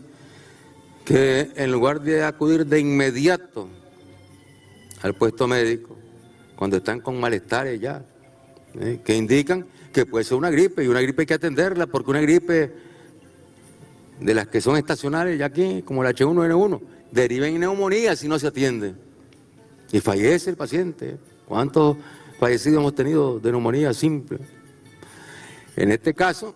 que 1.04 1.50
en 1.56 1.72
lugar 1.72 2.00
de 2.00 2.22
acudir 2.22 2.66
de 2.66 2.80
inmediato 2.80 3.68
al 5.02 5.14
puesto 5.14 5.46
médico, 5.46 5.96
cuando 6.56 6.78
están 6.78 7.00
con 7.00 7.20
malestares 7.20 7.80
ya, 7.80 8.04
¿eh? 8.80 9.00
que 9.04 9.14
indican 9.14 9.66
que 9.92 10.06
puede 10.06 10.24
ser 10.24 10.38
una 10.38 10.50
gripe 10.50 10.82
y 10.82 10.88
una 10.88 11.00
gripe 11.00 11.22
hay 11.22 11.26
que 11.26 11.34
atenderla 11.34 11.86
porque 11.86 12.10
una 12.10 12.20
gripe 12.20 12.72
de 14.20 14.34
las 14.34 14.48
que 14.48 14.60
son 14.60 14.76
estacionales 14.76 15.38
ya 15.38 15.46
aquí, 15.46 15.82
como 15.82 16.02
la 16.02 16.10
H1N1, 16.10 16.80
deriva 17.10 17.46
en 17.46 17.60
neumonía 17.60 18.16
si 18.16 18.28
no 18.28 18.38
se 18.38 18.46
atiende. 18.46 18.94
Y 19.92 20.00
fallece 20.00 20.50
el 20.50 20.56
paciente. 20.56 21.18
¿Cuántos 21.46 21.96
fallecidos 22.38 22.78
hemos 22.78 22.94
tenido 22.94 23.38
de 23.38 23.50
neumonía 23.50 23.92
simple? 23.92 24.38
En 25.76 25.90
este 25.90 26.14
caso, 26.14 26.54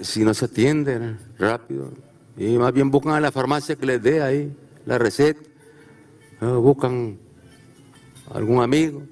si 0.00 0.24
no 0.24 0.34
se 0.34 0.44
atiende 0.44 1.16
rápido, 1.38 1.92
y 2.36 2.56
más 2.58 2.72
bien 2.72 2.90
buscan 2.90 3.14
a 3.14 3.20
la 3.20 3.32
farmacia 3.32 3.76
que 3.76 3.86
les 3.86 4.02
dé 4.02 4.22
ahí 4.22 4.54
la 4.86 4.98
receta, 4.98 5.40
buscan 6.40 7.18
algún 8.32 8.62
amigo. 8.62 9.02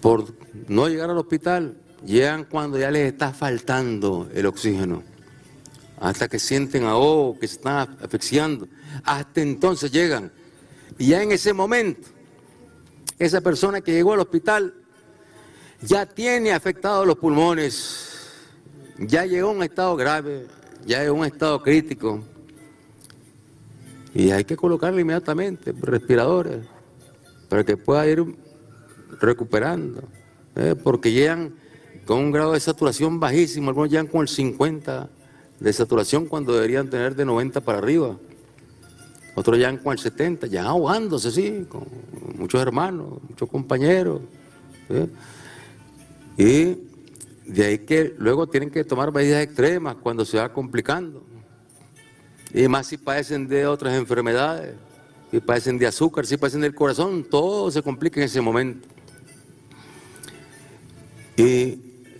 Por 0.00 0.24
no 0.68 0.88
llegar 0.88 1.10
al 1.10 1.18
hospital, 1.18 1.76
llegan 2.04 2.44
cuando 2.44 2.78
ya 2.78 2.90
les 2.90 3.12
está 3.12 3.32
faltando 3.32 4.28
el 4.34 4.46
oxígeno 4.46 5.02
hasta 6.00 6.28
que 6.28 6.38
sienten 6.38 6.84
ahogo, 6.84 7.38
que 7.38 7.46
se 7.46 7.56
están 7.56 7.96
asfixiando. 8.00 8.66
Hasta 9.04 9.42
entonces 9.42 9.92
llegan. 9.92 10.32
Y 10.98 11.08
ya 11.08 11.22
en 11.22 11.30
ese 11.30 11.52
momento, 11.52 12.08
esa 13.20 13.42
persona 13.42 13.82
que 13.82 13.92
llegó 13.92 14.14
al 14.14 14.20
hospital 14.20 14.74
ya 15.82 16.06
tiene 16.06 16.52
afectados 16.52 17.06
los 17.06 17.16
pulmones, 17.16 18.08
ya 18.98 19.26
llegó 19.26 19.50
a 19.50 19.52
un 19.52 19.62
estado 19.62 19.94
grave, 19.94 20.46
ya 20.86 21.02
llegó 21.02 21.16
a 21.16 21.20
un 21.20 21.26
estado 21.26 21.62
crítico. 21.62 22.24
Y 24.14 24.30
hay 24.30 24.44
que 24.44 24.56
colocarle 24.56 25.02
inmediatamente 25.02 25.72
respiradores 25.80 26.66
para 27.50 27.62
que 27.62 27.76
pueda 27.76 28.06
ir 28.06 28.24
recuperando, 29.20 30.02
¿eh? 30.56 30.74
porque 30.82 31.12
llegan 31.12 31.54
con 32.06 32.18
un 32.18 32.32
grado 32.32 32.52
de 32.52 32.60
saturación 32.60 33.20
bajísimo, 33.20 33.68
algunos 33.68 33.90
llegan 33.90 34.06
con 34.06 34.22
el 34.22 34.28
50 34.28 35.10
de 35.60 35.72
saturación 35.74 36.24
cuando 36.24 36.54
deberían 36.54 36.88
tener 36.88 37.14
de 37.14 37.26
90 37.26 37.60
para 37.60 37.78
arriba. 37.78 38.16
Otros 39.34 39.58
ya 39.58 39.76
con 39.78 39.92
el 39.92 39.98
70, 39.98 40.46
ya 40.48 40.64
ahogándose, 40.64 41.30
sí, 41.30 41.66
con 41.68 41.86
muchos 42.36 42.60
hermanos, 42.60 43.18
muchos 43.28 43.48
compañeros. 43.48 44.20
Y 46.36 46.76
de 47.46 47.64
ahí 47.64 47.78
que 47.78 48.14
luego 48.18 48.46
tienen 48.48 48.70
que 48.70 48.84
tomar 48.84 49.12
medidas 49.12 49.42
extremas 49.42 49.96
cuando 49.96 50.24
se 50.24 50.38
va 50.38 50.52
complicando. 50.52 51.22
Y 52.52 52.66
más 52.66 52.88
si 52.88 52.96
padecen 52.96 53.46
de 53.46 53.66
otras 53.66 53.94
enfermedades, 53.94 54.74
si 55.30 55.40
padecen 55.40 55.78
de 55.78 55.86
azúcar, 55.86 56.26
si 56.26 56.36
padecen 56.36 56.62
del 56.62 56.74
corazón, 56.74 57.24
todo 57.24 57.70
se 57.70 57.82
complica 57.82 58.20
en 58.20 58.26
ese 58.26 58.40
momento. 58.40 58.88
Y 61.36 61.78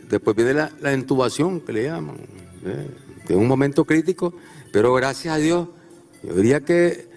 después 0.09 0.37
viene 0.37 0.55
la, 0.55 0.71
la 0.81 0.95
intubación 0.95 1.61
que 1.61 1.73
le 1.73 1.85
llaman 1.85 2.17
es 3.29 3.37
un 3.37 3.47
momento 3.47 3.85
crítico, 3.85 4.35
pero 4.73 4.93
gracias 4.95 5.35
a 5.35 5.39
Dios, 5.39 5.69
yo 6.23 6.35
diría 6.35 6.61
que 6.61 7.09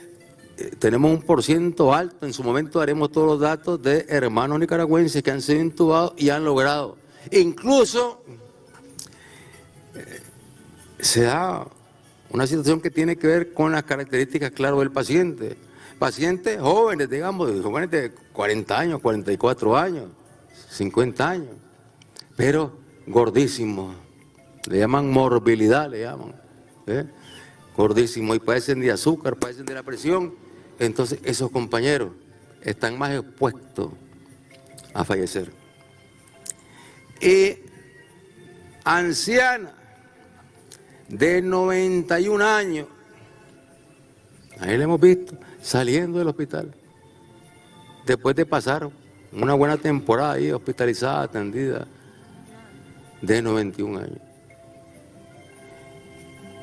eh, 0.57 0.71
tenemos 0.79 1.11
un 1.11 1.21
por 1.21 1.43
ciento 1.43 1.93
alto, 1.93 2.25
en 2.25 2.33
su 2.33 2.43
momento 2.43 2.79
daremos 2.79 3.11
todos 3.11 3.27
los 3.27 3.39
datos 3.39 3.81
de 3.81 4.05
hermanos 4.07 4.59
nicaragüenses 4.59 5.23
que 5.23 5.31
han 5.31 5.41
sido 5.41 5.59
intubados 5.59 6.13
y 6.17 6.29
han 6.29 6.45
logrado. 6.45 6.97
Incluso 7.31 8.23
eh, 9.95 10.21
se 10.99 11.23
da 11.23 11.65
una 12.29 12.47
situación 12.47 12.81
que 12.81 12.91
tiene 12.91 13.17
que 13.17 13.27
ver 13.27 13.53
con 13.53 13.71
las 13.71 13.83
características, 13.83 14.51
claro, 14.51 14.79
del 14.79 14.91
paciente. 14.91 15.57
Pacientes 15.99 16.59
jóvenes, 16.59 17.09
digamos, 17.09 17.49
jóvenes 17.61 17.91
de 17.91 18.11
40 18.33 18.79
años, 18.79 19.01
44 19.01 19.77
años, 19.77 20.09
50 20.69 21.29
años, 21.29 21.55
pero 22.35 22.77
gordísimos, 23.05 23.95
le 24.69 24.79
llaman 24.79 25.09
morbilidad, 25.09 25.89
le 25.89 26.01
llaman. 26.01 26.35
¿eh? 26.87 27.05
Gordísimo. 27.75 28.35
Y 28.35 28.39
padecen 28.39 28.79
de 28.79 28.91
azúcar, 28.91 29.35
padecen 29.37 29.65
de 29.65 29.73
la 29.73 29.83
presión. 29.83 30.35
Entonces 30.79 31.19
esos 31.23 31.51
compañeros 31.51 32.11
están 32.61 32.97
más 32.97 33.11
expuestos 33.13 33.91
a 34.93 35.03
fallecer. 35.03 35.51
Y 37.21 37.57
anciana 38.83 39.73
de 41.07 41.41
91 41.41 42.43
años, 42.45 42.87
ahí 44.59 44.77
la 44.77 44.83
hemos 44.83 44.99
visto, 44.99 45.37
saliendo 45.61 46.19
del 46.19 46.27
hospital, 46.27 46.73
después 48.05 48.35
de 48.35 48.45
pasar 48.45 48.89
una 49.31 49.53
buena 49.53 49.77
temporada 49.77 50.33
ahí 50.33 50.51
hospitalizada, 50.51 51.23
atendida, 51.23 51.87
de 53.21 53.41
91 53.41 53.99
años. 53.99 54.19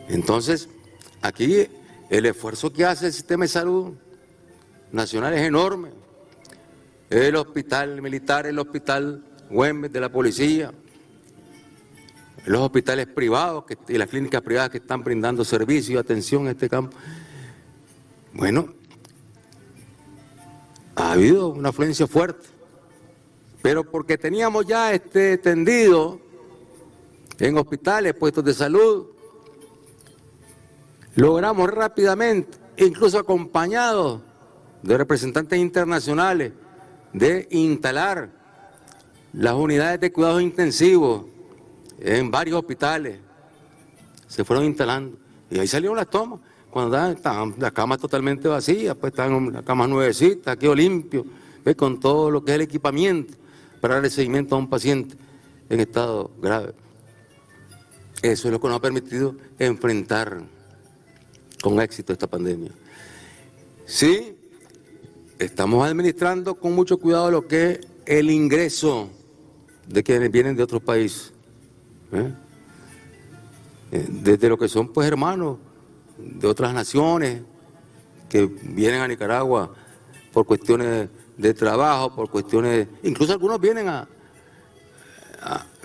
Entonces, 0.08 0.68
aquí 1.22 1.66
el 2.08 2.26
esfuerzo 2.26 2.72
que 2.72 2.84
hace 2.84 3.06
el 3.06 3.12
sistema 3.12 3.44
de 3.44 3.48
salud 3.48 3.92
nacional 4.92 5.34
es 5.34 5.42
enorme. 5.42 5.90
El 7.08 7.36
hospital 7.36 8.00
militar, 8.02 8.46
el 8.46 8.58
hospital 8.58 9.24
Güemes 9.50 9.92
de 9.92 10.00
la 10.00 10.10
policía, 10.10 10.72
los 12.46 12.60
hospitales 12.60 13.06
privados 13.06 13.64
y 13.88 13.98
las 13.98 14.08
clínicas 14.08 14.42
privadas 14.42 14.70
que 14.70 14.78
están 14.78 15.02
brindando 15.02 15.44
servicio 15.44 15.94
y 15.94 15.98
atención 15.98 16.42
en 16.42 16.48
este 16.48 16.68
campo. 16.68 16.96
Bueno, 18.32 18.72
ha 20.94 21.12
habido 21.12 21.48
una 21.48 21.70
afluencia 21.70 22.06
fuerte, 22.06 22.46
pero 23.60 23.88
porque 23.88 24.16
teníamos 24.16 24.66
ya 24.66 24.92
este 24.92 25.38
tendido 25.38 26.20
en 27.38 27.56
hospitales, 27.56 28.14
puestos 28.14 28.44
de 28.44 28.54
salud, 28.54 29.06
logramos 31.14 31.70
rápidamente, 31.70 32.58
incluso 32.76 33.18
acompañados 33.18 34.20
de 34.82 34.96
representantes 34.96 35.58
internacionales, 35.58 36.52
de 37.12 37.46
instalar 37.50 38.30
las 39.32 39.54
unidades 39.54 40.00
de 40.00 40.12
cuidados 40.12 40.42
intensivos 40.42 41.24
en 41.98 42.30
varios 42.30 42.58
hospitales. 42.58 43.18
Se 44.26 44.44
fueron 44.44 44.64
instalando. 44.64 45.18
Y 45.50 45.58
ahí 45.58 45.66
salieron 45.66 45.96
las 45.96 46.08
tomas. 46.08 46.40
Cuando 46.70 46.96
estaban 47.08 47.54
las 47.58 47.72
camas 47.72 47.98
totalmente 47.98 48.46
vacías, 48.48 48.94
pues 48.94 49.12
estaban 49.12 49.52
las 49.52 49.64
camas 49.64 49.88
nuevecitas, 49.88 50.54
aquí 50.54 50.72
limpio, 50.74 51.26
con 51.76 51.98
todo 51.98 52.30
lo 52.30 52.44
que 52.44 52.52
es 52.52 52.54
el 52.56 52.62
equipamiento 52.62 53.34
para 53.80 53.94
darle 53.94 54.10
seguimiento 54.10 54.54
a 54.54 54.58
un 54.58 54.68
paciente 54.68 55.16
en 55.68 55.80
estado 55.80 56.30
grave. 56.40 56.74
Eso 58.22 58.48
es 58.48 58.52
lo 58.52 58.60
que 58.60 58.68
nos 58.68 58.76
ha 58.76 58.80
permitido 58.80 59.34
enfrentar 59.58 60.42
con 61.62 61.80
éxito 61.80 62.12
esta 62.12 62.26
pandemia. 62.26 62.70
Sí, 63.86 64.36
estamos 65.38 65.86
administrando 65.86 66.54
con 66.54 66.74
mucho 66.74 66.98
cuidado 66.98 67.30
lo 67.30 67.46
que 67.46 67.72
es 67.72 67.80
el 68.06 68.30
ingreso 68.30 69.10
de 69.86 70.02
quienes 70.02 70.30
vienen 70.30 70.56
de 70.56 70.62
otros 70.62 70.82
países. 70.82 71.32
¿eh? 72.12 72.32
Eh, 73.92 74.06
desde 74.08 74.48
lo 74.48 74.56
que 74.56 74.68
son 74.68 74.88
pues 74.92 75.08
hermanos 75.08 75.58
de 76.16 76.46
otras 76.46 76.72
naciones 76.72 77.42
que 78.28 78.46
vienen 78.46 79.00
a 79.00 79.08
Nicaragua 79.08 79.74
por 80.32 80.46
cuestiones 80.46 81.08
de 81.36 81.54
trabajo, 81.54 82.14
por 82.14 82.30
cuestiones, 82.30 82.86
incluso 83.02 83.32
algunos 83.32 83.60
vienen 83.60 83.88
a, 83.88 84.06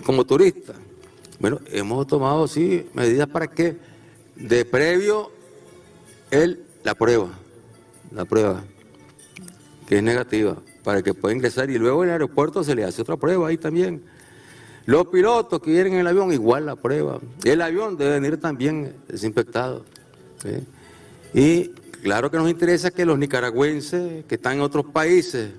como 0.04 0.24
turistas. 0.24 0.76
Bueno, 1.40 1.60
hemos 1.72 2.06
tomado 2.06 2.46
sí 2.46 2.86
medidas 2.94 3.26
para 3.26 3.48
que 3.48 3.76
de 4.36 4.64
previo 4.64 5.32
él 6.42 6.64
la 6.84 6.94
prueba, 6.94 7.28
la 8.12 8.24
prueba, 8.24 8.62
que 9.88 9.96
es 9.96 10.02
negativa, 10.02 10.56
para 10.84 11.02
que 11.02 11.14
pueda 11.14 11.34
ingresar 11.34 11.70
y 11.70 11.78
luego 11.78 12.02
en 12.02 12.10
el 12.10 12.12
aeropuerto 12.14 12.62
se 12.62 12.74
le 12.74 12.84
hace 12.84 13.02
otra 13.02 13.16
prueba 13.16 13.48
ahí 13.48 13.56
también. 13.56 14.02
Los 14.84 15.08
pilotos 15.08 15.60
que 15.60 15.72
vienen 15.72 15.94
en 15.94 16.00
el 16.00 16.06
avión, 16.06 16.32
igual 16.32 16.66
la 16.66 16.76
prueba. 16.76 17.18
El 17.42 17.60
avión 17.60 17.96
debe 17.96 18.20
venir 18.20 18.40
también 18.40 18.94
desinfectado. 19.08 19.84
Y 21.34 21.70
claro 22.02 22.30
que 22.30 22.36
nos 22.36 22.48
interesa 22.48 22.92
que 22.92 23.04
los 23.04 23.18
nicaragüenses 23.18 24.24
que 24.26 24.36
están 24.36 24.54
en 24.54 24.60
otros 24.60 24.86
países 24.86 25.50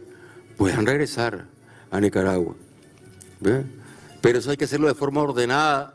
puedan 0.55 0.85
regresar 0.85 1.45
a 1.91 1.99
Nicaragua. 1.99 2.55
Pero 4.21 4.39
eso 4.39 4.49
hay 4.49 4.55
que 4.57 4.63
hacerlo 4.63 4.87
de 4.87 4.95
forma 4.95 5.21
ordenada. 5.21 5.93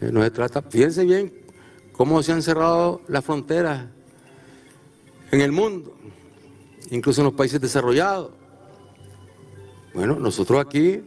No 0.00 0.20
se 0.22 0.30
trata, 0.32 0.62
fíjense 0.62 1.04
bien, 1.04 1.32
cómo 1.94 2.22
se 2.22 2.32
han 2.32 2.42
cerrado 2.42 3.00
las 3.08 3.24
fronteras 3.24 3.86
en 5.30 5.40
el 5.40 5.50
mundo, 5.50 5.94
incluso 6.90 7.22
en 7.22 7.26
los 7.26 7.34
países 7.34 7.60
desarrollados. 7.60 8.30
Bueno, 9.94 10.18
nosotros 10.18 10.60
aquí 10.60 11.02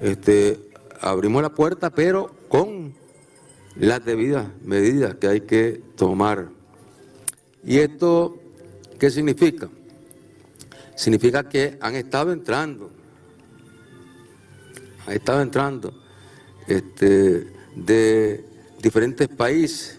este, 0.00 0.58
abrimos 1.00 1.42
la 1.42 1.50
puerta, 1.50 1.90
pero 1.90 2.34
con 2.48 2.94
las 3.76 4.04
debidas 4.04 4.48
medidas 4.62 5.14
que 5.14 5.28
hay 5.28 5.40
que 5.42 5.80
tomar. 5.96 6.48
¿Y 7.64 7.78
esto 7.78 8.36
qué 8.98 9.10
significa? 9.10 9.68
significa 10.96 11.48
que 11.48 11.78
han 11.80 11.94
estado 11.94 12.32
entrando, 12.32 12.90
han 15.06 15.12
estado 15.12 15.42
entrando 15.42 15.94
este, 16.66 17.46
de 17.76 18.44
diferentes 18.82 19.28
países. 19.28 19.95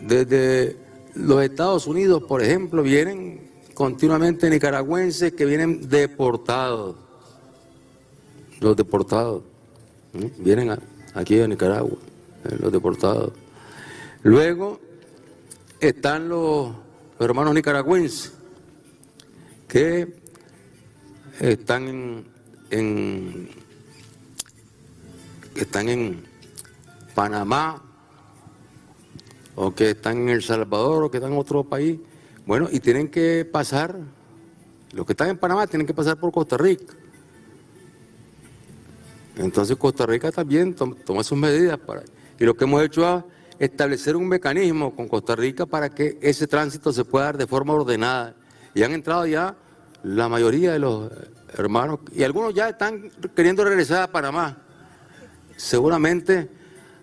Desde 0.00 0.76
los 1.14 1.42
Estados 1.42 1.86
Unidos, 1.86 2.22
por 2.22 2.42
ejemplo, 2.42 2.82
vienen 2.82 3.50
continuamente 3.74 4.50
nicaragüenses 4.50 5.32
que 5.32 5.44
vienen 5.44 5.88
deportados. 5.88 6.96
Los 8.60 8.76
deportados. 8.76 9.42
Vienen 10.38 10.76
aquí 11.14 11.40
a 11.40 11.46
Nicaragua, 11.46 11.96
eh, 12.44 12.56
los 12.60 12.72
deportados. 12.72 13.32
Luego 14.22 14.80
están 15.78 16.28
los 16.28 16.72
hermanos 17.18 17.54
nicaragüenses 17.54 18.32
que 19.68 20.20
están 21.38 22.24
en, 22.70 23.48
están 25.54 25.88
en 25.88 26.24
Panamá 27.14 27.89
o 29.54 29.74
que 29.74 29.90
están 29.90 30.18
en 30.18 30.28
El 30.30 30.42
Salvador 30.42 31.04
o 31.04 31.10
que 31.10 31.18
están 31.18 31.32
en 31.32 31.38
otro 31.38 31.64
país. 31.64 31.98
Bueno, 32.46 32.68
y 32.70 32.80
tienen 32.80 33.08
que 33.08 33.44
pasar, 33.44 33.96
los 34.92 35.06
que 35.06 35.12
están 35.12 35.28
en 35.28 35.38
Panamá 35.38 35.66
tienen 35.66 35.86
que 35.86 35.94
pasar 35.94 36.18
por 36.18 36.32
Costa 36.32 36.56
Rica. 36.56 36.94
Entonces 39.36 39.76
Costa 39.76 40.06
Rica 40.06 40.30
también 40.32 40.74
toma 40.74 41.24
sus 41.24 41.38
medidas 41.38 41.78
para... 41.78 42.02
Y 42.38 42.44
lo 42.44 42.54
que 42.54 42.64
hemos 42.64 42.82
hecho 42.82 43.18
es 43.58 43.70
establecer 43.70 44.16
un 44.16 44.26
mecanismo 44.26 44.94
con 44.94 45.08
Costa 45.08 45.36
Rica 45.36 45.66
para 45.66 45.90
que 45.90 46.18
ese 46.22 46.46
tránsito 46.46 46.92
se 46.92 47.04
pueda 47.04 47.26
dar 47.26 47.38
de 47.38 47.46
forma 47.46 47.74
ordenada. 47.74 48.34
Y 48.74 48.82
han 48.82 48.92
entrado 48.92 49.26
ya 49.26 49.54
la 50.02 50.28
mayoría 50.28 50.72
de 50.72 50.78
los 50.78 51.10
hermanos, 51.56 52.00
y 52.14 52.22
algunos 52.22 52.54
ya 52.54 52.68
están 52.68 53.10
queriendo 53.34 53.64
regresar 53.64 54.02
a 54.02 54.06
Panamá. 54.10 54.56
Seguramente, 55.56 56.48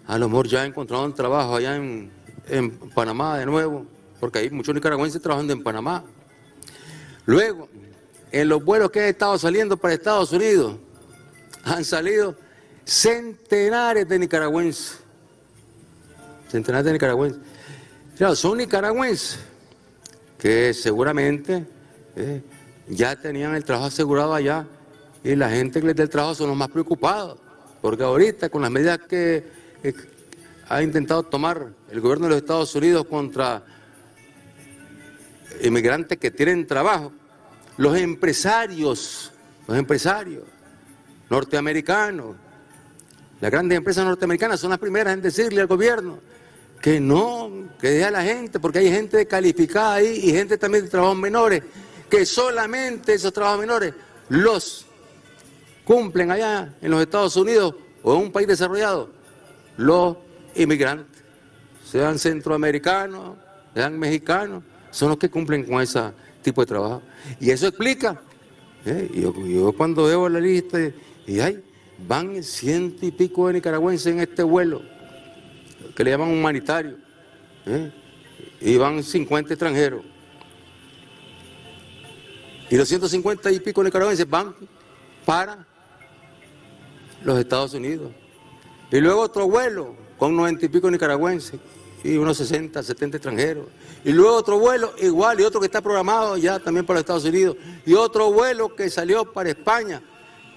a 0.08 0.18
lo 0.18 0.30
mejor 0.30 0.48
ya 0.48 0.66
un 0.66 1.14
trabajo 1.14 1.56
allá 1.56 1.76
en, 1.76 2.12
en 2.50 2.72
Panamá 2.72 3.38
de 3.38 3.46
nuevo, 3.46 3.86
porque 4.20 4.40
hay 4.40 4.50
muchos 4.50 4.74
nicaragüenses 4.74 5.22
trabajando 5.22 5.54
en 5.54 5.64
Panamá. 5.64 6.04
Luego, 7.26 7.70
en 8.32 8.50
los 8.50 8.64
vuelos 8.64 8.92
que 8.92 9.02
han 9.02 9.08
estado 9.08 9.38
saliendo 9.38 9.78
para 9.78 9.94
Estados 9.94 10.32
Unidos, 10.32 10.76
han 11.64 11.84
salido 11.84 12.36
centenares 12.86 14.08
de 14.08 14.20
nicaragüenses. 14.20 15.00
Centenares 16.50 16.86
de 16.86 16.94
nicaragüenses. 16.94 17.42
Claro, 18.18 18.36
son 18.36 18.58
nicaragüenses 18.58 19.40
que 20.38 20.74
seguramente 20.74 21.66
eh, 22.16 22.42
ya 22.88 23.16
tenían 23.16 23.56
el 23.56 23.64
trabajo 23.64 23.88
asegurado 23.88 24.34
allá 24.34 24.66
y 25.24 25.36
la 25.36 25.50
gente 25.50 25.82
que 25.82 25.88
les 25.88 25.96
da 25.96 26.04
el 26.04 26.10
trabajo 26.10 26.36
son 26.36 26.48
los 26.48 26.58
más 26.58 26.70
preocupados, 26.70 27.38
porque 27.82 28.04
ahorita 28.04 28.50
con 28.50 28.62
las 28.62 28.72
medidas 28.72 29.00
que 29.00 29.44
eh, 29.84 29.94
ha 30.70 30.82
intentado 30.82 31.24
tomar 31.24 31.74
el 31.92 32.02
gobierno 32.02 32.26
de 32.26 32.32
los 32.32 32.42
Estados 32.42 32.74
Unidos 32.76 33.06
contra 33.08 33.64
inmigrantes 35.62 36.18
que 36.18 36.32
tienen 36.32 36.68
trabajo, 36.68 37.12
los 37.78 37.98
empresarios, 37.98 39.32
los 39.68 39.78
empresarios 39.78 40.44
norteamericanos, 41.30 42.36
las 43.40 43.52
grandes 43.52 43.78
empresas 43.78 44.06
norteamericanas 44.06 44.60
son 44.60 44.72
las 44.72 44.80
primeras 44.80 45.14
en 45.14 45.22
decirle 45.22 45.62
al 45.62 45.68
gobierno 45.68 46.20
que 46.82 47.00
no, 47.00 47.52
que 47.80 47.90
deje 47.90 48.06
a 48.06 48.12
la 48.12 48.24
gente, 48.24 48.60
porque 48.60 48.80
hay 48.80 48.92
gente 48.92 49.26
calificada 49.26 49.96
ahí 49.96 50.22
y 50.24 50.32
gente 50.32 50.58
también 50.58 50.86
de 50.86 50.90
trabajos 50.90 51.18
menores, 51.18 51.64
que 52.10 52.26
solamente 52.26 53.14
esos 53.14 53.34
trabajos 53.34 53.60
menores 53.60 53.94
los 54.30 54.86
cumplen 55.84 56.32
allá 56.32 56.74
en 56.82 56.92
los 56.92 57.02
Estados 57.02 57.36
Unidos 57.36 57.76
o 58.04 58.16
en 58.16 58.22
un 58.24 58.32
país 58.32 58.48
desarrollado 58.48 59.10
los 59.78 60.18
inmigrantes, 60.56 61.17
sean 61.90 62.20
centroamericanos, 62.20 63.38
sean 63.74 63.98
mexicanos, 63.98 64.64
son 64.92 65.10
los 65.10 65.18
que 65.18 65.30
cumplen 65.30 65.64
con 65.64 65.82
ese 65.82 66.12
tipo 66.42 66.62
de 66.62 66.68
trabajo. 66.68 67.02
Y 67.40 67.50
eso 67.50 67.68
explica, 67.68 68.22
¿eh? 68.86 69.10
yo, 69.16 69.72
cuando 69.74 70.04
veo 70.04 70.28
la 70.28 70.40
lista 70.40 70.80
y 71.26 71.40
hay, 71.40 71.64
van 72.06 72.44
ciento 72.44 73.06
y 73.06 73.12
pico 73.12 73.48
de 73.48 73.54
nicaragüenses 73.54 74.08
en 74.08 74.20
este 74.20 74.44
vuelo, 74.44 74.82
que 75.96 76.04
le 76.04 76.12
llaman 76.12 76.30
humanitario, 76.30 76.98
¿eh? 77.66 77.92
y 78.60 78.76
van 78.78 79.02
50 79.02 79.54
extranjeros. 79.54 80.04
Y 82.70 82.76
los 82.76 82.88
150 82.90 83.50
y 83.52 83.60
pico 83.62 83.82
nicaragüenses 83.82 84.30
van 84.30 84.54
para 85.26 85.66
los 87.24 87.40
Estados 87.40 87.74
Unidos. 87.74 88.12
Y 88.92 89.00
luego 89.00 89.22
otro 89.22 89.48
vuelo 89.48 89.96
con 90.18 90.36
90 90.36 90.66
y 90.66 90.70
pico 90.70 90.92
nicaragüenses 90.92 91.60
y 92.08 92.16
unos 92.16 92.38
60, 92.38 92.82
70 92.82 93.18
extranjeros. 93.18 93.66
Y 94.06 94.14
luego 94.14 94.36
otro 94.36 94.58
vuelo 94.58 94.94
igual 95.02 95.42
y 95.42 95.44
otro 95.44 95.60
que 95.60 95.66
está 95.66 95.82
programado 95.82 96.38
ya 96.38 96.58
también 96.58 96.86
para 96.86 97.02
Estados 97.02 97.26
Unidos. 97.26 97.58
Y 97.86 97.96
otro 97.96 98.32
vuelo 98.32 98.74
que 98.74 98.90
salió 98.90 99.26
para 99.34 99.50
España 99.50 100.02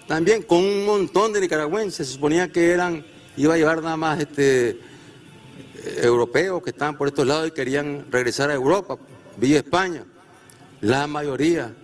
también 0.06 0.42
con 0.42 0.58
un 0.58 0.86
montón 0.86 1.32
de 1.32 1.40
nicaragüenses. 1.40 2.06
Se 2.06 2.14
suponía 2.14 2.52
que 2.52 2.70
eran, 2.70 3.04
iba 3.36 3.54
a 3.54 3.56
llevar 3.56 3.82
nada 3.82 3.96
más 3.96 4.20
este, 4.20 4.78
europeos 6.02 6.62
que 6.62 6.70
estaban 6.70 6.96
por 6.96 7.08
estos 7.08 7.26
lados 7.26 7.48
y 7.48 7.50
querían 7.50 8.06
regresar 8.10 8.50
a 8.50 8.54
Europa, 8.54 8.96
vía 9.36 9.58
España. 9.58 10.04
La 10.80 11.08
mayoría 11.08 11.74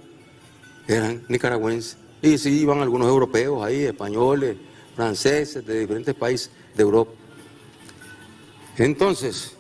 eran 0.87 1.25
nicaragüenses. 1.29 1.97
Y 2.23 2.39
sí, 2.39 2.61
iban 2.61 2.81
algunos 2.81 3.09
europeos 3.09 3.65
ahí, 3.65 3.83
españoles, 3.83 4.57
franceses, 4.95 5.67
de 5.67 5.81
diferentes 5.81 6.15
países 6.15 6.51
de 6.75 6.83
Europa. 6.83 7.11
Entonces, 8.77 9.56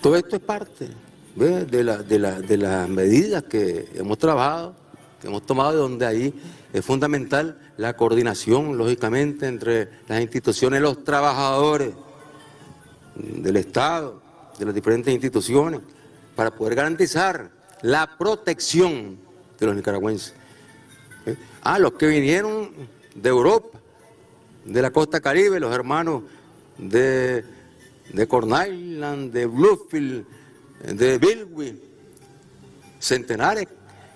todo 0.00 0.16
esto 0.16 0.36
es 0.36 0.42
parte 0.42 0.88
de, 1.36 2.58
las 2.58 2.88
medidas 2.88 3.44
que 3.44 3.88
hemos 3.94 4.18
trabajado, 4.18 4.74
que 5.20 5.28
hemos 5.28 5.44
tomado, 5.44 5.78
donde 5.78 6.06
ahí 6.06 6.34
es 6.72 6.84
fundamental 6.84 7.58
la 7.76 7.96
coordinación, 7.96 8.76
lógicamente, 8.76 9.46
entre 9.46 9.88
las 10.08 10.20
instituciones, 10.20 10.80
los 10.80 11.04
trabajadores 11.04 11.94
del 13.14 13.56
Estado, 13.56 14.20
de 14.58 14.66
las 14.66 14.74
diferentes 14.74 15.12
instituciones, 15.12 15.80
para 16.36 16.50
poder 16.50 16.74
garantizar 16.74 17.50
la 17.82 18.18
protección 18.18 19.18
de 19.58 19.66
los 19.66 19.74
nicaragüenses. 19.74 20.34
¿Eh? 21.26 21.36
Ah, 21.62 21.78
los 21.78 21.92
que 21.92 22.06
vinieron 22.06 22.70
de 23.14 23.28
Europa, 23.28 23.78
de 24.64 24.82
la 24.82 24.90
costa 24.90 25.20
caribe, 25.20 25.60
los 25.60 25.74
hermanos 25.74 26.22
de, 26.78 27.44
de 28.12 28.26
Corn 28.26 28.50
Island, 28.50 29.32
de 29.32 29.46
Bluefield, 29.46 30.24
de 30.84 31.18
Bilwi, 31.18 31.80
centenares 32.98 33.68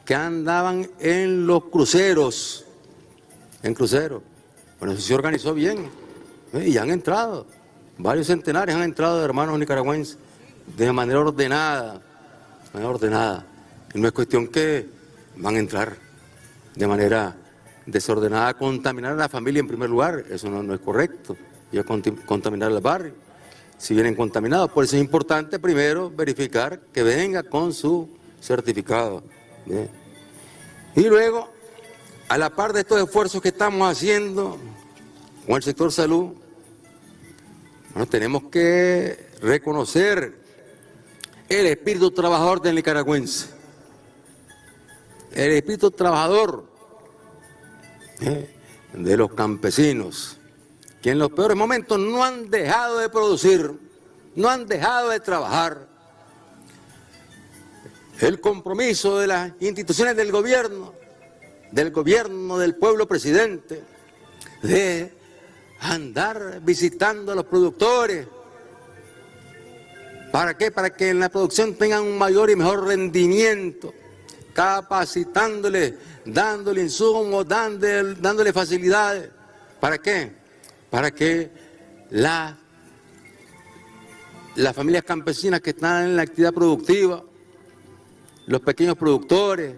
que 0.04 0.14
andaban 0.14 0.88
en 0.98 1.46
los 1.46 1.64
cruceros, 1.64 2.64
en 3.62 3.74
cruceros. 3.74 4.22
Bueno, 4.78 4.94
eso 4.94 5.02
se 5.02 5.14
organizó 5.14 5.54
bien 5.54 5.88
¿eh? 6.52 6.68
y 6.68 6.76
han 6.76 6.90
entrado, 6.90 7.46
varios 7.98 8.26
centenares 8.26 8.74
han 8.74 8.82
entrado 8.82 9.18
de 9.18 9.24
hermanos 9.24 9.58
nicaragüenses 9.58 10.18
de 10.76 10.92
manera 10.92 11.20
ordenada, 11.20 11.94
de 11.94 12.70
manera 12.74 12.90
ordenada. 12.90 13.46
Y 13.94 14.00
no 14.00 14.08
es 14.08 14.12
cuestión 14.12 14.48
que 14.48 14.88
van 15.36 15.56
a 15.56 15.58
entrar 15.58 15.96
de 16.74 16.86
manera 16.86 17.36
desordenada 17.86 18.48
a 18.48 18.54
contaminar 18.54 19.12
a 19.12 19.16
la 19.16 19.28
familia 19.28 19.60
en 19.60 19.68
primer 19.68 19.88
lugar, 19.88 20.24
eso 20.30 20.48
no, 20.48 20.74
es 20.74 20.80
correcto, 20.80 21.36
y 21.70 21.78
a 21.78 21.84
contaminar 21.84 22.72
al 22.72 22.80
barrio. 22.80 23.23
Si 23.78 23.94
vienen 23.94 24.14
contaminados, 24.14 24.70
por 24.70 24.84
eso 24.84 24.96
es 24.96 25.02
importante 25.02 25.58
primero 25.58 26.10
verificar 26.10 26.80
que 26.92 27.02
venga 27.02 27.42
con 27.42 27.72
su 27.72 28.08
certificado. 28.40 29.22
Y 30.96 31.02
luego, 31.04 31.50
a 32.28 32.38
la 32.38 32.50
par 32.50 32.72
de 32.72 32.80
estos 32.80 33.02
esfuerzos 33.02 33.42
que 33.42 33.48
estamos 33.48 33.90
haciendo 33.90 34.58
con 35.46 35.56
el 35.56 35.62
sector 35.62 35.90
salud, 35.92 36.32
bueno, 37.92 38.06
tenemos 38.08 38.44
que 38.44 39.30
reconocer 39.40 40.34
el 41.48 41.66
espíritu 41.66 42.10
trabajador 42.10 42.60
del 42.62 42.76
nicaragüense, 42.76 43.48
el 45.32 45.52
espíritu 45.52 45.90
trabajador 45.90 46.64
¿eh? 48.20 48.50
de 48.92 49.16
los 49.16 49.32
campesinos, 49.34 50.38
que 51.04 51.10
en 51.10 51.18
los 51.18 51.32
peores 51.32 51.54
momentos 51.54 51.98
no 51.98 52.24
han 52.24 52.48
dejado 52.48 52.96
de 52.98 53.10
producir, 53.10 53.78
no 54.36 54.48
han 54.48 54.66
dejado 54.66 55.10
de 55.10 55.20
trabajar, 55.20 55.86
el 58.20 58.40
compromiso 58.40 59.18
de 59.18 59.26
las 59.26 59.52
instituciones 59.60 60.16
del 60.16 60.32
gobierno, 60.32 60.94
del 61.72 61.90
gobierno 61.90 62.56
del 62.56 62.76
pueblo 62.76 63.06
presidente, 63.06 63.82
de 64.62 65.12
andar 65.80 66.62
visitando 66.62 67.32
a 67.32 67.34
los 67.34 67.44
productores, 67.44 68.26
¿Para 70.32 70.56
qué? 70.56 70.70
Para 70.70 70.88
que 70.88 71.10
en 71.10 71.20
la 71.20 71.28
producción 71.28 71.74
tengan 71.74 72.02
un 72.02 72.16
mayor 72.16 72.48
y 72.48 72.56
mejor 72.56 72.86
rendimiento, 72.86 73.92
capacitándole, 74.54 75.98
dándole 76.24 76.80
insumos, 76.80 77.46
dándole, 77.46 78.14
dándole 78.14 78.54
facilidades. 78.54 79.28
¿Para 79.78 79.98
qué? 79.98 80.43
Para 80.94 81.10
que 81.10 81.50
la, 82.10 82.56
las 84.54 84.76
familias 84.76 85.02
campesinas 85.02 85.60
que 85.60 85.70
están 85.70 86.04
en 86.04 86.16
la 86.16 86.22
actividad 86.22 86.54
productiva, 86.54 87.20
los 88.46 88.60
pequeños 88.60 88.96
productores, 88.96 89.74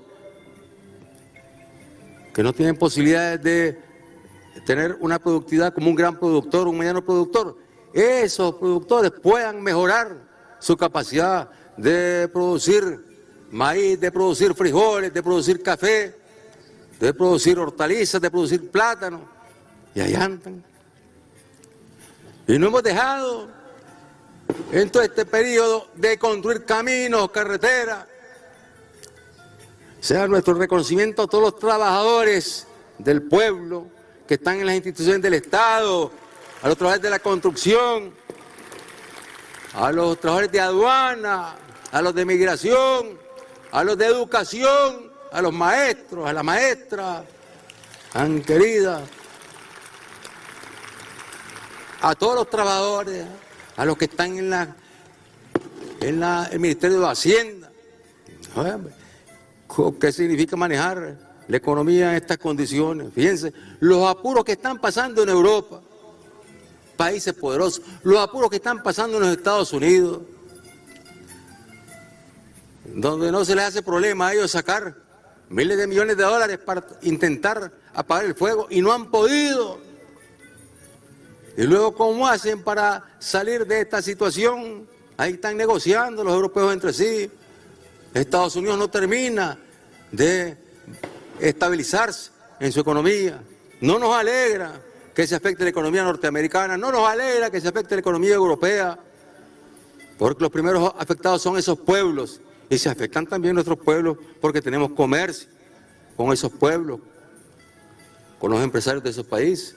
que 2.35 2.43
no 2.43 2.53
tienen 2.53 2.77
posibilidades 2.77 3.43
de 3.43 3.81
tener 4.67 4.99
una 5.01 5.19
productividad 5.19 5.73
como 5.73 5.89
un 5.89 5.97
gran 5.97 6.19
productor, 6.19 6.69
un 6.69 6.77
mediano 6.77 7.03
productor, 7.03 7.57
esos 7.95 8.57
productores 8.57 9.11
puedan 9.11 9.63
mejorar 9.63 10.19
su 10.59 10.77
capacidad 10.77 11.49
de 11.79 12.29
producir 12.31 13.47
maíz, 13.51 13.99
de 13.99 14.13
producir 14.13 14.53
frijoles, 14.53 15.15
de 15.15 15.23
producir 15.23 15.63
café, 15.63 16.15
de 17.01 17.15
producir 17.15 17.59
hortalizas, 17.59 18.21
de 18.21 18.31
producir 18.31 18.71
plátano. 18.71 19.23
Y 19.95 20.01
ahí 20.01 20.15
andan. 20.15 20.76
Y 22.49 22.59
no 22.59 22.69
hemos 22.69 22.83
dejado 22.83 23.49
en 24.71 24.91
todo 24.91 25.03
este 25.03 25.25
periodo 25.27 25.89
de 25.95 26.19
construir 26.19 26.65
caminos, 26.65 27.31
carreteras. 27.31 28.07
Sea 30.01 30.29
nuestro 30.29 30.55
reconocimiento 30.55 31.23
a 31.23 31.27
todos 31.27 31.43
los 31.43 31.59
trabajadores 31.59 32.67
del 32.99 33.23
pueblo 33.23 33.89
que 34.29 34.35
están 34.35 34.61
en 34.61 34.67
las 34.67 34.77
instituciones 34.77 35.23
del 35.23 35.35
Estado, 35.35 36.13
a 36.63 36.69
los 36.69 36.77
trabajadores 36.77 37.03
de 37.03 37.11
la 37.11 37.19
construcción, 37.19 38.15
a 39.75 39.91
los 39.91 40.21
trabajadores 40.21 40.53
de 40.53 40.61
aduana, 40.61 41.57
a 41.91 42.03
los 42.03 42.15
de 42.15 42.25
migración, 42.25 43.19
a 43.73 43.83
los 43.83 43.99
de 43.99 44.07
educación, 44.07 45.11
a 45.33 45.43
los 45.43 45.53
maestros, 45.53 46.29
a 46.29 46.33
la 46.33 46.45
maestra, 46.45 47.25
tan 48.13 48.41
querida, 48.43 49.03
a 52.01 52.15
todos 52.15 52.35
los 52.35 52.51
trabajadores, 52.51 53.27
a 53.77 53.85
los 53.85 53.97
que 53.97 54.07
están 54.07 54.39
en 54.39 54.51
la 54.51 54.77
en 56.01 56.21
la, 56.21 56.49
el 56.51 56.61
Ministerio 56.61 57.01
de 57.01 57.07
Hacienda. 57.09 57.71
¿Qué 60.01 60.13
significa 60.13 60.57
manejar 60.57 61.19
la 61.49 61.57
economía 61.57 62.11
en 62.11 62.17
estas 62.17 62.39
condiciones? 62.39 63.13
Fíjense, 63.15 63.53
los 63.81 64.09
apuros 64.09 64.45
que 64.45 64.53
están 64.53 64.81
pasando 64.81 65.23
en 65.23 65.29
Europa, 65.29 65.81
países 66.97 67.35
poderosos, 67.35 67.83
los 68.03 68.19
apuros 68.19 68.51
que 68.51 68.57
están 68.57 68.83
pasando 68.83 69.17
en 69.17 69.25
los 69.25 69.37
Estados 69.37 69.73
Unidos, 69.73 70.23
donde 72.85 73.33
no 73.33 73.45
se 73.45 73.55
les 73.55 73.65
hace 73.65 73.83
problema 73.83 74.29
a 74.29 74.35
ellos 74.35 74.51
sacar 74.51 74.95
miles 75.49 75.77
de 75.77 75.87
millones 75.87 76.17
de 76.17 76.23
dólares 76.23 76.59
para 76.59 76.85
intentar 77.03 77.73
apagar 77.93 78.25
el 78.25 78.35
fuego 78.35 78.69
y 78.71 78.81
no 78.81 78.93
han 78.93 79.11
podido. 79.11 79.86
Y 81.57 81.63
luego, 81.63 81.95
¿cómo 81.95 82.29
hacen 82.29 82.63
para 82.63 83.17
salir 83.19 83.67
de 83.67 83.81
esta 83.81 84.03
situación? 84.03 84.87
Ahí 85.17 85.33
están 85.35 85.57
negociando 85.57 86.23
los 86.23 86.35
europeos 86.35 86.73
entre 86.73 86.93
sí. 86.93 87.31
Estados 88.13 88.57
Unidos 88.57 88.79
no 88.79 88.89
termina 88.89 89.59
de 90.13 90.57
estabilizarse 91.41 92.31
en 92.61 92.73
su 92.73 92.81
economía. 92.81 93.41
No 93.81 93.99
nos 93.99 94.15
alegra 94.15 94.81
que 95.15 95.27
se 95.27 95.35
afecte 95.35 95.65
la 95.65 95.71
economía 95.71 96.05
norteamericana, 96.05 96.77
no 96.77 96.93
nos 96.93 97.09
alegra 97.09 97.51
que 97.51 97.61
se 97.61 97.69
afecte 97.69 97.95
la 97.95 98.01
economía 98.01 98.35
europea, 98.35 98.99
porque 100.19 100.43
los 100.43 100.53
primeros 100.53 100.93
afectados 100.99 101.41
son 101.41 101.57
esos 101.57 101.79
pueblos 101.79 102.41
y 102.69 102.77
se 102.77 102.91
afectan 102.91 103.27
también 103.27 103.55
nuestros 103.55 103.79
pueblos 103.79 104.19
porque 104.43 104.61
tenemos 104.61 104.91
comercio 104.91 105.49
con 106.19 106.33
esos 106.35 106.53
pueblos, 106.53 107.01
con 108.39 108.51
los 108.51 108.63
empresarios 108.63 109.03
de 109.03 109.11
esos 109.11 109.25
países. 109.25 109.77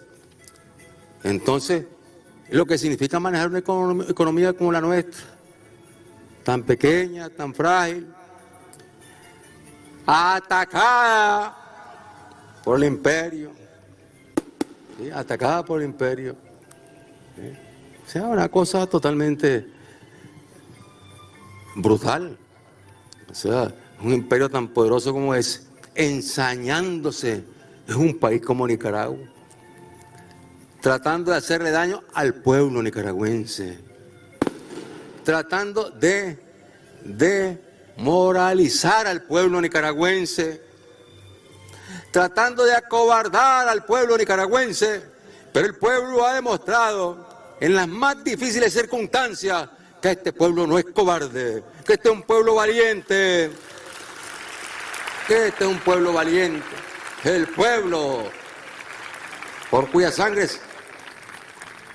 Entonces, 1.23 1.85
lo 2.49 2.65
que 2.65 2.77
significa 2.77 3.19
manejar 3.19 3.49
una 3.49 4.05
economía 4.05 4.53
como 4.53 4.71
la 4.71 4.81
nuestra, 4.81 5.23
tan 6.43 6.63
pequeña, 6.63 7.29
tan 7.29 7.53
frágil, 7.53 8.07
atacada 10.05 11.55
por 12.63 12.77
el 12.77 12.85
imperio, 12.85 13.51
atacada 15.13 15.63
por 15.63 15.81
el 15.81 15.85
imperio. 15.85 16.35
O 18.05 18.09
sea, 18.09 18.23
una 18.23 18.49
cosa 18.49 18.87
totalmente 18.87 19.67
brutal. 21.75 22.37
O 23.29 23.33
sea, 23.35 23.73
un 24.01 24.13
imperio 24.13 24.49
tan 24.49 24.67
poderoso 24.69 25.13
como 25.13 25.35
ese, 25.35 25.61
ensañándose 25.93 27.43
en 27.87 27.95
un 27.95 28.17
país 28.17 28.41
como 28.41 28.65
Nicaragua, 28.65 29.19
tratando 30.81 31.31
de 31.31 31.38
hacerle 31.38 31.72
daño 31.72 32.03
al 32.14 32.35
pueblo 32.35 32.81
nicaragüense, 32.81 33.80
tratando 35.23 35.89
de, 35.89 36.39
de 37.03 37.61
moralizar 37.97 39.07
al 39.07 39.23
pueblo 39.23 39.60
nicaragüense, 39.60 40.61
tratando 42.11 42.64
de 42.64 42.73
acobardar 42.73 43.68
al 43.68 43.85
pueblo 43.85 44.18
nicaragüense, 44.18 45.03
pero 45.53 45.68
el 45.68 45.76
pueblo 45.76 46.26
ha 46.26 46.34
demostrado 46.34 47.27
en 47.60 47.76
las 47.76 47.88
más 47.88 48.23
difíciles 48.23 48.73
circunstancias 48.73 49.69
que 50.01 50.11
este 50.11 50.31
pueblo 50.31 50.65
no 50.65 50.80
es 50.80 50.85
cobarde, 50.85 51.64
que 51.85 51.93
este 51.93 52.07
es 52.07 52.15
un 52.15 52.23
pueblo 52.23 52.56
valiente, 52.56 53.51
que 55.27 55.47
este 55.47 55.65
es 55.65 55.69
un 55.69 55.80
pueblo 55.80 56.14
valiente, 56.14 56.65
el 57.26 57.47
pueblo 57.47 58.23
por 59.69 59.91
cuya 59.91 60.11
sangre, 60.11 60.47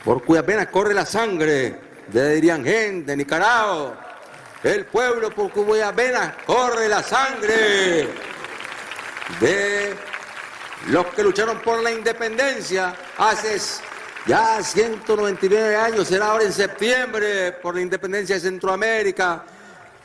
por 0.04 0.22
cuyas 0.22 0.44
venas 0.44 0.66
corre 0.68 0.92
la 0.92 1.06
sangre 1.06 1.76
de 2.08 2.40
Gen, 2.42 3.06
de 3.06 3.16
Nicaragua, 3.16 3.98
el 4.62 4.84
pueblo 4.86 5.30
por 5.30 5.50
cuyas 5.50 5.94
venas 5.94 6.34
corre 6.46 6.88
la 6.88 7.02
sangre 7.02 8.08
de 9.40 9.94
los 10.88 11.06
que 11.06 11.22
lucharon 11.22 11.60
por 11.60 11.82
la 11.82 11.90
independencia 11.90 12.94
hace 13.16 13.58
ya 14.26 14.62
199 14.62 15.76
años, 15.76 16.08
será 16.08 16.28
ahora 16.28 16.44
en 16.44 16.52
septiembre, 16.52 17.52
por 17.52 17.74
la 17.74 17.82
independencia 17.82 18.36
de 18.36 18.40
Centroamérica, 18.40 19.44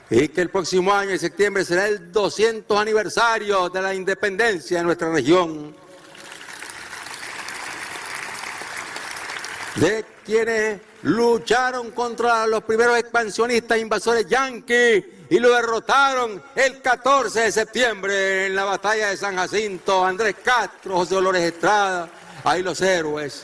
y 0.10 0.28
que 0.30 0.42
el 0.42 0.50
próximo 0.50 0.94
año, 0.94 1.12
en 1.12 1.20
septiembre, 1.20 1.64
será 1.64 1.88
el 1.88 2.12
200 2.12 2.78
aniversario 2.78 3.70
de 3.70 3.82
la 3.82 3.94
independencia 3.94 4.80
de 4.80 4.84
nuestra 4.84 5.10
región. 5.10 5.74
De 9.76 10.04
quienes 10.26 10.82
lucharon 11.04 11.92
contra 11.92 12.46
los 12.48 12.64
primeros 12.64 12.98
expansionistas 12.98 13.78
invasores 13.78 14.28
yanquis 14.28 15.04
y 15.30 15.40
lo 15.40 15.54
derrotaron 15.54 16.42
el 16.56 16.82
14 16.82 17.42
de 17.42 17.52
septiembre 17.52 18.48
en 18.48 18.56
la 18.56 18.66
batalla 18.66 19.10
de 19.10 19.18
San 19.18 19.36
Jacinto, 19.36 20.04
Andrés 20.04 20.36
Castro, 20.44 20.98
José 20.98 21.16
Dolores 21.16 21.44
Estrada, 21.44 22.10
ahí 22.44 22.64
los 22.64 22.82
héroes. 22.82 23.44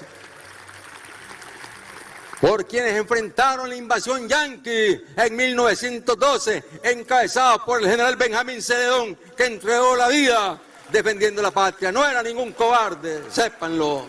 Por 2.42 2.66
quienes 2.66 2.96
enfrentaron 2.96 3.70
la 3.70 3.76
invasión 3.76 4.28
yanqui 4.28 5.02
en 5.16 5.36
1912, 5.36 6.64
encabezados 6.84 7.64
por 7.64 7.82
el 7.82 7.90
general 7.90 8.16
Benjamín 8.18 8.62
Celedón, 8.62 9.16
que 9.38 9.46
entregó 9.46 9.96
la 9.96 10.10
vida 10.10 10.60
defendiendo 10.92 11.42
la 11.42 11.52
patria. 11.52 11.92
No 11.92 12.06
era 12.06 12.22
ningún 12.22 12.52
cobarde, 12.52 13.24
sépanlo 13.32 14.06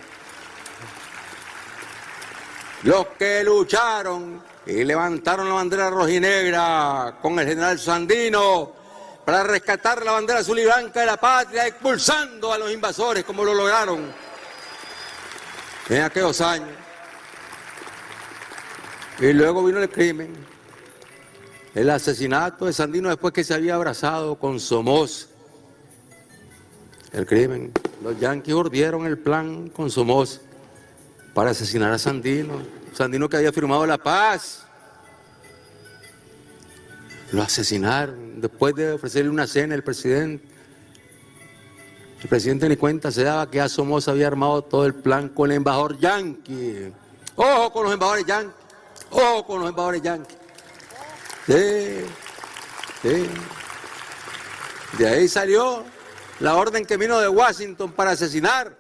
los 2.86 3.08
que 3.18 3.42
lucharon 3.42 4.40
y 4.64 4.84
levantaron 4.84 5.48
la 5.48 5.54
bandera 5.56 5.90
rojinegra 5.90 7.18
con 7.20 7.36
el 7.40 7.48
general 7.48 7.80
Sandino 7.80 8.72
para 9.24 9.42
rescatar 9.42 10.04
la 10.04 10.12
bandera 10.12 10.38
azul 10.38 10.56
y 10.60 10.64
blanca 10.64 11.00
de 11.00 11.06
la 11.06 11.16
patria, 11.16 11.66
expulsando 11.66 12.52
a 12.52 12.58
los 12.58 12.72
invasores 12.72 13.24
como 13.24 13.44
lo 13.44 13.54
lograron 13.54 14.04
en 15.88 16.02
aquellos 16.02 16.40
años. 16.40 16.68
Y 19.18 19.32
luego 19.32 19.64
vino 19.64 19.82
el 19.82 19.90
crimen, 19.90 20.32
el 21.74 21.90
asesinato 21.90 22.66
de 22.66 22.72
Sandino 22.72 23.08
después 23.08 23.34
que 23.34 23.42
se 23.42 23.52
había 23.52 23.74
abrazado 23.74 24.36
con 24.36 24.60
Somos. 24.60 25.28
El 27.12 27.26
crimen. 27.26 27.72
Los 28.04 28.20
yanquis 28.20 28.54
urdieron 28.54 29.06
el 29.06 29.18
plan 29.18 29.70
con 29.70 29.90
Somos 29.90 30.40
para 31.34 31.50
asesinar 31.50 31.92
a 31.92 31.98
Sandino. 31.98 32.75
Sandino 32.96 33.28
que 33.28 33.36
había 33.36 33.52
firmado 33.52 33.84
la 33.84 33.98
paz. 33.98 34.62
Lo 37.30 37.42
asesinaron 37.42 38.40
después 38.40 38.74
de 38.74 38.92
ofrecerle 38.92 39.28
una 39.28 39.46
cena 39.46 39.74
al 39.74 39.82
presidente. 39.82 40.42
El 42.22 42.28
presidente 42.30 42.70
ni 42.70 42.76
cuenta 42.76 43.10
se 43.10 43.22
daba 43.22 43.50
que 43.50 43.60
a 43.60 43.68
Somoza 43.68 44.12
había 44.12 44.26
armado 44.26 44.62
todo 44.62 44.86
el 44.86 44.94
plan 44.94 45.28
con 45.28 45.50
el 45.50 45.58
embajador 45.58 45.98
yanqui. 45.98 46.90
Ojo 47.34 47.70
con 47.70 47.84
los 47.84 47.92
embajadores 47.92 48.24
yanquis. 48.24 48.54
Ojo 49.10 49.46
con 49.46 49.60
los 49.60 49.68
embajadores 49.68 50.02
sí. 53.02 53.26
De 54.96 55.06
ahí 55.06 55.28
salió 55.28 55.84
la 56.40 56.56
orden 56.56 56.86
que 56.86 56.96
vino 56.96 57.20
de 57.20 57.28
Washington 57.28 57.92
para 57.92 58.12
asesinar 58.12 58.74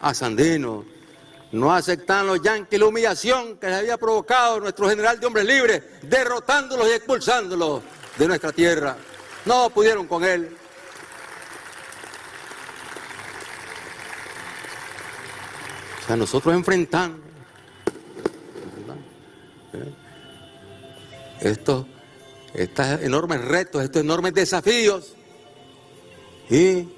a 0.00 0.14
Sandino. 0.14 0.97
No 1.52 1.72
aceptan 1.72 2.26
los 2.26 2.42
yanquis 2.42 2.78
la 2.78 2.86
humillación 2.86 3.56
que 3.56 3.68
les 3.68 3.76
había 3.76 3.96
provocado 3.96 4.60
nuestro 4.60 4.88
general 4.88 5.18
de 5.18 5.26
hombres 5.26 5.46
libres, 5.46 5.82
derrotándolos 6.02 6.86
y 6.88 6.92
expulsándolos 6.92 7.82
de 8.18 8.28
nuestra 8.28 8.52
tierra. 8.52 8.96
No 9.46 9.70
pudieron 9.70 10.06
con 10.06 10.24
él. 10.24 10.54
O 16.02 16.06
sea, 16.06 16.16
nosotros 16.16 16.54
enfrentando 16.54 17.22
¿eh? 19.72 19.94
estos, 21.40 21.86
estos 22.52 22.86
enormes 23.00 23.42
retos, 23.42 23.82
estos 23.82 24.02
enormes 24.02 24.34
desafíos, 24.34 25.14
y 26.50 26.88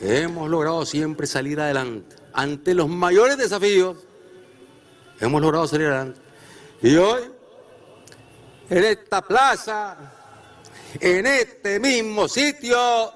hemos 0.00 0.48
logrado 0.50 0.84
siempre 0.84 1.26
salir 1.26 1.60
adelante. 1.60 2.23
Ante 2.34 2.74
los 2.74 2.88
mayores 2.88 3.38
desafíos, 3.38 3.96
hemos 5.20 5.40
logrado 5.40 5.68
salir 5.68 5.86
adelante. 5.86 6.20
Y 6.82 6.96
hoy, 6.96 7.22
en 8.68 8.84
esta 8.84 9.22
plaza, 9.22 9.96
en 10.98 11.26
este 11.26 11.78
mismo 11.78 12.28
sitio, 12.28 13.12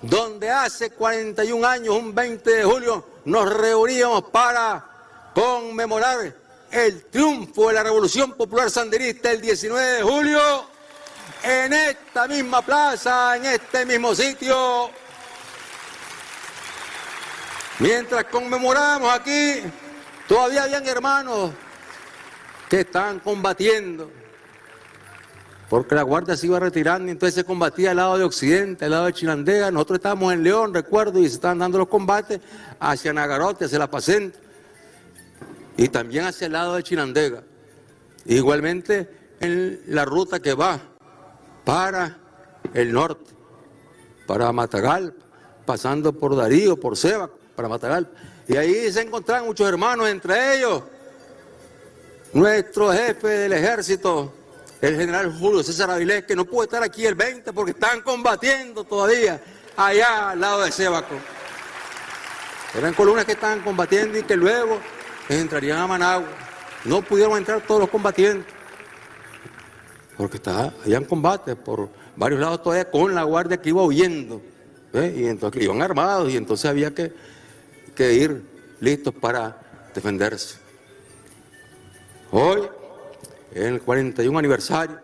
donde 0.00 0.48
hace 0.48 0.90
41 0.90 1.66
años, 1.66 1.96
un 1.96 2.14
20 2.14 2.50
de 2.50 2.64
julio, 2.64 3.04
nos 3.24 3.52
reuníamos 3.52 4.24
para 4.30 4.84
conmemorar 5.34 6.34
el 6.70 7.04
triunfo 7.06 7.68
de 7.68 7.74
la 7.74 7.82
Revolución 7.82 8.32
Popular 8.32 8.70
Sandinista 8.70 9.32
el 9.32 9.40
19 9.40 9.86
de 9.92 10.02
julio, 10.02 10.66
en 11.42 11.72
esta 11.72 12.28
misma 12.28 12.62
plaza, 12.62 13.36
en 13.36 13.44
este 13.44 13.84
mismo 13.84 14.14
sitio. 14.14 15.01
Mientras 17.78 18.24
conmemoramos 18.24 19.12
aquí, 19.12 19.62
todavía 20.28 20.64
habían 20.64 20.86
hermanos 20.86 21.50
que 22.68 22.80
estaban 22.80 23.18
combatiendo, 23.18 24.10
porque 25.68 25.94
la 25.94 26.02
guardia 26.02 26.36
se 26.36 26.46
iba 26.46 26.60
retirando 26.60 27.08
y 27.08 27.12
entonces 27.12 27.34
se 27.34 27.44
combatía 27.44 27.90
al 27.90 27.96
lado 27.96 28.18
de 28.18 28.24
Occidente, 28.24 28.84
al 28.84 28.90
lado 28.92 29.06
de 29.06 29.14
Chinandega. 29.14 29.70
Nosotros 29.70 29.98
estábamos 29.98 30.32
en 30.32 30.42
León, 30.42 30.74
recuerdo, 30.74 31.18
y 31.18 31.28
se 31.28 31.34
estaban 31.34 31.58
dando 31.58 31.78
los 31.78 31.88
combates 31.88 32.40
hacia 32.78 33.12
Nagarote, 33.12 33.64
hacia 33.64 33.78
La 33.78 33.90
Pacente, 33.90 34.38
y 35.76 35.88
también 35.88 36.26
hacia 36.26 36.46
el 36.46 36.52
lado 36.52 36.76
de 36.76 36.82
Chinandega. 36.82 37.42
Igualmente 38.26 39.34
en 39.40 39.82
la 39.88 40.04
ruta 40.04 40.40
que 40.40 40.54
va 40.54 40.78
para 41.64 42.18
el 42.74 42.92
norte, 42.92 43.30
para 44.26 44.52
Matagalpa, 44.52 45.24
pasando 45.64 46.12
por 46.12 46.36
Darío, 46.36 46.78
por 46.78 46.96
Seba, 46.96 47.30
para 47.54 47.68
Matagalpa. 47.68 48.10
Y 48.48 48.56
ahí 48.56 48.92
se 48.92 49.02
encontraban 49.02 49.46
muchos 49.46 49.68
hermanos, 49.68 50.08
entre 50.08 50.56
ellos 50.56 50.82
nuestro 52.32 52.92
jefe 52.92 53.28
del 53.28 53.52
ejército, 53.52 54.32
el 54.80 54.96
general 54.96 55.36
Julio 55.38 55.62
César 55.62 55.90
Avilés, 55.90 56.24
que 56.24 56.34
no 56.34 56.44
pudo 56.44 56.64
estar 56.64 56.82
aquí 56.82 57.04
el 57.04 57.14
20 57.14 57.52
porque 57.52 57.72
están 57.72 58.00
combatiendo 58.00 58.84
todavía 58.84 59.40
allá 59.76 60.30
al 60.30 60.40
lado 60.40 60.62
de 60.62 60.72
Sebaco. 60.72 61.14
Eran 62.76 62.94
columnas 62.94 63.26
que 63.26 63.32
estaban 63.32 63.60
combatiendo 63.60 64.18
y 64.18 64.22
que 64.22 64.34
luego 64.34 64.78
entrarían 65.28 65.78
a 65.78 65.86
Managua. 65.86 66.28
No 66.84 67.02
pudieron 67.02 67.36
entrar 67.36 67.60
todos 67.60 67.80
los 67.80 67.90
combatientes 67.90 68.52
porque 70.16 70.36
está, 70.36 70.72
en 70.84 71.04
combate 71.04 71.56
por 71.56 71.88
varios 72.16 72.40
lados 72.40 72.62
todavía 72.62 72.90
con 72.90 73.14
la 73.14 73.24
guardia 73.24 73.60
que 73.60 73.70
iba 73.70 73.82
huyendo. 73.82 74.40
Y 74.94 75.24
entonces 75.24 75.62
iban 75.62 75.80
armados 75.80 76.30
y 76.30 76.36
entonces 76.36 76.70
había 76.70 76.94
que, 76.94 77.12
que 77.94 78.14
ir 78.14 78.42
listos 78.80 79.14
para 79.14 79.60
defenderse. 79.94 80.56
Hoy, 82.30 82.62
en 83.52 83.74
el 83.74 83.82
41 83.82 84.38
aniversario, 84.38 84.98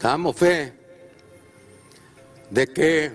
damos 0.00 0.36
fe 0.36 0.72
de 2.50 2.66
que 2.66 3.12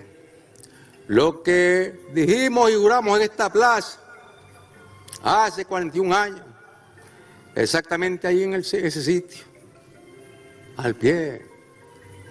lo 1.08 1.42
que 1.42 2.06
dijimos 2.12 2.70
y 2.70 2.74
juramos 2.74 3.18
en 3.18 3.24
esta 3.24 3.50
plaza 3.52 4.00
hace 5.22 5.64
41 5.64 6.16
años, 6.16 6.42
exactamente 7.54 8.26
ahí 8.26 8.42
en 8.42 8.54
ese 8.54 8.90
sitio, 8.90 9.44
al 10.76 10.94
pie 10.94 11.46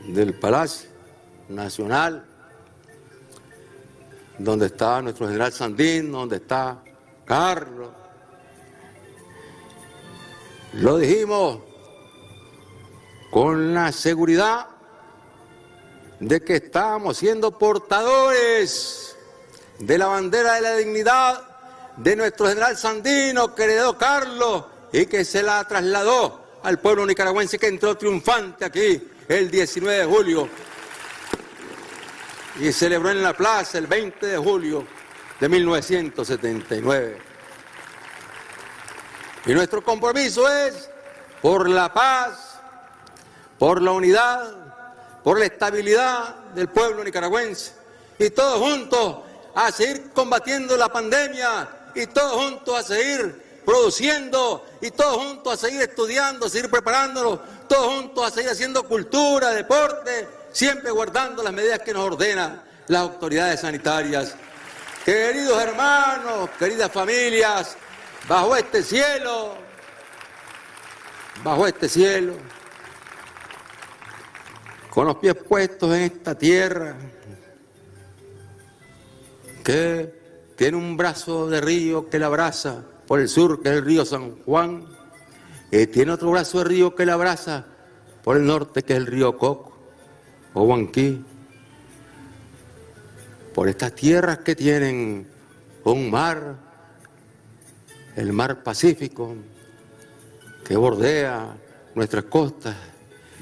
del 0.08 0.34
Palacio 0.34 0.90
Nacional, 1.50 2.25
donde 4.38 4.68
está 4.68 5.02
nuestro 5.02 5.28
general 5.28 5.52
Sandín, 5.52 6.12
donde 6.12 6.38
está 6.38 6.82
Carlos. 7.26 7.90
Lo 10.74 10.98
dijimos 10.98 11.60
con 13.32 13.74
la 13.74 13.92
seguridad 13.92 14.68
de 16.20 16.42
que 16.42 16.56
estábamos 16.56 17.18
siendo 17.18 17.58
portadores 17.58 19.16
de 19.80 19.98
la 19.98 20.08
bandera 20.08 20.54
de 20.56 20.62
la 20.62 20.76
dignidad 20.76 21.42
de 21.98 22.16
nuestro 22.16 22.48
general 22.48 22.78
Sandino, 22.78 23.54
que 23.56 23.64
heredó 23.64 23.98
Carlos 23.98 24.66
y 24.92 25.06
que 25.06 25.26
se 25.26 25.44
la 25.44 25.64
trasladó 25.66 26.46
al 26.64 26.80
pueblo 26.80 27.06
nicaragüense 27.06 27.60
que 27.60 27.68
entró 27.68 27.96
triunfante 27.96 28.66
aquí 28.66 29.02
el 29.28 29.50
19 29.50 29.98
de 30.00 30.06
julio 30.06 30.50
y 32.60 32.72
celebró 32.72 33.12
en 33.12 33.22
la 33.22 33.34
plaza 33.34 33.78
el 33.78 33.88
20 33.88 34.26
de 34.26 34.38
julio 34.38 34.86
de 35.40 35.50
1979. 35.50 37.18
Y 39.46 39.54
nuestro 39.54 39.84
compromiso 39.84 40.50
es 40.50 40.90
por 41.42 41.70
la 41.70 41.94
paz, 41.94 42.60
por 43.60 43.82
la 43.82 43.92
unidad, 43.92 45.22
por 45.24 45.40
la 45.40 45.46
estabilidad 45.46 46.36
del 46.56 46.70
pueblo 46.70 47.04
nicaragüense. 47.04 47.74
Y 48.18 48.30
todos 48.30 48.60
juntos 48.60 49.18
a 49.54 49.72
seguir 49.72 50.12
combatiendo 50.12 50.78
la 50.78 50.90
pandemia 50.90 51.68
y 51.94 52.08
todos 52.08 52.34
juntos 52.34 52.80
a 52.80 52.84
seguir 52.84 53.62
produciendo 53.66 54.66
y 54.82 54.92
todos 54.92 55.18
juntos 55.18 55.54
a 55.54 55.58
seguir 55.58 55.82
estudiando, 55.82 56.46
a 56.46 56.50
seguir 56.50 56.70
preparándonos, 56.70 57.40
todos 57.68 57.88
juntos 57.88 58.26
a 58.26 58.32
seguir 58.32 58.50
haciendo 58.50 58.84
cultura, 58.84 59.52
deporte, 59.52 60.28
siempre 60.56 60.90
guardando 60.90 61.44
las 61.44 61.52
medidas 61.52 61.80
que 61.80 61.92
nos 61.92 62.14
ordenan 62.14 62.62
las 62.88 63.02
autoridades 63.02 63.60
sanitarias. 63.60 64.36
Queridos 65.04 65.62
hermanos, 65.62 66.50
queridas 66.58 66.90
familias, 66.90 67.76
bajo 68.26 68.56
este 68.56 68.82
cielo, 68.82 69.58
bajo 71.44 71.68
este 71.68 71.90
cielo, 71.90 72.36
con 74.90 75.08
los 75.08 75.18
pies 75.18 75.36
puestos 75.36 75.94
en 75.94 76.04
esta 76.04 76.38
tierra, 76.38 76.96
que 79.62 80.54
tiene 80.56 80.78
un 80.78 80.96
brazo 80.96 81.50
de 81.50 81.60
río 81.60 82.10
que 82.10 82.18
la 82.18 82.28
abraza, 82.28 82.86
por 83.06 83.20
el 83.20 83.28
sur, 83.28 83.62
que 83.62 83.68
es 83.68 83.76
el 83.76 83.84
río 83.84 84.06
San 84.06 84.42
Juan, 84.44 84.88
y 85.70 85.86
tiene 85.88 86.14
otro 86.14 86.32
brazo 86.32 86.60
de 86.60 86.64
río 86.64 86.96
que 86.96 87.06
la 87.06 87.16
abraza 87.16 87.66
por 88.24 88.38
el 88.38 88.46
norte, 88.46 88.84
que 88.84 88.94
es 88.94 89.00
el 89.00 89.06
río 89.06 89.38
Coco, 89.38 89.75
o 90.56 90.64
Huanquí, 90.64 91.24
por 93.54 93.70
estas 93.70 93.94
tierras 93.94 94.40
que 94.40 94.56
tienen 94.56 95.28
un 95.84 96.10
mar, 96.10 96.56
el 98.16 98.34
mar 98.34 98.64
Pacífico, 98.64 99.36
que 100.68 100.76
bordea 100.76 101.56
nuestras 101.94 102.24
costas, 102.24 102.76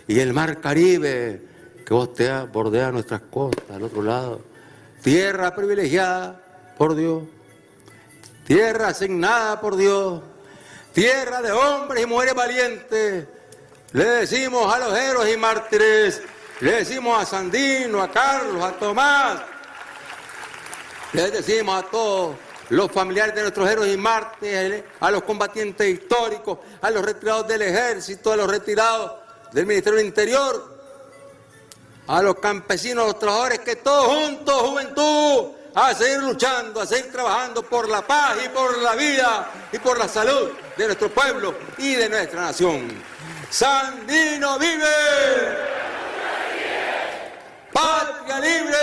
y 0.10 0.20
el 0.20 0.34
mar 0.34 0.60
Caribe, 0.60 1.42
que 1.86 1.94
bordea, 1.94 2.44
bordea 2.44 2.92
nuestras 2.92 3.22
costas 3.22 3.72
al 3.74 3.84
otro 3.84 4.02
lado. 4.02 4.42
Tierra 5.02 5.56
privilegiada 5.56 6.42
por 6.78 6.96
Dios 6.96 7.24
tierra 8.46 8.90
asignada 8.90 9.60
por 9.60 9.76
Dios, 9.76 10.22
tierra 10.94 11.42
de 11.42 11.52
hombres 11.52 12.04
y 12.04 12.06
mujeres 12.06 12.36
valientes. 12.36 13.26
Le 13.92 14.06
decimos 14.06 14.74
a 14.74 14.80
los 14.80 14.98
héroes 14.98 15.34
y 15.34 15.38
mártires, 15.38 16.22
le 16.64 16.72
decimos 16.76 17.22
a 17.22 17.26
Sandino, 17.26 18.02
a 18.02 18.10
Carlos, 18.10 18.64
a 18.64 18.72
Tomás, 18.72 19.42
le 21.12 21.30
decimos 21.30 21.84
a 21.84 21.86
todos 21.86 22.38
los 22.70 22.90
familiares 22.90 23.36
de 23.36 23.42
nuestros 23.42 23.70
héroes 23.70 23.94
y 23.94 23.98
mártires, 23.98 24.86
a 25.02 25.12
los 25.12 25.24
combatientes 25.24 25.86
históricos, 25.86 26.60
a 26.82 26.90
los 26.90 27.04
retirados 27.04 27.50
del 27.50 27.64
ejército, 27.64 28.32
a 28.32 28.38
los 28.38 28.50
retirados 28.50 29.12
del 29.52 29.66
Ministerio 29.66 29.98
del 29.98 30.06
Interior, 30.06 30.80
a 32.08 32.22
los 32.22 32.36
campesinos, 32.36 33.04
a 33.04 33.08
los 33.08 33.20
trabajadores, 33.20 33.60
que 33.60 33.76
todos 33.76 34.06
juntos, 34.06 34.62
juventud, 34.62 35.48
a 35.76 35.94
seguir 35.94 36.20
luchando, 36.20 36.80
a 36.80 36.86
seguir 36.86 37.12
trabajando 37.12 37.62
por 37.64 37.90
la 37.90 38.08
paz 38.08 38.38
y 38.46 38.48
por 38.48 38.78
la 38.78 38.96
vida 38.96 39.52
y 39.70 39.80
por 39.80 40.00
la 40.00 40.08
salud 40.08 40.52
de 40.78 40.86
nuestro 40.86 41.10
pueblo 41.10 41.56
y 41.78 41.96
de 41.96 42.08
nuestra 42.08 42.40
nación. 42.40 42.88
Sandino 43.50 44.58
vive. 44.58 45.83
Patria 47.74 48.40
libre. 48.40 48.78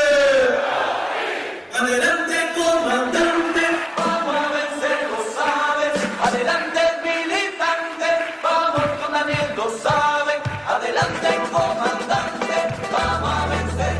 Adelante, 1.79 2.37
comandante, 2.57 3.65
vamos 3.97 4.37
a 4.37 4.49
vencer, 4.59 4.99
lo 5.13 5.23
sabes. 5.39 5.95
Adelante, 6.27 6.81
militante, 7.05 8.09
vamos 8.43 8.83
con 9.01 9.13
Daniel, 9.13 9.55
lo 9.57 9.71
sabe. 9.79 10.35
Adelante, 10.67 11.29
comandante, 11.53 12.57
vamos 12.91 13.31
a 13.31 13.47
vencer, 13.47 14.00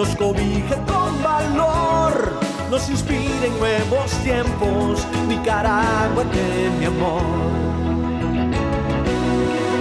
nos 0.00 0.16
cobija 0.16 0.76
con 0.86 1.22
valor, 1.22 2.40
nos 2.70 2.88
inspira 2.88 3.44
en 3.44 3.58
nuevos 3.58 4.10
tiempos, 4.24 5.06
Nicaragua 5.28 6.24
de 6.24 6.70
mi 6.78 6.86
amor. 6.86 7.20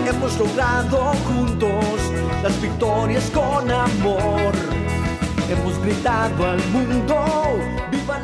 Hemos 0.09 0.37
logrado 0.37 1.13
juntos 1.25 1.95
las 2.43 2.61
victorias 2.61 3.31
con 3.33 3.71
amor, 3.71 4.51
hemos 5.49 5.81
gritado 5.83 6.47
al 6.51 6.61
mundo, 6.73 7.15
"Viva 7.89 8.19